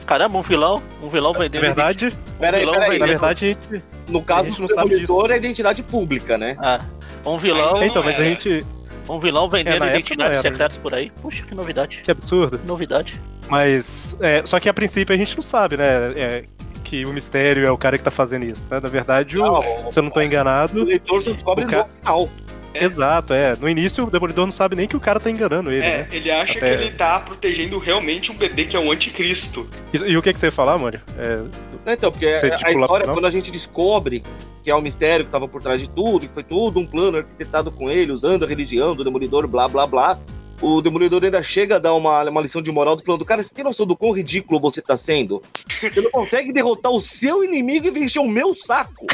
Caramba, 0.06 0.38
um 0.38 0.42
vilão, 0.42 0.84
um 1.02 1.08
vilão 1.08 1.32
Na 1.32 1.40
vendendo. 1.40 1.62
verdade, 1.62 2.08
um 2.08 2.40
Peraí, 2.40 2.60
vilão 2.60 2.74
peraí, 2.74 2.88
na 3.00 3.06
vendendo- 3.06 3.08
verdade 3.22 3.46
a 3.46 3.48
gente. 3.48 3.84
No 4.10 4.22
caso 4.22 4.42
A 4.42 4.44
gente 4.44 4.56
do 4.58 4.62
não 4.64 4.68
sabe 4.68 4.90
Demolidor 4.90 5.32
é 5.32 5.38
identidade 5.38 5.82
pública, 5.84 6.38
né? 6.38 6.58
Ah, 6.60 6.82
um 7.26 7.38
vilão, 7.38 7.78
Então, 7.78 7.84
Então, 7.88 8.04
mas 8.04 8.20
a 8.20 8.22
é. 8.22 8.26
gente. 8.30 8.66
Um 9.10 9.20
vilão 9.20 9.50
vendendo 9.50 9.84
É, 9.86 9.90
identidades 9.90 10.40
era. 10.40 10.42
secretas 10.42 10.78
por 10.78 10.94
aí. 10.94 11.12
Puxa, 11.22 11.44
que 11.44 11.54
novidade. 11.56 12.02
Que 12.04 12.12
absurdo. 12.12 12.58
Que 12.60 12.68
novidade. 12.68 13.20
Mas. 13.50 14.16
é, 14.22 14.42
só 14.46 14.60
que 14.60 14.70
a 14.70 14.74
princípio 14.74 15.14
a 15.14 15.18
gente 15.18 15.36
não 15.36 15.44
sabe, 15.44 15.78
né? 15.78 15.86
é, 16.16 16.44
que 16.84 17.06
o 17.06 17.14
mistério 17.14 17.66
é 17.66 17.72
o 17.72 17.78
cara 17.78 17.98
que 17.98 18.04
tá 18.04 18.12
fazendo 18.12 18.46
isso, 18.46 18.66
né? 18.70 18.80
Na 18.82 18.90
verdade, 18.90 19.40
o- 19.40 19.44
Não, 19.44 19.92
se 19.92 19.98
eu 20.00 20.04
não 20.04 20.10
tô 20.12 20.20
O 20.20 20.24
enganado. 20.24 20.84
leitor 20.84 21.24
só 21.24 21.32
descobre 21.32 21.64
O 21.64 21.68
no 21.68 21.74
ca- 21.74 21.88
final. 22.00 22.30
Exato, 22.76 23.34
é. 23.36 23.56
No 23.60 23.70
início 23.70 24.04
o 24.04 24.10
Demolidor 24.10 24.46
não 24.48 24.52
sabe 24.52 24.76
nem 24.76 24.88
que 24.88 24.98
o 24.98 25.00
cara 25.00 25.20
tá 25.20 25.30
enganando 25.30 25.72
ele, 25.72 25.86
É, 25.86 25.98
né? 26.00 26.08
ele 26.12 26.32
acha 26.32 26.58
Até- 26.58 26.76
que 26.76 26.84
ele 26.84 26.92
tá 26.92 27.20
protegendo 27.20 27.78
realmente 27.78 28.32
um 28.32 28.36
bebê 28.36 28.66
que 28.66 28.76
é 28.76 28.80
o 28.80 28.92
anticristo. 28.92 29.70
E, 29.94 29.98
e 29.98 30.18
o 30.18 30.22
que, 30.24 30.34
que 30.34 30.40
você 30.40 30.48
ia 30.48 30.52
falar, 30.52 30.78
Mônio? 30.80 31.00
É, 31.20 31.40
Então, 31.86 32.12
porque 32.12 32.40
Você, 32.40 32.48
a 32.48 32.58
tipo, 32.58 32.80
história, 32.80 33.06
não? 33.06 33.14
quando 33.14 33.26
a 33.26 33.32
gente 33.32 33.52
descobre 33.52 34.24
que 34.64 34.72
é 34.72 34.76
o 34.76 34.82
mistério 34.82 35.26
que 35.26 35.32
tava 35.32 35.48
por 35.48 35.62
trás 35.62 35.80
de 35.80 35.90
tudo, 35.90 36.22
que 36.22 36.34
foi 36.34 36.44
tudo 36.44 36.80
um 36.80 36.86
plano 36.86 37.18
arquitetado 37.18 37.70
com 37.70 37.90
ele, 37.90 38.14
usando 38.14 38.46
a 38.46 38.48
religião 38.48 38.96
do 38.96 39.04
Demolidor, 39.04 39.46
blá 39.48 39.68
blá 39.68 39.86
blá. 39.86 40.18
O 40.62 40.82
Demolidor 40.82 41.24
ainda 41.24 41.44
chega 41.44 41.76
a 41.76 41.80
dar 41.80 41.94
uma, 41.94 42.24
uma 42.24 42.42
lição 42.42 42.62
de 42.62 42.72
moral 42.72 42.96
do 42.96 43.04
falando, 43.04 43.26
cara, 43.26 43.44
você 43.44 43.54
tem 43.54 43.64
noção 43.64 43.86
do 43.86 43.98
quão 43.98 44.12
ridículo 44.14 44.60
você 44.60 44.82
tá 44.82 44.96
sendo? 44.96 45.42
Você 45.68 46.00
não 46.00 46.10
consegue 46.10 46.54
derrotar 46.54 46.92
o 46.92 47.02
seu 47.02 47.44
inimigo 47.44 47.88
e 47.88 47.92
vir 47.92 48.04
encher 48.04 48.20
o 48.20 48.28
meu 48.28 48.56
saco. 48.56 49.06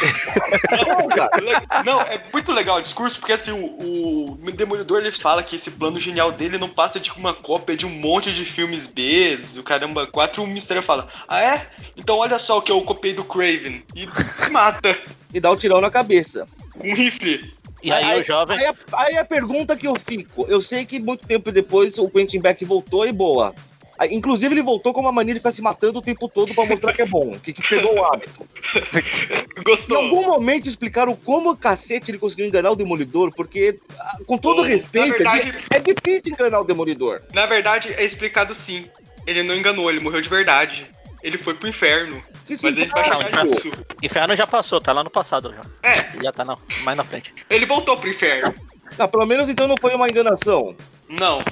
Não, 0.75 1.83
Não, 1.83 2.01
é 2.01 2.21
muito 2.31 2.51
legal 2.51 2.77
o 2.77 2.81
discurso, 2.81 3.19
porque 3.19 3.33
assim, 3.33 3.51
o, 3.51 4.37
o 4.41 4.51
Demolidor 4.51 4.99
ele 4.99 5.11
fala 5.11 5.41
que 5.41 5.55
esse 5.55 5.71
plano 5.71 5.99
genial 5.99 6.31
dele 6.31 6.57
não 6.57 6.69
passa 6.69 6.99
de 6.99 7.11
uma 7.13 7.33
cópia 7.33 7.75
de 7.75 7.85
um 7.85 7.89
monte 7.89 8.31
de 8.31 8.45
filmes 8.45 8.87
B, 8.87 9.37
o 9.57 9.63
caramba, 9.63 10.05
quatro, 10.05 10.43
o 10.43 10.47
Mistério 10.47 10.83
fala, 10.83 11.07
ah 11.27 11.41
é? 11.41 11.67
Então 11.97 12.17
olha 12.17 12.37
só 12.37 12.57
o 12.57 12.61
que 12.61 12.71
eu 12.71 12.81
copiei 12.81 13.13
do 13.13 13.23
Craven. 13.23 13.83
E 13.95 14.07
se 14.35 14.51
mata 14.51 14.97
E 15.33 15.39
dá 15.39 15.51
um 15.51 15.55
tirão 15.55 15.81
na 15.81 15.89
cabeça. 15.89 16.45
com 16.77 16.89
um 16.89 16.93
rifle. 16.93 17.58
E 17.81 17.91
aí, 17.91 18.19
o 18.19 18.23
jovem. 18.23 18.57
Aí, 18.57 18.65
a- 18.65 18.75
aí 18.93 19.17
a 19.17 19.25
pergunta 19.25 19.75
que 19.75 19.87
eu 19.87 19.95
fico: 19.95 20.45
eu 20.49 20.61
sei 20.61 20.85
que 20.85 20.99
muito 20.99 21.25
tempo 21.25 21.51
depois 21.51 21.97
o 21.97 22.09
Quentin 22.09 22.39
Beck 22.39 22.63
voltou 22.65 23.05
e 23.07 23.11
boa. 23.11 23.53
Aí, 23.97 24.15
Inclusive, 24.15 24.53
ele 24.53 24.61
voltou 24.61 24.93
com 24.93 25.01
uma 25.01 25.11
mania 25.11 25.33
de 25.33 25.41
ficar 25.41 25.51
se 25.51 25.61
matando 25.61 25.99
o 25.99 26.01
tempo 26.01 26.29
todo 26.29 26.53
pra 26.55 26.65
mostrar 26.65 26.93
que 26.93 27.01
é 27.01 27.05
bom, 27.05 27.31
que, 27.43 27.51
que 27.51 27.61
pegou 27.67 27.95
o 27.99 28.05
hábito. 28.05 28.47
Gostou? 29.63 30.01
Em 30.01 30.05
algum 30.05 30.23
momento 30.25 30.69
explicaram 30.69 31.13
como 31.15 31.55
cacete 31.57 32.09
ele 32.09 32.17
conseguiu 32.17 32.45
enganar 32.45 32.71
o 32.71 32.75
Demolidor, 32.77 33.33
porque, 33.35 33.77
ah, 33.99 34.17
com 34.25 34.37
todo 34.37 34.59
Ô, 34.61 34.63
respeito, 34.63 35.07
na 35.09 35.13
verdade- 35.33 35.51
é, 35.73 35.77
é 35.77 35.79
difícil 35.79 36.33
enganar 36.33 36.61
o 36.61 36.63
Demolidor. 36.63 37.21
Na 37.33 37.45
verdade, 37.45 37.93
é 37.97 38.05
explicado 38.05 38.53
sim. 38.53 38.85
Ele 39.27 39.43
não 39.43 39.53
enganou, 39.55 39.89
ele 39.89 39.99
morreu 39.99 40.21
de 40.21 40.29
verdade. 40.29 40.89
Ele 41.21 41.37
foi 41.37 41.53
pro 41.53 41.67
inferno. 41.67 42.21
Mas 42.49 42.65
a 42.65 42.71
gente 42.71 42.89
vai 42.91 43.01
Não, 43.01 43.09
chegar 43.21 43.29
inferno- 43.29 43.49
nisso. 43.51 43.71
Inferno 44.01 44.35
já 44.35 44.47
passou, 44.47 44.81
tá 44.81 44.91
lá 44.91 45.03
no 45.03 45.09
passado 45.09 45.53
já. 45.53 45.89
É. 45.89 46.09
Já 46.23 46.31
tá 46.31 46.43
na- 46.45 46.57
mais 46.83 46.97
na 46.97 47.03
frente. 47.03 47.33
Ele 47.49 47.65
voltou 47.65 47.97
pro 47.97 48.09
inferno. 48.09 48.53
Ah, 48.97 49.07
pelo 49.07 49.25
menos 49.25 49.47
então 49.49 49.67
não 49.67 49.77
foi 49.77 49.93
uma 49.95 50.09
enganação. 50.09 50.75
Não. 51.07 51.43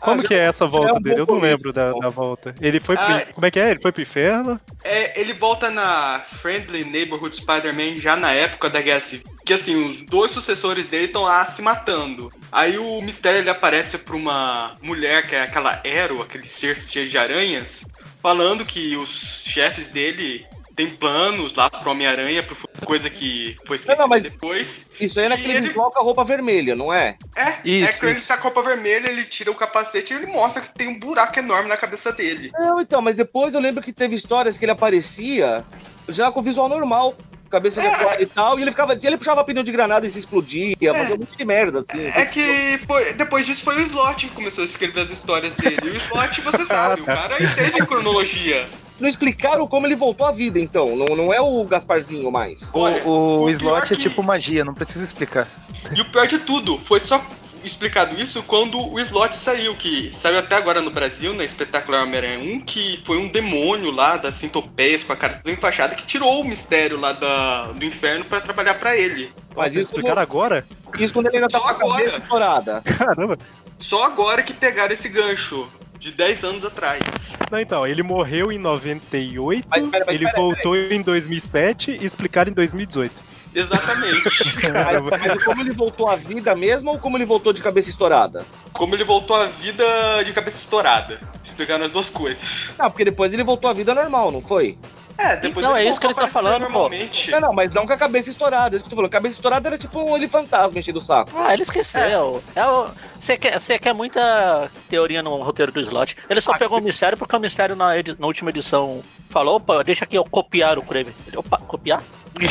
Como 0.00 0.20
já- 0.22 0.28
que 0.28 0.34
é 0.34 0.38
essa 0.46 0.64
é 0.64 0.68
volta 0.68 0.98
um 0.98 1.00
dele? 1.02 1.20
Eu 1.20 1.26
não 1.26 1.38
lembro 1.38 1.72
da, 1.72 1.92
da 1.92 2.08
volta. 2.10 2.54
Ele 2.60 2.78
foi 2.78 2.94
pro, 2.96 3.04
Ah, 3.04 3.20
Como 3.34 3.46
é 3.46 3.50
que 3.50 3.58
é? 3.58 3.70
Ele 3.70 3.80
foi 3.80 3.90
pro 3.90 4.02
inferno? 4.02 4.60
É, 4.84 5.18
ele 5.18 5.32
volta 5.32 5.70
na 5.70 6.20
Friendly 6.26 6.84
Neighborhood 6.84 7.34
Spider-Man 7.34 7.96
já 7.96 8.14
na 8.14 8.32
época 8.32 8.68
da 8.68 8.82
Guerra 8.82 9.00
Civil. 9.00 9.26
Que 9.44 9.52
assim, 9.52 9.86
os 9.86 10.00
dois 10.02 10.30
sucessores 10.30 10.86
dele 10.86 11.04
estão 11.04 11.22
lá 11.22 11.44
se 11.46 11.60
matando. 11.60 12.32
Aí 12.50 12.78
o 12.78 13.02
mistério 13.02 13.40
ele 13.40 13.50
aparece 13.50 13.98
pra 13.98 14.16
uma 14.16 14.74
mulher 14.80 15.26
que 15.26 15.34
é 15.34 15.42
aquela 15.42 15.80
Ero, 15.84 16.22
aquele 16.22 16.48
ser 16.48 16.76
cheio 16.78 17.08
de 17.08 17.18
aranhas, 17.18 17.84
falando 18.22 18.64
que 18.64 18.96
os 18.96 19.44
chefes 19.46 19.88
dele 19.88 20.46
têm 20.74 20.88
planos 20.88 21.54
lá 21.54 21.68
pro 21.70 21.90
Homem-Aranha, 21.90 22.44
coisa 22.84 23.08
que 23.10 23.54
foi 23.66 23.76
esquecida 23.76 23.94
Não, 23.94 24.02
não, 24.02 24.08
mas- 24.08 24.22
depois. 24.24 24.88
Isso 25.00 25.20
aí 25.20 25.26
é 25.26 25.28
naquele 25.28 25.52
ele- 25.58 25.70
com 25.74 25.82
a 25.82 26.02
roupa 26.02 26.24
vermelha, 26.24 26.74
não 26.74 26.92
é? 26.92 27.16
É, 27.36 27.42
é 27.48 27.60
Isso, 27.64 28.00
que 28.00 28.06
ele 28.06 28.20
tá 28.20 28.36
com 28.36 28.48
a 28.48 28.50
roupa 28.50 28.62
vermelha, 28.70 29.08
ele 29.08 29.24
tira 29.24 29.50
o 29.50 29.54
capacete 29.54 30.12
e 30.12 30.16
ele 30.16 30.26
mostra 30.26 30.62
que 30.62 30.70
tem 30.74 30.88
um 30.88 30.98
buraco 30.98 31.38
enorme 31.38 31.68
na 31.68 31.76
cabeça 31.76 32.10
dele. 32.12 32.50
Não, 32.54 32.80
então, 32.80 33.00
mas 33.02 33.14
depois 33.14 33.54
eu 33.54 33.60
lembro 33.60 33.82
que 33.82 33.92
teve 33.92 34.16
histórias 34.16 34.56
que 34.58 34.64
ele 34.64 34.72
aparecia 34.72 35.64
já 36.08 36.32
com 36.32 36.42
visual 36.42 36.68
normal, 36.68 37.14
cabeça 37.54 37.80
É. 37.80 38.16
de 38.16 38.22
e 38.22 38.26
tal, 38.26 38.58
e 38.58 38.62
ele 38.62 38.70
ficava, 38.70 38.92
ele 39.00 39.16
puxava 39.16 39.44
pneu 39.44 39.62
de 39.62 39.72
granada 39.72 40.06
e 40.06 40.10
se 40.10 40.18
explodia, 40.18 40.74
fazia 40.92 41.14
um 41.14 41.18
monte 41.18 41.36
de 41.36 41.44
merda, 41.44 41.80
assim. 41.80 42.04
É 42.06 42.26
que 42.26 42.78
foi, 42.86 43.12
depois 43.14 43.46
disso 43.46 43.64
foi 43.64 43.76
o 43.76 43.80
Slot 43.80 44.26
que 44.28 44.34
começou 44.34 44.62
a 44.62 44.64
escrever 44.64 45.00
as 45.00 45.10
histórias 45.10 45.52
dele. 45.52 45.78
E 45.84 45.90
o 45.90 45.96
Slot, 45.96 46.40
você 46.40 46.64
sabe, 46.66 47.00
o 47.00 47.04
cara 47.04 47.42
entende 47.42 47.84
cronologia. 47.86 48.66
Não 49.00 49.08
explicaram 49.08 49.66
como 49.66 49.86
ele 49.86 49.96
voltou 49.96 50.24
à 50.26 50.30
vida, 50.30 50.58
então. 50.60 50.94
Não, 50.96 51.16
não 51.16 51.34
é 51.34 51.40
o 51.40 51.64
Gasparzinho 51.64 52.30
mais. 52.30 52.60
Olha, 52.72 53.02
O, 53.04 53.10
o 53.10 53.42
o 53.44 53.50
slot 53.50 53.92
é 53.92 53.96
que- 53.96 54.02
tipo 54.02 54.22
magia, 54.22 54.64
não 54.64 54.72
precisa 54.72 55.02
explicar. 55.04 55.48
E 55.94 56.00
o 56.00 56.04
pior 56.10 56.26
de 56.28 56.38
tudo, 56.38 56.78
foi 56.78 57.00
só 57.00 57.20
explicado 57.66 58.20
isso 58.20 58.42
quando 58.42 58.78
o 58.78 58.98
Slot 59.00 59.34
saiu, 59.36 59.74
que 59.74 60.10
saiu 60.12 60.38
até 60.38 60.56
agora 60.56 60.80
no 60.80 60.90
Brasil, 60.90 61.34
na 61.34 61.44
Espetacular 61.44 62.02
Homem-Aranha 62.02 62.38
1, 62.38 62.60
que 62.60 63.02
foi 63.04 63.18
um 63.18 63.28
demônio 63.28 63.90
lá 63.90 64.16
das 64.16 64.36
centopeias 64.36 65.02
com 65.02 65.12
a 65.12 65.16
cara 65.16 65.34
toda 65.34 65.50
enfaixada 65.50 65.94
que 65.94 66.04
tirou 66.04 66.40
o 66.40 66.44
mistério 66.44 66.98
lá 66.98 67.12
da, 67.12 67.66
do 67.72 67.84
inferno 67.84 68.24
pra 68.24 68.40
trabalhar 68.40 68.74
pra 68.74 68.96
ele. 68.96 69.32
Mas 69.56 69.72
Vocês 69.72 69.84
isso, 69.84 69.94
explicaram 69.94 70.22
agora? 70.22 70.64
isso 70.98 71.12
quando 71.12 71.26
ele 71.26 71.36
ainda 71.36 71.48
tá 71.48 71.58
Só 71.58 71.64
com 71.64 71.70
a 71.70 71.74
cabeça 71.74 72.08
agora. 72.08 72.22
estourada. 72.22 72.82
Caramba. 72.98 73.36
Só 73.78 74.04
agora 74.04 74.42
que 74.42 74.52
pegaram 74.52 74.92
esse 74.92 75.08
gancho, 75.08 75.68
de 75.98 76.10
10 76.10 76.44
anos 76.44 76.64
atrás. 76.64 77.34
Não, 77.50 77.58
então, 77.58 77.86
ele 77.86 78.02
morreu 78.02 78.52
em 78.52 78.58
98, 78.58 79.66
Mas, 79.68 79.88
pera, 79.88 80.04
mas 80.06 80.14
ele 80.14 80.24
pera, 80.26 80.36
voltou 80.36 80.76
em 80.76 81.00
2007 81.00 81.98
e 82.00 82.04
explicaram 82.04 82.50
em 82.50 82.54
2018. 82.54 83.33
Exatamente. 83.54 84.56
Caramba. 84.60 85.18
Mas, 85.18 85.44
como 85.44 85.60
ele 85.62 85.72
voltou 85.72 86.08
à 86.08 86.16
vida 86.16 86.54
mesmo 86.54 86.90
ou 86.90 86.98
como 86.98 87.16
ele 87.16 87.24
voltou 87.24 87.52
de 87.52 87.62
cabeça 87.62 87.90
estourada? 87.90 88.44
Como 88.72 88.94
ele 88.94 89.04
voltou 89.04 89.36
à 89.36 89.46
vida 89.46 89.84
de 90.24 90.32
cabeça 90.32 90.56
estourada. 90.58 91.20
Explicaram 91.42 91.84
as 91.84 91.90
duas 91.90 92.10
coisas. 92.10 92.74
Não, 92.78 92.90
porque 92.90 93.04
depois 93.04 93.32
ele 93.32 93.44
voltou 93.44 93.70
à 93.70 93.72
vida 93.72 93.94
normal, 93.94 94.30
não 94.32 94.42
foi? 94.42 94.76
É, 95.16 95.36
depois 95.36 95.64
ele 95.64 95.78
é 95.78 95.84
isso 95.88 96.00
que 96.00 96.06
ele 96.08 96.14
tá 96.14 96.26
falando, 96.26 96.54
pô. 96.64 96.68
normalmente. 96.70 97.30
Não, 97.30 97.40
não, 97.40 97.52
mas 97.52 97.72
não 97.72 97.86
com 97.86 97.92
a 97.92 97.96
cabeça 97.96 98.30
estourada. 98.30 98.74
Isso 98.74 98.82
que 98.84 98.90
tô 98.90 98.96
falando. 98.96 99.12
Cabeça 99.12 99.36
estourada 99.36 99.68
era 99.68 99.78
tipo 99.78 100.00
um 100.02 100.16
ele 100.16 100.26
fantasma 100.26 100.76
enchendo 100.76 100.98
o 100.98 101.02
saco. 101.02 101.30
Ah, 101.36 101.52
ele 101.54 101.62
esqueceu. 101.62 102.42
É 102.56 102.66
o- 102.66 102.88
Você 103.20 103.36
quer, 103.36 103.60
você 103.60 103.78
quer 103.78 103.94
muita 103.94 104.68
teoria 104.88 105.22
no 105.22 105.40
roteiro 105.40 105.70
do 105.70 105.78
slot. 105.80 106.16
Ele 106.28 106.40
só 106.40 106.58
pegou 106.58 106.78
o 106.78 106.82
mistério 106.82 107.16
porque 107.16 107.36
o 107.36 107.38
mistério 107.38 107.76
na, 107.76 107.96
edi- 107.96 108.16
na 108.18 108.26
última 108.26 108.50
edição 108.50 109.02
falou, 109.30 109.56
opa, 109.56 109.84
deixa 109.84 110.04
aqui 110.04 110.16
eu 110.18 110.24
copiar 110.24 110.78
o 110.78 110.82
Kraven. 110.82 111.14
Opa, 111.36 111.58
copiar? 111.58 112.02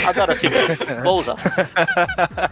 Adoro 0.07 0.31
assim, 0.31 0.47
vou 1.03 1.19
usar. 1.19 1.35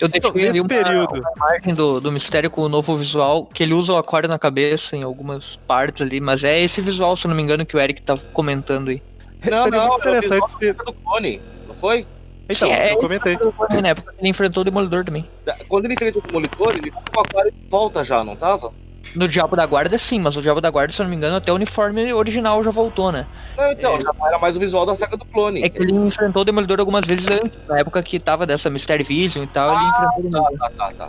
Eu 0.00 0.08
deixei 0.08 0.30
ali 0.30 0.42
Nesse 0.44 0.60
uma, 0.60 0.68
período. 0.68 1.20
uma 1.20 1.32
imagem 1.36 1.74
do, 1.74 2.00
do 2.00 2.10
mistério 2.10 2.50
com 2.50 2.62
o 2.62 2.68
novo 2.68 2.96
visual, 2.96 3.46
que 3.46 3.62
ele 3.62 3.74
usa 3.74 3.92
o 3.92 3.96
aquário 3.96 4.28
na 4.28 4.38
cabeça 4.38 4.96
em 4.96 5.02
algumas 5.02 5.56
partes 5.66 6.02
ali, 6.02 6.20
mas 6.20 6.42
é 6.42 6.58
esse 6.60 6.80
visual, 6.80 7.16
se 7.16 7.26
eu 7.26 7.28
não 7.28 7.36
me 7.36 7.42
engano, 7.42 7.66
que 7.66 7.76
o 7.76 7.80
Eric 7.80 8.02
tá 8.02 8.16
comentando 8.32 8.88
aí. 8.88 9.02
Não, 9.44 9.64
Seria 9.64 9.86
não, 9.86 9.98
interessante 9.98 10.52
se... 10.52 10.72
do 10.72 10.92
clone, 10.92 11.40
não 11.68 11.74
foi? 11.74 12.06
Então, 12.48 12.68
Sim, 12.68 12.74
é 12.74 12.92
eu 12.92 12.98
comentei. 12.98 13.38
Na 13.82 13.88
época 13.88 14.12
que 14.12 14.20
ele 14.20 14.28
enfrentou 14.28 14.60
o 14.60 14.64
Demolidor 14.64 15.04
também. 15.04 15.26
Quando 15.68 15.86
ele 15.86 15.94
enfrenta 15.94 16.18
o 16.18 16.22
Demolidor, 16.22 16.74
ele 16.76 16.90
tá 16.90 17.02
com 17.12 17.20
o 17.20 17.22
aquário 17.22 17.52
de 17.52 17.68
volta 17.68 18.04
já, 18.04 18.22
não 18.22 18.36
tava? 18.36 18.72
No 19.14 19.28
Diabo 19.28 19.54
da 19.54 19.64
Guarda, 19.64 19.96
sim, 19.96 20.18
mas 20.18 20.36
o 20.36 20.42
Diabo 20.42 20.60
da 20.60 20.70
Guarda, 20.70 20.92
se 20.92 21.00
eu 21.00 21.04
não 21.04 21.10
me 21.10 21.16
engano, 21.16 21.36
até 21.36 21.52
o 21.52 21.54
uniforme 21.54 22.12
original 22.12 22.62
já 22.64 22.70
voltou, 22.70 23.12
né? 23.12 23.26
Não, 23.56 23.70
então, 23.70 24.00
já 24.00 24.10
era 24.26 24.38
mais 24.38 24.56
o 24.56 24.60
visual 24.60 24.84
da 24.84 24.96
saga 24.96 25.16
do 25.16 25.24
clone. 25.24 25.62
É 25.62 25.68
que 25.68 25.78
ele 25.78 25.92
enfrentou 25.92 26.42
o 26.42 26.44
Demolidor 26.44 26.80
algumas 26.80 27.06
vezes 27.06 27.26
antes, 27.28 27.58
na 27.68 27.78
época 27.78 28.02
que 28.02 28.18
tava 28.18 28.44
dessa 28.46 28.68
Mystery 28.68 29.04
Vision 29.04 29.44
e 29.44 29.46
tal, 29.46 29.74
ele 29.74 29.88
enfrentou 29.88 30.18
o 30.18 30.22
Demolidor. 30.22 30.58
Tá, 30.58 30.70
tá, 30.70 30.92
tá. 30.92 31.08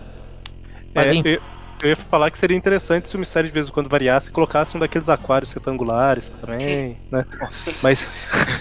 Mas, 0.93 1.26
É, 1.26 1.30
eu, 1.30 1.41
eu 1.84 1.89
ia 1.89 1.95
falar 1.95 2.32
que 2.32 2.39
seria 2.39 2.56
interessante 2.56 3.10
se 3.10 3.16
o 3.16 3.20
mistério 3.20 3.49
de 3.49 3.53
vez 3.53 3.68
em 3.68 3.72
quando 3.72 3.89
variasse 3.89 4.30
e 4.30 4.32
colocasse 4.32 4.76
um 4.78 4.80
daqueles 4.80 5.10
aquários 5.10 5.51
retangulares 5.51 6.32
também, 6.41 6.97
né? 7.12 7.26
Mas, 7.84 8.08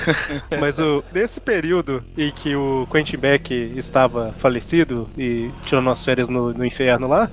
mas 0.60 0.78
o, 0.78 1.04
nesse 1.12 1.40
período 1.40 2.02
em 2.18 2.30
que 2.30 2.56
o 2.56 2.86
Quentin 2.90 3.16
Beck 3.16 3.52
estava 3.76 4.34
falecido 4.38 5.08
e 5.16 5.50
tirando 5.64 5.86
umas 5.86 6.04
férias 6.04 6.28
no, 6.28 6.52
no 6.52 6.64
inferno 6.64 7.06
lá, 7.06 7.30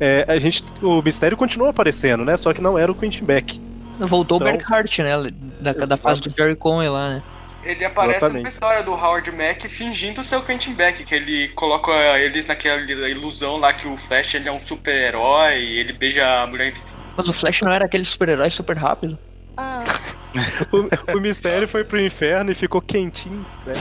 é, 0.00 0.24
a 0.28 0.38
gente, 0.38 0.64
o 0.82 1.00
mistério 1.02 1.36
continuou 1.36 1.70
aparecendo, 1.70 2.24
né? 2.24 2.36
Só 2.36 2.52
que 2.52 2.60
não 2.60 2.78
era 2.78 2.90
o 2.90 2.94
Quentin 2.94 3.24
Beck. 3.24 3.60
Voltou 3.98 4.38
Então- 4.38 4.48
o 4.48 4.52
Berkhart, 4.52 4.98
né? 4.98 5.32
Da, 5.60 5.72
da 5.72 5.96
fase 5.96 6.20
do 6.20 6.30
Jerry 6.30 6.56
Conway 6.56 6.88
lá, 6.88 7.08
né? 7.10 7.22
Ele 7.62 7.82
aparece 7.82 8.18
Exatamente. 8.18 8.42
na 8.42 8.48
história 8.50 8.82
do 8.82 8.92
Howard 8.92 9.30
Mack 9.32 9.66
fingindo 9.68 10.22
ser 10.22 10.36
o 10.36 10.42
Quentin 10.42 10.74
Beck, 10.74 11.02
que 11.02 11.14
ele 11.14 11.48
coloca 11.48 11.90
eles 12.18 12.46
naquela 12.46 12.82
ilusão 13.08 13.56
lá 13.56 13.72
que 13.72 13.88
o 13.88 13.96
Flash 13.96 14.34
ele 14.34 14.48
é 14.48 14.52
um 14.52 14.60
super-herói, 14.60 15.62
ele 15.62 15.94
beija 15.94 16.42
a 16.42 16.46
mulher 16.46 16.68
invisível. 16.68 16.98
Mas 17.16 17.26
o 17.26 17.32
Flash 17.32 17.62
não 17.62 17.72
era 17.72 17.86
aquele 17.86 18.04
super-herói 18.04 18.50
super 18.50 18.76
rápido? 18.76 19.18
O, 20.72 21.16
o 21.16 21.20
mistério 21.20 21.68
foi 21.68 21.84
pro 21.84 22.00
inferno 22.00 22.50
e 22.50 22.54
ficou 22.54 22.80
quentinho, 22.80 23.44
né? 23.64 23.74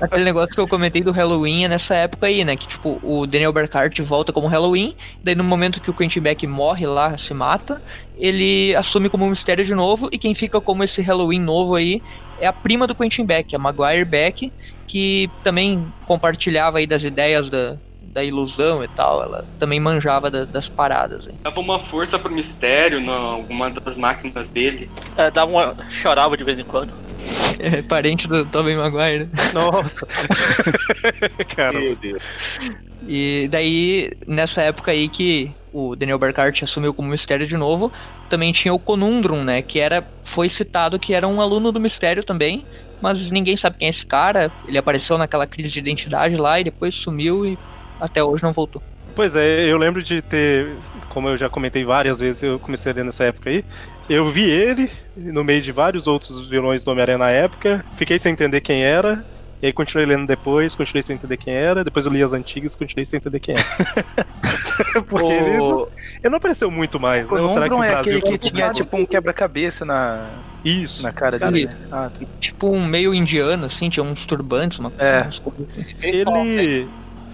Aquele 0.00 0.24
negócio 0.24 0.54
que 0.54 0.60
eu 0.60 0.66
comentei 0.66 1.02
do 1.02 1.12
Halloween 1.12 1.64
é 1.64 1.68
nessa 1.68 1.94
época 1.94 2.26
aí, 2.26 2.44
né? 2.44 2.56
Que 2.56 2.66
tipo, 2.66 2.98
o 3.02 3.26
Daniel 3.26 3.52
Berkhart 3.52 4.00
volta 4.00 4.32
como 4.32 4.48
Halloween, 4.48 4.96
daí 5.22 5.34
no 5.34 5.44
momento 5.44 5.80
que 5.80 5.90
o 5.90 5.94
Quentin 5.94 6.20
Beck 6.20 6.46
morre 6.46 6.86
lá, 6.86 7.16
se 7.16 7.32
mata, 7.32 7.80
ele 8.18 8.74
assume 8.74 9.08
como 9.08 9.24
um 9.24 9.30
mistério 9.30 9.64
de 9.64 9.74
novo, 9.74 10.08
e 10.10 10.18
quem 10.18 10.34
fica 10.34 10.60
como 10.60 10.82
esse 10.82 11.00
Halloween 11.00 11.40
novo 11.40 11.74
aí 11.74 12.02
é 12.40 12.46
a 12.46 12.52
prima 12.52 12.86
do 12.86 12.94
Quentin 12.94 13.24
Beck, 13.24 13.54
a 13.54 13.58
Maguire 13.58 14.04
Beck, 14.04 14.52
que 14.86 15.30
também 15.42 15.86
compartilhava 16.06 16.78
aí 16.78 16.86
das 16.86 17.02
ideias 17.02 17.48
da, 17.48 17.76
da 18.16 18.24
ilusão 18.24 18.82
e 18.82 18.88
tal, 18.88 19.22
ela 19.22 19.44
também 19.58 19.78
manjava 19.78 20.30
da- 20.30 20.46
das 20.46 20.70
paradas. 20.70 21.26
Hein? 21.28 21.34
Dava 21.44 21.60
uma 21.60 21.78
força 21.78 22.18
pro 22.18 22.32
mistério 22.32 22.98
em 22.98 23.06
alguma 23.08 23.68
das 23.70 23.98
máquinas 23.98 24.48
dele. 24.48 24.88
É, 25.18 25.30
dava 25.30 25.50
uma. 25.50 25.76
chorava 25.90 26.34
de 26.34 26.42
vez 26.42 26.58
em 26.58 26.64
quando. 26.64 26.92
É 27.58 27.80
parente 27.82 28.28
do 28.28 28.44
Tobey 28.46 28.76
Maguire. 28.76 29.24
né? 29.24 29.30
Nossa! 29.54 30.06
Cara, 31.56 31.78
Meu 31.80 31.96
Deus. 31.96 32.22
E 33.08 33.48
daí, 33.50 34.10
nessa 34.26 34.62
época 34.62 34.90
aí 34.92 35.08
que 35.08 35.50
o 35.72 35.96
Daniel 35.96 36.18
Berkhart 36.18 36.62
assumiu 36.62 36.92
como 36.94 37.08
mistério 37.08 37.46
de 37.46 37.56
novo, 37.56 37.90
também 38.28 38.52
tinha 38.52 38.72
o 38.74 38.78
Conundrum, 38.78 39.42
né? 39.42 39.62
Que 39.62 39.78
era. 39.80 40.06
Foi 40.26 40.48
citado 40.50 40.98
que 40.98 41.14
era 41.14 41.26
um 41.26 41.40
aluno 41.40 41.72
do 41.72 41.80
mistério 41.80 42.22
também. 42.24 42.64
Mas 43.00 43.30
ninguém 43.30 43.56
sabe 43.56 43.76
quem 43.78 43.88
é 43.88 43.90
esse 43.90 44.04
cara. 44.06 44.50
Ele 44.66 44.78
apareceu 44.78 45.16
naquela 45.18 45.46
crise 45.46 45.70
de 45.70 45.78
identidade 45.78 46.36
lá 46.36 46.58
e 46.60 46.64
depois 46.64 46.94
sumiu 46.94 47.44
e 47.46 47.58
até 48.00 48.22
hoje 48.22 48.42
não 48.42 48.52
voltou. 48.52 48.82
Pois 49.14 49.34
é, 49.34 49.60
eu 49.66 49.78
lembro 49.78 50.02
de 50.02 50.20
ter, 50.20 50.68
como 51.08 51.28
eu 51.28 51.36
já 51.38 51.48
comentei 51.48 51.84
várias 51.84 52.18
vezes, 52.18 52.42
eu 52.42 52.58
comecei 52.58 52.92
a 52.92 52.94
ler 52.94 53.04
nessa 53.04 53.24
época 53.24 53.48
aí. 53.48 53.64
Eu 54.10 54.30
vi 54.30 54.44
ele 54.48 54.90
no 55.16 55.42
meio 55.42 55.62
de 55.62 55.72
vários 55.72 56.06
outros 56.06 56.48
vilões 56.48 56.84
do 56.84 56.90
Homem-Aranha 56.90 57.18
na 57.18 57.30
época, 57.30 57.84
fiquei 57.96 58.18
sem 58.18 58.32
entender 58.32 58.60
quem 58.60 58.82
era, 58.84 59.24
E 59.62 59.66
aí 59.66 59.72
continuei 59.72 60.06
lendo 60.06 60.26
depois, 60.26 60.74
continuei 60.74 61.02
sem 61.02 61.14
entender 61.16 61.38
quem 61.38 61.54
era, 61.54 61.82
depois 61.82 62.04
eu 62.04 62.12
li 62.12 62.22
as 62.22 62.34
antigas 62.34 62.74
e 62.74 62.78
continuei 62.78 63.06
sem 63.06 63.16
entender 63.16 63.40
quem 63.40 63.54
era. 63.54 63.64
Porque 65.08 65.32
ele, 65.32 65.56
não, 65.56 65.88
ele 66.22 66.28
não 66.28 66.36
apareceu 66.36 66.70
muito 66.70 67.00
mais, 67.00 67.28
né? 67.28 67.40
O 67.40 67.42
Ou 67.44 67.52
será 67.54 67.66
que 67.66 67.74
o 67.74 67.82
é 67.82 67.90
Brasil 67.90 68.18
aquele 68.18 68.38
que 68.38 68.50
tinha 68.50 68.70
tipo 68.70 68.94
um 68.98 69.06
quebra-cabeça 69.06 69.86
na, 69.86 70.28
Isso. 70.62 71.02
na 71.02 71.10
cara 71.10 71.38
dele. 71.38 71.70
Ah, 71.90 72.10
tá. 72.12 72.26
Tipo 72.38 72.68
um 72.70 72.84
meio 72.84 73.14
indiano, 73.14 73.64
assim, 73.64 73.88
tinha 73.88 74.04
uns 74.04 74.26
turbantes, 74.26 74.78
uma 74.78 74.92
É. 74.98 75.26
coisas 75.42 75.66
assim. 75.70 75.86
Ele. 76.02 76.86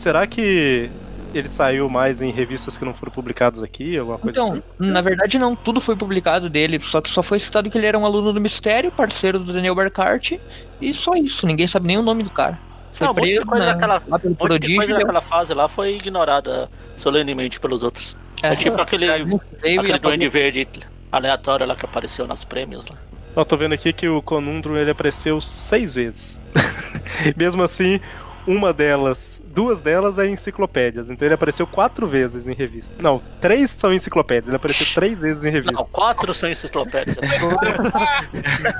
Será 0.02 0.26
que 0.26 0.90
ele 1.32 1.48
saiu 1.48 1.88
mais 1.88 2.20
em 2.20 2.32
revistas 2.32 2.76
que 2.76 2.84
não 2.84 2.92
foram 2.92 3.12
publicadas 3.12 3.62
aqui? 3.62 3.96
Alguma 3.96 4.18
coisa 4.18 4.36
Então, 4.36 4.52
assim? 4.54 4.62
na 4.90 5.00
verdade 5.00 5.38
não, 5.38 5.54
tudo 5.54 5.80
foi 5.80 5.94
publicado 5.94 6.50
dele, 6.50 6.80
só 6.82 7.00
que 7.00 7.08
só 7.08 7.22
foi 7.22 7.38
citado 7.38 7.70
que 7.70 7.78
ele 7.78 7.86
era 7.86 7.96
um 7.96 8.04
aluno 8.04 8.32
do 8.32 8.40
Mistério, 8.40 8.90
parceiro 8.90 9.38
do 9.38 9.52
Daniel 9.52 9.76
Bercart, 9.76 10.32
e 10.80 10.92
só 10.92 11.14
isso, 11.14 11.46
ninguém 11.46 11.68
sabe 11.68 11.86
nem 11.86 11.98
o 11.98 12.02
nome 12.02 12.24
do 12.24 12.30
cara. 12.30 12.58
Foi 12.92 13.06
Não, 13.06 13.12
um 13.12 13.16
monte 13.16 13.28
de 13.28 13.34
preso 13.34 13.46
coisa 13.46 13.64
na- 13.66 13.72
daquela, 13.74 14.02
um 14.24 14.34
Prodígio, 14.34 14.76
coisa 14.76 14.94
daquela 14.94 15.20
fase 15.20 15.54
lá 15.54 15.68
foi 15.68 15.94
ignorada 15.94 16.68
solenemente 16.98 17.60
pelos 17.60 17.84
outros. 17.84 18.16
É, 18.42 18.48
É, 18.48 18.56
tipo 18.56 18.80
aquele, 18.80 19.08
aquele 19.08 19.98
duende 20.00 20.28
verde 20.28 20.66
aleatório 21.12 21.64
lá 21.64 21.76
que 21.76 21.84
apareceu 21.84 22.26
nas 22.26 22.44
prêmios 22.44 22.84
lá. 22.84 22.96
Eu 23.36 23.44
tô 23.44 23.56
vendo 23.56 23.72
aqui 23.72 23.92
que 23.92 24.08
o 24.08 24.20
Conundrum 24.20 24.76
ele 24.76 24.90
apareceu 24.90 25.40
seis 25.40 25.94
vezes. 25.94 26.40
Mesmo 27.36 27.62
assim, 27.62 28.00
uma 28.46 28.72
delas, 28.72 29.41
duas 29.54 29.80
delas 29.80 30.18
é 30.18 30.26
enciclopédias. 30.28 31.10
Então 31.10 31.26
ele 31.26 31.34
apareceu 31.34 31.66
quatro 31.66 32.06
vezes 32.06 32.46
em 32.46 32.54
revista. 32.54 32.94
Não, 33.00 33.20
três 33.40 33.70
são 33.70 33.92
enciclopédias. 33.92 34.48
Ele 34.48 34.56
apareceu 34.56 34.86
três 34.94 35.18
vezes 35.18 35.44
em 35.44 35.50
revista. 35.50 35.72
Não, 35.72 35.84
quatro 35.86 36.34
são 36.34 36.50
enciclopédias. 36.50 37.16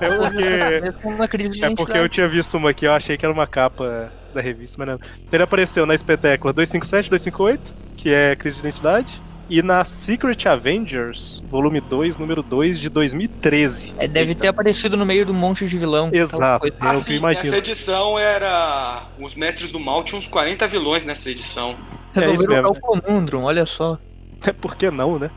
É 0.01 0.17
porque, 0.17 0.81
Mesmo 0.83 1.11
uma 1.11 1.29
crise 1.29 1.51
de 1.51 1.65
é 1.65 1.75
porque 1.75 1.97
eu 1.97 2.09
tinha 2.09 2.27
visto 2.27 2.57
uma 2.57 2.71
aqui, 2.71 2.87
eu 2.87 2.93
achei 2.93 3.17
que 3.17 3.25
era 3.25 3.33
uma 3.33 3.47
capa 3.47 4.11
da 4.35 4.41
revista, 4.41 4.77
mas 4.79 4.89
não. 4.89 5.01
Ele 5.33 5.43
apareceu 5.43 5.87
na 5.87 5.95
espetácula 5.95 6.53
257, 6.53 7.11
258, 7.11 7.75
que 7.97 8.13
é 8.13 8.35
Crise 8.37 8.57
de 8.57 8.63
Identidade. 8.63 9.21
E 9.53 9.61
na 9.61 9.85
Secret 9.85 10.49
Avengers, 10.49 11.43
volume 11.51 11.79
2, 11.79 12.17
número 12.17 12.43
2, 12.43 12.81
de 12.81 12.89
2013. 12.89 13.93
É, 13.99 14.09
deve 14.09 14.35
ter 14.35 14.47
aparecido 14.47 14.97
no 14.97 15.05
meio 15.05 15.27
de 15.27 15.31
um 15.31 15.35
monte 15.35 15.69
de 15.69 15.77
vilão. 15.77 16.09
Exato. 16.11 16.69
É 16.69 16.73
Assim, 16.81 17.17
imagino. 17.17 17.49
essa 17.49 17.59
edição 17.59 18.19
era. 18.19 19.03
Os 19.21 19.35
Mestres 19.35 19.71
do 19.71 19.79
Mal 19.79 20.03
tinham 20.05 20.21
uns 20.21 20.27
40 20.27 20.67
vilões 20.67 21.05
nessa 21.05 21.31
edição. 21.31 21.77
É 22.15 22.33
isso 22.33 22.49
mesmo. 22.49 22.71
o 22.71 22.81
Conundrum, 22.81 23.43
olha 23.43 23.67
só. 23.67 23.99
Por 24.59 24.75
que 24.75 24.91
não, 24.91 25.19
né? 25.19 25.31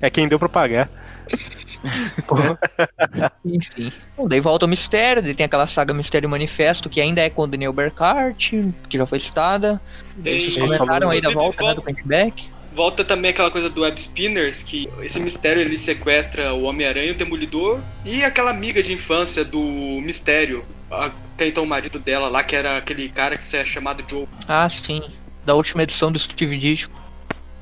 É 0.00 0.08
quem 0.08 0.28
deu 0.28 0.38
pra 0.38 0.48
pagar. 0.48 0.88
Enfim. 3.44 3.92
Bom, 4.16 4.28
daí 4.28 4.38
volta 4.38 4.66
o 4.66 4.68
Mistério, 4.68 5.20
daí 5.20 5.34
tem 5.34 5.46
aquela 5.46 5.66
saga 5.66 5.92
Mistério 5.92 6.28
Manifesto, 6.28 6.88
que 6.88 7.00
ainda 7.00 7.20
é 7.20 7.28
com 7.28 7.42
o 7.42 7.46
Daniel 7.48 7.72
Bercart, 7.72 8.52
que 8.88 8.98
já 8.98 9.04
foi 9.04 9.18
citada. 9.18 9.80
Tem- 10.22 10.48
Vocês 10.48 10.56
comentaram 10.56 11.10
aí 11.10 11.20
da 11.20 11.30
volta 11.30 11.60
né, 11.64 11.74
do 11.74 11.82
Pentback. 11.82 12.51
Volta 12.74 13.04
também 13.04 13.30
aquela 13.30 13.50
coisa 13.50 13.68
do 13.68 13.82
Web 13.82 14.00
Spinners, 14.00 14.62
que 14.62 14.88
esse 15.00 15.20
mistério 15.20 15.60
ele 15.60 15.76
sequestra 15.76 16.54
o 16.54 16.62
Homem-Aranha, 16.62 17.12
o 17.12 17.14
Demolidor, 17.14 17.80
e 18.04 18.24
aquela 18.24 18.50
amiga 18.50 18.82
de 18.82 18.92
infância 18.92 19.44
do 19.44 19.60
Mistério, 20.02 20.64
até 20.90 21.48
então 21.48 21.64
o 21.64 21.66
marido 21.66 21.98
dela 21.98 22.28
lá, 22.28 22.42
que 22.42 22.56
era 22.56 22.78
aquele 22.78 23.08
cara 23.08 23.36
que 23.36 23.44
se 23.44 23.56
é 23.56 23.64
chamado 23.64 24.02
Joe. 24.08 24.26
Ah, 24.48 24.68
sim. 24.68 25.02
Da 25.44 25.54
última 25.54 25.82
edição 25.82 26.10
do 26.10 26.18
Steve 26.18 26.56
Ditko. 26.58 26.92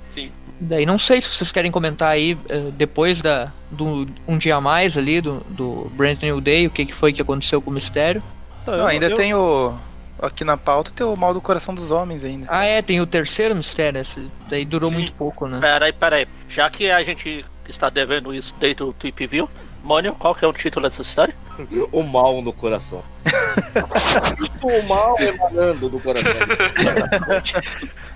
Sim. 0.09 0.31
Daí 0.61 0.85
não 0.85 0.99
sei 0.99 1.23
se 1.23 1.29
vocês 1.31 1.51
querem 1.51 1.71
comentar 1.71 2.11
aí, 2.11 2.37
eh, 2.49 2.71
depois 2.77 3.21
da, 3.21 3.51
do 3.71 4.07
Um 4.29 4.37
Dia 4.37 4.57
a 4.57 4.61
Mais 4.61 4.97
ali, 4.97 5.21
do, 5.21 5.41
do 5.49 5.91
Brand 5.95 6.21
New 6.23 6.41
Day, 6.41 6.67
o 6.67 6.71
que, 6.71 6.85
que 6.85 6.95
foi 6.95 7.13
que 7.13 7.23
aconteceu 7.23 7.63
com 7.63 7.71
o 7.71 7.75
Mistério. 7.75 8.23
Não, 8.67 8.87
ainda 8.87 9.15
tem 9.15 9.33
o. 9.33 9.75
Aqui 10.23 10.45
na 10.45 10.57
pauta 10.57 10.91
tem 10.91 11.07
o 11.07 11.17
mal 11.17 11.33
do 11.33 11.41
coração 11.41 11.75
dos 11.75 11.91
homens 11.91 12.25
ainda. 12.25 12.47
Ah, 12.49 12.65
é, 12.65 12.83
tem 12.83 13.01
o 13.01 13.07
terceiro 13.07 13.57
Mistério, 13.57 14.01
esse 14.01 14.31
daí 14.49 14.67
durou 14.67 14.91
Sim. 14.91 14.97
muito 14.97 15.13
pouco, 15.15 15.47
né? 15.47 15.59
Peraí, 15.61 15.93
peraí. 15.93 16.29
Já 16.49 16.69
que 16.69 16.91
a 16.91 17.03
gente 17.03 17.45
está 17.67 17.89
devendo 17.89 18.35
isso 18.35 18.55
desde 18.61 18.83
o 18.83 18.93
Tweep 18.93 19.27
View, 19.27 19.49
Mônio, 19.83 20.15
qual 20.15 20.35
que 20.35 20.45
é 20.45 20.49
o 20.49 20.53
título 20.53 20.89
dessa 20.89 21.03
história? 21.03 21.35
O 21.93 22.03
mal 22.03 22.41
no 22.41 22.55
coração. 22.55 23.03
o 24.63 24.83
mal 24.89 25.15
emanando 25.21 25.91
do 25.91 26.01
coração. 26.01 26.33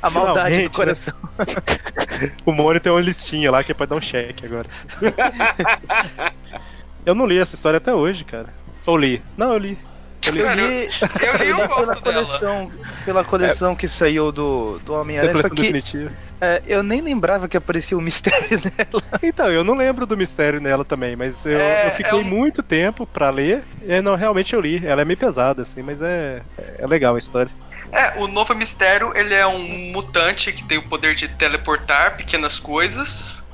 A 0.01 0.09
maldade 0.09 0.55
Finalmente, 0.55 0.63
do 0.63 0.75
coração. 0.75 1.15
O 2.47 2.53
Mônio 2.53 2.81
tem 2.81 2.91
uma 2.91 3.03
listinha 3.03 3.51
lá 3.51 3.63
que 3.63 3.73
é 3.73 3.75
pra 3.75 3.85
dar 3.85 3.97
um 3.97 4.01
cheque 4.01 4.47
agora. 4.47 4.67
eu 7.05 7.15
não 7.15 7.27
li 7.27 7.39
essa 7.39 7.55
história 7.55 7.77
até 7.77 7.93
hoje, 7.93 8.25
cara. 8.25 8.49
Ou 8.87 8.97
li? 8.97 9.23
Não, 9.37 9.53
eu 9.53 9.59
li. 9.59 9.79
Eu 10.27 10.33
li. 10.35 10.41
Eu 10.41 10.55
li, 10.55 10.89
eu 11.51 11.57
pela 11.57 11.67
gosto 11.67 12.01
dela. 12.01 12.25
coleção, 12.27 12.73
pela 13.05 13.25
coleção 13.25 13.75
que 13.77 13.89
saiu 13.89 14.31
do, 14.33 14.79
do 14.81 14.95
Homem-Aranha, 14.95 15.41
só 15.43 15.49
que 15.49 15.73
é, 16.41 16.63
eu 16.67 16.83
nem 16.83 17.01
lembrava 17.01 17.49
que 17.49 17.57
aparecia 17.57 17.97
o 17.97 18.01
mistério 18.01 18.61
nela. 18.77 19.03
Então, 19.23 19.51
eu 19.51 19.65
não 19.65 19.75
lembro 19.75 20.05
do 20.07 20.17
mistério 20.17 20.61
nela 20.61 20.85
também, 20.85 21.17
mas 21.17 21.45
eu, 21.47 21.59
É, 21.59 21.87
eu 21.87 21.91
fiquei 21.93 22.13
é 22.13 22.15
um- 22.17 22.25
muito 22.25 22.63
tempo 22.63 23.07
pra 23.07 23.31
ler 23.31 23.63
e 23.83 24.01
não, 24.03 24.15
realmente 24.15 24.55
eu 24.55 24.61
li. 24.61 24.85
Ela 24.85 25.03
é 25.03 25.05
meio 25.05 25.17
pesada, 25.19 25.63
assim, 25.63 25.83
mas 25.83 26.03
é, 26.03 26.43
é 26.79 26.87
legal 26.87 27.15
a 27.15 27.19
história. 27.19 27.51
É, 27.93 28.19
o 28.19 28.27
novo 28.27 28.55
mistério, 28.55 29.13
ele 29.15 29.33
é 29.35 29.47
um 29.47 29.93
mutante 29.93 30.53
que 30.53 30.65
tem 30.65 30.79
o 30.79 30.83
poder 30.83 31.15
de 31.15 31.29
teleportar 31.29 32.17
pequenas 32.17 32.59
coisas. 32.59 33.45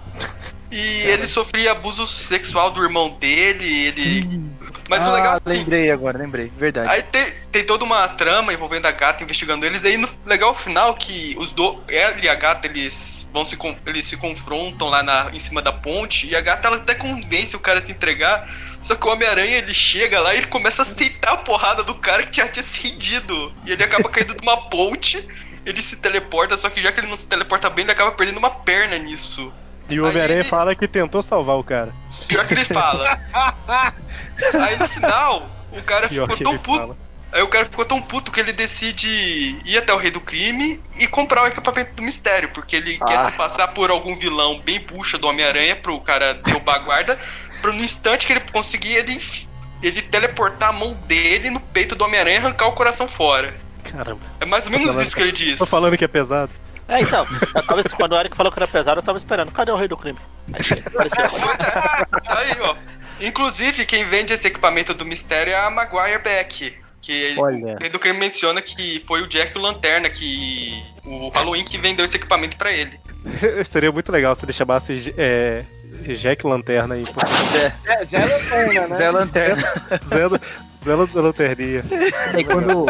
E 0.73 1.01
ele 1.03 1.27
sofria 1.27 1.73
abuso 1.73 2.07
sexual 2.07 2.71
do 2.71 2.83
irmão 2.83 3.11
dele, 3.21 3.87
ele. 3.87 4.41
Mas 4.91 5.07
o 5.07 5.11
ah, 5.11 5.15
legal 5.15 5.35
é 5.35 5.39
assim, 5.47 5.59
lembrei 5.59 5.89
agora, 5.89 6.19
lembrei, 6.19 6.51
verdade. 6.59 6.93
Aí 6.93 7.01
tem, 7.01 7.33
tem 7.53 7.65
toda 7.65 7.85
uma 7.85 8.09
trama 8.09 8.53
envolvendo 8.53 8.87
a 8.87 8.91
gata 8.91 9.23
investigando 9.23 9.65
eles. 9.65 9.85
Aí 9.85 9.97
no 9.97 10.09
legal 10.27 10.53
final 10.53 10.95
que 10.95 11.37
os 11.39 11.53
do 11.53 11.79
ela 11.87 12.17
e 12.21 12.29
a 12.29 12.35
gata 12.35 12.67
eles 12.67 13.25
vão 13.33 13.45
se 13.45 13.57
eles 13.87 14.05
se 14.05 14.17
confrontam 14.17 14.89
lá 14.89 15.01
na, 15.05 15.31
em 15.33 15.39
cima 15.39 15.63
da 15.63 15.73
ponte 15.73 16.29
e 16.29 16.35
a 16.35 16.41
gata 16.41 16.67
ela 16.67 16.79
até 16.79 16.97
convence 16.97 17.55
o 17.55 17.61
cara 17.61 17.79
a 17.79 17.83
se 17.83 17.93
entregar. 17.93 18.53
Só 18.81 18.97
que 18.97 19.07
o 19.07 19.13
Homem-Aranha 19.13 19.59
ele 19.59 19.73
chega 19.73 20.19
lá 20.19 20.35
e 20.35 20.39
ele 20.39 20.49
começa 20.49 20.83
a 20.83 20.85
aceitar 20.85 21.35
a 21.35 21.37
porrada 21.37 21.85
do 21.85 21.95
cara 21.95 22.25
que 22.25 22.39
já 22.39 22.49
tinha 22.49 22.65
se 22.65 22.89
rendido. 22.89 23.53
E 23.65 23.71
ele 23.71 23.85
acaba 23.85 24.09
caindo 24.09 24.35
de 24.35 24.43
uma 24.43 24.69
ponte. 24.69 25.25
Ele 25.65 25.81
se 25.81 25.99
teleporta, 25.99 26.57
só 26.57 26.69
que 26.69 26.81
já 26.81 26.91
que 26.91 26.99
ele 26.99 27.07
não 27.07 27.17
se 27.17 27.29
teleporta 27.29 27.71
bem, 27.71 27.85
ele 27.85 27.93
acaba 27.93 28.11
perdendo 28.11 28.39
uma 28.39 28.51
perna 28.51 28.99
nisso. 28.99 29.53
E 29.89 30.01
o 30.01 30.09
Homem-Aranha 30.09 30.41
ele- 30.41 30.49
falar 30.49 30.75
que 30.75 30.89
tentou 30.89 31.23
salvar 31.23 31.57
o 31.57 31.63
cara. 31.63 31.93
Pior 32.29 32.47
que 32.47 32.55
ele 32.55 32.65
fala. 32.65 33.19
Aí 34.67 34.79
no 34.79 34.89
final, 34.89 35.49
o 35.73 35.83
cara 35.83 36.09
Pior 36.09 36.29
ficou 36.31 36.53
tão 36.53 36.59
puto. 36.59 36.79
fala. 36.79 36.97
Aí 37.33 37.43
o 37.43 37.49
cara 37.49 37.65
ficou 37.65 37.85
tão 37.85 38.03
puto 38.03 38.33
que 38.33 38.41
ele 38.41 38.53
decide 38.53 39.09
ir 39.65 39.79
até 39.79 39.93
o 39.93 39.97
rei 39.97 40.11
do 40.11 40.21
crime 40.21 40.81
e 40.99 41.07
comprar 41.07 41.45
o 41.45 41.47
equipamento 41.47 41.95
do 41.95 42.03
mistério, 42.03 42.49
porque 42.53 42.75
ele 42.75 42.99
quer 42.99 43.19
Ah. 43.19 43.25
se 43.27 43.33
passar 43.33 43.69
por 43.69 43.89
algum 43.89 44.17
vilão 44.17 44.59
bem 44.61 44.81
bucha 44.81 45.17
do 45.17 45.29
Homem-Aranha 45.29 45.77
pro 45.77 46.01
cara 46.01 46.35
derrubar 46.35 46.75
a 46.75 46.79
guarda, 46.81 47.19
pra 47.63 47.71
no 47.73 47.85
instante 47.85 48.27
que 48.27 48.33
ele 48.33 48.41
conseguir, 48.53 48.95
ele, 48.97 49.21
ele 49.81 50.03
teleportar 50.03 50.71
a 50.71 50.73
mão 50.73 50.95
dele 51.07 51.51
no 51.51 51.61
peito 51.61 51.95
do 51.95 52.05
Homem-Aranha 52.05 52.35
e 52.37 52.39
arrancar 52.39 52.67
o 52.67 52.73
coração 52.73 53.07
fora. 53.07 53.55
Caramba. 53.85 54.21
É 54.41 54.45
mais 54.45 54.67
ou 54.67 54.73
menos 54.73 54.99
isso 54.99 55.15
que 55.15 55.23
ele 55.23 55.33
diz. 55.33 55.59
Tô 55.61 55.67
falando 55.67 55.97
que 55.97 56.05
é 56.05 56.09
pesado. 56.09 56.51
É, 56.91 57.01
então, 57.01 57.27
eu 57.55 57.63
tava, 57.63 57.83
quando 57.97 58.13
o 58.13 58.19
Eric 58.21 58.37
falou 58.37 58.51
que 58.53 58.59
era 58.59 58.67
pesado, 58.69 58.99
eu 58.99 59.05
tava 59.05 59.17
esperando. 59.19 59.53
Cadê 59.53 59.71
o 59.71 59.77
rei 59.77 59.87
do 59.89 59.97
crime? 59.97 60.19
Aí 60.53 60.83
apareceu. 60.87 61.25
Tá 61.29 62.09
aí, 62.39 62.57
ó. 62.61 62.75
Inclusive, 63.21 63.85
quem 63.87 64.05
vende 64.05 64.33
esse 64.33 64.49
equipamento 64.49 64.93
do 64.95 65.05
mistério 65.05 65.53
é 65.53 65.57
a 65.57 65.71
Maguire 65.71 66.19
Beck. 66.23 66.77
Que 67.03 67.13
ele- 67.13 67.41
Olha. 67.41 67.75
o 67.77 67.79
rei 67.81 67.89
do 67.89 67.99
crime 67.99 68.19
menciona 68.19 68.61
que 68.61 69.03
foi 69.07 69.23
o 69.23 69.27
Jack 69.27 69.57
o 69.57 69.61
Lanterna, 69.61 70.11
que. 70.11 70.83
O 71.05 71.31
Halloween 71.31 71.65
que 71.65 71.79
vendeu 71.79 72.05
esse 72.05 72.17
equipamento 72.17 72.57
pra 72.59 72.71
ele. 72.73 72.99
Seria 73.67 73.91
muito 73.91 74.11
legal 74.13 74.35
se 74.35 74.45
ele 74.45 74.53
chamasse 74.53 75.15
é, 75.17 75.65
Jack 76.19 76.47
Lanterna 76.47 76.99
em 76.99 77.05
português. 77.05 77.55
É, 77.87 78.05
Zé 78.05 78.25
Lanterna, 78.27 78.87
né? 78.89 78.97
Zé 78.97 79.11
Lanterna. 79.11 79.63
Zé, 80.09 80.29
Zé 80.85 80.95
Lan- 80.95 81.09
Lanterninha. 81.15 81.85
Aí 82.35 82.45
quando, 82.45 82.87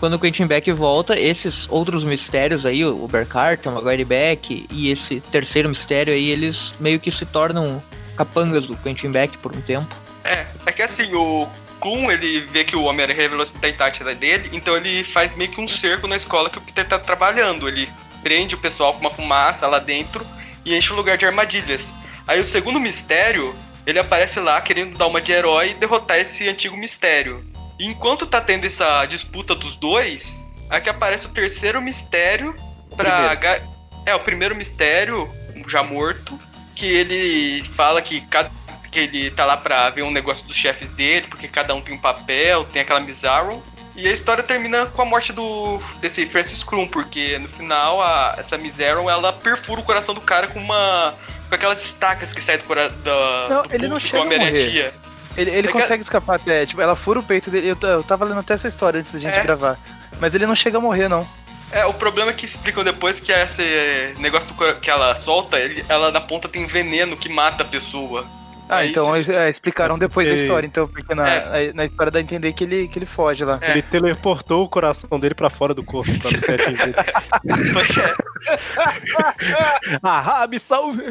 quando 0.00 0.14
o 0.14 0.18
Quentin 0.18 0.46
Beck 0.46 0.70
volta, 0.72 1.18
esses 1.18 1.66
outros 1.68 2.04
mistérios 2.04 2.66
aí, 2.66 2.84
o 2.84 3.06
Berkart, 3.08 3.66
o 3.66 3.70
Maguire 3.70 4.04
Beck 4.04 4.66
e 4.70 4.90
esse 4.90 5.20
terceiro 5.20 5.68
mistério 5.68 6.12
aí, 6.12 6.30
eles 6.30 6.72
meio 6.78 7.00
que 7.00 7.10
se 7.10 7.24
tornam 7.24 7.82
capangas 8.16 8.66
do 8.66 8.76
Quentin 8.76 9.10
Beck 9.10 9.36
por 9.38 9.54
um 9.54 9.60
tempo. 9.60 9.94
É, 10.24 10.46
é 10.66 10.72
que 10.72 10.82
assim, 10.82 11.12
o 11.14 11.46
Klum, 11.80 12.10
ele 12.10 12.40
vê 12.40 12.64
que 12.64 12.76
o 12.76 12.84
Homem-Aranha 12.84 13.16
revelou 13.20 13.44
a 13.44 13.58
identidade 13.58 14.14
dele, 14.14 14.48
então 14.52 14.76
ele 14.76 15.04
faz 15.04 15.36
meio 15.36 15.50
que 15.50 15.60
um 15.60 15.68
cerco 15.68 16.06
na 16.06 16.16
escola 16.16 16.48
que 16.48 16.58
o 16.58 16.60
Peter 16.60 16.88
tá 16.88 16.98
trabalhando. 16.98 17.68
Ele 17.68 17.88
prende 18.22 18.54
o 18.54 18.58
pessoal 18.58 18.94
com 18.94 19.00
uma 19.00 19.10
fumaça 19.10 19.66
lá 19.68 19.78
dentro 19.78 20.26
e 20.64 20.74
enche 20.74 20.92
o 20.92 20.96
lugar 20.96 21.18
de 21.18 21.26
armadilhas. 21.26 21.92
Aí 22.26 22.40
o 22.40 22.46
segundo 22.46 22.80
mistério, 22.80 23.54
ele 23.86 23.98
aparece 23.98 24.40
lá 24.40 24.60
querendo 24.62 24.96
dar 24.96 25.06
uma 25.06 25.20
de 25.20 25.32
herói 25.32 25.72
e 25.72 25.74
derrotar 25.74 26.18
esse 26.18 26.48
antigo 26.48 26.74
mistério. 26.74 27.44
Enquanto 27.78 28.26
tá 28.26 28.40
tendo 28.40 28.64
essa 28.66 29.04
disputa 29.06 29.54
dos 29.54 29.76
dois, 29.76 30.42
aqui 30.70 30.88
aparece 30.88 31.26
o 31.26 31.30
terceiro 31.30 31.80
mistério 31.82 32.54
pra. 32.96 33.34
ga- 33.34 33.60
É, 34.06 34.14
o 34.14 34.20
primeiro 34.20 34.54
mistério, 34.54 35.30
já 35.66 35.82
morto, 35.82 36.38
que 36.76 36.84
ele 36.86 37.64
fala 37.64 38.02
que 38.02 38.20
cada 38.22 38.50
que 38.92 39.00
ele 39.00 39.30
tá 39.32 39.44
lá 39.44 39.56
pra 39.56 39.90
ver 39.90 40.02
um 40.02 40.10
negócio 40.10 40.46
dos 40.46 40.54
chefes 40.54 40.90
dele, 40.90 41.26
porque 41.28 41.48
cada 41.48 41.74
um 41.74 41.80
tem 41.80 41.94
um 41.96 41.98
papel, 41.98 42.64
tem 42.64 42.82
aquela 42.82 43.00
Miss 43.00 43.24
Arrow. 43.24 43.60
E 43.96 44.06
a 44.06 44.12
história 44.12 44.42
termina 44.42 44.86
com 44.86 45.02
a 45.02 45.04
morte 45.04 45.32
do 45.32 45.80
desse 46.00 46.24
Francis 46.26 46.62
Krum, 46.62 46.86
porque 46.86 47.38
no 47.38 47.48
final 47.48 48.00
a, 48.02 48.34
essa 48.38 48.56
Miss 48.58 48.78
Aaron, 48.80 49.08
ela 49.10 49.32
perfura 49.32 49.80
o 49.80 49.84
coração 49.84 50.14
do 50.14 50.20
cara 50.20 50.46
com 50.48 50.60
uma 50.60 51.12
com 51.48 51.54
aquelas 51.54 51.82
estacas 51.84 52.32
que 52.32 52.40
saem 52.40 52.58
do 52.58 52.64
coração 52.64 52.96
da 53.02 53.46
Não, 53.48 53.62
do 53.62 53.74
ele 53.74 53.88
não 53.88 53.98
chega 53.98 54.18
a 54.22 54.24
morrer. 54.38 54.94
Ele, 55.36 55.50
ele 55.50 55.68
É 55.68 55.72
que- 55.72 55.78
consegue 55.78 56.02
escapar 56.02 56.36
até, 56.36 56.64
tipo, 56.66 56.80
ela 56.80 56.94
fura 56.94 57.18
o 57.20 57.22
peito 57.22 57.50
dele. 57.50 57.68
Eu, 57.68 57.88
eu 57.88 58.02
tava 58.02 58.24
lendo 58.24 58.38
até 58.40 58.54
essa 58.54 58.68
história 58.68 59.00
antes 59.00 59.12
da 59.12 59.18
gente 59.18 59.38
É. 59.38 59.42
gravar. 59.42 59.76
Mas 60.20 60.34
ele 60.34 60.46
não 60.46 60.54
chega 60.54 60.78
a 60.78 60.80
morrer, 60.80 61.08
não. 61.08 61.26
É, 61.72 61.84
o 61.86 61.92
problema 61.94 62.30
é 62.30 62.34
que 62.34 62.44
explicam 62.44 62.84
depois 62.84 63.18
que 63.18 63.32
esse 63.32 64.14
negócio 64.18 64.54
que 64.80 64.88
ela 64.90 65.14
solta, 65.16 65.58
ele- 65.58 65.84
ela 65.88 66.12
na 66.12 66.20
ponta 66.20 66.48
tem 66.48 66.64
veneno 66.66 67.16
que 67.16 67.28
mata 67.28 67.62
a 67.64 67.66
pessoa. 67.66 68.24
Ah, 68.68 68.84
É 68.84 68.88
então 68.88 69.14
isso. 69.16 69.30
é, 69.30 69.50
explicaram 69.50 69.98
depois 69.98 70.26
da 70.26 70.34
história, 70.34 70.66
então, 70.66 70.88
porque 70.88 71.14
na, 71.14 71.28
É. 71.28 71.72
na 71.74 71.84
história 71.84 72.10
dá 72.10 72.18
a 72.18 72.22
entender 72.22 72.52
que 72.54 72.64
ele, 72.64 72.88
que 72.88 72.98
ele 72.98 73.06
foge 73.06 73.44
lá. 73.44 73.58
Ele 73.62 73.82
teleportou 73.82 74.64
o 74.64 74.68
coração 74.68 75.20
dele 75.20 75.34
pra 75.34 75.50
fora 75.50 75.74
do 75.74 75.82
corpo. 75.84 76.10
Pra 76.18 76.30
não. 76.32 77.72
Pois 77.74 77.98
é. 77.98 78.14
ah, 80.02 80.46
me 80.48 80.58
salve! 80.58 81.02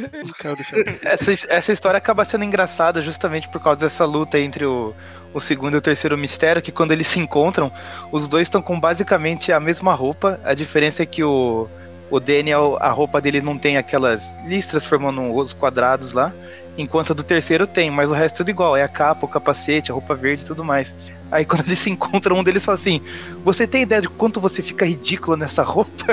Essa, 1.04 1.32
essa 1.48 1.72
história 1.72 1.98
acaba 1.98 2.26
sendo 2.26 2.44
engraçada 2.44 3.02
justamente 3.02 3.48
por 3.50 3.62
causa 3.62 3.82
dessa 3.82 4.06
luta 4.06 4.40
entre 4.40 4.66
o, 4.66 4.94
o 5.34 5.40
segundo 5.40 5.76
e 5.76 5.78
o 5.78 5.82
terceiro 5.82 6.18
mistério, 6.18 6.62
que 6.62 6.72
quando 6.72 6.92
eles 6.92 7.08
se 7.08 7.20
encontram, 7.20 7.72
os 8.12 8.28
dois 8.28 8.48
estão 8.48 8.62
com 8.62 8.80
basicamente 8.80 9.52
a 9.52 9.60
mesma 9.60 9.94
roupa. 9.94 10.40
A 10.44 10.54
diferença 10.54 11.04
é 11.04 11.06
que 11.06 11.24
o, 11.24 11.68
o 12.10 12.20
Daniel, 12.20 12.78
a 12.80 12.90
roupa 12.90 13.22
dele 13.22 13.42
não 13.42 13.58
tem 13.58 13.78
aquelas 13.78 14.36
listras 14.48 14.86
formando 14.86 15.34
os 15.36 15.54
quadrados 15.54 16.14
lá. 16.14 16.32
Enquanto 16.78 17.12
a 17.12 17.16
do 17.16 17.24
terceiro 17.24 17.68
tem, 17.68 17.92
mas 17.92 18.10
o 18.10 18.14
resto 18.14 18.36
é 18.36 18.38
tudo 18.38 18.50
igual. 18.50 18.76
É 18.76 18.84
a 18.84 18.88
capa, 18.88 19.26
o 19.26 19.30
capacete, 19.30 19.92
a 19.92 19.94
roupa 19.94 20.16
verde 20.16 20.44
e 20.44 20.46
tudo 20.46 20.64
mais. 20.64 20.96
Aí 21.32 21.46
quando 21.46 21.66
eles 21.66 21.78
se 21.80 21.90
encontram, 21.90 22.38
um 22.38 22.44
deles 22.44 22.66
fala 22.66 22.78
assim: 22.78 23.02
Você 23.44 23.68
tem 23.68 23.84
ideia 23.84 24.02
de 24.02 24.10
quanto 24.10 24.40
você 24.42 24.62
fica 24.62 24.86
ridículo 24.86 25.38
nessa 25.38 25.64
roupa? 25.64 26.06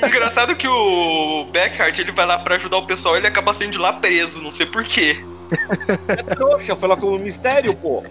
Engraçado 0.06 0.56
que 0.56 0.68
o 0.68 1.46
Beckhart, 1.52 1.98
ele 1.98 2.12
vai 2.12 2.26
lá 2.26 2.38
pra 2.38 2.56
ajudar 2.56 2.78
o 2.78 2.86
pessoal, 2.86 3.16
ele 3.16 3.26
acaba 3.26 3.52
sendo 3.52 3.72
de 3.72 3.78
lá 3.78 3.92
preso, 3.92 4.40
não 4.40 4.50
sei 4.50 4.66
porquê. 4.66 5.22
É 6.08 6.22
trouxa, 6.34 6.74
foi 6.76 6.88
lá 6.88 6.96
com 6.96 7.06
o 7.06 7.18
mistério, 7.18 7.74
pô. 7.74 8.02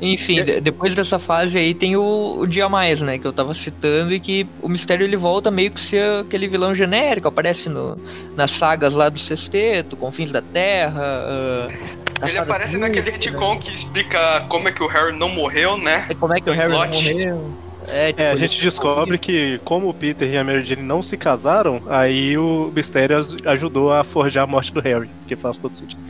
Enfim, 0.00 0.42
de- 0.44 0.60
depois 0.60 0.94
dessa 0.94 1.18
fase 1.18 1.56
aí 1.58 1.74
tem 1.74 1.96
o, 1.96 2.38
o 2.40 2.46
Dia 2.46 2.68
Mais, 2.68 3.00
né? 3.00 3.18
Que 3.18 3.26
eu 3.26 3.32
tava 3.32 3.54
citando 3.54 4.12
e 4.12 4.20
que 4.20 4.46
o 4.62 4.68
mistério 4.68 5.04
ele 5.04 5.16
volta 5.16 5.50
meio 5.50 5.70
que 5.70 5.80
ser 5.80 6.20
aquele 6.20 6.48
vilão 6.48 6.74
genérico, 6.74 7.28
aparece 7.28 7.68
no, 7.68 7.96
nas 8.34 8.50
sagas 8.52 8.92
lá 8.94 9.08
do 9.08 9.18
Sexteto, 9.18 9.96
Confins 9.96 10.32
da 10.32 10.42
Terra. 10.42 11.02
ah, 11.02 12.28
Ele 12.28 12.38
aparece 12.38 12.76
naquele 12.78 13.10
retcon 13.10 13.58
que 13.58 13.72
explica 13.72 14.42
como 14.48 14.68
é 14.68 14.72
que 14.72 14.82
o 14.82 14.86
Harry 14.86 15.16
não 15.16 15.28
morreu, 15.28 15.76
né? 15.78 16.06
Como 16.18 16.32
é 16.34 16.40
que 16.40 16.50
o 16.50 16.54
No 16.54 16.60
Harry 16.60 16.72
não 16.72 16.84
slot. 16.84 17.12
morreu? 17.12 17.50
É, 17.88 18.08
tipo, 18.08 18.20
É, 18.20 18.32
a 18.32 18.34
gente 18.34 18.60
descobre 18.60 19.16
que, 19.16 19.60
como 19.64 19.88
o 19.88 19.94
Peter 19.94 20.28
e 20.28 20.36
a 20.36 20.42
Mary 20.42 20.64
Jane 20.64 20.82
não 20.82 21.04
se 21.04 21.16
casaram, 21.16 21.80
aí 21.88 22.36
o 22.36 22.72
Mistério 22.74 23.16
aj- 23.18 23.46
ajudou 23.46 23.92
a 23.92 24.02
forjar 24.02 24.42
a 24.42 24.46
morte 24.46 24.72
do 24.72 24.80
Harry, 24.80 25.08
que 25.28 25.36
faz 25.36 25.56
todo 25.56 25.76
sentido. 25.76 26.00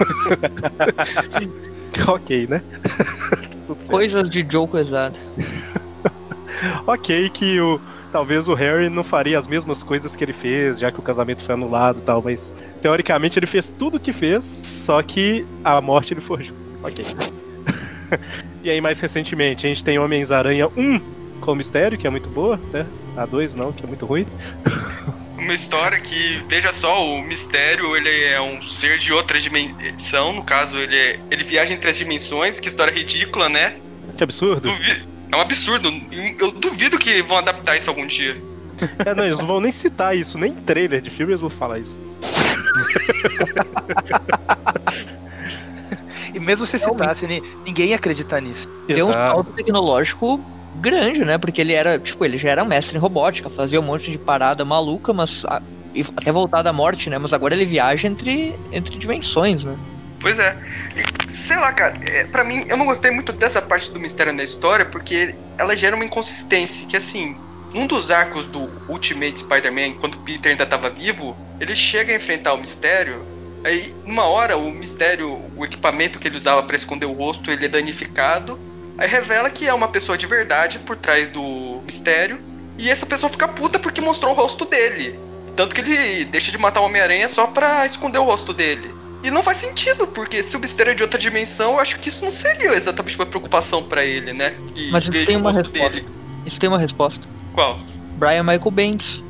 ok, 2.08 2.46
né? 2.46 2.62
Coisas 3.88 4.28
de 4.28 4.46
Joe 4.48 4.66
Quesada. 4.66 5.16
Ok, 6.86 7.30
que 7.30 7.60
o, 7.60 7.80
talvez 8.12 8.48
o 8.48 8.54
Harry 8.54 8.88
não 8.88 9.04
faria 9.04 9.38
as 9.38 9.46
mesmas 9.46 9.82
coisas 9.82 10.14
que 10.14 10.24
ele 10.24 10.32
fez, 10.32 10.78
já 10.78 10.90
que 10.90 10.98
o 10.98 11.02
casamento 11.02 11.42
foi 11.42 11.54
anulado 11.54 11.98
e 11.98 12.02
tal, 12.02 12.22
mas 12.22 12.52
teoricamente 12.82 13.38
ele 13.38 13.46
fez 13.46 13.70
tudo 13.70 13.96
o 13.96 14.00
que 14.00 14.12
fez, 14.12 14.62
só 14.74 15.02
que 15.02 15.46
a 15.64 15.80
morte 15.80 16.12
ele 16.12 16.20
forjou. 16.20 16.56
Ok. 16.82 17.04
e 18.62 18.70
aí, 18.70 18.80
mais 18.80 19.00
recentemente, 19.00 19.66
a 19.66 19.68
gente 19.68 19.84
tem 19.84 19.98
Homens-Aranha 19.98 20.68
1 20.76 21.00
com 21.40 21.54
mistério, 21.54 21.96
que 21.96 22.06
é 22.06 22.10
muito 22.10 22.28
boa, 22.28 22.58
né? 22.72 22.86
A 23.16 23.24
2 23.24 23.54
não, 23.54 23.72
que 23.72 23.84
é 23.84 23.86
muito 23.86 24.04
ruim. 24.04 24.26
Uma 25.40 25.54
história 25.54 25.98
que, 25.98 26.44
veja 26.48 26.70
só, 26.70 27.04
o 27.04 27.20
mistério 27.22 27.96
ele 27.96 28.24
é 28.24 28.40
um 28.40 28.62
ser 28.62 28.98
de 28.98 29.12
outra 29.12 29.40
dimensão, 29.40 30.32
no 30.32 30.44
caso, 30.44 30.78
ele, 30.78 30.96
é- 30.96 31.18
ele 31.30 31.42
viaja 31.42 31.74
entre 31.74 31.90
as 31.90 31.96
dimensões, 31.96 32.60
que 32.60 32.68
história 32.68 32.92
ridícula, 32.92 33.48
né? 33.48 33.74
Que 34.16 34.22
absurdo. 34.22 34.70
Duvi- 34.70 35.02
É 35.32 35.36
um 35.36 35.40
absurdo. 35.40 35.92
Eu 36.40 36.50
duvido 36.52 36.98
que 36.98 37.22
vão 37.22 37.38
adaptar 37.38 37.76
isso 37.76 37.88
algum 37.90 38.06
dia. 38.06 38.36
É, 39.04 39.14
não, 39.14 39.24
eles 39.26 39.38
não 39.38 39.46
vão 39.46 39.60
nem 39.60 39.70
citar 39.72 40.16
isso, 40.16 40.38
nem 40.38 40.52
em 40.52 40.56
trailer 40.56 41.00
de 41.02 41.10
filme 41.10 41.32
eles 41.32 41.40
vão 41.40 41.50
falar 41.50 41.78
isso. 41.78 42.00
E 46.34 46.38
mesmo 46.38 46.64
se 46.64 46.78
citasse, 46.78 47.26
ni- 47.26 47.42
ninguém 47.66 47.88
ia 47.88 47.96
acreditar 47.96 48.40
nisso. 48.40 48.68
Deu 48.86 49.06
um 49.06 49.10
Exato. 49.10 49.34
salto 49.34 49.52
tecnológico 49.52 50.40
grande, 50.74 51.24
né? 51.24 51.38
Porque 51.38 51.60
ele 51.60 51.72
era, 51.72 51.98
tipo, 51.98 52.24
ele 52.24 52.38
já 52.38 52.50
era 52.50 52.64
mestre 52.64 52.96
em 52.96 53.00
robótica, 53.00 53.50
fazia 53.50 53.80
um 53.80 53.84
monte 53.84 54.10
de 54.10 54.18
parada 54.18 54.64
maluca, 54.64 55.12
mas 55.12 55.44
a- 55.46 55.62
até 56.16 56.30
voltar 56.32 56.62
da 56.62 56.72
morte, 56.72 57.10
né? 57.10 57.18
Mas 57.18 57.32
agora 57.32 57.54
ele 57.54 57.66
viaja 57.66 58.06
entre, 58.06 58.58
entre 58.72 58.98
dimensões, 58.98 59.64
né? 59.64 59.76
Pois 60.20 60.38
é. 60.38 60.56
Sei 61.28 61.56
lá, 61.56 61.72
cara, 61.72 61.98
é, 62.02 62.24
pra 62.26 62.44
mim, 62.44 62.64
eu 62.68 62.76
não 62.76 62.86
gostei 62.86 63.10
muito 63.10 63.32
dessa 63.32 63.62
parte 63.62 63.92
do 63.92 64.00
mistério 64.00 64.32
na 64.32 64.42
história, 64.42 64.84
porque 64.84 65.34
ela 65.58 65.76
gera 65.76 65.96
uma 65.96 66.04
inconsistência, 66.04 66.86
que 66.86 66.96
assim, 66.96 67.36
num 67.74 67.86
dos 67.86 68.10
arcos 68.10 68.46
do 68.46 68.70
Ultimate 68.88 69.40
Spider-Man, 69.40 69.94
quando 69.94 70.18
Peter 70.18 70.50
ainda 70.52 70.66
tava 70.66 70.90
vivo, 70.90 71.36
ele 71.60 71.74
chega 71.74 72.12
a 72.12 72.16
enfrentar 72.16 72.54
o 72.54 72.58
mistério, 72.58 73.24
aí, 73.64 73.94
numa 74.06 74.24
hora, 74.26 74.56
o 74.56 74.70
mistério, 74.72 75.28
o 75.56 75.64
equipamento 75.64 76.18
que 76.18 76.28
ele 76.28 76.36
usava 76.36 76.62
pra 76.62 76.76
esconder 76.76 77.06
o 77.06 77.12
rosto, 77.12 77.50
ele 77.50 77.66
é 77.66 77.68
danificado, 77.68 78.58
aí 79.00 79.08
revela 79.08 79.50
que 79.50 79.66
é 79.66 79.74
uma 79.74 79.88
pessoa 79.88 80.16
de 80.16 80.26
verdade 80.26 80.78
por 80.78 80.94
trás 80.96 81.28
do 81.28 81.80
mistério, 81.84 82.38
e 82.78 82.88
essa 82.88 83.04
pessoa 83.06 83.28
fica 83.30 83.48
puta 83.48 83.78
porque 83.78 84.00
mostrou 84.00 84.32
o 84.32 84.36
rosto 84.36 84.64
dele. 84.64 85.18
Tanto 85.56 85.74
que 85.74 85.80
ele 85.80 86.24
deixa 86.24 86.52
de 86.52 86.58
matar 86.58 86.80
o 86.80 86.84
Homem-Aranha 86.84 87.28
só 87.28 87.46
pra 87.46 87.84
esconder 87.84 88.18
o 88.18 88.24
rosto 88.24 88.52
dele. 88.52 88.90
E 89.22 89.30
não 89.30 89.42
faz 89.42 89.58
sentido, 89.58 90.06
porque 90.06 90.42
se 90.42 90.56
o 90.56 90.60
mistério 90.60 90.92
é 90.92 90.94
de 90.94 91.02
outra 91.02 91.18
dimensão, 91.18 91.72
eu 91.72 91.80
acho 91.80 91.98
que 91.98 92.08
isso 92.08 92.24
não 92.24 92.32
seria 92.32 92.72
exatamente 92.72 93.16
uma 93.16 93.26
preocupação 93.26 93.82
pra 93.82 94.02
ele, 94.04 94.32
né? 94.32 94.54
Que 94.74 94.90
Mas 94.90 95.04
isso 95.08 95.26
tem 95.26 95.36
uma 95.36 95.52
resposta. 95.52 96.04
Isso 96.46 96.58
tem 96.60 96.68
uma 96.70 96.78
resposta. 96.78 97.20
Qual? 97.52 97.78
Brian 98.16 98.42
Michael 98.44 98.70
Bendis. 98.70 99.22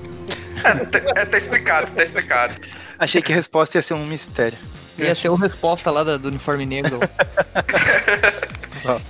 É, 0.62 0.74
tá, 0.84 0.98
é, 1.16 1.24
tá 1.24 1.38
explicado, 1.38 1.90
tá 1.92 2.02
explicado. 2.02 2.54
Achei 2.98 3.20
que 3.22 3.32
a 3.32 3.34
resposta 3.34 3.78
ia 3.78 3.82
ser 3.82 3.94
um 3.94 4.04
mistério. 4.06 4.58
Ia 4.98 5.14
ser 5.14 5.28
a 5.28 5.36
resposta 5.36 5.90
lá 5.90 6.04
da- 6.04 6.16
do 6.18 6.28
uniforme 6.28 6.66
negro. 6.66 7.00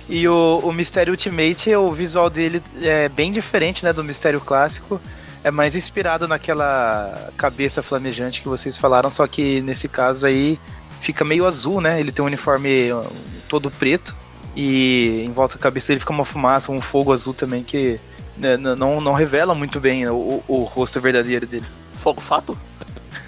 E 0.09 0.27
o, 0.27 0.59
o 0.63 0.71
Mistério 0.73 1.11
Ultimate, 1.11 1.73
o 1.75 1.91
visual 1.91 2.29
dele 2.29 2.61
é 2.81 3.07
bem 3.09 3.31
diferente, 3.31 3.83
né, 3.85 3.93
do 3.93 4.03
Mistério 4.03 4.41
Clássico. 4.41 4.99
É 5.43 5.49
mais 5.49 5.75
inspirado 5.75 6.27
naquela 6.27 7.31
cabeça 7.37 7.81
flamejante 7.81 8.41
que 8.41 8.47
vocês 8.47 8.77
falaram, 8.77 9.09
só 9.09 9.25
que 9.25 9.61
nesse 9.61 9.87
caso 9.87 10.25
aí 10.25 10.59
fica 10.99 11.25
meio 11.25 11.45
azul, 11.47 11.81
né? 11.81 11.99
Ele 11.99 12.11
tem 12.11 12.21
um 12.23 12.27
uniforme 12.27 12.91
uh, 12.93 13.03
todo 13.49 13.71
preto 13.71 14.15
e 14.55 15.23
em 15.25 15.31
volta 15.31 15.55
da 15.55 15.61
cabeça 15.63 15.87
dele 15.87 15.99
fica 15.99 16.11
uma 16.11 16.25
fumaça, 16.25 16.71
um 16.71 16.79
fogo 16.81 17.11
azul 17.11 17.33
também 17.33 17.63
que 17.63 17.99
né, 18.37 18.55
não, 18.55 19.01
não 19.01 19.13
revela 19.13 19.55
muito 19.55 19.79
bem 19.79 20.07
o, 20.07 20.13
o- 20.15 20.43
o 20.47 20.63
rosto 20.63 21.01
verdadeiro 21.01 21.47
dele. 21.47 21.65
Fogo 21.95 22.21
fato? 22.21 22.55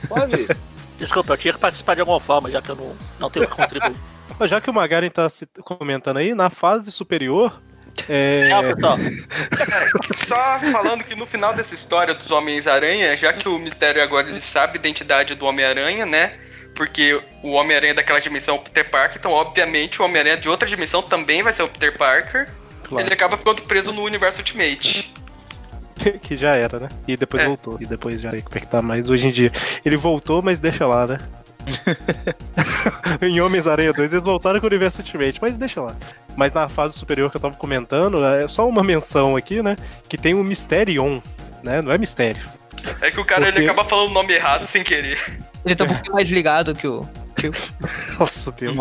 Pode. 0.08 0.48
Desculpa, 1.00 1.34
eu 1.34 1.38
tinha 1.38 1.54
que 1.54 1.60
participar 1.60 1.96
de 1.96 2.02
alguma 2.02 2.20
forma, 2.20 2.52
já 2.52 2.62
que 2.62 2.70
eu 2.70 2.76
não, 2.76 2.92
não 3.20 3.30
tenho 3.32 3.46
o 3.46 3.50
que 3.50 3.56
contribuir. 3.56 3.96
Mas 4.40 4.50
já 4.50 4.60
que 4.60 4.70
o 4.70 4.74
Magaren 4.74 5.10
tá 5.10 5.30
se- 5.30 5.46
comentando 5.64 6.18
aí, 6.18 6.34
na 6.34 6.50
fase 6.50 6.92
superior. 6.92 7.62
É... 8.10 8.48
Tchau, 8.50 8.64
pessoal. 8.64 8.98
Só 10.14 10.60
falando 10.72 11.04
que 11.04 11.16
no 11.16 11.26
final 11.26 11.54
dessa 11.54 11.76
história 11.76 12.14
dos 12.14 12.32
Homens-Aranha, 12.32 13.16
já 13.16 13.32
que 13.34 13.48
o 13.48 13.58
mistério 13.60 14.02
agora 14.02 14.28
ele 14.30 14.42
sabe 14.42 14.74
a 14.74 14.80
identidade 14.80 15.36
do 15.36 15.46
Homem-Aranha, 15.46 16.06
né? 16.06 16.34
Porque 16.76 17.22
o 17.44 17.52
Homem-Aranha 17.52 17.94
daquela 17.94 18.20
dimensão 18.20 18.56
é 18.56 18.60
o 18.60 18.62
Peter 18.62 18.90
Parker, 18.90 19.18
então 19.20 19.32
obviamente 19.32 20.02
o 20.02 20.06
Homem-Aranha 20.06 20.38
de 20.38 20.50
outra 20.50 20.68
dimensão 20.68 21.04
também 21.04 21.44
vai 21.44 21.54
ser 21.54 21.62
o 21.62 21.68
Peter 21.68 21.96
Parker. 21.96 22.50
Claro. 22.84 23.06
Ele 23.06 23.14
acaba 23.14 23.38
ficando 23.38 23.62
preso 23.62 23.94
no 23.94 24.02
universo 24.04 24.40
Ultimate. 24.40 25.14
que 26.24 26.36
já 26.36 26.56
era, 26.56 26.80
né? 26.80 26.90
E 27.08 27.16
depois 27.16 27.44
É. 27.44 27.46
voltou. 27.46 27.78
E 27.80 27.86
depois 27.86 28.20
já 28.20 28.32
como 28.32 28.42
é 28.56 28.60
que 28.60 28.66
tá 28.68 28.82
mais 28.82 29.08
hoje 29.08 29.28
em 29.28 29.32
dia. 29.32 29.52
Ele 29.86 29.96
voltou, 29.96 30.42
mas 30.42 30.60
deixa 30.60 30.88
lá, 30.88 31.06
né? 31.06 31.18
em 33.22 33.40
Homens-Aranha 33.42 33.94
2 33.94 34.14
eles 34.14 34.24
voltaram 34.24 34.60
com 34.60 34.66
o 34.66 34.70
universo 34.70 35.00
Ultimate, 35.02 35.40
mas 35.42 35.56
deixa 35.56 35.82
lá. 35.82 35.96
Mas 36.36 36.54
na 36.54 36.68
fase 36.68 36.98
superior 36.98 37.30
que 37.30 37.38
eu 37.38 37.42
tava 37.42 37.56
comentando, 37.56 38.24
é 38.26 38.48
só 38.48 38.68
uma 38.68 38.84
menção 38.84 39.36
aqui, 39.36 39.62
né? 39.62 39.76
Que 40.10 40.18
tem 40.18 40.34
o 40.34 40.44
Mysterion, 40.44 41.20
né? 41.64 41.82
Não 41.82 41.92
é 41.92 41.98
mistério. 41.98 42.42
É 43.02 43.12
que 43.12 43.20
o 43.20 43.26
cara 43.26 43.46
Porque- 43.46 43.60
ele 43.60 43.70
acaba 43.70 43.88
falando 43.88 44.10
o 44.10 44.14
nome 44.14 44.34
errado 44.34 44.66
sem 44.66 44.84
querer. 44.84 45.20
Ele 45.66 45.76
tá 45.76 45.86
um 45.86 45.88
pouquinho 45.88 46.14
mais 46.14 46.28
ligado 46.30 46.74
que 46.76 46.88
o. 46.88 47.08
o- 47.50 47.54
Nossa, 48.20 48.52
Deus. 48.52 48.76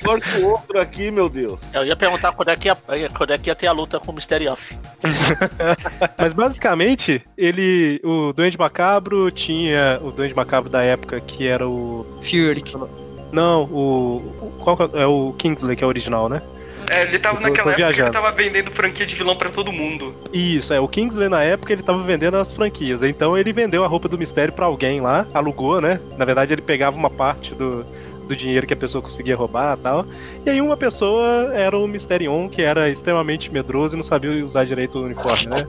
Pior 0.00 0.20
que 0.20 0.38
o 0.38 0.46
outro 0.50 0.80
aqui, 0.80 1.10
meu 1.10 1.28
Deus. 1.28 1.58
Eu 1.72 1.84
ia 1.84 1.96
perguntar 1.96 2.32
quando 2.32 2.48
é 2.48 2.56
que 2.56 2.68
ia, 2.68 2.76
quando 3.16 3.32
é 3.32 3.38
que 3.38 3.50
ia 3.50 3.54
ter 3.54 3.66
a 3.66 3.72
luta 3.72 3.98
com 3.98 4.12
o 4.12 4.14
Mystery 4.14 4.48
Off. 4.48 4.76
Mas 6.18 6.32
basicamente, 6.32 7.22
ele. 7.36 8.00
O 8.04 8.32
Duende 8.32 8.58
Macabro 8.58 9.30
tinha. 9.30 9.98
O 10.02 10.10
Duende 10.10 10.34
Macabro 10.34 10.70
da 10.70 10.82
época 10.82 11.20
que 11.20 11.46
era 11.46 11.66
o. 11.68 12.06
Fury. 12.22 12.64
Não, 13.32 13.64
o. 13.64 14.16
o- 14.40 14.54
Qual 14.62 14.76
que 14.76 14.96
é 14.96 15.02
é 15.02 15.06
o 15.06 15.34
Kingsley, 15.36 15.76
que 15.76 15.82
é 15.84 15.86
o 15.86 15.88
original, 15.88 16.28
né? 16.28 16.40
É, 16.90 17.02
ele 17.02 17.18
tava 17.18 17.38
Eu 17.38 17.42
naquela 17.42 17.70
época 17.70 17.74
que 17.76 17.82
ele 17.82 17.92
viajando. 17.94 18.12
tava 18.12 18.32
vendendo 18.32 18.70
franquia 18.70 19.06
de 19.06 19.14
vilão 19.14 19.36
pra 19.36 19.50
todo 19.50 19.72
mundo. 19.72 20.14
Isso, 20.32 20.72
é. 20.72 20.80
O 20.80 20.88
Kingsley 20.88 21.28
na 21.28 21.42
época 21.42 21.72
ele 21.72 21.82
tava 21.82 22.02
vendendo 22.02 22.36
as 22.36 22.52
franquias. 22.52 23.02
Então 23.02 23.36
ele 23.36 23.52
vendeu 23.52 23.84
a 23.84 23.86
roupa 23.86 24.08
do 24.08 24.18
mistério 24.18 24.52
pra 24.52 24.66
alguém 24.66 25.00
lá, 25.00 25.26
alugou, 25.34 25.80
né? 25.80 26.00
Na 26.16 26.24
verdade 26.24 26.52
ele 26.52 26.62
pegava 26.62 26.96
uma 26.96 27.10
parte 27.10 27.54
do, 27.54 27.84
do 28.28 28.36
dinheiro 28.36 28.66
que 28.66 28.72
a 28.74 28.76
pessoa 28.76 29.02
conseguia 29.02 29.36
roubar 29.36 29.76
e 29.78 29.80
tal. 29.82 30.06
E 30.44 30.50
aí 30.50 30.60
uma 30.60 30.76
pessoa 30.76 31.52
era 31.54 31.76
o 31.76 31.86
Mysterion, 31.86 32.48
que 32.48 32.62
era 32.62 32.88
extremamente 32.90 33.52
medroso 33.52 33.94
e 33.94 33.98
não 33.98 34.04
sabia 34.04 34.44
usar 34.44 34.64
direito 34.64 34.98
o 34.98 35.04
uniforme, 35.04 35.46
né? 35.46 35.66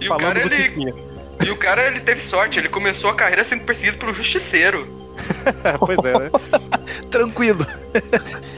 E 0.00 0.08
o 0.08 0.16
cara, 0.16 0.38
o 0.38 0.48
que 0.48 0.70
tinha. 0.70 0.94
E 1.44 1.50
o 1.50 1.56
cara, 1.56 1.86
ele 1.86 2.00
teve 2.00 2.20
sorte, 2.22 2.58
ele 2.58 2.68
começou 2.68 3.10
a 3.10 3.14
carreira 3.14 3.44
sendo 3.44 3.64
perseguido 3.64 3.98
pelo 3.98 4.14
justiceiro. 4.14 4.86
pois 5.78 5.98
é, 6.04 6.18
né? 6.18 6.30
Tranquilo. 7.10 7.66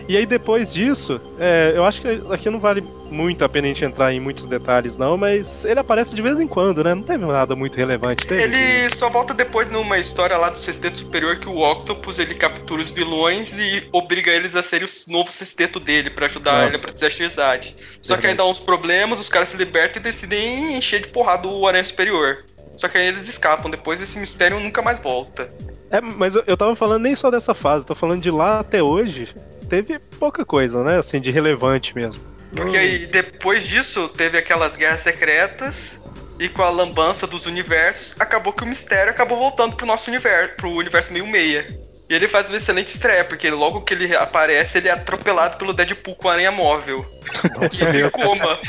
E 0.08 0.16
aí 0.16 0.24
depois 0.24 0.72
disso, 0.72 1.20
é, 1.38 1.72
eu 1.74 1.84
acho 1.84 2.00
que 2.00 2.08
aqui 2.30 2.48
não 2.48 2.58
vale 2.60 2.82
muito 3.10 3.44
a 3.44 3.48
pena 3.48 3.66
a 3.66 3.70
gente 3.70 3.84
entrar 3.84 4.12
em 4.12 4.20
muitos 4.20 4.46
detalhes, 4.46 4.96
não, 4.96 5.16
mas 5.16 5.64
ele 5.64 5.80
aparece 5.80 6.14
de 6.14 6.22
vez 6.22 6.38
em 6.40 6.46
quando, 6.46 6.82
né? 6.82 6.94
Não 6.94 7.02
teve 7.02 7.24
nada 7.24 7.54
muito 7.54 7.76
relevante. 7.76 8.26
Teve? 8.26 8.42
Ele 8.42 8.90
só 8.90 9.08
volta 9.08 9.34
depois 9.34 9.68
numa 9.68 9.98
história 9.98 10.36
lá 10.36 10.48
do 10.48 10.58
Sexteto 10.58 10.98
Superior 10.98 11.38
que 11.38 11.48
o 11.48 11.58
Octopus 11.58 12.18
ele 12.18 12.34
captura 12.34 12.80
os 12.80 12.90
vilões 12.90 13.58
e 13.58 13.88
obriga 13.92 14.30
eles 14.30 14.54
a 14.56 14.62
serem 14.62 14.86
o 14.86 15.12
novo 15.12 15.30
sexteto 15.30 15.80
dele 15.80 16.10
pra 16.10 16.26
ajudar 16.26 16.52
Nossa. 16.52 16.66
ele 16.66 16.76
a 16.76 16.78
proteger 16.78 17.08
a 17.08 17.10
Shizade. 17.10 17.76
Só 18.00 18.16
que 18.16 18.26
aí 18.26 18.34
dá 18.34 18.44
uns 18.44 18.60
problemas, 18.60 19.18
os 19.18 19.28
caras 19.28 19.48
se 19.48 19.56
libertam 19.56 20.00
e 20.00 20.04
decidem 20.04 20.76
encher 20.76 21.00
de 21.00 21.08
porrada 21.08 21.48
o 21.48 21.66
Aranha 21.66 21.84
Superior. 21.84 22.44
Só 22.76 22.88
que 22.88 22.98
aí 22.98 23.06
eles 23.06 23.28
escapam, 23.28 23.70
depois 23.70 24.00
esse 24.00 24.18
mistério 24.18 24.60
nunca 24.60 24.82
mais 24.82 24.98
volta. 24.98 25.50
É, 25.90 26.00
mas 26.00 26.34
eu, 26.34 26.42
eu 26.46 26.56
tava 26.56 26.74
falando 26.74 27.02
nem 27.02 27.14
só 27.14 27.30
dessa 27.30 27.54
fase, 27.54 27.86
tô 27.86 27.94
falando 27.94 28.22
de 28.22 28.30
lá 28.30 28.60
até 28.60 28.82
hoje. 28.82 29.34
Teve 29.68 29.98
pouca 30.18 30.44
coisa, 30.44 30.82
né? 30.82 30.98
Assim, 30.98 31.20
de 31.20 31.30
relevante 31.30 31.94
mesmo. 31.94 32.22
Porque 32.54 32.76
aí 32.76 33.06
depois 33.06 33.66
disso 33.66 34.08
teve 34.08 34.38
aquelas 34.38 34.76
guerras 34.76 35.00
secretas 35.00 36.02
e 36.38 36.48
com 36.48 36.62
a 36.62 36.68
lambança 36.68 37.26
dos 37.26 37.46
universos, 37.46 38.14
acabou 38.20 38.52
que 38.52 38.62
o 38.62 38.66
mistério 38.66 39.10
acabou 39.10 39.38
voltando 39.38 39.74
pro 39.74 39.86
nosso 39.86 40.10
universo, 40.10 40.52
pro 40.56 40.70
universo 40.70 41.12
meio 41.12 41.26
meia. 41.26 41.66
E 42.08 42.14
ele 42.14 42.28
faz 42.28 42.48
uma 42.48 42.56
excelente 42.56 42.86
estreia, 42.86 43.24
porque 43.24 43.50
logo 43.50 43.80
que 43.80 43.92
ele 43.92 44.14
aparece, 44.14 44.78
ele 44.78 44.88
é 44.88 44.92
atropelado 44.92 45.56
pelo 45.56 45.72
Deadpool 45.72 46.14
com 46.14 46.28
a 46.28 46.34
aranha 46.34 46.52
móvel. 46.52 47.04
e 47.72 47.82
ele 47.82 47.98
meu. 47.98 48.10
coma. 48.12 48.60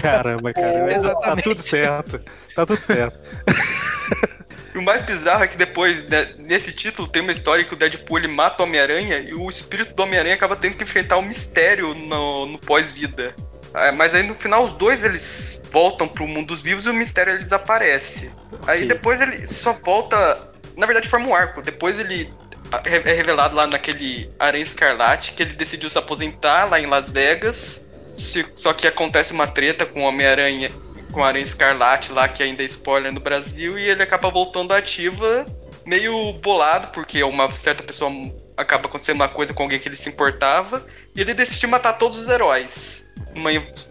Caramba, 0.00 0.52
cara. 0.52 0.94
Exatamente. 0.94 1.20
Tá 1.20 1.36
tudo 1.42 1.62
certo. 1.62 2.20
Tá 2.54 2.66
tudo 2.66 2.80
certo. 2.80 3.18
E 4.78 4.80
o 4.80 4.84
mais 4.84 5.02
bizarro 5.02 5.42
é 5.42 5.48
que 5.48 5.56
depois, 5.56 6.04
né, 6.08 6.28
nesse 6.38 6.70
título, 6.70 7.08
tem 7.08 7.20
uma 7.20 7.32
história 7.32 7.64
que 7.64 7.74
o 7.74 7.76
Deadpool 7.76 8.18
ele 8.18 8.28
mata 8.28 8.62
o 8.62 8.66
Homem-Aranha 8.66 9.18
e 9.18 9.34
o 9.34 9.48
espírito 9.48 9.92
do 9.92 10.02
Homem-Aranha 10.04 10.36
acaba 10.36 10.54
tendo 10.54 10.76
que 10.76 10.84
enfrentar 10.84 11.16
o 11.16 11.22
mistério 11.22 11.94
no, 11.94 12.46
no 12.46 12.58
pós-vida. 12.58 13.34
Ah, 13.74 13.90
Mas 13.90 14.14
aí 14.14 14.22
no 14.22 14.36
final 14.36 14.62
os 14.62 14.72
dois 14.72 15.02
eles 15.02 15.60
voltam 15.72 16.06
pro 16.06 16.28
mundo 16.28 16.46
dos 16.48 16.62
vivos 16.62 16.86
e 16.86 16.90
o 16.90 16.94
mistério 16.94 17.32
ele 17.32 17.42
desaparece. 17.42 18.30
Aí 18.68 18.84
Ok. 18.84 18.86
depois 18.86 19.20
ele 19.20 19.44
só 19.48 19.72
volta. 19.72 20.48
Na 20.76 20.86
verdade, 20.86 21.08
forma 21.08 21.26
um 21.26 21.34
arco. 21.34 21.60
Depois 21.60 21.98
ele 21.98 22.32
é 22.84 23.12
revelado 23.12 23.56
lá 23.56 23.66
naquele 23.66 24.30
Aranha 24.38 24.62
Escarlate 24.62 25.32
que 25.32 25.42
ele 25.42 25.54
decidiu 25.54 25.90
se 25.90 25.98
aposentar 25.98 26.66
lá 26.66 26.78
em 26.80 26.86
Las 26.86 27.10
Vegas. 27.10 27.82
Só 28.54 28.72
que 28.72 28.86
acontece 28.86 29.32
uma 29.32 29.48
treta 29.48 29.84
com 29.84 30.04
o 30.04 30.06
Homem-Aranha 30.06 30.70
com 31.18 31.24
a 31.24 31.26
Aranha 31.26 31.42
Escarlate 31.42 32.12
lá, 32.12 32.28
que 32.28 32.44
ainda 32.44 32.62
é 32.62 32.66
spoiler 32.66 33.12
no 33.12 33.18
Brasil, 33.18 33.76
e 33.76 33.90
ele 33.90 34.00
acaba 34.04 34.30
voltando 34.30 34.72
ativa, 34.72 35.44
meio 35.84 36.32
bolado, 36.34 36.88
porque 36.92 37.20
uma 37.24 37.50
certa 37.50 37.82
pessoa 37.82 38.08
acaba 38.56 38.86
acontecendo 38.86 39.16
uma 39.16 39.28
coisa 39.28 39.52
com 39.52 39.64
alguém 39.64 39.80
que 39.80 39.88
ele 39.88 39.96
se 39.96 40.08
importava, 40.08 40.86
e 41.16 41.20
ele 41.20 41.34
decide 41.34 41.66
matar 41.66 41.94
todos 41.94 42.20
os 42.20 42.28
heróis. 42.28 43.04
Uma 43.34 43.50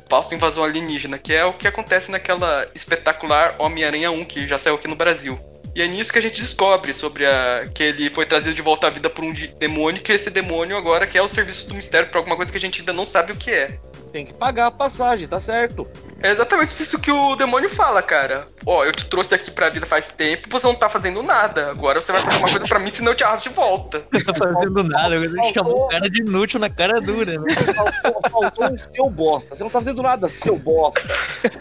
falsa 0.09 0.35
invasão 0.35 0.63
alienígena, 0.63 1.17
que 1.17 1.33
é 1.33 1.43
o 1.43 1.51
que 1.51 1.67
acontece 1.67 2.09
naquela 2.09 2.65
espetacular 2.73 3.57
Homem-Aranha 3.59 4.09
1, 4.09 4.23
que 4.23 4.47
já 4.47 4.57
saiu 4.57 4.75
aqui 4.75 4.87
no 4.87 4.95
Brasil. 4.95 5.37
E 5.75 5.81
é 5.81 5.87
nisso 5.87 6.13
que 6.13 6.19
a 6.19 6.21
gente 6.21 6.39
descobre 6.39 6.93
sobre 6.93 7.25
a 7.25 7.65
que 7.75 7.83
ele 7.83 8.09
foi 8.09 8.25
trazido 8.25 8.55
de 8.55 8.61
volta 8.61 8.87
à 8.87 8.89
vida 8.89 9.09
por 9.09 9.25
um 9.25 9.33
de- 9.33 9.49
demônio, 9.49 10.01
que 10.01 10.13
esse 10.13 10.29
demônio 10.29 10.77
agora 10.77 11.05
quer 11.05 11.21
o 11.21 11.27
serviço 11.27 11.67
do 11.67 11.75
mistério 11.75 12.07
pra 12.07 12.21
alguma 12.21 12.37
coisa 12.37 12.49
que 12.49 12.57
a 12.57 12.61
gente 12.61 12.79
ainda 12.79 12.93
não 12.93 13.03
sabe 13.03 13.33
o 13.33 13.35
que 13.35 13.51
é. 13.51 13.77
Tem 14.11 14.25
que 14.25 14.33
pagar 14.33 14.67
a 14.67 14.71
passagem, 14.71 15.27
tá 15.27 15.39
certo. 15.39 15.87
É 16.21 16.31
exatamente 16.31 16.71
isso 16.71 16.99
que 16.99 17.11
o 17.11 17.35
demônio 17.35 17.69
fala, 17.69 18.01
cara. 18.01 18.47
Ó, 18.65 18.83
eu 18.83 18.91
te 18.91 19.05
trouxe 19.05 19.35
aqui 19.35 19.51
pra 19.51 19.69
vida 19.69 19.85
faz 19.85 20.09
tempo, 20.09 20.49
você 20.49 20.65
não 20.65 20.73
tá 20.73 20.89
fazendo 20.89 21.21
nada. 21.21 21.69
Agora 21.69 22.01
você 22.01 22.11
vai 22.11 22.21
fazer 22.21 22.37
uma 22.37 22.49
coisa 22.49 22.67
pra 22.67 22.79
mim, 22.79 22.89
senão 22.89 23.11
eu 23.11 23.15
te 23.15 23.23
arrasto 23.23 23.49
de 23.49 23.55
volta. 23.55 24.03
Não 24.11 24.23
tá 24.23 24.33
fazendo 24.33 24.83
nada, 24.83 25.19
você 25.19 25.53
chamou 25.53 25.85
o 25.85 25.87
cara 25.87 26.09
de 26.09 26.21
inútil 26.21 26.59
na 26.59 26.69
cara 26.69 26.99
dura, 26.99 27.37
né? 27.37 27.53
Faltou, 27.75 28.31
faltou 28.31 28.65
um 28.65 28.77
seu 28.93 29.09
bosta. 29.09 29.55
Você 29.55 29.63
não 29.63 29.69
tá 29.69 29.79
fazendo 29.79 30.01
nada, 30.01 30.29
seu 30.29 30.57
bosta. 30.57 31.07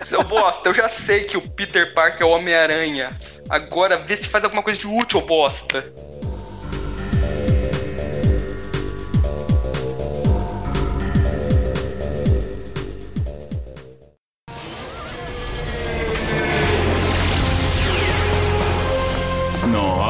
Seu 0.00 0.22
bosta, 0.24 0.68
eu 0.68 0.74
já 0.74 0.88
sei 0.88 1.24
que 1.24 1.36
o 1.36 1.42
Peter 1.50 1.92
Parker 1.92 2.22
é 2.22 2.24
o 2.24 2.30
Homem-Aranha. 2.30 3.10
Agora 3.48 3.96
vê 3.96 4.16
se 4.16 4.28
faz 4.28 4.42
alguma 4.42 4.62
coisa 4.62 4.78
de 4.78 4.86
útil, 4.86 5.20
bosta. 5.20 5.84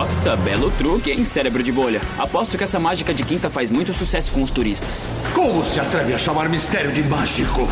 Nossa, 0.06 0.36
belo 0.36 0.70
truque, 0.70 1.10
hein, 1.10 1.24
cérebro 1.24 1.64
de 1.64 1.72
bolha. 1.72 2.00
Aposto 2.16 2.56
que 2.56 2.62
essa 2.62 2.78
mágica 2.78 3.12
de 3.12 3.24
quinta 3.24 3.50
faz 3.50 3.72
muito 3.72 3.92
sucesso 3.92 4.30
com 4.30 4.40
os 4.40 4.52
turistas. 4.52 5.04
Como 5.34 5.64
se 5.64 5.80
atreve 5.80 6.14
a 6.14 6.18
chamar 6.18 6.48
mistério 6.48 6.92
de 6.92 7.02
mágico? 7.02 7.68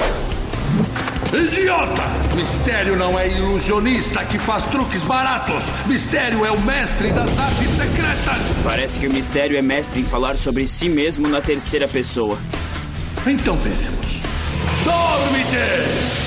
Idiota! 1.32 2.02
Mistério 2.35 2.97
não 2.97 3.16
é 3.16 3.28
ilusionista 3.28 4.24
que 4.24 4.36
faz 4.36 4.65
truques 4.65 5.05
baratos. 5.05 5.70
Mistério 5.86 6.44
é 6.44 6.51
o 6.51 6.61
mestre 6.61 7.12
das 7.12 7.39
artes 7.39 7.69
secretas. 7.69 8.39
Parece 8.65 8.98
que 8.98 9.06
o 9.06 9.12
mistério 9.12 9.56
é 9.56 9.62
mestre 9.62 10.01
em 10.01 10.05
falar 10.05 10.36
sobre 10.36 10.66
si 10.66 10.89
mesmo 10.89 11.28
na 11.28 11.40
terceira 11.40 11.86
pessoa. 11.86 12.36
Então 13.24 13.56
veremos. 13.59 14.20
Dorme-te! 14.85 16.24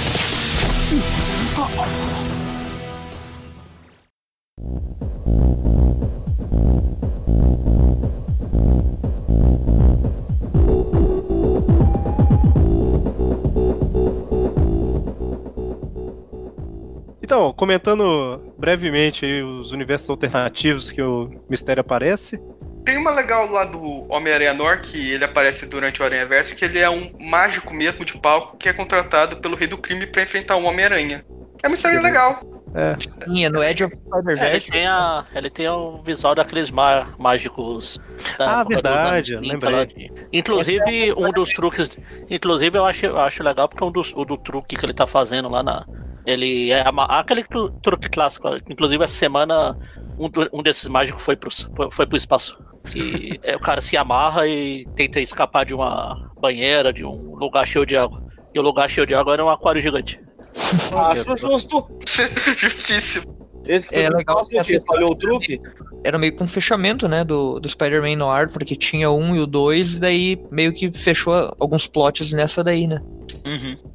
Então, 17.28 17.52
comentando 17.52 18.42
brevemente 18.58 19.26
aí 19.26 19.44
os 19.44 19.74
universos 19.74 20.10
alternativos 20.10 20.92
que 20.92 21.02
o 21.02 21.30
mistério 21.50 21.82
aparece. 21.82 22.40
Tem 22.86 22.98
uma 22.98 23.12
legal 23.12 23.52
lá 23.52 23.66
do 23.66 24.10
Homem-Aranha 24.10 24.54
Nor, 24.54 24.80
que 24.80 25.12
ele 25.12 25.26
aparece 25.26 25.66
durante 25.66 26.02
o 26.02 26.06
Aranha 26.06 26.26
Verso, 26.26 26.56
que 26.56 26.64
ele 26.64 26.80
é 26.80 26.90
um 26.90 27.12
mágico 27.20 27.74
mesmo 27.74 28.06
de 28.06 28.18
palco 28.18 28.56
que 28.56 28.70
é 28.70 28.74
contratado 28.74 29.38
pelo 29.42 29.58
Rei 29.58 29.68
do 29.68 29.78
Crime 29.78 30.08
pra 30.08 30.24
enfrentar 30.24 30.56
o 30.56 30.64
Homem-Aranha. 30.64 31.26
É 31.62 31.68
uma 31.68 31.74
história 31.76 32.00
legal. 32.00 32.57
É. 32.76 32.98
É 33.46 33.50
no 33.50 33.64
Edge 33.64 33.84
of 33.84 33.94
É, 33.94 33.98
ele, 33.98 34.08
Spider-Verse. 34.22 34.72
tem 34.72 34.86
a, 34.88 35.26
ele 35.34 35.50
tem 35.50 35.68
o 35.70 36.02
visual 36.04 36.36
daqueles 36.36 36.70
má- 36.70 37.08
mágicos 37.18 37.98
da 38.38 38.60
Ah, 38.60 38.64
verdade, 38.64 39.32
Dano 39.36 39.48
lembrei. 39.48 39.76
lá 39.76 39.86
de- 39.86 40.12
Inclusive, 40.34 41.14
um 41.14 41.32
dos 41.32 41.50
truques. 41.52 41.90
Inclusive, 42.30 42.78
eu 42.78 42.86
acho, 42.86 43.06
eu 43.06 43.20
acho 43.20 43.42
legal 43.44 43.68
porque 43.68 43.84
um 43.84 43.92
dos, 43.92 44.14
o 44.16 44.24
do 44.26 44.38
truque 44.38 44.76
que 44.76 44.86
ele 44.86 44.94
tá 44.94 45.08
fazendo 45.08 45.50
lá 45.50 45.64
na. 45.64 45.86
Ele 46.26 46.72
é 46.72 46.88
ama- 46.88 47.06
aquele 47.06 47.44
tru- 47.44 47.70
truque 47.82 48.10
clássico. 48.10 48.48
Inclusive, 48.70 49.02
essa 49.04 49.14
semana, 49.14 49.78
um, 50.20 50.30
um 50.60 50.62
desses 50.62 50.88
mágicos 50.90 51.24
foi 51.24 51.36
pro, 51.38 51.50
foi 51.92 52.06
pro 52.06 52.18
espaço. 52.18 52.62
Que 52.92 53.40
é, 53.44 53.56
o 53.56 53.60
cara 53.60 53.82
se 53.82 53.96
amarra 53.98 54.46
e 54.48 54.86
tenta 54.96 55.20
escapar 55.20 55.66
de 55.66 55.74
uma 55.74 56.30
banheira, 56.40 56.92
de 56.94 57.04
um 57.06 57.36
lugar 57.36 57.66
cheio 57.66 57.86
de 57.86 57.96
água. 57.98 58.22
E 58.54 58.60
o 58.60 58.62
lugar 58.62 58.90
cheio 58.90 59.06
de 59.08 59.14
água 59.16 59.34
era 59.34 59.44
um 59.44 59.50
aquário 59.50 59.82
gigante. 59.82 60.20
Acho 60.96 61.38
justo. 61.38 61.88
Justíssimo. 62.58 63.38
Esse 63.66 63.88
que 63.88 63.96
foi 63.96 64.04
É 64.04 64.10
legal 64.10 64.46
que 64.46 64.80
falhou 64.82 65.12
o 65.12 65.16
truque. 65.16 65.60
Era 66.04 66.18
meio 66.18 66.36
que 66.36 66.44
um 66.44 66.48
fechamento, 66.48 67.08
né, 67.08 67.24
do, 67.24 67.60
do 67.60 67.68
Spider-Man 67.68 68.16
Noir, 68.16 68.50
porque 68.50 68.76
tinha 68.76 69.12
um 69.12 69.36
e 69.36 69.40
o 69.40 69.46
dois, 69.46 69.96
e 69.96 70.00
daí 70.00 70.42
meio 70.50 70.74
que 70.74 70.92
fechou 70.98 71.54
alguns 71.60 71.86
plots 71.86 72.32
nessa 72.32 72.64
daí, 72.64 72.88
né? 72.88 73.02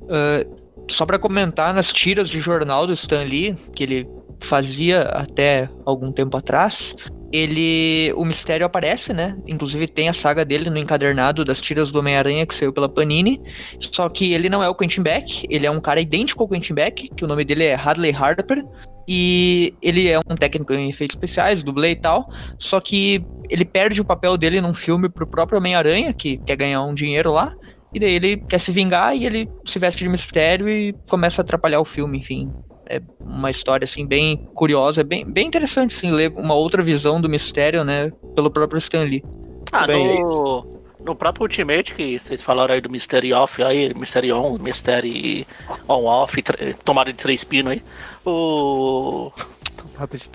Ah, 0.08 0.44
só 0.90 1.06
pra 1.06 1.18
comentar, 1.18 1.72
nas 1.72 1.92
tiras 1.92 2.28
de 2.28 2.40
jornal 2.40 2.86
do 2.86 2.92
Stan 2.92 3.22
Lee, 3.22 3.54
que 3.74 3.82
ele 3.82 4.08
fazia 4.40 5.02
até 5.02 5.68
algum 5.84 6.12
tempo 6.12 6.36
atrás, 6.36 6.94
ele. 7.32 8.12
O 8.14 8.24
mistério 8.24 8.66
aparece, 8.66 9.12
né? 9.12 9.36
Inclusive 9.46 9.88
tem 9.88 10.08
a 10.08 10.12
saga 10.12 10.44
dele 10.44 10.68
no 10.68 10.78
encadernado 10.78 11.44
das 11.44 11.60
tiras 11.60 11.90
do 11.90 11.98
Homem-Aranha 11.98 12.46
que 12.46 12.54
saiu 12.54 12.72
pela 12.72 12.88
Panini. 12.88 13.40
Só 13.80 14.08
que 14.08 14.32
ele 14.32 14.48
não 14.48 14.62
é 14.62 14.68
o 14.68 14.74
Quentin 14.74 15.02
Beck, 15.02 15.46
ele 15.48 15.66
é 15.66 15.70
um 15.70 15.80
cara 15.80 16.00
idêntico 16.00 16.42
ao 16.42 16.48
Quentin 16.48 16.74
Beck, 16.74 17.08
que 17.16 17.24
o 17.24 17.28
nome 17.28 17.44
dele 17.44 17.64
é 17.64 17.74
Hadley 17.74 18.14
Harper. 18.14 18.62
E 19.08 19.74
ele 19.82 20.08
é 20.08 20.18
um 20.18 20.36
técnico 20.36 20.72
em 20.74 20.90
efeitos 20.90 21.16
especiais, 21.16 21.62
dublê 21.62 21.90
e 21.90 21.96
tal. 21.96 22.28
Só 22.58 22.80
que 22.80 23.24
ele 23.48 23.64
perde 23.64 24.00
o 24.00 24.04
papel 24.04 24.36
dele 24.36 24.60
num 24.60 24.74
filme 24.74 25.08
pro 25.08 25.26
próprio 25.26 25.58
Homem-Aranha, 25.58 26.12
que 26.12 26.38
quer 26.38 26.56
ganhar 26.56 26.84
um 26.84 26.94
dinheiro 26.94 27.32
lá. 27.32 27.52
E 27.92 28.00
daí 28.00 28.14
ele 28.14 28.36
quer 28.36 28.58
se 28.58 28.72
vingar 28.72 29.14
e 29.16 29.26
ele 29.26 29.48
se 29.66 29.78
veste 29.78 30.04
de 30.04 30.08
mistério 30.08 30.68
e 30.68 30.94
começa 31.08 31.42
a 31.42 31.44
atrapalhar 31.44 31.80
o 31.80 31.84
filme, 31.84 32.18
enfim. 32.18 32.50
É 32.92 33.00
uma 33.20 33.50
história 33.50 33.84
assim 33.84 34.04
bem 34.04 34.36
curiosa, 34.54 35.02
bem, 35.02 35.24
bem 35.24 35.46
interessante 35.46 35.96
assim, 35.96 36.10
ler 36.10 36.30
uma 36.36 36.54
outra 36.54 36.82
visão 36.82 37.20
do 37.20 37.28
mistério, 37.28 37.84
né, 37.84 38.12
pelo 38.34 38.50
próprio 38.50 38.78
Stan 38.78 39.02
Lee. 39.02 39.24
Ah, 39.72 39.86
Bem, 39.86 40.22
no, 40.22 40.82
no 41.02 41.16
próprio 41.16 41.44
Ultimate, 41.44 41.94
que 41.94 42.18
vocês 42.18 42.42
falaram 42.42 42.74
aí 42.74 42.80
do 42.80 42.90
Mystery 42.90 43.32
Off, 43.32 43.62
aí, 43.62 43.94
Mystery 43.94 44.32
On, 44.32 44.58
Mystery 44.58 45.46
On 45.88 46.04
Off, 46.04 46.42
tomada 46.84 47.10
de 47.10 47.18
três 47.18 47.42
pinos 47.44 47.72
aí. 47.72 47.82
O. 48.24 49.32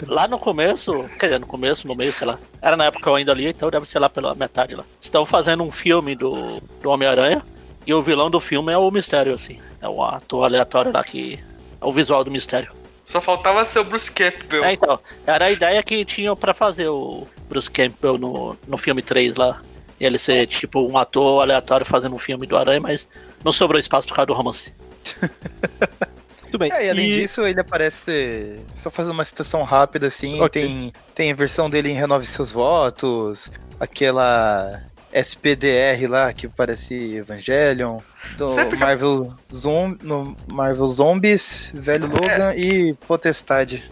Lá 0.07 0.27
no 0.27 0.38
começo, 0.38 1.03
quer 1.19 1.27
dizer, 1.27 1.39
no 1.39 1.45
começo, 1.45 1.88
no 1.88 1.95
meio, 1.95 2.11
sei 2.11 2.27
lá. 2.27 2.39
Era 2.61 2.75
na 2.75 2.85
época 2.85 3.03
que 3.03 3.09
eu 3.09 3.15
ainda 3.15 3.34
li, 3.34 3.47
então 3.47 3.69
deve 3.69 3.88
ser 3.88 3.99
lá 3.99 4.09
pela 4.09 4.34
metade 4.34 4.75
lá. 4.75 4.84
Estão 4.99 5.25
fazendo 5.25 5.63
um 5.63 5.71
filme 5.71 6.15
do, 6.15 6.61
do 6.81 6.89
Homem-Aranha 6.89 7.43
e 7.85 7.93
o 7.93 8.01
vilão 8.01 8.29
do 8.29 8.39
filme 8.39 8.71
é 8.73 8.77
o 8.77 8.91
Mistério, 8.91 9.34
assim. 9.34 9.59
É 9.81 9.88
um 9.88 10.03
ator 10.03 10.43
aleatório 10.43 10.91
lá 10.91 11.03
que. 11.03 11.39
É 11.82 11.86
o 11.86 11.91
visual 11.91 12.24
do 12.24 12.32
Mistério. 12.32 12.72
Só 13.06 13.22
faltava 13.22 13.64
ser 13.64 13.80
o 13.80 13.84
Bruce 13.86 14.12
Campbell. 14.12 14.66
É, 14.66 14.74
então, 14.74 14.99
era 15.26 15.45
a 15.45 15.52
ideia 15.52 15.82
que 15.82 16.04
tinham 16.04 16.36
pra 16.36 16.54
fazer 16.54 16.88
o 16.90 17.26
Bruce 17.48 17.72
Campbell 17.72 18.18
no, 18.18 18.58
no 18.68 18.78
filme 18.78 19.02
3 19.02 19.36
lá. 19.36 19.62
E 19.99 20.06
ele 20.06 20.20
ser, 20.20 20.45
tipo, 20.48 20.82
um 20.88 20.98
ator 20.98 21.41
aleatório 21.41 21.86
fazendo 21.86 22.14
um 22.16 22.20
filme 22.20 22.45
do 22.45 22.58
Aranha, 22.58 22.82
mas 22.82 23.08
não 23.44 23.52
sobrou 23.52 23.80
espaço 23.80 24.06
por 24.08 24.14
causa 24.16 24.28
do 24.28 24.34
romance. 24.34 24.74
Tudo 26.48 26.60
bem. 26.60 26.72
É, 26.72 26.86
e 26.86 26.90
além 26.90 27.10
E- 27.10 27.22
disso, 27.22 27.41
ele 27.45 27.60
aparece. 27.60 28.60
Só 28.74 28.90
fazendo 28.90 29.14
uma 29.14 29.26
citação 29.26 29.64
rápida, 29.64 30.08
assim. 30.08 30.40
Ok. 30.41 30.62
Tem, 30.62 30.94
tem 31.16 31.32
a 31.32 31.36
versão 31.36 31.70
dele 31.70 31.90
em 31.90 31.94
Renove 31.94 32.26
Seus 32.26 32.52
Votos, 32.52 33.52
aquela 33.80 34.82
SPDR 35.23 36.07
lá 36.10 36.31
que 36.34 36.48
parece 36.48 37.15
Evangelion, 37.15 37.99
do 38.38 38.48
Sempre 38.48 38.77
que- 38.77 38.84
Marvel, 38.84 39.34
Zom, 39.53 39.95
no 40.02 40.35
Marvel 40.48 40.88
Zombies, 40.88 41.72
Velho 41.73 42.07
Logan 42.07 42.53
e 42.56 42.94
Potestade. 43.07 43.89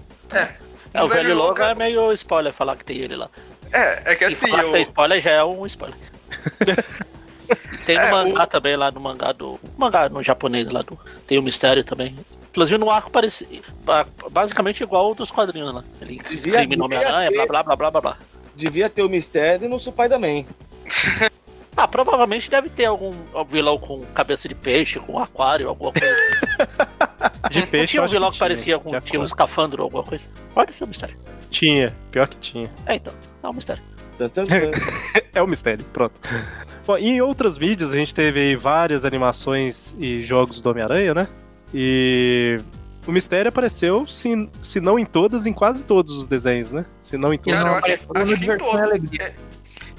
É, 0.94 1.02
o 1.04 1.08
velho 1.08 1.36
Logan 1.36 1.70
é 1.72 1.76
meio 1.76 2.12
spoiler 2.14 2.54
falar 2.54 2.76
que 2.76 2.86
tem 2.86 2.98
ele 2.98 3.16
lá. 3.16 3.30
É, 3.74 4.12
é 4.12 4.16
que 4.16 4.24
E 4.24 4.28
assim, 4.28 4.48
falar 4.48 4.60
que 4.64 4.66
eu... 4.70 4.72
tem 4.74 4.82
spoiler 4.84 5.22
já 5.22 5.32
é 5.32 5.44
um 5.44 5.66
spoiler. 5.66 5.98
E 7.74 7.78
tem 7.86 7.96
no 7.98 8.02
É, 8.04 8.12
mangá 8.12 8.46
também, 8.48 8.76
lá 8.76 8.92
no 8.92 9.00
mangá 9.00 9.32
do. 9.32 9.60
Mangá 9.78 10.08
no 10.10 10.24
japonês 10.24 10.70
lá 10.70 10.82
do. 10.82 10.98
Tem 11.28 11.38
o 11.38 11.44
mistério 11.44 11.84
também. 11.84 12.16
Inclusive 12.52 12.78
no 12.78 12.90
arco 12.90 13.12
parece. 13.12 13.62
ba- 13.84 14.06
Basicamente 14.32 14.82
igual 14.84 15.08
ao 15.08 15.16
dos 15.16 15.30
quadrinhos 15.32 15.74
lá. 15.74 15.84
Ele 16.02 16.20
Devia- 16.30 16.54
crime 16.54 16.76
no 16.76 16.86
Homem-Aranha, 16.86 17.30
ter- 17.30 17.36
blá 17.36 17.46
blá 17.46 17.64
blá 17.64 17.76
blá 17.76 17.92
blá 17.92 18.02
blá. 18.02 18.18
Devia 18.56 18.90
ter 18.90 19.02
o 19.04 19.10
mistério 19.10 19.68
no 19.68 19.78
Spider-Man. 19.80 20.46
Ah, 21.78 21.88
provavelmente 21.88 22.50
deve 22.50 22.70
ter 22.70 22.86
algum 22.86 23.12
vilão 23.50 23.78
com 23.78 24.00
cabeça 24.14 24.48
de 24.48 24.56
peixe, 24.56 24.98
com 24.98 25.20
aquário, 25.20 25.68
alguma 25.68 25.92
coisa. 25.92 26.16
De 27.52 27.60
Não 27.60 27.68
peixe, 27.68 27.88
tinha 27.88 28.04
um 28.04 28.08
vilão 28.08 28.30
que 28.30 28.36
que 28.36 28.40
parecia 28.40 28.80
com 28.80 28.92
de 28.92 29.06
tinha 29.06 29.20
um 29.20 29.24
escafandro 29.24 29.84
ou 29.84 29.88
alguma 29.88 30.04
coisa. 30.04 30.28
Pode 30.54 30.74
ser 30.74 30.84
um 30.86 30.88
mistério. 30.88 31.18
Tinha, 31.52 31.94
pior 32.12 32.28
que 32.28 32.38
tinha. 32.38 32.70
É, 32.86 32.96
então. 32.96 33.14
É 33.44 33.48
um 33.48 33.54
mistério. 33.54 33.84
é 35.34 35.42
o 35.42 35.48
mistério, 35.48 35.84
pronto. 35.92 36.14
Bom, 36.88 36.98
e 36.98 37.10
em 37.10 37.22
outras 37.22 37.58
mídias 37.58 37.92
a 37.92 37.96
gente 37.96 38.14
teve 38.14 38.40
aí 38.40 38.56
várias 38.56 39.04
animações 39.04 39.94
e 40.00 40.22
jogos 40.22 40.62
do 40.62 40.70
Homem-Aranha, 40.70 41.14
né? 41.14 41.28
E 41.74 42.58
o 43.06 43.12
mistério 43.12 43.50
apareceu, 43.50 44.08
se, 44.08 44.50
se 44.62 44.80
não 44.80 44.98
em 44.98 45.06
todas, 45.06 45.46
em 45.46 45.54
quase 45.54 45.84
todos 45.84 46.14
os 46.14 46.26
desenhos, 46.26 46.72
né? 46.72 46.86
Se 47.02 47.18
não 47.18 47.34
em 47.34 47.38
todos. 47.38 47.60
Cara, 47.60 47.70
eu 47.70 47.78
acho, 47.78 48.34
acho 48.34 48.38
que 48.38 48.52
em 48.52 48.58
todo. 48.58 48.80
É, 49.22 49.36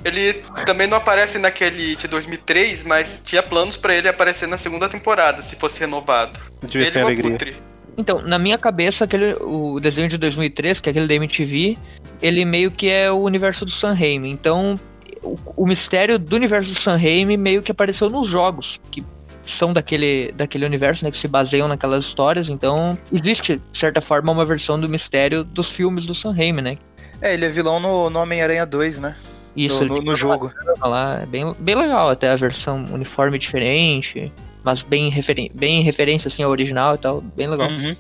Ele 0.05 0.45
também 0.65 0.87
não 0.87 0.97
aparece 0.97 1.39
naquele 1.39 1.97
de 1.97 2.07
2003, 2.07 2.85
mas 2.85 3.21
tinha 3.25 3.43
planos 3.43 3.77
pra 3.77 3.95
ele 3.95 4.09
aparecer 4.09 4.47
na 4.47 4.57
segunda 4.57 4.89
temporada, 4.89 5.43
se 5.43 5.57
fosse 5.57 5.81
renovado. 5.81 6.39
Devia 6.63 6.83
ele 6.83 6.91
ser 6.91 7.03
o 7.03 7.07
alegria. 7.07 7.29
Abutre. 7.31 7.57
Então, 7.99 8.21
na 8.21 8.39
minha 8.39 8.59
cabeça, 8.59 9.05
aquele, 9.05 9.33
o 9.41 9.81
desenho 9.81 10.09
de 10.09 10.19
2003, 10.19 10.81
que 10.81 10.89
é 10.89 10.91
aquele 10.91 11.07
da 11.07 11.15
MTV, 11.15 11.79
ele 12.21 12.45
meio 12.45 12.71
que 12.71 12.89
é 12.91 13.11
o 13.11 13.19
universo 13.21 13.65
do 13.65 13.71
San 13.71 13.95
Raimi. 13.95 14.31
Então, 14.31 14.77
o, 15.23 15.37
o 15.57 15.67
mistério 15.67 16.19
do 16.19 16.37
universo 16.37 16.73
do 16.73 16.79
San 16.79 16.97
Raimi 16.97 17.37
meio 17.37 17.63
que 17.63 17.73
apareceu 17.73 18.11
nos 18.11 18.29
jogos, 18.29 18.79
que 18.91 19.03
são 19.45 19.73
daquele, 19.73 20.33
daquele 20.33 20.67
universo, 20.67 21.05
né, 21.05 21.11
que 21.11 21.17
se 21.17 21.29
baseiam 21.29 21.69
naquelas 21.69 22.05
histórias. 22.05 22.49
Então, 22.49 22.99
existe, 23.13 23.57
de 23.73 23.79
certa 23.79 24.01
forma, 24.01 24.31
uma 24.31 24.45
versão 24.45 24.79
do 24.79 24.89
mistério 24.89 25.43
dos 25.43 25.71
filmes 25.71 26.05
do 26.05 26.15
San 26.15 26.33
Raimi, 26.33 26.61
né? 26.61 26.79
É, 27.23 27.33
ele 27.33 27.47
é 27.47 27.49
vilão 27.49 27.81
no, 27.81 28.11
no 28.11 28.19
Homem-Aranha 28.19 28.67
2, 28.67 28.99
né? 28.99 29.17
Isso, 29.57 29.85
no, 29.85 29.97
ele 29.97 30.05
no, 30.05 30.11
no 30.13 30.17
jogo. 30.17 30.53
Lá, 30.81 31.21
é 31.23 31.27
bem, 31.27 31.51
bem 31.59 31.75
legal 31.75 32.11
até 32.11 32.29
a 32.31 32.37
versão 32.37 32.85
uniforme 32.93 33.39
diferente, 33.39 34.33
mas 34.63 34.83
bem, 34.83 35.09
referen 35.11 35.51
bem 35.55 35.83
referência 35.83 36.29
assim 36.29 36.43
ao 36.43 36.51
original 36.51 36.95
e 36.95 36.99
tal, 36.99 37.21
bem 37.21 37.47
legal. 37.49 37.69
Uhum. 37.69 37.97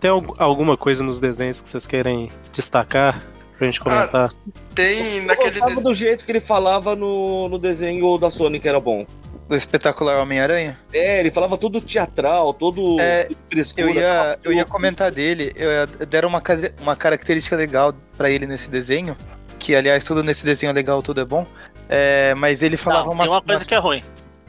Tem 0.00 0.10
al- 0.10 0.34
alguma 0.38 0.76
coisa 0.76 1.02
nos 1.02 1.18
desenhos 1.20 1.60
que 1.60 1.68
vocês 1.68 1.86
querem 1.86 2.28
destacar 2.52 3.22
pra 3.56 3.66
gente 3.66 3.80
comentar? 3.80 4.28
Tem 4.74 5.20
naquele 5.22 5.58
gostava 5.60 5.80
do 5.80 5.94
jeito 5.94 6.24
que 6.24 6.32
ele 6.32 6.40
falava 6.40 6.94
no, 6.94 7.48
no 7.48 7.58
desenho 7.58 8.18
da 8.18 8.30
Sony 8.30 8.60
que 8.60 8.68
era 8.68 8.78
bom. 8.80 9.06
Do 9.48 9.54
espetacular 9.54 10.20
Homem-Aranha? 10.20 10.78
É, 10.92 11.20
ele 11.20 11.30
falava 11.30 11.56
todo 11.58 11.80
teatral, 11.80 12.52
todo 12.54 12.98
É, 12.98 13.28
frescura. 13.50 13.86
Eu 13.90 13.94
ia, 13.94 14.38
eu 14.42 14.52
ia 14.52 14.64
comentar 14.64 15.10
dele, 15.10 15.52
eu 15.54 16.06
deram 16.06 16.30
uma, 16.30 16.42
uma 16.80 16.96
característica 16.96 17.54
legal 17.54 17.94
pra 18.16 18.30
ele 18.30 18.46
nesse 18.46 18.70
desenho, 18.70 19.14
que 19.64 19.74
aliás 19.74 20.04
tudo 20.04 20.22
nesse 20.22 20.44
desenho 20.44 20.68
é 20.70 20.72
legal, 20.74 21.02
tudo 21.02 21.22
é 21.22 21.24
bom, 21.24 21.46
é, 21.88 22.34
mas 22.36 22.62
ele 22.62 22.76
falava 22.76 23.06
Não, 23.06 23.12
umas, 23.14 23.24
tem 23.26 23.34
uma 23.34 23.40
coisa 23.40 23.58
umas- 23.60 23.66
que 23.66 23.74
é 23.74 23.78
ruim. 23.78 24.02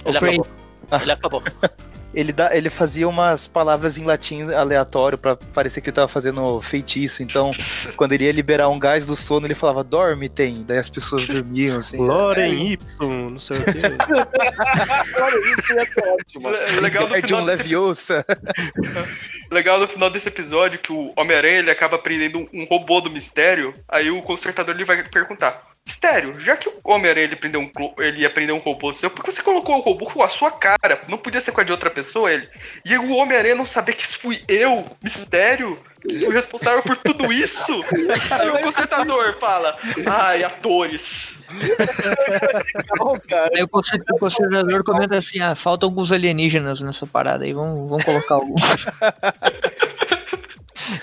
Ele 0.06 0.18
O 0.18 0.20
Craig. 0.20 0.42
acabou. 0.42 1.02
Ele 1.02 1.12
acabou. 1.12 1.44
ele, 2.16 2.32
dá, 2.32 2.56
ele 2.56 2.70
fazia 2.70 3.08
umas 3.08 3.48
palavras 3.48 3.98
em 3.98 4.06
latim 4.06 4.50
aleatório 4.52 5.18
pra 5.18 5.36
parecer 5.36 5.82
que 5.82 5.90
ele 5.90 5.96
tava 5.96 6.08
fazendo 6.08 6.62
feitiço, 6.62 7.22
então 7.22 7.52
quando 7.98 8.14
ele 8.14 8.26
ia 8.26 8.32
liberar 8.32 8.70
um 8.70 8.80
gás 8.80 9.06
do 9.06 9.16
sono, 9.16 9.46
ele 9.46 9.56
falava, 9.56 9.84
dorme, 9.84 10.30
tem, 10.30 10.64
daí 10.64 10.78
as 10.78 10.90
pessoas 10.90 11.28
dormiam, 11.46 11.78
assim. 11.78 11.98
Loren 11.98 12.74
Y, 12.74 12.80
não 13.02 13.40
sei 13.40 13.58
o 13.58 13.60
ia 13.60 13.66
ser 15.94 16.04
ótimo. 16.08 16.50
Le- 16.50 16.80
Legal 16.82 17.08
É 17.14 17.22
de 17.22 17.34
um 17.34 17.38
final 17.38 17.46
desse 17.46 17.64
Leviosa. 17.64 18.26
Legal 19.52 19.80
no 19.80 19.88
final 19.88 20.10
desse 20.10 20.28
episódio 20.28 20.80
que 20.80 20.92
o 20.92 21.14
Homem-Aranha 21.16 21.60
ele 21.60 21.72
acaba 21.72 21.98
prendendo 21.98 22.40
um, 22.40 22.48
um 22.54 22.66
robô 22.66 23.02
do 23.02 23.10
mistério. 23.10 23.74
Aí 23.88 24.10
o 24.10 24.22
consertador 24.22 24.76
ele 24.76 24.86
vai 24.86 25.04
perguntar: 25.04 25.62
Mistério, 25.96 26.40
já 26.40 26.58
que 26.58 26.68
o 26.68 26.74
Homem-Aranha 26.84 27.26
ele, 27.26 27.36
prendeu 27.36 27.62
um, 27.62 27.70
ele 28.00 28.22
ia 28.22 28.30
prender 28.30 28.56
um 28.56 28.60
robô 28.60 28.92
seu, 28.92 29.08
por 29.12 29.24
que 29.24 29.32
você 29.32 29.44
colocou 29.44 29.78
o 29.78 29.82
robô 29.82 30.06
com 30.06 30.24
a 30.24 30.30
sua 30.30 30.50
cara? 30.52 31.00
Não 31.08 31.16
podia 31.18 31.40
ser 31.40 31.52
com 31.52 31.62
a 31.62 31.64
de 31.64 31.72
outra 31.72 31.92
pessoa? 31.92 32.32
Ele. 32.34 32.50
E 32.84 32.98
o 32.98 33.16
Homem-Aranha 33.16 33.54
não 33.54 33.68
saber 33.68 33.94
que 33.94 34.04
isso 34.04 34.18
fui 34.18 34.42
eu, 34.48 34.84
Mistério? 35.04 35.80
Fui 36.02 36.34
responsável 36.34 36.82
por 36.82 36.98
tudo 36.98 37.32
isso? 37.32 37.84
Aí 38.32 38.50
o 38.50 38.60
consertador 38.62 39.38
fala: 39.40 39.78
Ai, 40.08 40.44
atores. 40.44 41.44
Aí 43.54 43.64
o 43.64 43.68
conser- 43.68 44.04
o 44.12 44.18
conservador 44.20 44.84
comenta 44.84 45.18
assim: 45.18 45.40
ah, 45.40 45.56
faltam 45.56 45.90
alguns 45.90 46.12
alienígenas 46.12 46.82
nessa 46.82 47.06
parada 47.08 47.46
aí, 47.46 47.54
vamos, 47.54 47.90
vamos 47.90 48.04
colocar 48.04 48.36
alguns. 48.36 48.62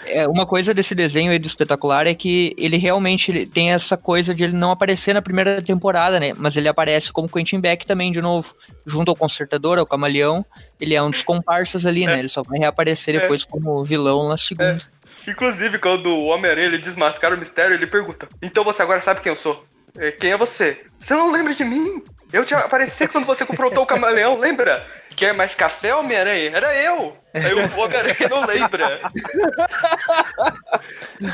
É, 0.05 0.27
uma 0.29 0.47
coisa 0.47 0.75
desse 0.75 0.95
desenho 0.95 1.33
aí 1.33 1.39
do 1.39 1.47
espetacular 1.47 2.07
é 2.07 2.15
que 2.15 2.55
ele 2.59 2.77
realmente 2.77 3.47
tem 3.47 3.73
essa 3.73 3.97
coisa 3.97 4.35
de 4.35 4.45
ele 4.45 4.53
não 4.53 4.71
aparecer 4.71 5.15
na 5.15 5.23
primeira 5.23 5.63
temporada, 5.63 6.21
né? 6.21 6.33
Mas 6.37 6.57
ele 6.57 6.69
aparece 6.69 7.13
como 7.13 7.29
Quentin 7.29 7.61
Beck 7.61 7.87
também, 7.87 8.13
de 8.13 8.21
novo, 8.21 8.55
junto 8.87 9.11
ao 9.11 9.17
consertador, 9.17 9.79
ao 9.79 9.87
camaleão. 9.87 10.45
Ele 10.81 10.95
é 10.95 11.03
um 11.03 11.11
dos 11.11 11.23
comparsas 11.23 11.87
ali, 11.87 12.07
né? 12.07 12.19
Ele 12.19 12.29
só 12.29 12.43
vai 12.43 12.59
reaparecer 12.59 13.19
depois 13.19 13.45
como 13.45 13.83
vilão 13.85 14.29
na 14.29 14.37
segunda. 14.37 14.81
Inclusive, 15.27 15.79
quando 15.79 16.09
o 16.09 16.27
Homem-Aranha 16.27 16.79
desmascara 16.79 17.35
o 17.35 17.39
mistério, 17.39 17.75
ele 17.75 17.87
pergunta: 17.87 18.29
Então 18.43 18.65
você 18.65 18.83
agora 18.83 19.01
sabe 19.01 19.21
quem 19.21 19.31
eu 19.31 19.37
sou? 19.37 19.65
É, 19.97 20.11
Quem 20.11 20.33
é 20.33 20.37
você? 20.37 20.85
Você 20.99 21.15
não 21.15 21.31
lembra 21.31 21.55
de 21.55 21.65
mim? 21.65 22.03
Eu 22.33 22.45
te 22.45 22.55
apareci 22.55 23.07
quando 23.07 23.27
você 23.27 23.45
confrontou 23.45 23.85
o 23.85 23.87
camaleão, 23.87 24.39
lembra? 24.39 24.87
Quer 25.23 25.35
mais 25.35 25.55
café, 25.55 25.95
Homem-Aranha? 25.95 26.51
Era 26.53 26.75
eu! 26.75 27.17
Aí 27.33 27.55
o 27.55 27.81
Homem-Aranha 27.81 28.29
não 28.29 28.45
lembra. 28.45 29.01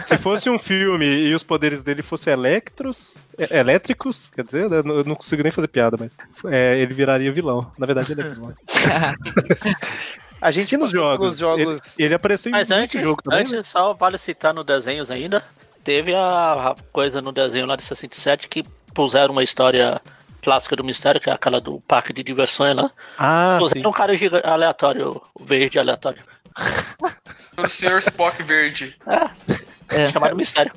Se 0.04 0.18
fosse 0.18 0.50
um 0.50 0.58
filme 0.58 1.06
e 1.06 1.34
os 1.34 1.42
poderes 1.42 1.82
dele 1.82 2.02
fossem 2.02 2.30
electros, 2.34 3.16
é- 3.38 3.60
elétricos, 3.60 4.28
quer 4.36 4.44
dizer, 4.44 4.68
né, 4.68 4.80
eu 4.84 5.04
não 5.04 5.14
consigo 5.14 5.42
nem 5.42 5.50
fazer 5.50 5.68
piada, 5.68 5.96
mas 5.98 6.14
é, 6.52 6.78
ele 6.78 6.92
viraria 6.92 7.32
vilão. 7.32 7.72
Na 7.78 7.86
verdade, 7.86 8.12
ele 8.12 8.20
é 8.20 8.24
vilão. 8.24 8.54
A 10.38 10.50
gente 10.50 10.76
nos 10.76 10.90
jogos, 10.90 11.38
jogos 11.38 11.96
Ele, 11.96 12.04
ele 12.08 12.14
apareceu 12.14 12.50
em 12.50 12.52
Mas 12.52 12.70
antes, 12.70 13.00
jogo 13.00 13.22
também, 13.22 13.40
antes 13.40 13.54
né? 13.54 13.62
só 13.64 13.94
vale 13.94 14.18
citar 14.18 14.52
no 14.52 14.62
desenhos 14.62 15.10
ainda. 15.10 15.42
teve 15.82 16.14
a 16.14 16.76
coisa 16.92 17.22
no 17.22 17.32
desenho 17.32 17.64
lá 17.64 17.74
de 17.74 17.84
67 17.84 18.48
que 18.50 18.62
puseram 18.92 19.32
uma 19.32 19.42
história 19.42 19.98
clássica 20.42 20.76
do 20.76 20.84
mistério, 20.84 21.20
que 21.20 21.30
é 21.30 21.32
aquela 21.32 21.60
do 21.60 21.80
parque 21.80 22.12
de 22.12 22.22
diversões 22.22 22.74
lá. 22.74 22.90
Ah, 23.18 23.56
puseram 23.58 23.90
um 23.90 23.92
cara 23.92 24.12
aleatório, 24.44 25.20
verde 25.40 25.78
aleatório. 25.78 26.22
O 27.56 27.68
Sr. 27.68 27.98
Spock 27.98 28.42
verde. 28.42 28.96
É. 29.90 30.08
Chamado 30.08 30.36
mistério. 30.36 30.72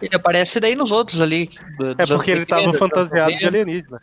Ele 0.00 0.14
aparece 0.14 0.58
daí 0.60 0.74
nos 0.74 0.90
outros 0.90 1.20
ali. 1.20 1.50
É 1.98 2.06
porque 2.06 2.30
ele 2.30 2.46
tava 2.46 2.68
80, 2.68 2.78
fantasiado 2.78 3.32
de 3.32 3.44
90. 3.44 3.48
alienígena. 3.48 4.00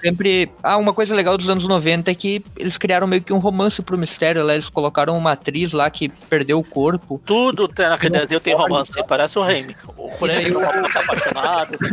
Sempre. 0.00 0.50
Ah, 0.62 0.76
uma 0.76 0.94
coisa 0.94 1.14
legal 1.14 1.36
dos 1.36 1.48
anos 1.48 1.66
90 1.66 2.10
é 2.10 2.14
que 2.14 2.44
eles 2.56 2.78
criaram 2.78 3.06
meio 3.06 3.22
que 3.22 3.32
um 3.32 3.38
romance 3.38 3.82
pro 3.82 3.98
mistério 3.98 4.44
lá. 4.44 4.54
Eles 4.54 4.68
colocaram 4.68 5.16
uma 5.16 5.32
atriz 5.32 5.72
lá 5.72 5.90
que 5.90 6.08
perdeu 6.08 6.58
o 6.58 6.64
corpo. 6.64 7.20
Tudo 7.26 7.68
tem 7.68 7.88
naquele 7.88 8.18
desenho 8.20 8.40
tem 8.40 8.54
romance, 8.54 8.92
parece 9.06 9.38
o 9.38 9.42
Raimi. 9.42 9.76
O 9.96 10.08
E 10.26 10.50
Raimi 10.50 10.92
tá 10.92 11.00
apaixonado. 11.00 11.78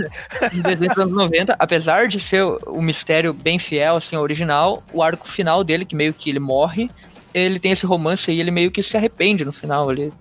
No 0.54 0.64
desenho 0.64 0.90
dos 0.90 0.98
anos 1.00 1.14
90, 1.14 1.56
apesar 1.60 2.08
de 2.08 2.20
ser 2.20 2.44
o 2.44 2.82
mistério 2.82 3.34
bem 3.34 3.60
fiel, 3.60 3.96
assim, 3.96 4.16
ao 4.16 4.24
original, 4.24 4.84
o 4.94 5.04
arco 5.04 5.28
final 5.28 5.64
dele, 5.64 5.86
que 5.86 5.96
meio 5.96 6.14
que 6.14 6.30
ele 6.30 6.40
morre, 6.40 6.90
ele 7.34 7.60
tem 7.60 7.72
esse 7.72 7.86
romance 7.86 8.30
aí, 8.30 8.40
ele 8.40 8.52
meio 8.52 8.72
que 8.72 8.82
se 8.82 8.96
arrepende 8.96 9.46
no 9.46 9.52
final 9.52 9.90
ali. 9.90 10.12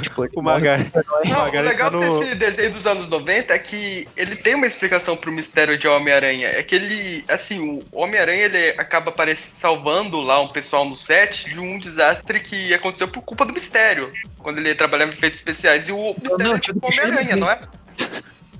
Tipo, 0.00 0.26
O 0.34 0.42
Magari. 0.42 0.86
Não, 1.28 1.48
o 1.48 1.62
legal 1.62 1.90
no- 1.90 2.00
desse 2.00 2.34
desenho 2.34 2.72
dos 2.72 2.86
anos 2.86 3.08
90 3.08 3.54
é 3.54 3.58
que 3.58 4.06
ele 4.16 4.36
tem 4.36 4.54
uma 4.54 4.66
explicação 4.66 5.16
pro 5.16 5.32
mistério 5.32 5.76
de 5.78 5.86
Homem-Aranha. 5.88 6.48
É 6.48 6.62
que 6.62 6.74
ele, 6.74 7.24
assim, 7.28 7.84
o 7.92 8.00
Homem-Aranha 8.00 8.44
ele 8.44 8.70
acaba 8.78 9.14
salvando 9.36 10.20
lá 10.20 10.40
um 10.40 10.48
pessoal 10.48 10.84
no 10.84 10.96
set 10.96 11.50
de 11.50 11.60
um 11.60 11.78
desastre 11.78 12.40
que 12.40 12.72
aconteceu 12.74 13.08
por 13.08 13.22
culpa 13.22 13.44
do 13.44 13.52
mistério. 13.52 14.12
Quando 14.38 14.58
ele 14.58 14.74
trabalhava 14.74 15.10
em 15.10 15.14
efeitos 15.14 15.40
especiais. 15.40 15.88
E 15.88 15.92
o 15.92 16.14
mistério 16.20 16.44
não, 16.44 16.54
é 16.56 16.58
tipo 16.58 16.78
o 16.82 16.88
Homem-Aranha, 16.88 17.36
não 17.36 17.50
é? 17.50 17.60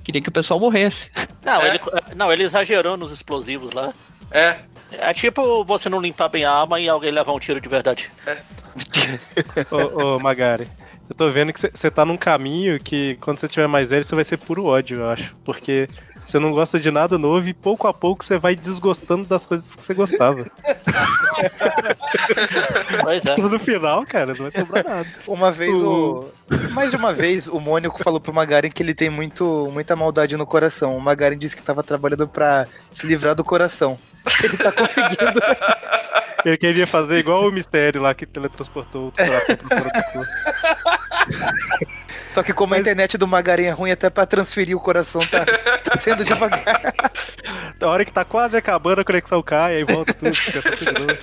Queria 0.03 0.21
que 0.21 0.29
o 0.29 0.31
pessoal 0.31 0.59
morresse. 0.59 1.09
Não, 1.43 1.61
ele, 1.65 1.79
não, 2.15 2.33
ele 2.33 2.43
exagerou 2.43 2.97
nos 2.97 3.11
explosivos 3.11 3.73
lá. 3.73 3.93
É. 4.31 4.57
É 4.91 5.13
tipo 5.13 5.63
você 5.63 5.87
não 5.87 6.01
limpar 6.01 6.29
bem 6.29 6.45
a 6.45 6.51
arma 6.51 6.79
e 6.79 6.89
alguém 6.89 7.11
levar 7.11 7.31
um 7.31 7.39
tiro 7.39 7.61
de 7.61 7.69
verdade. 7.69 8.09
Ô, 9.71 10.15
ô, 10.15 10.19
Magari, 10.19 10.67
eu 11.09 11.15
tô 11.15 11.31
vendo 11.31 11.51
que 11.51 11.59
você 11.59 11.89
tá 11.89 12.05
num 12.05 12.17
caminho 12.17 12.79
que 12.79 13.17
quando 13.19 13.39
você 13.39 13.47
tiver 13.47 13.67
mais 13.67 13.89
velho, 13.89 14.03
você 14.03 14.15
vai 14.15 14.23
ser 14.23 14.37
puro 14.37 14.65
ódio, 14.65 14.99
eu 14.99 15.09
acho. 15.09 15.35
Porque 15.43 15.89
você 16.29 16.37
não 16.37 16.51
gosta 16.51 16.79
de 16.79 16.91
nada 16.91 17.17
novo 17.17 17.49
e 17.49 17.53
pouco 17.55 17.87
a 17.87 17.93
pouco 17.93 18.23
você 18.23 18.37
vai 18.37 18.55
desgostando 18.55 19.25
das 19.25 19.47
coisas 19.47 19.73
que 19.73 19.83
você 19.83 19.95
gostava. 19.95 20.45
Pois 23.01 23.25
é. 23.25 23.35
No 23.41 23.59
final, 23.59 24.05
cara, 24.05 24.35
não 24.35 24.43
vai 24.43 24.51
sobrar 24.51 24.83
nada. 24.83 25.07
Uma 25.25 25.51
vez 25.51 25.81
o. 25.81 26.29
Mais 26.71 26.91
de 26.91 26.97
uma 26.97 27.11
vez, 27.11 27.47
o 27.47 27.59
Mônico 27.59 28.03
falou 28.03 28.19
pro 28.19 28.31
Magaren 28.31 28.69
que 28.69 28.83
ele 28.83 28.93
tem 28.93 29.09
muito, 29.09 29.67
muita 29.73 29.95
maldade 29.95 30.37
no 30.37 30.45
coração. 30.45 30.95
O 30.95 31.01
Magaren 31.01 31.37
disse 31.37 31.55
que 31.55 31.63
tava 31.63 31.81
trabalhando 31.81 32.27
pra 32.27 32.67
se 32.91 33.07
livrar 33.07 33.33
do 33.33 33.43
coração. 33.43 33.97
Ele 34.43 34.57
tá 34.57 34.71
conseguindo. 34.71 35.39
Ele 36.45 36.57
queria 36.57 36.87
fazer 36.87 37.17
igual 37.17 37.47
o 37.47 37.51
mistério 37.51 38.01
lá 38.01 38.13
que 38.13 38.25
teletransportou 38.25 39.09
o 39.09 39.11
coração 39.11 39.57
pro 39.57 39.79
corpo. 39.79 40.31
Só 42.27 42.43
que 42.43 42.53
como 42.53 42.73
a 42.75 42.79
internet 42.79 43.17
do 43.17 43.27
Magaren 43.27 43.65
é 43.65 43.71
ruim, 43.71 43.91
até 43.91 44.09
pra 44.09 44.25
transferir 44.25 44.75
o 44.75 44.79
coração 44.79 45.19
tá, 45.21 45.45
tá 45.83 45.99
sendo 45.99 46.23
devagar. 46.23 46.93
A 47.81 47.87
hora 47.87 48.05
que 48.05 48.11
tá 48.11 48.23
quase 48.23 48.55
acabando, 48.57 49.01
a 49.01 49.05
conexão 49.05 49.41
cai, 49.41 49.77
aí 49.77 49.83
volta 49.83 50.13
tudo, 50.13 50.33
fica 50.33 50.61
tudo 50.61 50.77
de 50.93 50.99
novo. 51.01 51.17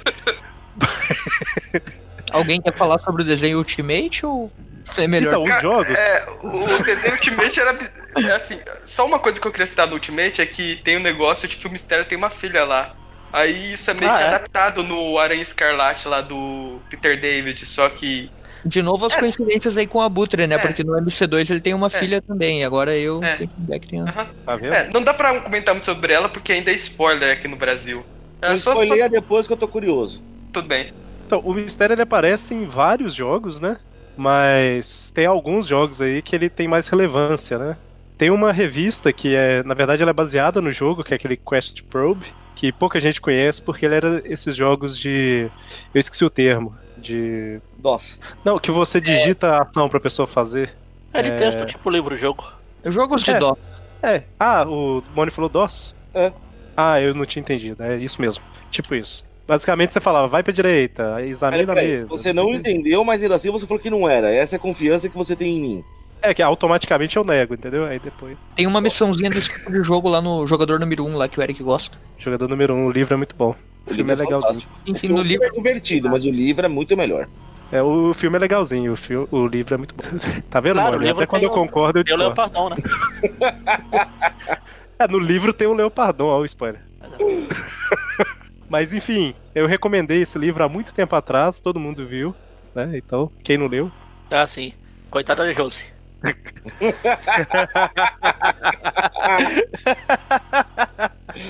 Alguém 2.31 2.61
quer 2.61 2.73
falar 2.74 2.99
sobre 3.01 3.23
o 3.23 3.24
desenho 3.24 3.59
Ultimate 3.59 4.27
ou 4.27 4.51
é 4.97 5.07
melhor? 5.07 5.31
Então, 5.31 5.43
os 5.57 5.62
jogos. 5.62 5.89
É, 5.91 6.27
o 6.43 6.83
desenho 6.83 7.12
Ultimate 7.15 7.61
era. 7.61 7.78
é 8.16 8.33
Assim, 8.33 8.59
só 8.85 9.07
uma 9.07 9.19
coisa 9.19 9.41
que 9.41 9.47
eu 9.47 9.53
queria 9.53 9.66
citar 9.66 9.87
do 9.87 9.95
Ultimate 9.95 10.41
é 10.43 10.47
que 10.47 10.77
tem 10.83 10.97
o 10.97 11.01
negócio 11.01 11.47
de 11.49 11.57
que 11.57 11.66
o 11.66 11.70
mistério 11.70 12.05
tem 12.05 12.16
uma 12.19 12.31
filha 12.31 12.65
lá. 12.65 12.95
Aí 13.33 13.73
isso 13.74 13.91
é 13.91 13.95
meio 13.95 14.11
Ah, 14.11 14.15
que 14.15 14.23
é? 14.23 14.27
adaptado 14.28 14.83
no 14.83 15.19
Aranha 15.19 15.43
Escarlate 15.43 16.09
lá 16.09 16.20
do 16.20 16.81
Peter 16.91 17.19
David, 17.20 17.65
só 17.66 17.89
que. 17.89 18.31
De 18.66 18.82
novo 18.82 19.06
as 19.06 19.14
coincidências 19.14 19.76
aí 19.76 19.86
com 19.86 19.98
o 19.98 20.02
Abutre, 20.02 20.47
né? 20.47 20.59
Porque 20.59 20.82
no 20.82 20.93
MC2 20.94 21.51
ele 21.51 21.60
tem 21.60 21.72
uma 21.72 21.86
É. 21.86 21.90
filha 21.90 22.20
também. 22.20 22.60
e 22.60 22.64
Agora 22.64 22.97
eu 22.97 23.20
que 23.20 23.86
tem 23.86 24.05
Tá 24.44 24.56
vendo? 24.56 24.74
É, 24.74 24.90
não 24.93 25.02
dá 25.02 25.14
pra 25.14 25.40
comentar 25.40 25.74
muito 25.74 25.84
sobre 25.84 26.12
ela 26.12 26.28
porque 26.28 26.52
ainda 26.52 26.70
é 26.70 26.74
spoiler 26.74 27.32
aqui 27.32 27.47
no 27.47 27.56
Brasil. 27.56 28.05
É, 28.43 28.52
Eu 28.52 28.59
só, 28.59 28.74
só... 28.74 29.09
depois 29.09 29.47
que 29.47 29.52
eu 29.52 29.56
tô 29.56 29.68
curioso. 29.68 30.20
Tudo 30.52 30.68
bem. 30.68 30.93
Então, 31.26 31.40
o 31.40 31.55
mistério 31.55 31.94
ele 31.94 32.02
aparece 32.02 32.55
em 32.55 32.66
vários 32.66 33.14
jogos, 33.14 33.60
né? 33.60 33.76
Mas 34.16 35.10
tem 35.14 35.26
alguns 35.26 35.66
jogos 35.66 36.01
aí 36.01 36.22
que 36.22 36.34
ele 36.34 36.48
tem 36.48 36.66
mais 36.66 36.88
relevância, 36.88 37.59
né? 37.59 37.76
Tem 38.16 38.30
uma 38.30 38.51
revista 38.51 39.12
que 39.12 39.34
é, 39.34 39.62
na 39.62 39.74
verdade, 39.74 40.02
ela 40.02 40.10
é 40.10 40.14
baseada 40.14 40.60
no 40.60 40.72
jogo, 40.72 41.05
que 41.05 41.12
é 41.12 41.16
aquele 41.16 41.36
Quest 41.36 41.82
Probe, 41.82 42.24
que 42.55 42.72
pouca 42.72 42.98
gente 42.98 43.20
conhece 43.20 43.60
porque 43.60 43.84
ele 43.84 43.94
era 43.94 44.22
esses 44.24 44.56
jogos 44.56 44.98
de. 44.98 45.48
Eu 45.94 46.01
esqueci 46.01 46.24
o 46.24 46.30
termo. 46.30 46.74
De. 47.07 47.61
DOS. 47.78 48.19
Não, 48.45 48.59
que 48.59 48.70
você 48.70 49.01
digita 49.01 49.49
a 49.57 49.62
ação 49.62 49.89
pra 49.89 50.01
pessoa 50.01 50.27
fazer. 50.27 50.73
Ele 51.15 51.28
É. 51.28 51.33
testa 51.33 51.65
tipo 51.65 51.89
livro-jogo. 51.89 52.45
Jogos 52.85 53.23
de 53.23 53.31
É. 53.31 53.39
dó. 53.39 53.57
É. 54.03 54.23
Ah, 54.39 54.65
o 54.66 55.03
Moni 55.15 55.31
falou 55.31 55.49
DOS? 55.49 55.95
É. 56.15 56.33
Ah, 56.77 57.01
eu 57.01 57.15
não 57.15 57.24
tinha 57.24 57.41
entendido. 57.41 57.83
É 57.83 57.97
isso 57.97 58.20
mesmo. 58.20 58.43
Tipo 58.70 58.95
isso. 58.95 59.24
Basicamente 59.47 59.93
você 59.93 60.01
falava, 60.01 60.27
vai 60.27 60.43
pra 60.43 60.53
direita, 60.53 61.23
examina 61.23 61.62
a 61.62 61.66
Peraí, 61.74 61.89
mesa. 61.99 62.07
você 62.09 62.33
não 62.33 62.53
entendeu, 62.53 63.05
mas 63.05 63.23
ainda 63.23 63.37
assim 63.37 63.49
você 63.51 63.65
falou 63.65 63.81
que 63.81 63.89
não 63.89 64.09
era. 64.09 64.28
Essa 64.35 64.57
é 64.57 64.59
a 64.59 64.61
confiança 64.61 65.09
que 65.09 65.16
você 65.16 65.37
tem 65.37 65.57
em 65.57 65.61
mim. 65.61 65.85
É 66.20 66.35
que 66.35 66.43
automaticamente 66.43 67.16
eu 67.16 67.23
nego, 67.23 67.55
entendeu? 67.55 67.85
Aí 67.87 68.01
depois. 68.01 68.37
Tem 68.57 68.66
uma 68.66 68.81
missãozinha 68.81 69.31
desse 69.31 69.49
tipo 69.53 69.70
de 69.70 69.83
jogo 69.85 70.09
lá 70.09 70.20
no 70.20 70.45
jogador 70.49 70.81
número 70.81 71.05
1 71.07 71.16
lá 71.16 71.28
que 71.28 71.39
o 71.39 71.43
Eric 71.43 71.62
gosta. 71.62 71.97
Jogador 72.19 72.49
número 72.49 72.74
1, 72.74 72.77
um, 72.77 72.87
o 72.87 72.91
livro 72.91 73.15
é 73.15 73.16
muito 73.16 73.37
bom. 73.37 73.55
O, 73.87 73.95
filme 73.95 74.13
é 74.13 74.17
legalzinho. 74.17 74.63
Enfim, 74.87 75.07
o 75.07 75.11
no 75.11 75.17
filme 75.17 75.23
livro 75.29 75.47
é 75.47 75.51
divertido, 75.51 76.09
mas 76.11 76.25
o 76.25 76.31
livro 76.31 76.67
é 76.67 76.69
muito 76.69 76.97
melhor. 76.97 77.29
É, 77.73 77.83
o 77.83 78.15
filme 78.15 78.37
é 78.37 78.41
legalzinho, 78.41 78.93
o, 78.93 78.97
fi- 78.97 79.17
o 79.17 79.47
livro 79.47 79.75
é 79.75 79.77
muito 79.79 79.95
bom. 79.95 80.03
tá 80.51 80.61
vendo, 80.61 80.75
Claro, 80.75 80.93
mano? 80.93 81.03
o 81.03 81.07
livro 81.07 81.23
Até 81.23 81.27
quando 81.27 81.43
eu 81.45 81.51
concordo, 81.51 81.99
eu 82.01 82.05
Tem 82.05 82.15
o. 82.15 82.19
Leopardão, 82.19 82.71
né? 82.71 82.77
É, 84.99 85.07
no 85.07 85.19
livro 85.19 85.53
tem 85.53 85.67
o 85.67 85.75
Leopardon, 85.75 86.25
ó, 86.25 86.39
o 86.41 86.45
spoiler. 86.47 86.81
Mas 88.69 88.95
enfim, 88.95 89.35
eu 89.55 89.67
recomendei 89.67 90.23
esse 90.23 90.39
livro 90.39 90.65
há 90.65 90.69
muito 90.71 90.95
tempo 90.95 91.15
atrás, 91.15 91.61
todo 91.61 91.79
mundo 91.79 92.07
viu, 92.07 92.35
né? 92.75 92.93
Então, 92.95 93.31
quem 93.45 93.59
não 93.59 93.67
leu. 93.67 93.91
Ah, 94.31 94.47
sim. 94.47 94.73
Coitada 95.11 95.45
da 95.45 95.53
Josie. 95.53 95.85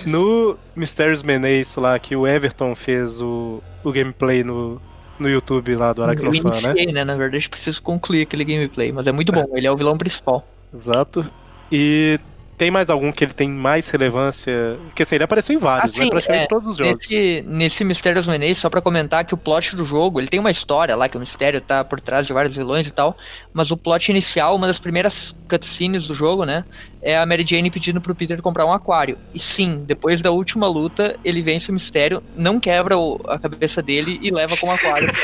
No 0.04 0.56
Mysterious 0.74 1.22
Menace 1.22 1.78
lá, 1.78 1.98
que 1.98 2.16
o 2.16 2.26
Everton 2.26 2.74
fez 2.74 3.20
o, 3.20 3.62
o 3.84 3.92
gameplay 3.92 4.42
no, 4.42 4.80
no 5.18 5.28
YouTube 5.28 5.74
lá 5.76 5.92
do 5.92 6.02
Aracnofan, 6.02 6.74
né? 6.74 6.86
né? 6.92 7.04
Na 7.04 7.16
verdade, 7.16 7.48
preciso 7.48 7.80
concluir 7.82 8.22
aquele 8.22 8.44
gameplay, 8.44 8.92
mas 8.92 9.06
é 9.06 9.12
muito 9.12 9.32
bom. 9.32 9.44
Ele 9.54 9.66
é 9.66 9.70
o 9.70 9.76
vilão 9.76 9.96
principal. 9.96 10.46
Exato. 10.74 11.24
E 11.70 12.18
tem 12.56 12.70
mais 12.70 12.88
algum 12.90 13.12
que 13.12 13.24
ele 13.24 13.32
tem 13.32 13.48
mais 13.48 13.88
relevância? 13.88 14.76
Porque 14.86 15.02
assim, 15.02 15.14
ele 15.16 15.24
apareceu 15.24 15.54
em 15.54 15.58
vários, 15.58 15.94
né? 15.96 16.00
Assim, 16.02 16.10
Praticamente 16.10 16.44
é, 16.44 16.48
todos 16.48 16.68
os 16.68 16.76
jogos. 16.76 16.92
Nesse, 17.08 17.44
nesse 17.46 17.84
Mistérios 17.84 18.26
Menace, 18.26 18.56
só 18.56 18.70
pra 18.70 18.80
comentar 18.80 19.24
que 19.24 19.34
o 19.34 19.36
plot 19.36 19.76
do 19.76 19.84
jogo, 19.84 20.20
ele 20.20 20.28
tem 20.28 20.40
uma 20.40 20.50
história 20.50 20.96
lá, 20.96 21.08
que 21.08 21.16
o 21.16 21.20
mistério 21.20 21.60
tá 21.60 21.84
por 21.84 22.00
trás 22.00 22.26
de 22.26 22.32
vários 22.32 22.56
vilões 22.56 22.86
e 22.86 22.90
tal, 22.90 23.16
mas 23.52 23.70
o 23.70 23.76
plot 23.76 24.10
inicial, 24.10 24.56
uma 24.56 24.66
das 24.66 24.78
primeiras 24.78 25.34
cutscenes 25.48 26.06
do 26.06 26.14
jogo, 26.14 26.44
né, 26.44 26.64
é 27.02 27.16
a 27.16 27.24
Mary 27.26 27.44
Jane 27.46 27.70
pedindo 27.70 28.00
pro 28.00 28.14
Peter 28.14 28.40
comprar 28.42 28.64
um 28.66 28.72
aquário. 28.72 29.16
E 29.34 29.38
sim, 29.38 29.84
depois 29.86 30.20
da 30.20 30.30
última 30.30 30.66
luta, 30.68 31.16
ele 31.24 31.42
vence 31.42 31.70
o 31.70 31.74
mistério, 31.74 32.22
não 32.36 32.58
quebra 32.58 32.96
o- 32.98 33.20
a 33.28 33.38
cabeça 33.38 33.80
dele 33.82 34.18
e 34.22 34.30
leva 34.30 34.56
com 34.56 34.66
o 34.66 34.70
aquário. 34.72 35.08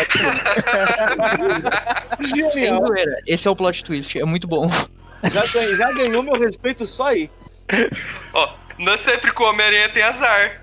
Sem 2.53 2.69
zoeira, 2.79 3.19
Esse 3.27 3.49
é 3.49 3.51
o 3.51 3.57
plot 3.57 3.83
twist, 3.85 4.19
é 4.19 4.25
muito 4.25 4.47
bom. 4.47 4.71
Já, 5.31 5.47
ganhei- 5.47 5.77
já 5.77 5.93
ganhou 5.93 6.23
meu 6.23 6.39
respeito 6.39 6.87
só 6.87 7.05
aí. 7.09 7.31
Ó, 8.35 8.49
não 8.79 8.93
é 8.95 8.97
sempre 8.99 9.33
que 9.33 9.43
o 9.43 9.47
Homem-Aranha 9.49 9.89
tem 9.89 10.03
azar. 10.03 10.63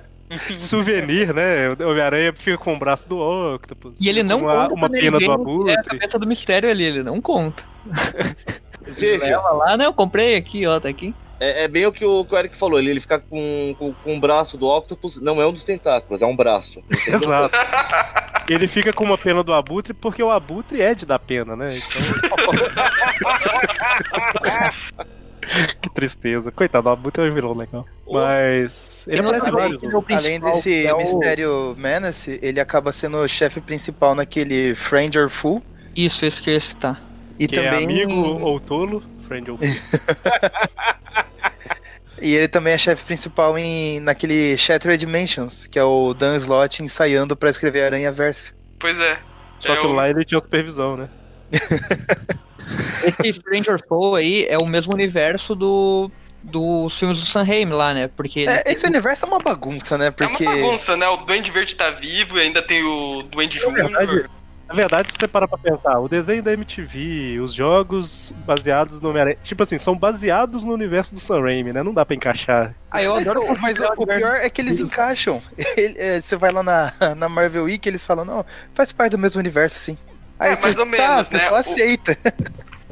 Souvenir, 0.58 1.34
né? 1.34 1.70
O 1.70 1.90
Homem-Aranha 1.90 2.32
fica 2.34 2.58
com 2.58 2.76
o 2.76 2.78
braço 2.80 3.08
do 3.10 3.18
Octopus. 3.56 3.96
E 4.00 4.08
ele 4.08 4.22
não 4.22 4.42
uma, 4.42 4.64
conta 4.64 4.74
uma 4.76 4.90
pena 4.90 5.12
do 5.12 5.18
que 5.20 5.26
é 5.26 5.30
a 5.30 5.34
Abutre. 5.34 5.84
cabeça 5.86 6.20
do 6.20 6.28
mistério 6.28 6.70
ali, 6.70 6.84
ele 6.84 7.02
não 7.04 7.20
conta. 7.20 7.64
Veja, 8.86 9.24
Leva 9.24 9.50
lá, 9.54 9.78
né? 9.78 9.86
Eu 9.86 9.94
comprei 9.94 10.36
aqui, 10.36 10.66
ó, 10.68 10.80
tá 10.80 10.90
aqui. 10.90 11.14
É, 11.40 11.64
é 11.64 11.68
bem 11.68 11.86
o 11.86 11.92
que 11.92 12.06
o, 12.06 12.26
que 12.26 12.34
o 12.34 12.38
Eric 12.38 12.56
falou. 12.56 12.80
Ele, 12.80 12.90
ele 12.92 13.00
fica 13.00 13.20
com, 13.20 13.76
com, 13.78 13.94
com 13.94 14.18
o 14.18 14.20
braço 14.20 14.58
do 14.58 14.68
Octopus. 14.68 15.22
Não 15.22 15.42
é 15.42 15.48
um 15.48 15.54
dos 15.54 15.64
tentáculos, 15.64 16.22
é 16.22 16.26
um 16.26 16.36
braço. 16.36 16.84
Exato. 17.08 17.56
Ele 18.48 18.68
fica 18.68 18.92
com 18.92 19.04
uma 19.04 19.18
pena 19.18 19.44
do 19.44 19.54
Abutre 19.54 19.94
porque 19.94 20.24
o 20.24 20.32
Abutre 20.32 20.82
é 20.82 20.94
de 20.96 21.06
dar 21.06 21.20
pena, 21.20 21.56
né? 21.56 21.70
Então... 21.76 22.02
que 25.82 25.90
tristeza. 25.90 26.52
Coitado, 26.52 26.90
o 26.90 26.92
Abutre 26.92 27.24
é 27.24 27.30
um 27.30 27.34
vilão 27.34 27.54
legal. 27.54 27.86
Mas 28.10 29.08
ele 29.08 29.22
aparece 29.22 29.46
outra 29.50 29.62
vários. 29.62 30.10
Além 30.12 30.40
desse 30.40 30.86
é 30.86 30.94
o- 30.94 30.98
mistério 30.98 31.76
Menace, 31.78 32.40
ele 32.42 32.60
acaba 32.60 32.92
sendo 32.92 33.18
o 33.18 33.28
chefe 33.28 33.62
principal 33.62 34.16
naquele 34.16 34.76
Friend 34.76 35.18
or 35.18 35.30
Fool. 35.30 35.64
Isso, 35.96 36.26
esse 36.26 36.42
que 36.42 36.50
eu 36.50 36.54
ia 36.56 36.62
citar. 36.62 37.02
E 37.38 37.48
que 37.48 37.56
também. 37.56 37.72
é 37.72 37.84
amigo 37.84 38.42
ou 38.42 38.60
tolo. 38.60 39.04
Friend 39.28 39.52
ou 39.52 39.60
E 42.22 42.34
ele 42.36 42.48
também 42.48 42.74
é 42.74 42.78
chefe 42.78 43.04
principal 43.06 43.58
em, 43.58 44.00
naquele 44.00 44.58
Shattered 44.58 45.00
Dimensions, 45.00 45.68
que 45.68 45.78
é 45.80 45.84
o 45.84 46.14
Dan 46.14 46.36
Slott 46.38 46.84
ensaiando 46.84 47.36
pra 47.36 47.50
escrever 47.50 47.84
Aranha 47.84 48.12
Verso. 48.12 48.54
Pois 48.78 49.00
é. 49.00 49.18
Só 49.60 49.74
É 49.74 49.78
que 49.78 49.88
o- 49.88 49.92
lá 49.94 50.10
ele 50.10 50.24
tinha 50.26 50.40
supervisão, 50.40 50.96
né? 50.98 51.10
Esse 53.04 53.40
Stranger 53.40 53.80
Foe 53.88 54.20
aí 54.22 54.46
é 54.48 54.58
o 54.58 54.66
mesmo 54.66 54.94
universo 54.94 55.56
do 55.56 56.12
dos 56.42 56.98
filmes 56.98 57.20
do 57.20 57.26
Sam 57.26 57.44
Raimi 57.44 57.74
lá, 57.74 57.94
né? 57.94 58.10
Porque 58.16 58.46
É, 58.48 58.64
esse 58.72 58.86
universo 58.86 59.26
é 59.26 59.28
uma 59.28 59.40
bagunça, 59.40 59.98
né? 59.98 60.10
Porque. 60.10 60.46
É 60.46 60.50
uma 60.50 60.56
bagunça, 60.56 60.96
né? 60.96 61.06
O 61.10 61.18
Duende 61.18 61.52
Verde 61.52 61.76
tá 61.76 61.90
vivo 61.90 62.38
e 62.38 62.42
ainda 62.42 62.62
tem 62.62 62.82
o 62.84 63.24
Duende 63.24 63.60
Júnior. 63.60 64.30
Na 64.70 64.76
verdade, 64.76 65.12
se 65.12 65.18
você 65.18 65.28
parar 65.28 65.48
pra 65.48 65.58
pensar, 65.58 66.00
o 66.00 66.08
desenho 66.08 66.44
da 66.44 66.54
MTV, 66.54 67.40
os 67.40 67.52
jogos 67.56 68.32
baseados 68.46 69.02
no 69.02 69.10
Homem-Aranha, 69.10 69.38
tipo 69.44 69.64
assim, 69.64 69.80
são 69.80 69.98
baseados 69.98 70.64
no 70.64 70.72
universo 70.74 71.16
do 71.16 71.20
Sam 71.20 71.42
Raimi, 71.42 71.74
né? 71.74 71.82
Não 71.82 71.92
dá 71.92 72.06
pra 72.06 72.16
encaixar. 72.16 72.76
Ah, 72.92 73.02
eu 73.02 73.16
adoro 73.16 73.42
Então, 73.42 73.58
mas 73.60 73.80
o, 73.80 73.86
o 73.98 74.06
pior 74.06 74.36
é 74.36 74.48
que 74.48 74.62
eles 74.62 74.80
encaixam. 74.80 75.42
Ele- 75.76 75.96
é, 75.98 76.22
você 76.22 76.36
vai 76.36 76.52
lá 76.52 76.62
na, 76.62 76.94
na 77.18 77.28
Marvel 77.28 77.64
Week 77.64 77.90
eles 77.90 78.06
falam, 78.06 78.24
não, 78.24 78.46
faz 78.76 78.92
parte 78.92 79.12
do 79.14 79.18
mesmo 79.18 79.40
universo, 79.40 79.76
sim. 79.80 79.98
Aí 80.40 80.52
É, 80.52 80.56
você, 80.56 80.62
mais 80.62 80.78
ou 80.78 80.86
tá, 80.86 80.92
menos, 80.92 81.28
o 81.28 81.32
pessoal 81.32 81.52
né? 81.52 81.58
O- 81.58 81.60
aceita. 81.62 82.18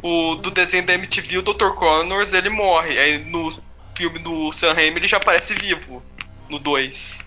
O 0.01 0.35
do 0.35 0.49
desenho 0.49 0.85
da 0.85 0.93
MTV, 0.95 1.37
o 1.37 1.41
Dr. 1.43 1.69
Connors, 1.75 2.33
ele 2.33 2.49
morre. 2.49 2.97
Aí 2.97 3.19
no 3.23 3.53
filme 3.95 4.17
do 4.19 4.51
Sam 4.51 4.73
Raimi 4.73 4.97
ele 4.97 5.07
já 5.07 5.17
aparece 5.17 5.53
vivo. 5.53 6.01
No 6.49 6.57
2. 6.59 7.25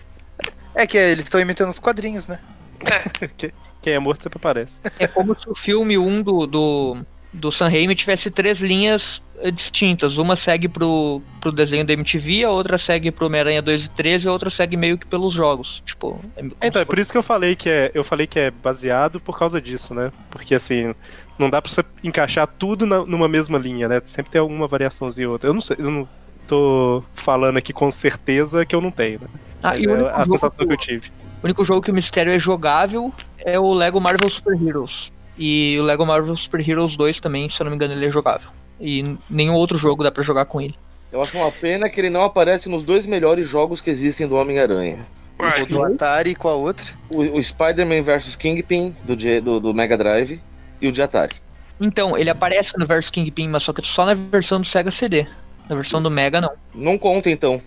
É 0.75 0.85
que 0.85 0.97
eles 0.97 1.23
estão 1.25 1.39
imitando 1.39 1.69
os 1.69 1.79
quadrinhos, 1.79 2.27
né? 2.27 2.39
Que- 3.37 3.53
Quem 3.81 3.93
é 3.93 3.99
morto 3.99 4.23
sempre 4.23 4.37
aparece. 4.37 4.79
É 4.99 5.07
como 5.07 5.35
se 5.39 5.49
o 5.49 5.55
filme 5.55 5.97
1 5.97 6.21
do, 6.21 6.45
do, 6.47 6.97
do 7.33 7.51
Sam 7.51 7.69
Raimi 7.69 7.95
tivesse 7.95 8.29
três 8.29 8.59
linhas 8.59 9.21
eh, 9.39 9.49
distintas. 9.51 10.17
Uma 10.17 10.35
segue 10.35 10.67
pro, 10.67 11.21
pro 11.39 11.51
desenho 11.51 11.85
da 11.85 11.93
MTV, 11.93 12.43
a 12.43 12.49
outra 12.51 12.77
segue 12.77 13.09
pro 13.11 13.25
Homem-Aranha 13.25 13.61
2 13.61 13.85
e 13.85 13.89
3 13.89 14.23
e 14.23 14.27
a 14.27 14.31
outra 14.31 14.49
segue 14.49 14.77
meio 14.77 14.97
que 14.97 15.05
pelos 15.07 15.33
jogos. 15.33 15.81
Tipo, 15.85 16.19
é, 16.37 16.67
Então, 16.67 16.81
é 16.81 16.85
por 16.85 16.99
isso 16.99 17.11
que 17.11 17.17
eu 17.17 17.23
falei 17.23 17.55
que 17.55 17.69
é, 17.69 17.91
eu 17.95 18.03
falei 18.03 18.27
que 18.27 18.37
é 18.39 18.51
baseado 18.51 19.19
por 19.19 19.37
causa 19.37 19.59
disso, 19.59 19.93
né? 19.95 20.11
Porque 20.29 20.53
assim, 20.53 20.93
não 21.39 21.49
dá 21.49 21.59
pra 21.61 21.71
você 21.71 21.83
encaixar 22.03 22.45
tudo 22.47 22.85
na- 22.85 23.03
numa 23.05 23.27
mesma 23.27 23.57
linha, 23.57 23.87
né? 23.87 24.01
Sempre 24.05 24.31
tem 24.33 24.41
alguma 24.41 24.67
variaçãozinha 24.67 25.27
ou 25.27 25.33
outra. 25.33 25.49
Eu 25.49 25.53
não 25.55 25.61
sei, 25.61 25.77
eu 25.79 25.89
não 25.89 26.07
tô 26.47 27.03
falando 27.13 27.57
aqui 27.57 27.71
com 27.73 27.91
certeza 27.91 28.65
que 28.65 28.75
eu 28.75 28.81
não 28.81 28.91
tenho, 28.91 29.21
né? 29.21 29.27
Ah, 29.63 29.77
e 29.77 29.85
é 29.85 29.91
a 30.11 30.25
sensação 30.25 30.67
que 30.67 30.73
eu 30.73 30.77
tive. 30.77 31.11
O 31.41 31.45
único 31.45 31.65
jogo 31.65 31.81
que 31.81 31.91
o 31.91 31.93
mistério 31.93 32.31
é 32.31 32.37
jogável 32.37 33.11
é 33.39 33.59
o 33.59 33.73
Lego 33.73 33.99
Marvel 33.99 34.29
Super 34.29 34.53
Heroes. 34.61 35.11
E 35.37 35.77
o 35.79 35.83
Lego 35.83 36.05
Marvel 36.05 36.35
Super 36.35 36.67
Heroes 36.67 36.95
2 36.95 37.19
também, 37.19 37.49
se 37.49 37.59
eu 37.59 37.65
não 37.65 37.71
me 37.71 37.75
engano, 37.75 37.93
ele 37.93 38.05
é 38.05 38.11
jogável. 38.11 38.49
E 38.79 39.17
nenhum 39.29 39.55
outro 39.55 39.77
jogo 39.77 40.03
dá 40.03 40.11
pra 40.11 40.23
jogar 40.23 40.45
com 40.45 40.61
ele. 40.61 40.75
Eu 41.11 41.21
acho 41.21 41.35
uma 41.35 41.51
pena 41.51 41.89
que 41.89 41.99
ele 41.99 42.09
não 42.09 42.23
aparece 42.23 42.69
nos 42.69 42.85
dois 42.85 43.05
melhores 43.05 43.47
jogos 43.47 43.81
que 43.81 43.89
existem 43.89 44.27
do 44.27 44.35
Homem-Aranha. 44.35 44.99
O 45.39 45.73
do 45.73 45.83
Atari 45.83 46.35
com 46.35 46.47
a 46.47 46.53
outra. 46.53 46.85
O, 47.09 47.21
o 47.21 47.43
Spider-Man 47.43 48.03
vs 48.03 48.35
Kingpin 48.35 48.95
do, 49.03 49.15
do, 49.41 49.59
do 49.59 49.73
Mega 49.73 49.97
Drive 49.97 50.39
e 50.79 50.87
o 50.87 50.91
de 50.91 51.01
Atari. 51.01 51.35
Então, 51.79 52.15
ele 52.15 52.29
aparece 52.29 52.77
no 52.77 52.85
Versus 52.85 53.09
Kingpin, 53.09 53.47
mas 53.47 53.63
só 53.63 53.73
que 53.73 53.85
só 53.85 54.05
na 54.05 54.13
versão 54.13 54.61
do 54.61 54.67
Sega 54.67 54.91
CD. 54.91 55.25
Na 55.67 55.75
versão 55.75 56.01
do 56.01 56.11
Mega, 56.11 56.39
não. 56.39 56.51
Não 56.75 56.97
conta 56.97 57.31
então. 57.31 57.59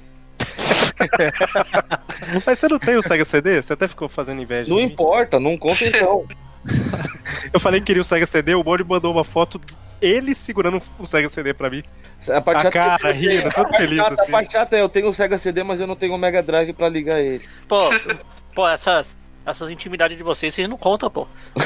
Mas 2.46 2.58
você 2.58 2.68
não 2.68 2.78
tem 2.78 2.96
o 2.96 3.02
Sega 3.02 3.24
CD? 3.24 3.60
Você 3.62 3.72
até 3.72 3.88
ficou 3.88 4.08
fazendo 4.08 4.40
inveja. 4.40 4.68
Não 4.70 4.80
importa, 4.80 5.38
não 5.40 5.56
conta 5.56 5.84
então. 5.86 6.26
Eu 7.52 7.60
falei 7.60 7.80
que 7.80 7.86
queria 7.86 8.02
o 8.02 8.04
Sega 8.04 8.26
CD, 8.26 8.54
o 8.54 8.64
Mori 8.64 8.84
mandou 8.84 9.12
uma 9.12 9.24
foto 9.24 9.60
dele 10.00 10.34
segurando 10.34 10.80
o 10.98 11.06
Sega 11.06 11.28
CD 11.28 11.52
pra 11.52 11.68
mim. 11.70 11.82
A, 12.28 12.40
parte 12.40 12.58
A 12.60 12.62
chata- 12.62 12.98
cara, 12.98 13.12
rindo, 13.12 13.42
todo 13.42 13.52
parte 13.52 13.76
feliz, 13.76 13.96
chata- 13.98 14.22
assim. 14.22 14.28
A 14.30 14.32
parte 14.32 14.52
chata 14.52 14.76
é 14.76 14.80
eu 14.80 14.88
tenho 14.88 15.08
o 15.08 15.14
Sega 15.14 15.36
CD, 15.36 15.62
mas 15.62 15.78
eu 15.80 15.86
não 15.86 15.94
tenho 15.96 16.14
o 16.14 16.18
Mega 16.18 16.42
Drive 16.42 16.72
pra 16.72 16.88
ligar 16.88 17.20
ele. 17.20 17.44
Pô, 17.68 17.78
pô, 18.54 18.66
essas, 18.68 19.14
essas 19.44 19.68
intimidades 19.70 20.16
de 20.16 20.22
vocês, 20.22 20.54
vocês 20.54 20.68
não 20.68 20.78
contam, 20.78 21.10
pô. 21.10 21.26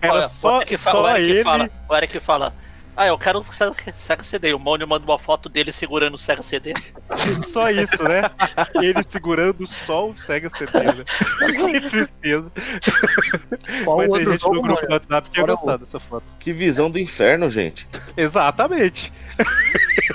Era 0.00 0.12
Olha, 0.14 0.28
só, 0.28 0.58
o 0.58 0.62
Eric 0.62 0.76
fala- 0.78 0.96
só 0.96 1.02
o 1.02 1.16
Eric 1.16 1.30
ele. 1.30 1.42
Fala, 1.44 1.70
o 1.88 1.96
Eric 1.96 2.20
fala, 2.20 2.54
ah, 2.96 3.06
eu 3.06 3.18
quero 3.18 3.38
o 3.38 3.42
Sega 3.96 4.24
CD. 4.24 4.54
O 4.54 4.58
Mônio 4.58 4.88
manda 4.88 5.04
uma 5.04 5.18
foto 5.18 5.48
dele 5.48 5.70
segurando 5.70 6.14
o 6.14 6.18
Sega 6.18 6.42
CD. 6.42 6.72
Só 7.44 7.70
isso, 7.70 8.02
né? 8.02 8.22
Ele 8.80 9.02
segurando 9.06 9.66
só 9.66 10.08
o 10.08 10.16
Sega 10.18 10.48
CD, 10.50 10.78
né? 10.78 11.04
que 11.80 11.88
tristeza. 11.88 12.50
Qual 13.84 13.98
Vai 13.98 14.06
ter 14.06 14.12
outro 14.12 14.32
gente 14.32 14.40
jogo, 14.40 14.54
no 14.56 14.62
grupo 14.62 14.82
mano? 14.82 14.88
do 14.88 14.92
WhatsApp 14.94 15.30
que 15.30 15.40
ia 15.40 15.46
gostar 15.46 15.76
dessa 15.76 16.00
foto. 16.00 16.24
Que 16.40 16.52
visão 16.52 16.90
do 16.90 16.98
inferno, 16.98 17.50
gente. 17.50 17.86
Exatamente. 18.16 19.12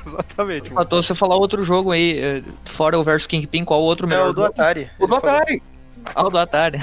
Exatamente. 0.05 0.63
mano. 0.63 0.75
Faltou 0.75 1.03
você 1.03 1.13
falar 1.15 1.35
outro 1.35 1.63
jogo 1.63 1.91
aí, 1.91 2.19
eh, 2.19 2.43
fora 2.65 2.97
o 2.99 3.03
Versus 3.03 3.27
Kingpin, 3.27 3.63
qual 3.63 3.81
outro 3.81 4.07
É 4.07 4.09
melhor? 4.09 4.29
o 4.29 4.33
do 4.33 4.43
Atari. 4.45 4.89
O 4.99 5.07
do 5.07 5.15
Atari. 5.15 5.61
Ah, 6.15 6.25
o 6.25 6.29
do 6.29 6.37
Atari. 6.37 6.79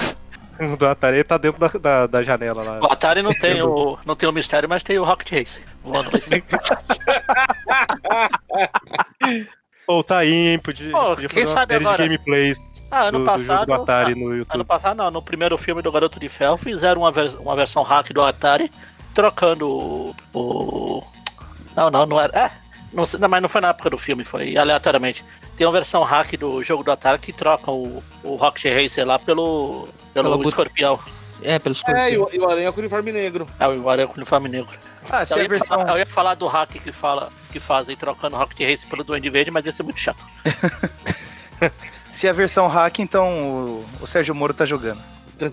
O 0.61 0.77
do 0.77 0.87
Atari 0.87 1.17
ele 1.19 1.25
tá 1.25 1.39
dentro 1.39 1.61
da, 1.61 1.69
da, 1.69 2.07
da 2.07 2.23
janela 2.23 2.63
lá. 2.63 2.81
O 2.81 2.93
Atari 2.93 3.23
não 3.23 3.33
tem 3.33 3.63
o, 3.63 3.99
não 4.05 4.15
tem 4.17 4.29
o 4.29 4.33
mistério, 4.33 4.69
mas 4.69 4.83
tem 4.83 4.99
o 4.99 5.05
Rocket 5.05 5.31
Race. 5.33 5.61
Cima. 5.83 6.45
Ou 9.87 10.03
tá 10.05 10.19
aí, 10.19 10.33
hein? 10.49 10.59
Podia, 10.59 10.91
Pô, 10.93 11.09
podia 11.15 11.29
quem 11.29 11.45
fazer 11.45 11.47
uma 11.47 11.55
sabe 11.61 11.75
série 11.75 11.85
agora? 11.87 12.03
de 12.03 12.09
gameplays 12.09 12.59
Ah, 12.91 13.03
ano 13.05 13.13
do, 13.13 13.19
do 13.19 13.25
passado. 13.25 13.67
do 13.67 13.73
Atari 13.75 14.13
ah, 14.13 14.17
no 14.17 14.35
YouTube. 14.37 14.55
Ano 14.55 14.65
passado, 14.65 14.97
não. 14.97 15.11
No 15.11 15.23
primeiro 15.23 15.57
filme 15.59 15.83
do 15.83 15.93
Garoto 15.93 16.19
de 16.21 16.29
Ferro, 16.29 16.57
fizeram 16.57 17.03
uma, 17.03 17.13
vers- 17.13 17.35
uma 17.35 17.57
versão 17.57 17.83
hack 17.83 18.11
do 18.13 18.23
Atari, 18.23 18.71
trocando 19.15 19.69
o. 19.69 20.15
o- 20.35 21.03
Não, 21.77 21.91
não, 21.91 22.07
não 22.07 22.21
era. 22.21 22.37
É, 22.39 22.51
não, 22.93 23.05
não, 23.19 23.29
mas 23.29 23.43
não 23.43 23.49
foi 23.49 23.61
na 23.61 23.69
época 23.69 23.91
do 23.91 23.99
filme, 23.99 24.25
foi 24.25 24.57
aleatoriamente. 24.57 25.25
Tem 25.57 25.67
uma 25.67 25.73
versão 25.73 26.03
hack 26.05 26.37
do 26.37 26.63
jogo 26.63 26.85
do 26.85 26.93
Atari 26.93 27.19
que 27.19 27.33
troca 27.33 27.71
o, 27.71 28.03
o 28.23 28.37
Rocket 28.37 28.73
Racer 28.73 29.07
lá 29.07 29.19
pelo. 29.19 29.89
pelo 30.15 30.37
but- 30.39 30.49
escorpião. 30.49 30.99
É, 31.41 31.57
pelos 31.59 31.81
É, 31.87 32.13
e 32.13 32.19
o, 32.19 32.29
e 32.33 32.39
o 32.41 32.51
Aranha 32.51 32.73
com 32.73 32.79
o 32.79 32.81
uniforme 32.81 33.13
negro. 33.13 33.47
É 33.61 33.69
o 33.69 33.89
Aranha 33.89 34.09
com 34.09 34.15
o 34.15 34.17
uniforme 34.17 34.49
negro. 34.49 34.77
Ah, 35.11 35.25
se 35.25 35.35
eu, 35.35 35.39
a 35.39 35.43
ia 35.43 35.49
versão. 35.49 35.67
falar, 35.67 35.93
eu 35.93 35.99
ia 35.99 36.07
falar 36.07 36.35
do 36.35 36.47
hack 36.47 36.71
que, 36.71 36.93
fala, 36.93 37.31
que 37.51 37.59
fazem 37.59 37.97
trocando 37.97 38.37
Rocket 38.37 38.61
Racer 38.61 38.89
pelo 38.89 39.05
Duende 39.05 39.31
Verde, 39.31 39.51
mas 39.51 39.65
ia 39.65 39.73
ser 39.73 39.83
muito 39.83 40.01
chato. 40.01 40.19
Se 42.13 42.29
a 42.29 42.33
versão 42.33 42.67
hack, 42.67 42.99
então 42.99 43.39
o, 43.39 43.87
o 44.01 44.07
Sérgio 44.07 44.35
Moro 44.35 44.53
tá 44.53 44.67
jogando. 44.67 45.01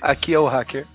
Aqui 0.00 0.34
é 0.34 0.38
o 0.38 0.46
hacker. 0.46 0.86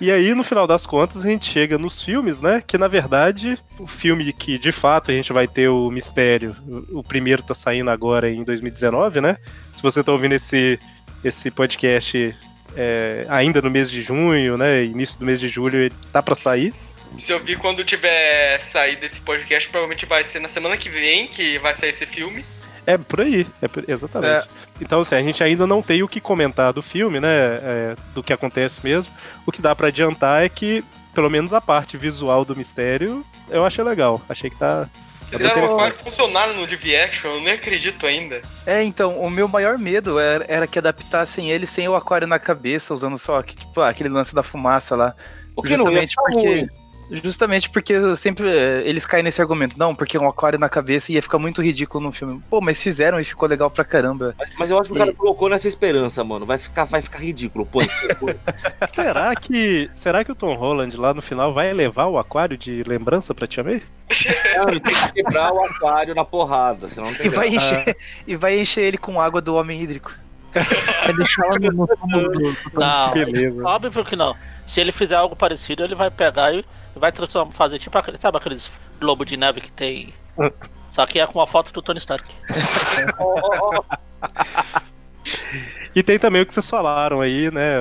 E 0.00 0.10
aí, 0.10 0.34
no 0.34 0.42
final 0.42 0.66
das 0.66 0.86
contas, 0.86 1.24
a 1.24 1.28
gente 1.28 1.50
chega 1.50 1.78
nos 1.78 2.02
filmes, 2.02 2.40
né? 2.40 2.62
Que 2.66 2.78
na 2.78 2.88
verdade, 2.88 3.58
o 3.78 3.86
filme 3.86 4.32
que 4.32 4.58
de 4.58 4.72
fato 4.72 5.10
a 5.10 5.14
gente 5.14 5.32
vai 5.32 5.46
ter 5.46 5.68
o 5.68 5.90
mistério, 5.90 6.56
o 6.92 7.00
o 7.00 7.04
primeiro 7.04 7.42
tá 7.42 7.54
saindo 7.54 7.90
agora 7.90 8.30
em 8.30 8.42
2019, 8.42 9.20
né? 9.20 9.36
Se 9.76 9.82
você 9.82 10.02
tá 10.02 10.10
ouvindo 10.10 10.32
esse, 10.32 10.78
esse 11.22 11.50
podcast 11.50 12.34
é, 12.76 13.26
ainda 13.28 13.60
no 13.60 13.70
mês 13.70 13.90
de 13.90 14.02
junho, 14.02 14.56
né? 14.56 14.84
Início 14.84 15.18
do 15.18 15.24
mês 15.26 15.38
de 15.40 15.48
julho, 15.48 15.78
ele 15.78 15.94
tá 16.12 16.22
pra 16.22 16.34
sair. 16.34 16.72
Se 17.18 17.32
eu 17.32 17.42
vi 17.42 17.56
quando 17.56 17.84
tiver 17.84 18.58
saído 18.60 19.04
esse 19.04 19.20
podcast, 19.20 19.68
provavelmente 19.68 20.06
vai 20.06 20.22
ser 20.24 20.40
na 20.40 20.48
semana 20.48 20.76
que 20.76 20.88
vem 20.88 21.26
que 21.26 21.58
vai 21.58 21.74
sair 21.74 21.90
esse 21.90 22.06
filme. 22.06 22.44
É 22.86 22.96
por 22.96 23.20
aí, 23.20 23.46
é 23.60 23.68
por- 23.68 23.84
exatamente. 23.88 24.30
É. 24.30 24.44
Então, 24.80 25.00
assim, 25.00 25.14
a 25.14 25.22
gente 25.22 25.42
ainda 25.44 25.66
não 25.66 25.82
tem 25.82 26.02
o 26.02 26.08
que 26.08 26.20
comentar 26.20 26.72
do 26.72 26.82
filme, 26.82 27.20
né? 27.20 27.28
é, 27.28 27.96
do 28.14 28.22
que 28.22 28.32
acontece 28.32 28.80
mesmo. 28.82 29.12
O 29.46 29.52
que 29.52 29.60
dá 29.60 29.74
pra 29.76 29.88
adiantar 29.88 30.42
é 30.42 30.48
que, 30.48 30.82
pelo 31.14 31.28
menos 31.28 31.52
a 31.52 31.60
parte 31.60 31.96
visual 31.96 32.44
do 32.44 32.56
mistério, 32.56 33.24
eu 33.50 33.64
achei 33.66 33.84
legal. 33.84 34.20
Achei 34.28 34.48
que 34.48 34.56
tá. 34.56 34.88
Fizeram 35.30 35.50
interessante. 35.50 35.76
vários 35.78 36.00
funcionário 36.00 36.54
no 36.54 36.60
live 36.60 36.96
action, 36.96 37.30
eu 37.30 37.40
nem 37.40 37.54
acredito 37.54 38.06
ainda. 38.06 38.42
É, 38.66 38.82
então, 38.82 39.18
o 39.20 39.30
meu 39.30 39.46
maior 39.46 39.78
medo 39.78 40.18
era, 40.18 40.44
era 40.48 40.66
que 40.66 40.78
adaptassem 40.78 41.50
ele 41.50 41.66
sem 41.66 41.88
o 41.88 41.94
aquário 41.94 42.26
na 42.26 42.38
cabeça, 42.38 42.92
usando 42.92 43.16
só 43.16 43.40
que, 43.42 43.56
tipo, 43.56 43.80
aquele 43.80 44.08
lance 44.08 44.34
da 44.34 44.42
fumaça 44.42 44.96
lá. 44.96 45.14
O 45.54 45.62
que 45.62 45.76
não 45.76 45.92
ia 45.92 46.02
Justamente 46.02 46.10
ficar 46.10 46.22
porque. 46.32 46.48
ruim. 46.48 46.79
Justamente 47.10 47.68
porque 47.70 47.92
eu 47.92 48.14
sempre 48.14 48.48
eh, 48.48 48.82
eles 48.84 49.04
caem 49.04 49.24
nesse 49.24 49.40
argumento. 49.40 49.76
Não, 49.78 49.94
porque 49.94 50.16
um 50.16 50.28
aquário 50.28 50.58
na 50.58 50.68
cabeça 50.68 51.10
ia 51.10 51.20
ficar 51.20 51.38
muito 51.38 51.60
ridículo 51.60 52.04
no 52.04 52.12
filme. 52.12 52.40
Pô, 52.48 52.60
mas 52.60 52.80
fizeram 52.80 53.18
e 53.18 53.24
ficou 53.24 53.48
legal 53.48 53.70
pra 53.70 53.84
caramba. 53.84 54.34
Mas, 54.38 54.50
mas 54.58 54.70
eu 54.70 54.78
acho 54.78 54.90
que 54.90 54.94
o 54.94 54.98
cara 54.98 55.12
colocou 55.12 55.48
nessa 55.48 55.66
esperança, 55.66 56.22
mano. 56.22 56.46
Vai 56.46 56.58
ficar, 56.58 56.84
vai 56.84 57.02
ficar 57.02 57.18
ridículo. 57.18 57.66
Pô, 57.66 57.80
Será 58.94 59.34
que, 59.34 59.90
será 59.94 60.24
que 60.24 60.30
o 60.32 60.34
Tom 60.34 60.54
Holland 60.54 60.96
lá 60.96 61.12
no 61.12 61.20
final 61.22 61.52
vai 61.52 61.72
levar 61.72 62.06
o 62.06 62.18
aquário 62.18 62.56
de 62.56 62.82
lembrança 62.84 63.34
pra 63.34 63.46
Tia 63.46 63.64
May? 63.64 63.82
Não, 64.56 64.68
ele 64.68 64.80
tem 64.80 64.94
que 64.94 65.12
quebrar 65.12 65.52
o 65.52 65.64
aquário 65.64 66.14
na 66.14 66.24
porrada, 66.24 66.88
senão 66.88 67.08
não 67.10 67.14
tem 67.16 67.26
E 67.26 67.28
vai, 67.28 67.48
encher, 67.48 67.96
e 68.26 68.36
vai 68.36 68.58
encher 68.60 68.82
ele 68.82 68.98
com 68.98 69.20
água 69.20 69.40
do 69.40 69.54
homem 69.54 69.80
hídrico. 69.80 70.12
Vai 70.52 71.12
deixar 71.14 71.46
ela 71.46 71.58
no, 71.58 71.72
no 71.72 71.86
túmulo 71.86 72.32
do, 72.32 72.52
do 72.52 72.80
Não, 72.80 73.12
beleza. 73.12 73.64
óbvio 73.64 74.04
que 74.04 74.16
não. 74.16 74.36
Se 74.66 74.80
ele 74.80 74.92
fizer 74.92 75.16
algo 75.16 75.34
parecido, 75.34 75.82
ele 75.82 75.94
vai 75.94 76.10
pegar 76.10 76.52
e 76.54 76.64
vai 76.94 77.12
transformar, 77.12 77.52
fazer 77.52 77.78
tipo 77.78 77.96
aquele, 77.96 78.16
sabe 78.16 78.36
aqueles 78.36 78.70
globo 79.00 79.24
de 79.24 79.36
neve 79.36 79.60
que 79.60 79.72
tem. 79.72 80.12
Só 80.90 81.06
que 81.06 81.20
é 81.20 81.26
com 81.26 81.40
a 81.40 81.46
foto 81.46 81.72
do 81.72 81.82
Tony 81.82 81.98
Stark. 81.98 82.24
E 85.94 86.02
tem 86.02 86.18
também 86.18 86.42
o 86.42 86.46
que 86.46 86.54
vocês 86.54 86.70
falaram 86.70 87.20
aí, 87.20 87.50
né? 87.50 87.78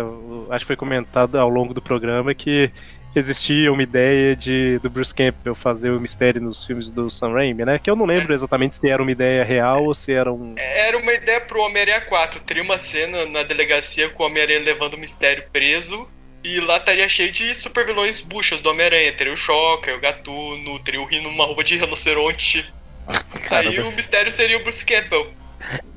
Acho 0.49 0.63
que 0.63 0.67
foi 0.67 0.75
comentado 0.75 1.37
ao 1.37 1.47
longo 1.47 1.73
do 1.73 1.81
programa 1.81 2.33
que 2.33 2.71
existia 3.15 3.71
uma 3.71 3.83
ideia 3.83 4.35
de 4.35 4.79
do 4.79 4.89
Bruce 4.89 5.13
Campbell 5.13 5.55
fazer 5.55 5.91
o 5.91 5.99
mistério 5.99 6.41
nos 6.41 6.65
filmes 6.65 6.91
do 6.91 7.09
Sam 7.09 7.33
Raimi, 7.33 7.65
né? 7.65 7.77
Que 7.77 7.89
eu 7.89 7.95
não 7.95 8.05
lembro 8.05 8.33
exatamente 8.33 8.77
se 8.77 8.89
era 8.89 9.01
uma 9.01 9.11
ideia 9.11 9.43
real 9.43 9.85
ou 9.85 9.93
se 9.93 10.11
era 10.11 10.31
um. 10.31 10.55
Era 10.57 10.97
uma 10.97 11.13
ideia 11.13 11.41
pro 11.41 11.61
Homem-Aranha 11.61 12.01
4. 12.01 12.41
Teria 12.41 12.63
uma 12.63 12.79
cena 12.79 13.25
na 13.27 13.43
delegacia 13.43 14.09
com 14.09 14.23
o 14.23 14.25
Homem-Aranha 14.25 14.61
levando 14.61 14.95
o 14.95 14.99
mistério 14.99 15.43
preso. 15.51 16.07
E 16.43 16.59
lá 16.61 16.77
estaria 16.77 17.07
cheio 17.09 17.31
de 17.31 17.53
super 17.53 17.85
vilões 17.85 18.21
buchas 18.21 18.61
do 18.61 18.69
Homem-Aranha. 18.69 19.11
Teria 19.13 19.33
o 19.33 19.37
Shocker, 19.37 19.95
o 19.95 19.99
Gatuno, 19.99 20.79
teria 20.79 21.01
o 21.01 21.05
Rino 21.05 21.29
numa 21.29 21.45
roupa 21.45 21.63
de 21.63 21.75
rinoceronte. 21.77 22.71
Aí 23.49 23.79
o 23.79 23.91
mistério 23.91 24.31
seria 24.31 24.57
o 24.57 24.63
Bruce 24.63 24.85
Campbell. 24.85 25.33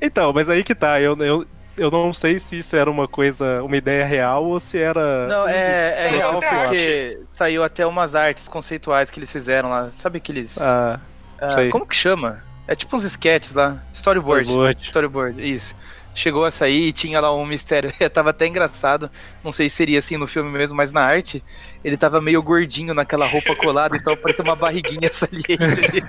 Então, 0.00 0.32
mas 0.32 0.48
aí 0.48 0.64
que 0.64 0.74
tá. 0.74 1.00
Eu, 1.00 1.16
eu, 1.18 1.46
eu 1.76 1.90
não 1.90 2.12
sei 2.12 2.40
se 2.40 2.58
isso 2.58 2.74
era 2.74 2.90
uma 2.90 3.06
coisa, 3.06 3.62
uma 3.62 3.76
ideia 3.76 4.04
real 4.04 4.44
ou 4.44 4.58
se 4.58 4.76
era. 4.78 5.28
Não, 5.28 5.48
é, 5.48 5.90
é 5.90 5.94
Saiu 5.94 6.16
real 6.16 6.40
porque 6.40 7.20
saiu 7.30 7.62
até 7.62 7.86
umas 7.86 8.14
artes 8.14 8.48
conceituais 8.48 9.10
que 9.10 9.20
eles 9.20 9.30
fizeram 9.30 9.70
lá. 9.70 9.90
Sabe 9.90 10.18
aqueles. 10.18 10.58
Ah, 10.58 10.98
Ah, 11.40 11.56
como 11.70 11.86
que 11.86 11.94
chama? 11.94 12.42
É 12.66 12.74
tipo 12.74 12.96
uns 12.96 13.04
sketches 13.04 13.54
lá. 13.54 13.82
Storyboard. 13.92 14.44
Storyboard. 14.48 14.82
Storyboard, 14.84 15.42
isso. 15.54 15.76
Chegou 16.14 16.44
a 16.44 16.50
sair 16.50 16.88
e 16.88 16.92
tinha 16.92 17.20
lá 17.20 17.34
um 17.34 17.46
mistério. 17.46 17.92
tava 18.12 18.30
até 18.30 18.46
engraçado. 18.46 19.10
Não 19.42 19.50
sei 19.50 19.70
se 19.70 19.76
seria 19.76 19.98
assim 19.98 20.16
no 20.16 20.26
filme 20.26 20.50
mesmo, 20.50 20.76
mas 20.76 20.92
na 20.92 21.02
arte, 21.02 21.42
ele 21.82 21.96
tava 21.96 22.20
meio 22.20 22.42
gordinho 22.42 22.92
naquela 22.92 23.26
roupa 23.26 23.56
colada, 23.56 23.96
então 23.96 24.16
parecia 24.16 24.44
uma 24.44 24.54
barriguinha 24.56 25.10
saliente 25.12 25.56
ali. 25.56 26.04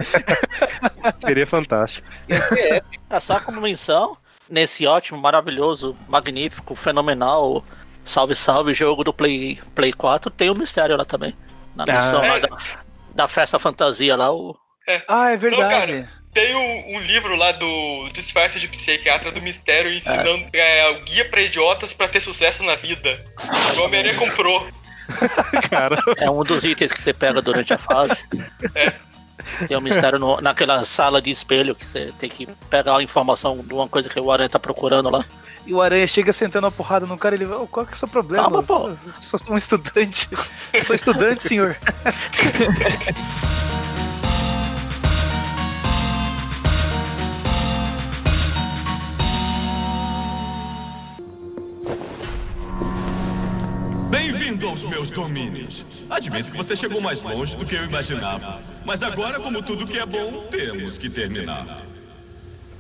Seria 1.20 1.48
fantástico. 1.48 2.08
É 3.10 3.20
só 3.20 3.40
como 3.40 3.62
menção, 3.62 4.18
nesse 4.50 4.86
ótimo, 4.86 5.20
maravilhoso, 5.22 5.96
magnífico, 6.08 6.76
fenomenal, 6.76 7.64
salve 8.04 8.36
salve 8.36 8.74
jogo 8.74 9.04
do 9.04 9.14
Play, 9.14 9.60
Play 9.74 9.94
4, 9.94 10.30
tem 10.32 10.50
o 10.50 10.56
mistério 10.56 10.98
lá 10.98 11.06
também. 11.06 11.34
Na 11.76 11.86
Ah. 11.88 11.94
missão 11.94 12.20
lá 12.22 12.38
É. 12.38 12.40
da, 12.42 12.58
da 13.16 13.28
festa 13.28 13.58
fantasia 13.58 14.16
lá, 14.16 14.32
o. 14.32 14.56
Ah, 15.08 15.32
é 15.32 15.38
Não, 15.38 15.58
cara, 15.60 16.10
tem 16.34 16.56
um, 16.56 16.96
um 16.96 17.00
livro 17.00 17.36
lá 17.36 17.52
do 17.52 18.10
Disfarce 18.14 18.60
de 18.60 18.68
Psiquiatra 18.68 19.32
do 19.32 19.42
Mistério 19.42 19.94
ensinando 19.94 20.46
é, 20.54 20.90
o 20.92 21.04
guia 21.04 21.26
pra 21.30 21.42
idiotas 21.42 21.94
pra 21.94 22.08
ter 22.08 22.20
sucesso 22.22 22.64
na 22.64 22.76
vida. 22.76 23.24
O 23.78 23.82
Homem-Aranha 23.84 24.16
comprou. 24.16 24.68
Cara. 25.70 26.02
É 26.18 26.30
um 26.30 26.44
dos 26.44 26.64
itens 26.66 26.92
que 26.92 27.02
você 27.02 27.14
pega 27.14 27.42
durante 27.42 27.74
a 27.74 27.78
fase. 27.78 28.24
Tem 29.68 29.76
um 29.78 29.82
mistério 29.82 30.18
no- 30.18 30.40
naquela 30.42 30.84
sala 30.86 31.22
de 31.22 31.30
espelho 31.30 31.76
que 31.76 31.86
você 31.86 32.12
tem 32.20 32.30
que 32.30 32.48
pegar 32.70 32.98
a 32.98 33.04
informação 33.04 33.58
de 33.58 33.74
uma 33.74 33.88
coisa 33.90 34.08
que 34.10 34.20
o 34.20 34.32
Aranha 34.32 34.50
tá 34.50 34.58
procurando 34.58 35.10
lá. 35.10 35.26
E 35.68 35.74
o 35.74 35.82
Aranha 35.82 36.08
chega 36.08 36.32
sentando 36.32 36.66
a 36.68 36.72
porrada 36.72 37.06
no 37.06 37.18
cara 37.18 37.36
e 37.36 37.40
ele 37.40 37.46
"Ô, 37.54 37.68
qual 37.68 37.86
que 37.86 37.92
é 37.92 37.96
o 37.96 37.98
seu 37.98 38.08
problema? 38.08 38.44
Calma, 38.44 38.64
pô. 38.64 38.88
Eu 38.90 38.98
sou 39.20 39.38
sou 39.40 39.54
um 39.54 39.58
estudante. 39.58 40.30
Eu 40.72 40.84
sou 40.84 40.96
estudante, 40.96 41.48
senhor. 41.48 41.76
Bem-vindo 54.54 54.68
aos 54.68 54.84
meus 54.84 55.10
domínios. 55.10 55.84
Admito 56.08 56.52
que 56.52 56.58
você 56.58 56.76
chegou 56.76 57.02
mais 57.02 57.24
longe 57.24 57.58
do 57.58 57.66
que 57.66 57.74
eu 57.74 57.86
imaginava. 57.86 58.62
Mas 58.86 59.02
agora, 59.02 59.40
como 59.40 59.64
tudo 59.64 59.88
que 59.88 59.98
é 59.98 60.06
bom, 60.06 60.46
temos 60.52 60.96
que 60.96 61.10
terminar. 61.10 61.82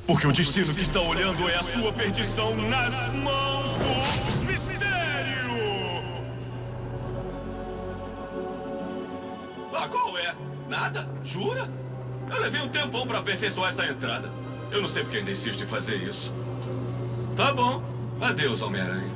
Porque 0.05 0.27
o 0.27 0.31
destino 0.31 0.71
que 0.71 0.83
está 0.83 1.01
olhando 1.01 1.49
é 1.49 1.55
a 1.55 1.63
sua 1.63 1.91
perdição 1.91 2.55
nas 2.69 2.93
mãos 3.15 3.71
do 3.71 4.45
mistério. 4.45 5.49
Ah, 9.73 9.87
qual 9.87 10.15
é? 10.19 10.35
Nada? 10.69 11.09
Jura? 11.23 11.67
Eu 12.29 12.39
levei 12.39 12.61
um 12.61 12.69
tempão 12.69 13.07
para 13.07 13.17
aperfeiçoar 13.17 13.69
essa 13.69 13.87
entrada. 13.87 14.31
Eu 14.71 14.79
não 14.79 14.87
sei 14.87 15.01
porque 15.01 15.17
ainda 15.17 15.31
insisto 15.31 15.63
em 15.63 15.67
fazer 15.67 15.95
isso. 15.95 16.31
Tá 17.35 17.51
bom. 17.51 17.81
Adeus, 18.21 18.61
Homem-Aranha. 18.61 19.11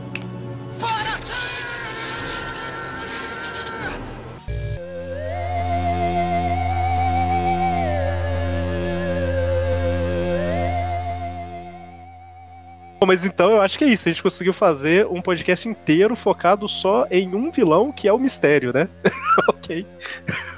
Bom, 12.99 13.05
mas 13.05 13.23
então 13.23 13.51
eu 13.51 13.61
acho 13.61 13.77
que 13.77 13.83
é 13.83 13.87
isso. 13.87 14.09
A 14.09 14.11
gente 14.11 14.23
conseguiu 14.23 14.53
fazer 14.53 15.05
um 15.05 15.21
podcast 15.21 15.67
inteiro 15.69 16.15
focado 16.15 16.67
só 16.67 17.05
em 17.11 17.33
um 17.35 17.51
vilão, 17.51 17.91
que 17.91 18.07
é 18.07 18.13
o 18.13 18.17
mistério, 18.17 18.73
né? 18.73 18.89
ok. 19.47 19.85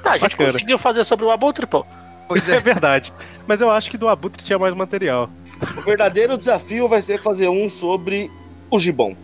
Ah, 0.04 0.12
a 0.12 0.18
gente 0.18 0.32
Bacana. 0.32 0.52
conseguiu 0.52 0.78
fazer 0.78 1.04
sobre 1.04 1.26
o 1.26 1.30
Abutre, 1.30 1.66
pô. 1.66 1.84
Pois 2.26 2.48
é. 2.48 2.58
verdade. 2.60 3.12
Mas 3.46 3.60
eu 3.60 3.70
acho 3.70 3.90
que 3.90 3.98
do 3.98 4.08
Abutre 4.08 4.42
tinha 4.42 4.58
mais 4.58 4.74
material. 4.74 5.28
O 5.76 5.82
verdadeiro 5.82 6.38
desafio 6.38 6.88
vai 6.88 7.02
ser 7.02 7.20
fazer 7.20 7.48
um 7.48 7.68
sobre 7.68 8.30
o 8.70 8.78
Gibão. 8.78 9.14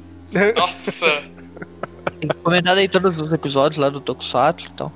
Nossa! 0.55 1.25
Comentado 2.43 2.79
aí 2.79 2.89
todos 2.89 3.19
os 3.19 3.33
episódios 3.33 3.79
lá 3.79 3.89
do 3.89 4.01
Tokusatsu 4.01 4.69
e 4.69 4.71
tal. 4.73 4.93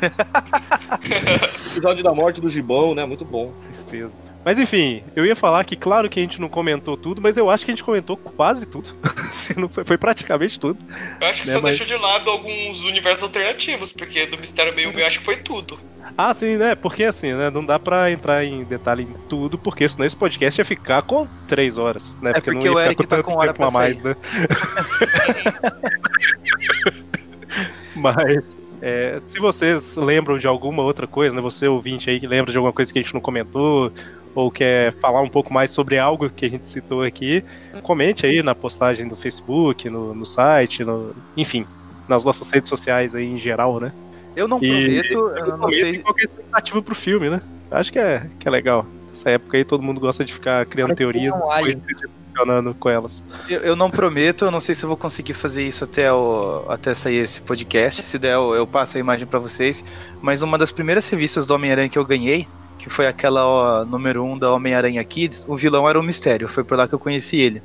Episódio 1.72 2.02
da 2.02 2.14
morte 2.14 2.40
do 2.40 2.48
Gibão, 2.48 2.94
né? 2.94 3.04
Muito 3.04 3.24
bom. 3.24 3.52
Tristeza. 3.72 4.27
Mas 4.44 4.58
enfim, 4.58 5.02
eu 5.14 5.26
ia 5.26 5.36
falar 5.36 5.62
que 5.64 5.76
claro 5.76 6.08
que 6.08 6.18
a 6.18 6.22
gente 6.22 6.40
não 6.40 6.48
comentou 6.48 6.96
tudo, 6.96 7.20
mas 7.20 7.36
eu 7.36 7.50
acho 7.50 7.64
que 7.64 7.70
a 7.70 7.74
gente 7.74 7.84
comentou 7.84 8.16
quase 8.16 8.64
tudo. 8.64 8.88
Se 9.32 9.58
não 9.58 9.68
foi, 9.68 9.98
praticamente 9.98 10.58
tudo. 10.58 10.78
Eu 11.20 11.26
acho 11.28 11.42
que 11.42 11.48
Né, 11.48 11.54
só 11.54 11.60
mas- 11.60 11.76
deixou 11.78 11.86
de 11.86 12.02
lado 12.02 12.30
alguns 12.30 12.82
universos 12.84 13.22
alternativos, 13.24 13.92
porque 13.92 14.26
do 14.26 14.38
Mistério 14.38 14.74
Meio 14.74 14.92
eu 14.98 15.06
acho 15.06 15.18
que 15.18 15.24
foi 15.24 15.36
tudo. 15.36 15.78
Ah, 16.16 16.32
sim, 16.32 16.56
né? 16.56 16.74
Porque 16.74 17.04
assim, 17.04 17.34
né? 17.34 17.50
Não 17.50 17.64
dá 17.64 17.78
pra 17.78 18.10
entrar 18.10 18.42
em 18.44 18.64
detalhe 18.64 19.02
em 19.02 19.12
tudo, 19.28 19.58
porque 19.58 19.86
senão 19.88 20.06
esse 20.06 20.16
podcast 20.16 20.58
ia 20.60 20.64
ficar 20.64 21.02
com 21.02 21.26
três 21.46 21.76
horas, 21.76 22.16
né? 22.22 22.30
É 22.30 22.34
porque 22.40 22.50
não 22.52 22.62
ia 22.62 22.72
o 22.72 22.74
ficar 22.74 22.86
Eric 22.86 23.06
tá 23.06 23.16
tanto 23.16 23.26
com 23.26 23.36
hora 23.36 23.52
tempo 23.52 23.64
a 23.64 23.70
pra 23.70 23.78
mais, 23.78 24.02
né? 24.02 24.16
Mas 27.94 28.42
é, 28.82 29.20
se 29.26 29.38
vocês 29.38 29.96
lembram 29.96 30.38
de 30.38 30.46
alguma 30.46 30.82
outra 30.82 31.06
coisa, 31.06 31.34
né? 31.34 31.40
Você 31.40 31.66
ouvinte 31.66 32.08
aí 32.10 32.18
que 32.20 32.26
lembra 32.26 32.50
de 32.52 32.56
alguma 32.58 32.72
coisa 32.72 32.92
que 32.92 32.98
a 32.98 33.02
gente 33.02 33.14
não 33.14 33.20
comentou, 33.20 33.92
ou 34.34 34.50
quer 34.50 34.92
falar 34.94 35.20
um 35.22 35.28
pouco 35.28 35.52
mais 35.52 35.70
sobre 35.70 35.98
algo 35.98 36.30
que 36.30 36.46
a 36.46 36.50
gente 36.50 36.68
citou 36.68 37.02
aqui, 37.02 37.42
comente 37.82 38.24
aí 38.26 38.42
na 38.42 38.54
postagem 38.54 39.08
do 39.08 39.16
Facebook, 39.16 39.88
no, 39.90 40.14
no 40.14 40.24
site, 40.26 40.84
no, 40.84 41.12
enfim, 41.36 41.66
nas 42.08 42.24
nossas 42.24 42.50
redes 42.50 42.68
sociais 42.68 43.14
aí 43.14 43.24
em 43.26 43.38
geral, 43.38 43.80
né? 43.80 43.92
Eu 44.36 44.46
não 44.46 44.58
E- 44.62 44.68
prometo, 44.70 45.12
eu 45.36 45.46
não 45.48 45.58
Comenta 45.58 45.80
sei. 45.86 45.98
qualquer 45.98 46.24
expectativa 46.26 46.82
pro 46.82 46.94
filme, 46.94 47.28
né? 47.30 47.42
Acho 47.70 47.92
que 47.92 47.98
é, 47.98 48.26
que 48.38 48.46
é 48.46 48.50
legal. 48.50 48.86
Essa 49.12 49.30
época 49.30 49.56
aí 49.56 49.64
todo 49.64 49.82
mundo 49.82 50.00
gosta 50.00 50.24
de 50.24 50.32
ficar 50.32 50.64
criando 50.66 50.94
teorias 50.94 51.34
um 51.34 51.38
funcionando 52.38 52.74
com 52.74 52.88
elas. 52.88 53.22
Eu, 53.48 53.60
eu 53.60 53.76
não 53.76 53.90
prometo, 53.90 54.44
eu 54.44 54.50
não 54.50 54.60
sei 54.60 54.74
se 54.74 54.84
eu 54.84 54.88
vou 54.88 54.96
conseguir 54.96 55.34
fazer 55.34 55.66
isso 55.66 55.84
até, 55.84 56.12
o, 56.12 56.64
até 56.68 56.94
sair 56.94 57.16
esse 57.16 57.40
podcast. 57.40 58.02
Se 58.06 58.18
der, 58.18 58.34
eu, 58.34 58.54
eu 58.54 58.66
passo 58.66 58.96
a 58.96 59.00
imagem 59.00 59.26
pra 59.26 59.38
vocês. 59.38 59.84
Mas 60.22 60.42
uma 60.42 60.56
das 60.58 60.70
primeiras 60.70 61.08
revistas 61.08 61.46
do 61.46 61.54
Homem-Aranha 61.54 61.88
que 61.88 61.98
eu 61.98 62.04
ganhei, 62.04 62.46
que 62.78 62.88
foi 62.88 63.06
aquela 63.06 63.44
ó, 63.46 63.84
número 63.84 64.22
1 64.24 64.32
um 64.32 64.38
da 64.38 64.52
Homem-Aranha 64.52 65.02
Kids, 65.04 65.44
o 65.48 65.56
vilão 65.56 65.88
era 65.88 65.98
o 65.98 66.02
Mistério. 66.02 66.48
Foi 66.48 66.62
por 66.64 66.76
lá 66.78 66.86
que 66.86 66.94
eu 66.94 66.98
conheci 66.98 67.36
ele. 67.38 67.62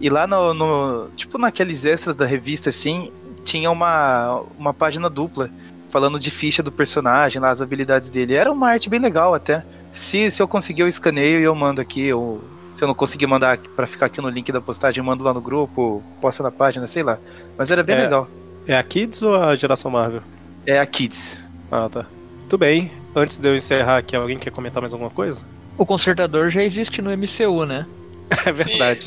E 0.00 0.08
lá 0.08 0.26
no, 0.26 0.54
no- 0.54 1.08
Tipo, 1.14 1.36
naqueles 1.38 1.84
extras 1.84 2.16
da 2.16 2.24
revista, 2.24 2.70
assim, 2.70 3.12
tinha 3.44 3.70
uma, 3.70 4.42
uma 4.58 4.72
página 4.72 5.10
dupla 5.10 5.50
falando 5.90 6.18
de 6.20 6.30
ficha 6.30 6.62
do 6.62 6.70
personagem, 6.70 7.42
lá, 7.42 7.50
as 7.50 7.60
habilidades 7.60 8.10
dele. 8.10 8.34
Era 8.34 8.50
uma 8.52 8.68
arte 8.70 8.88
bem 8.88 9.00
legal 9.00 9.34
até. 9.34 9.64
Se, 9.90 10.30
se 10.30 10.40
eu 10.40 10.46
conseguir, 10.46 10.82
eu 10.82 10.88
escaneio 10.88 11.40
e 11.40 11.42
eu 11.42 11.54
mando 11.54 11.80
aqui. 11.80 12.06
Eu, 12.06 12.40
se 12.80 12.84
eu 12.84 12.88
não 12.88 12.94
conseguir 12.94 13.26
mandar 13.26 13.58
pra 13.76 13.86
ficar 13.86 14.06
aqui 14.06 14.22
no 14.22 14.30
link 14.30 14.50
da 14.50 14.58
postagem, 14.58 15.04
mando 15.04 15.22
lá 15.22 15.34
no 15.34 15.40
grupo, 15.42 16.02
posta 16.18 16.42
na 16.42 16.50
página, 16.50 16.86
sei 16.86 17.02
lá. 17.02 17.18
Mas 17.58 17.70
era 17.70 17.82
bem 17.84 17.94
É. 17.94 18.00
legal. 18.04 18.26
É 18.66 18.74
a 18.74 18.82
Kids 18.82 19.20
ou 19.20 19.34
a 19.36 19.54
geração 19.54 19.90
Marvel? 19.90 20.22
É 20.66 20.80
a 20.80 20.86
Kids. 20.86 21.36
Ah, 21.70 21.90
tá. 21.92 22.06
Tudo 22.48 22.60
bem. 22.60 22.90
Antes 23.14 23.36
de 23.36 23.46
eu 23.46 23.54
encerrar 23.54 23.98
aqui, 23.98 24.16
alguém 24.16 24.38
quer 24.38 24.50
comentar 24.50 24.80
mais 24.80 24.94
alguma 24.94 25.10
coisa? 25.10 25.42
O 25.76 25.84
Consertador 25.84 26.48
já 26.48 26.62
existe 26.62 27.02
no 27.02 27.10
MCU, 27.14 27.66
né? 27.66 27.84
É 28.46 28.52
verdade. 28.52 29.06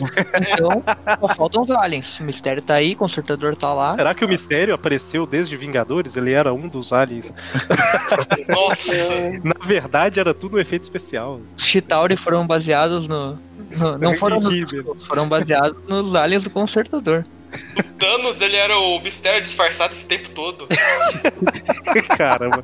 Então, 0.51 0.83
só 1.21 1.27
faltam 1.33 1.63
os 1.63 1.71
aliens. 1.71 2.19
O 2.19 2.23
Mistério 2.25 2.61
tá 2.61 2.73
aí, 2.75 2.91
o 2.91 2.97
Consertador 2.97 3.55
tá 3.55 3.73
lá. 3.73 3.93
Será 3.93 4.13
que 4.13 4.25
o 4.25 4.27
mistério 4.27 4.73
apareceu 4.75 5.25
desde 5.25 5.55
Vingadores? 5.55 6.17
Ele 6.17 6.33
era 6.33 6.53
um 6.53 6.67
dos 6.67 6.91
aliens. 6.91 7.31
Nossa! 8.49 8.93
Na 9.41 9.65
verdade, 9.65 10.19
era 10.19 10.33
tudo 10.33 10.57
um 10.57 10.59
efeito 10.59 10.83
especial. 10.83 11.39
Os 11.57 11.63
Chitauri 11.63 12.17
foram 12.17 12.45
baseados 12.45 13.07
no. 13.07 13.39
Não 13.99 14.17
foram 14.17 14.39
Que 14.41 14.65
nos, 14.65 15.07
foram 15.07 15.27
baseados 15.27 15.77
nos 15.87 16.13
aliens 16.15 16.43
do 16.43 16.49
Consertador. 16.49 17.25
O 17.77 17.83
Thanos, 17.99 18.41
ele 18.41 18.55
era 18.55 18.77
o 18.77 18.99
Mistério 18.99 19.41
disfarçado 19.41 19.93
esse 19.93 20.05
tempo 20.05 20.29
todo. 20.31 20.67
Caramba. 22.17 22.63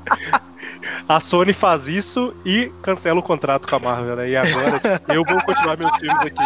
A 1.07 1.19
Sony 1.19 1.53
faz 1.53 1.87
isso 1.87 2.33
e 2.45 2.71
cancela 2.81 3.19
o 3.19 3.23
contrato 3.23 3.67
com 3.67 3.75
a 3.75 3.79
Marvel, 3.79 4.15
né? 4.15 4.29
E 4.29 4.37
agora 4.37 4.81
eu 5.09 5.23
vou 5.23 5.41
continuar 5.43 5.77
meus 5.77 5.95
filmes 5.97 6.19
aqui. 6.21 6.43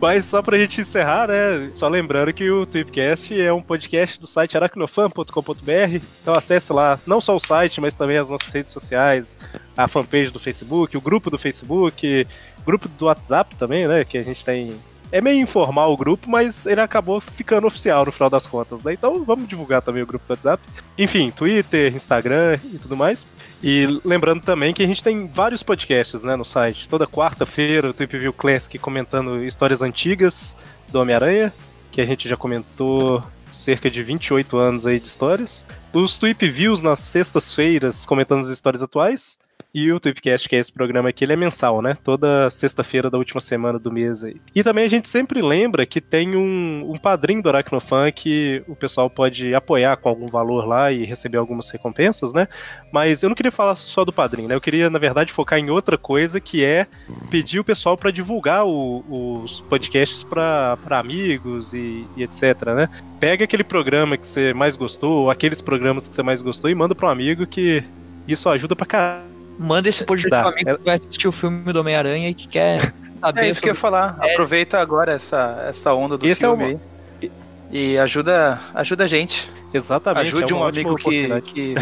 Mas 0.00 0.24
só 0.24 0.40
pra 0.40 0.58
gente 0.58 0.80
encerrar, 0.80 1.28
né? 1.28 1.70
Só 1.74 1.86
lembrando 1.86 2.32
que 2.32 2.50
o 2.50 2.64
Tweepcast 2.64 3.38
é 3.38 3.52
um 3.52 3.60
podcast 3.60 4.18
do 4.18 4.26
site 4.26 4.56
aracnofan.com.br. 4.56 6.02
Então 6.22 6.34
acesse 6.34 6.72
lá 6.72 6.98
não 7.06 7.20
só 7.20 7.36
o 7.36 7.40
site, 7.40 7.82
mas 7.82 7.94
também 7.94 8.16
as 8.16 8.28
nossas 8.28 8.48
redes 8.48 8.72
sociais, 8.72 9.38
a 9.76 9.86
fanpage 9.86 10.30
do 10.30 10.40
Facebook, 10.40 10.96
o 10.96 11.00
grupo 11.02 11.28
do 11.28 11.38
Facebook, 11.38 12.26
grupo 12.64 12.88
do 12.88 13.04
WhatsApp 13.04 13.54
também, 13.56 13.86
né? 13.86 14.04
Que 14.04 14.16
a 14.16 14.22
gente 14.22 14.42
tem. 14.42 14.74
É 15.12 15.20
meio 15.20 15.40
informal 15.40 15.92
o 15.92 15.96
grupo, 15.96 16.30
mas 16.30 16.64
ele 16.66 16.80
acabou 16.80 17.20
ficando 17.20 17.66
oficial 17.66 18.06
no 18.06 18.12
final 18.12 18.30
das 18.30 18.46
contas, 18.46 18.82
né? 18.82 18.94
Então 18.94 19.22
vamos 19.24 19.48
divulgar 19.48 19.82
também 19.82 20.02
o 20.02 20.06
grupo 20.06 20.24
do 20.26 20.30
WhatsApp. 20.30 20.62
Enfim, 20.96 21.30
Twitter, 21.30 21.94
Instagram 21.94 22.58
e 22.72 22.78
tudo 22.78 22.96
mais. 22.96 23.26
E 23.62 24.00
lembrando 24.04 24.42
também 24.42 24.72
que 24.72 24.82
a 24.82 24.86
gente 24.86 25.02
tem 25.02 25.26
vários 25.26 25.62
podcasts 25.62 26.22
né, 26.22 26.34
no 26.34 26.44
site. 26.44 26.88
Toda 26.88 27.06
quarta-feira 27.06 27.90
o 27.90 27.92
Tweep 27.92 28.16
View 28.16 28.32
Classic 28.32 28.78
comentando 28.78 29.44
histórias 29.44 29.82
antigas 29.82 30.56
do 30.88 31.00
Homem-Aranha, 31.00 31.52
que 31.92 32.00
a 32.00 32.06
gente 32.06 32.28
já 32.28 32.36
comentou 32.36 33.22
cerca 33.52 33.90
de 33.90 34.02
28 34.02 34.56
anos 34.56 34.86
aí 34.86 34.98
de 34.98 35.06
histórias. 35.06 35.66
Os 35.92 36.16
Tweep 36.16 36.48
Views 36.48 36.80
nas 36.80 37.00
sextas-feiras 37.00 38.06
comentando 38.06 38.40
as 38.40 38.48
histórias 38.48 38.82
atuais. 38.82 39.38
E 39.72 39.92
o 39.92 40.00
Tweepcast, 40.00 40.48
que 40.48 40.56
é 40.56 40.58
esse 40.58 40.72
programa 40.72 41.10
aqui, 41.10 41.24
ele 41.24 41.32
é 41.32 41.36
mensal, 41.36 41.80
né? 41.80 41.96
Toda 42.02 42.50
sexta-feira 42.50 43.08
da 43.08 43.16
última 43.16 43.40
semana 43.40 43.78
do 43.78 43.92
mês 43.92 44.24
aí. 44.24 44.36
E 44.52 44.64
também 44.64 44.84
a 44.84 44.90
gente 44.90 45.08
sempre 45.08 45.40
lembra 45.40 45.86
que 45.86 46.00
tem 46.00 46.34
um, 46.34 46.90
um 46.90 46.96
padrinho 46.96 47.40
do 47.40 47.48
Aracnofan 47.48 48.10
que 48.10 48.64
o 48.66 48.74
pessoal 48.74 49.08
pode 49.08 49.54
apoiar 49.54 49.96
com 49.96 50.08
algum 50.08 50.26
valor 50.26 50.66
lá 50.66 50.90
e 50.90 51.04
receber 51.04 51.38
algumas 51.38 51.70
recompensas, 51.70 52.32
né? 52.32 52.48
Mas 52.92 53.22
eu 53.22 53.28
não 53.28 53.36
queria 53.36 53.52
falar 53.52 53.76
só 53.76 54.04
do 54.04 54.12
padrinho, 54.12 54.48
né? 54.48 54.56
Eu 54.56 54.60
queria, 54.60 54.90
na 54.90 54.98
verdade, 54.98 55.32
focar 55.32 55.60
em 55.60 55.70
outra 55.70 55.96
coisa, 55.96 56.40
que 56.40 56.64
é 56.64 56.88
pedir 57.30 57.60
o 57.60 57.64
pessoal 57.64 57.96
para 57.96 58.10
divulgar 58.10 58.66
o, 58.66 59.04
os 59.44 59.60
podcasts 59.60 60.24
para 60.24 60.76
amigos 60.90 61.72
e, 61.72 62.04
e 62.16 62.24
etc, 62.24 62.66
né? 62.74 62.88
Pega 63.20 63.44
aquele 63.44 63.62
programa 63.62 64.16
que 64.16 64.26
você 64.26 64.52
mais 64.52 64.74
gostou, 64.74 65.22
ou 65.22 65.30
aqueles 65.30 65.60
programas 65.60 66.08
que 66.08 66.14
você 66.14 66.24
mais 66.24 66.42
gostou 66.42 66.68
e 66.68 66.74
manda 66.74 66.94
para 66.94 67.06
um 67.06 67.10
amigo 67.10 67.46
que 67.46 67.84
isso 68.26 68.48
ajuda 68.48 68.74
pra 68.74 68.86
caralho 68.86 69.29
Manda 69.62 69.88
esse 69.88 70.02
podcast 70.04 70.42
pro 70.42 70.52
amigo 70.52 70.78
que 70.78 70.84
vai 70.84 70.96
assistir 70.96 71.28
o 71.28 71.32
filme 71.32 71.72
do 71.72 71.80
Homem-Aranha 71.80 72.28
e 72.30 72.34
que 72.34 72.48
quer 72.48 72.80
saber. 73.20 73.40
É 73.44 73.48
isso 73.48 73.60
que 73.60 73.68
eu 73.68 73.72
ia 73.72 73.78
falar. 73.78 74.16
É. 74.22 74.32
Aproveita 74.32 74.78
agora 74.80 75.12
essa, 75.12 75.64
essa 75.68 75.92
onda 75.92 76.16
do 76.16 76.26
Esse 76.26 76.44
é 76.44 76.48
filme 76.48 76.64
uma- 76.64 76.80
aí. 77.22 77.30
E 77.70 77.98
ajuda, 77.98 78.58
ajuda 78.74 79.04
a 79.04 79.06
gente. 79.06 79.50
Exatamente. 79.72 80.26
Ajude 80.28 80.52
é 80.52 80.56
um 80.56 80.64
amigo 80.64 80.96
que, 80.96 81.40
que 81.42 81.74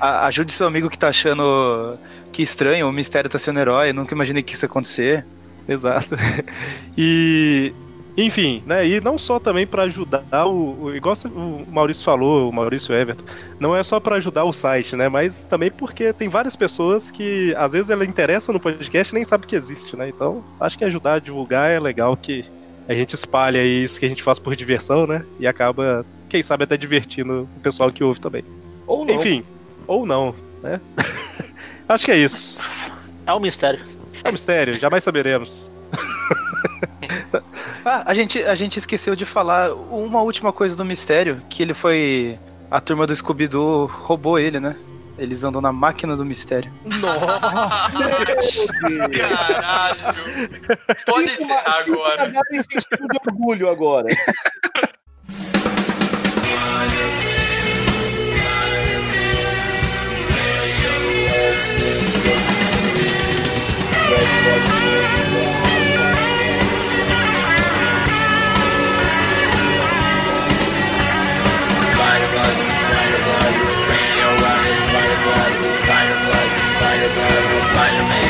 a- 0.00 0.26
ajude 0.26 0.52
seu 0.52 0.66
amigo 0.66 0.88
que 0.90 0.98
tá 0.98 1.08
achando 1.08 1.96
que 2.32 2.42
estranho, 2.42 2.88
o 2.88 2.92
mistério 2.92 3.30
tá 3.30 3.38
sendo 3.38 3.60
herói, 3.60 3.92
nunca 3.92 4.14
imaginei 4.14 4.42
que 4.42 4.54
isso 4.54 4.64
ia 4.64 4.68
acontecer. 4.68 5.24
Exato. 5.68 6.16
E 6.98 7.72
enfim, 8.16 8.62
né? 8.64 8.86
E 8.86 9.00
não 9.00 9.18
só 9.18 9.38
também 9.38 9.66
para 9.66 9.82
ajudar 9.82 10.46
o, 10.46 10.84
o 10.84 10.96
igual 10.96 11.14
o 11.26 11.66
Maurício 11.70 12.02
falou, 12.02 12.48
o 12.48 12.52
Maurício 12.52 12.94
Everton, 12.94 13.24
não 13.60 13.76
é 13.76 13.82
só 13.84 14.00
para 14.00 14.16
ajudar 14.16 14.44
o 14.44 14.52
site, 14.54 14.96
né? 14.96 15.08
Mas 15.08 15.44
também 15.44 15.70
porque 15.70 16.12
tem 16.14 16.28
várias 16.28 16.56
pessoas 16.56 17.10
que 17.10 17.54
às 17.58 17.72
vezes 17.72 17.90
ela 17.90 18.06
interessa 18.06 18.52
no 18.52 18.60
podcast 18.60 19.12
e 19.12 19.14
nem 19.14 19.24
sabe 19.24 19.46
que 19.46 19.54
existe, 19.54 19.96
né? 19.96 20.08
Então, 20.08 20.42
acho 20.58 20.78
que 20.78 20.84
ajudar 20.84 21.14
a 21.14 21.18
divulgar 21.18 21.70
é 21.70 21.78
legal 21.78 22.16
que 22.16 22.44
a 22.88 22.94
gente 22.94 23.14
espalha 23.14 23.62
isso 23.62 24.00
que 24.00 24.06
a 24.06 24.08
gente 24.08 24.22
faz 24.22 24.38
por 24.38 24.56
diversão, 24.56 25.06
né? 25.06 25.24
E 25.38 25.46
acaba, 25.46 26.06
quem 26.28 26.42
sabe 26.42 26.64
até 26.64 26.76
divertindo 26.76 27.46
o 27.56 27.60
pessoal 27.60 27.92
que 27.92 28.02
ouve 28.02 28.18
também. 28.18 28.44
Ou 28.86 29.04
não. 29.04 29.14
Enfim, 29.14 29.44
ou 29.86 30.06
não, 30.06 30.34
né? 30.62 30.80
acho 31.86 32.04
que 32.06 32.12
é 32.12 32.16
isso. 32.16 32.58
É 33.26 33.34
um 33.34 33.40
mistério. 33.40 33.80
É 34.24 34.28
um 34.28 34.32
mistério, 34.32 34.72
jamais 34.74 35.04
saberemos. 35.04 35.70
Ah, 37.88 38.02
a 38.04 38.12
gente, 38.14 38.42
a 38.42 38.56
gente 38.56 38.80
esqueceu 38.80 39.14
de 39.14 39.24
falar 39.24 39.72
uma 39.72 40.20
última 40.20 40.52
coisa 40.52 40.74
do 40.76 40.84
mistério, 40.84 41.40
que 41.48 41.62
ele 41.62 41.72
foi. 41.72 42.36
A 42.68 42.80
turma 42.80 43.06
do 43.06 43.14
Scooby-Doo 43.14 43.86
roubou 43.86 44.40
ele, 44.40 44.58
né? 44.58 44.74
Eles 45.16 45.44
andam 45.44 45.62
na 45.62 45.72
máquina 45.72 46.16
do 46.16 46.24
mistério. 46.24 46.68
Nossa! 46.84 48.00
Caralho! 49.16 50.00
Pode 51.06 51.30
encerrar 51.30 51.78
agora. 51.78 52.26
Nada 52.26 52.48
em 52.52 52.60
sentido 52.60 53.06
de 53.08 53.18
orgulho 53.30 53.70
agora. 53.70 54.08
Spider-Man. 77.76 78.25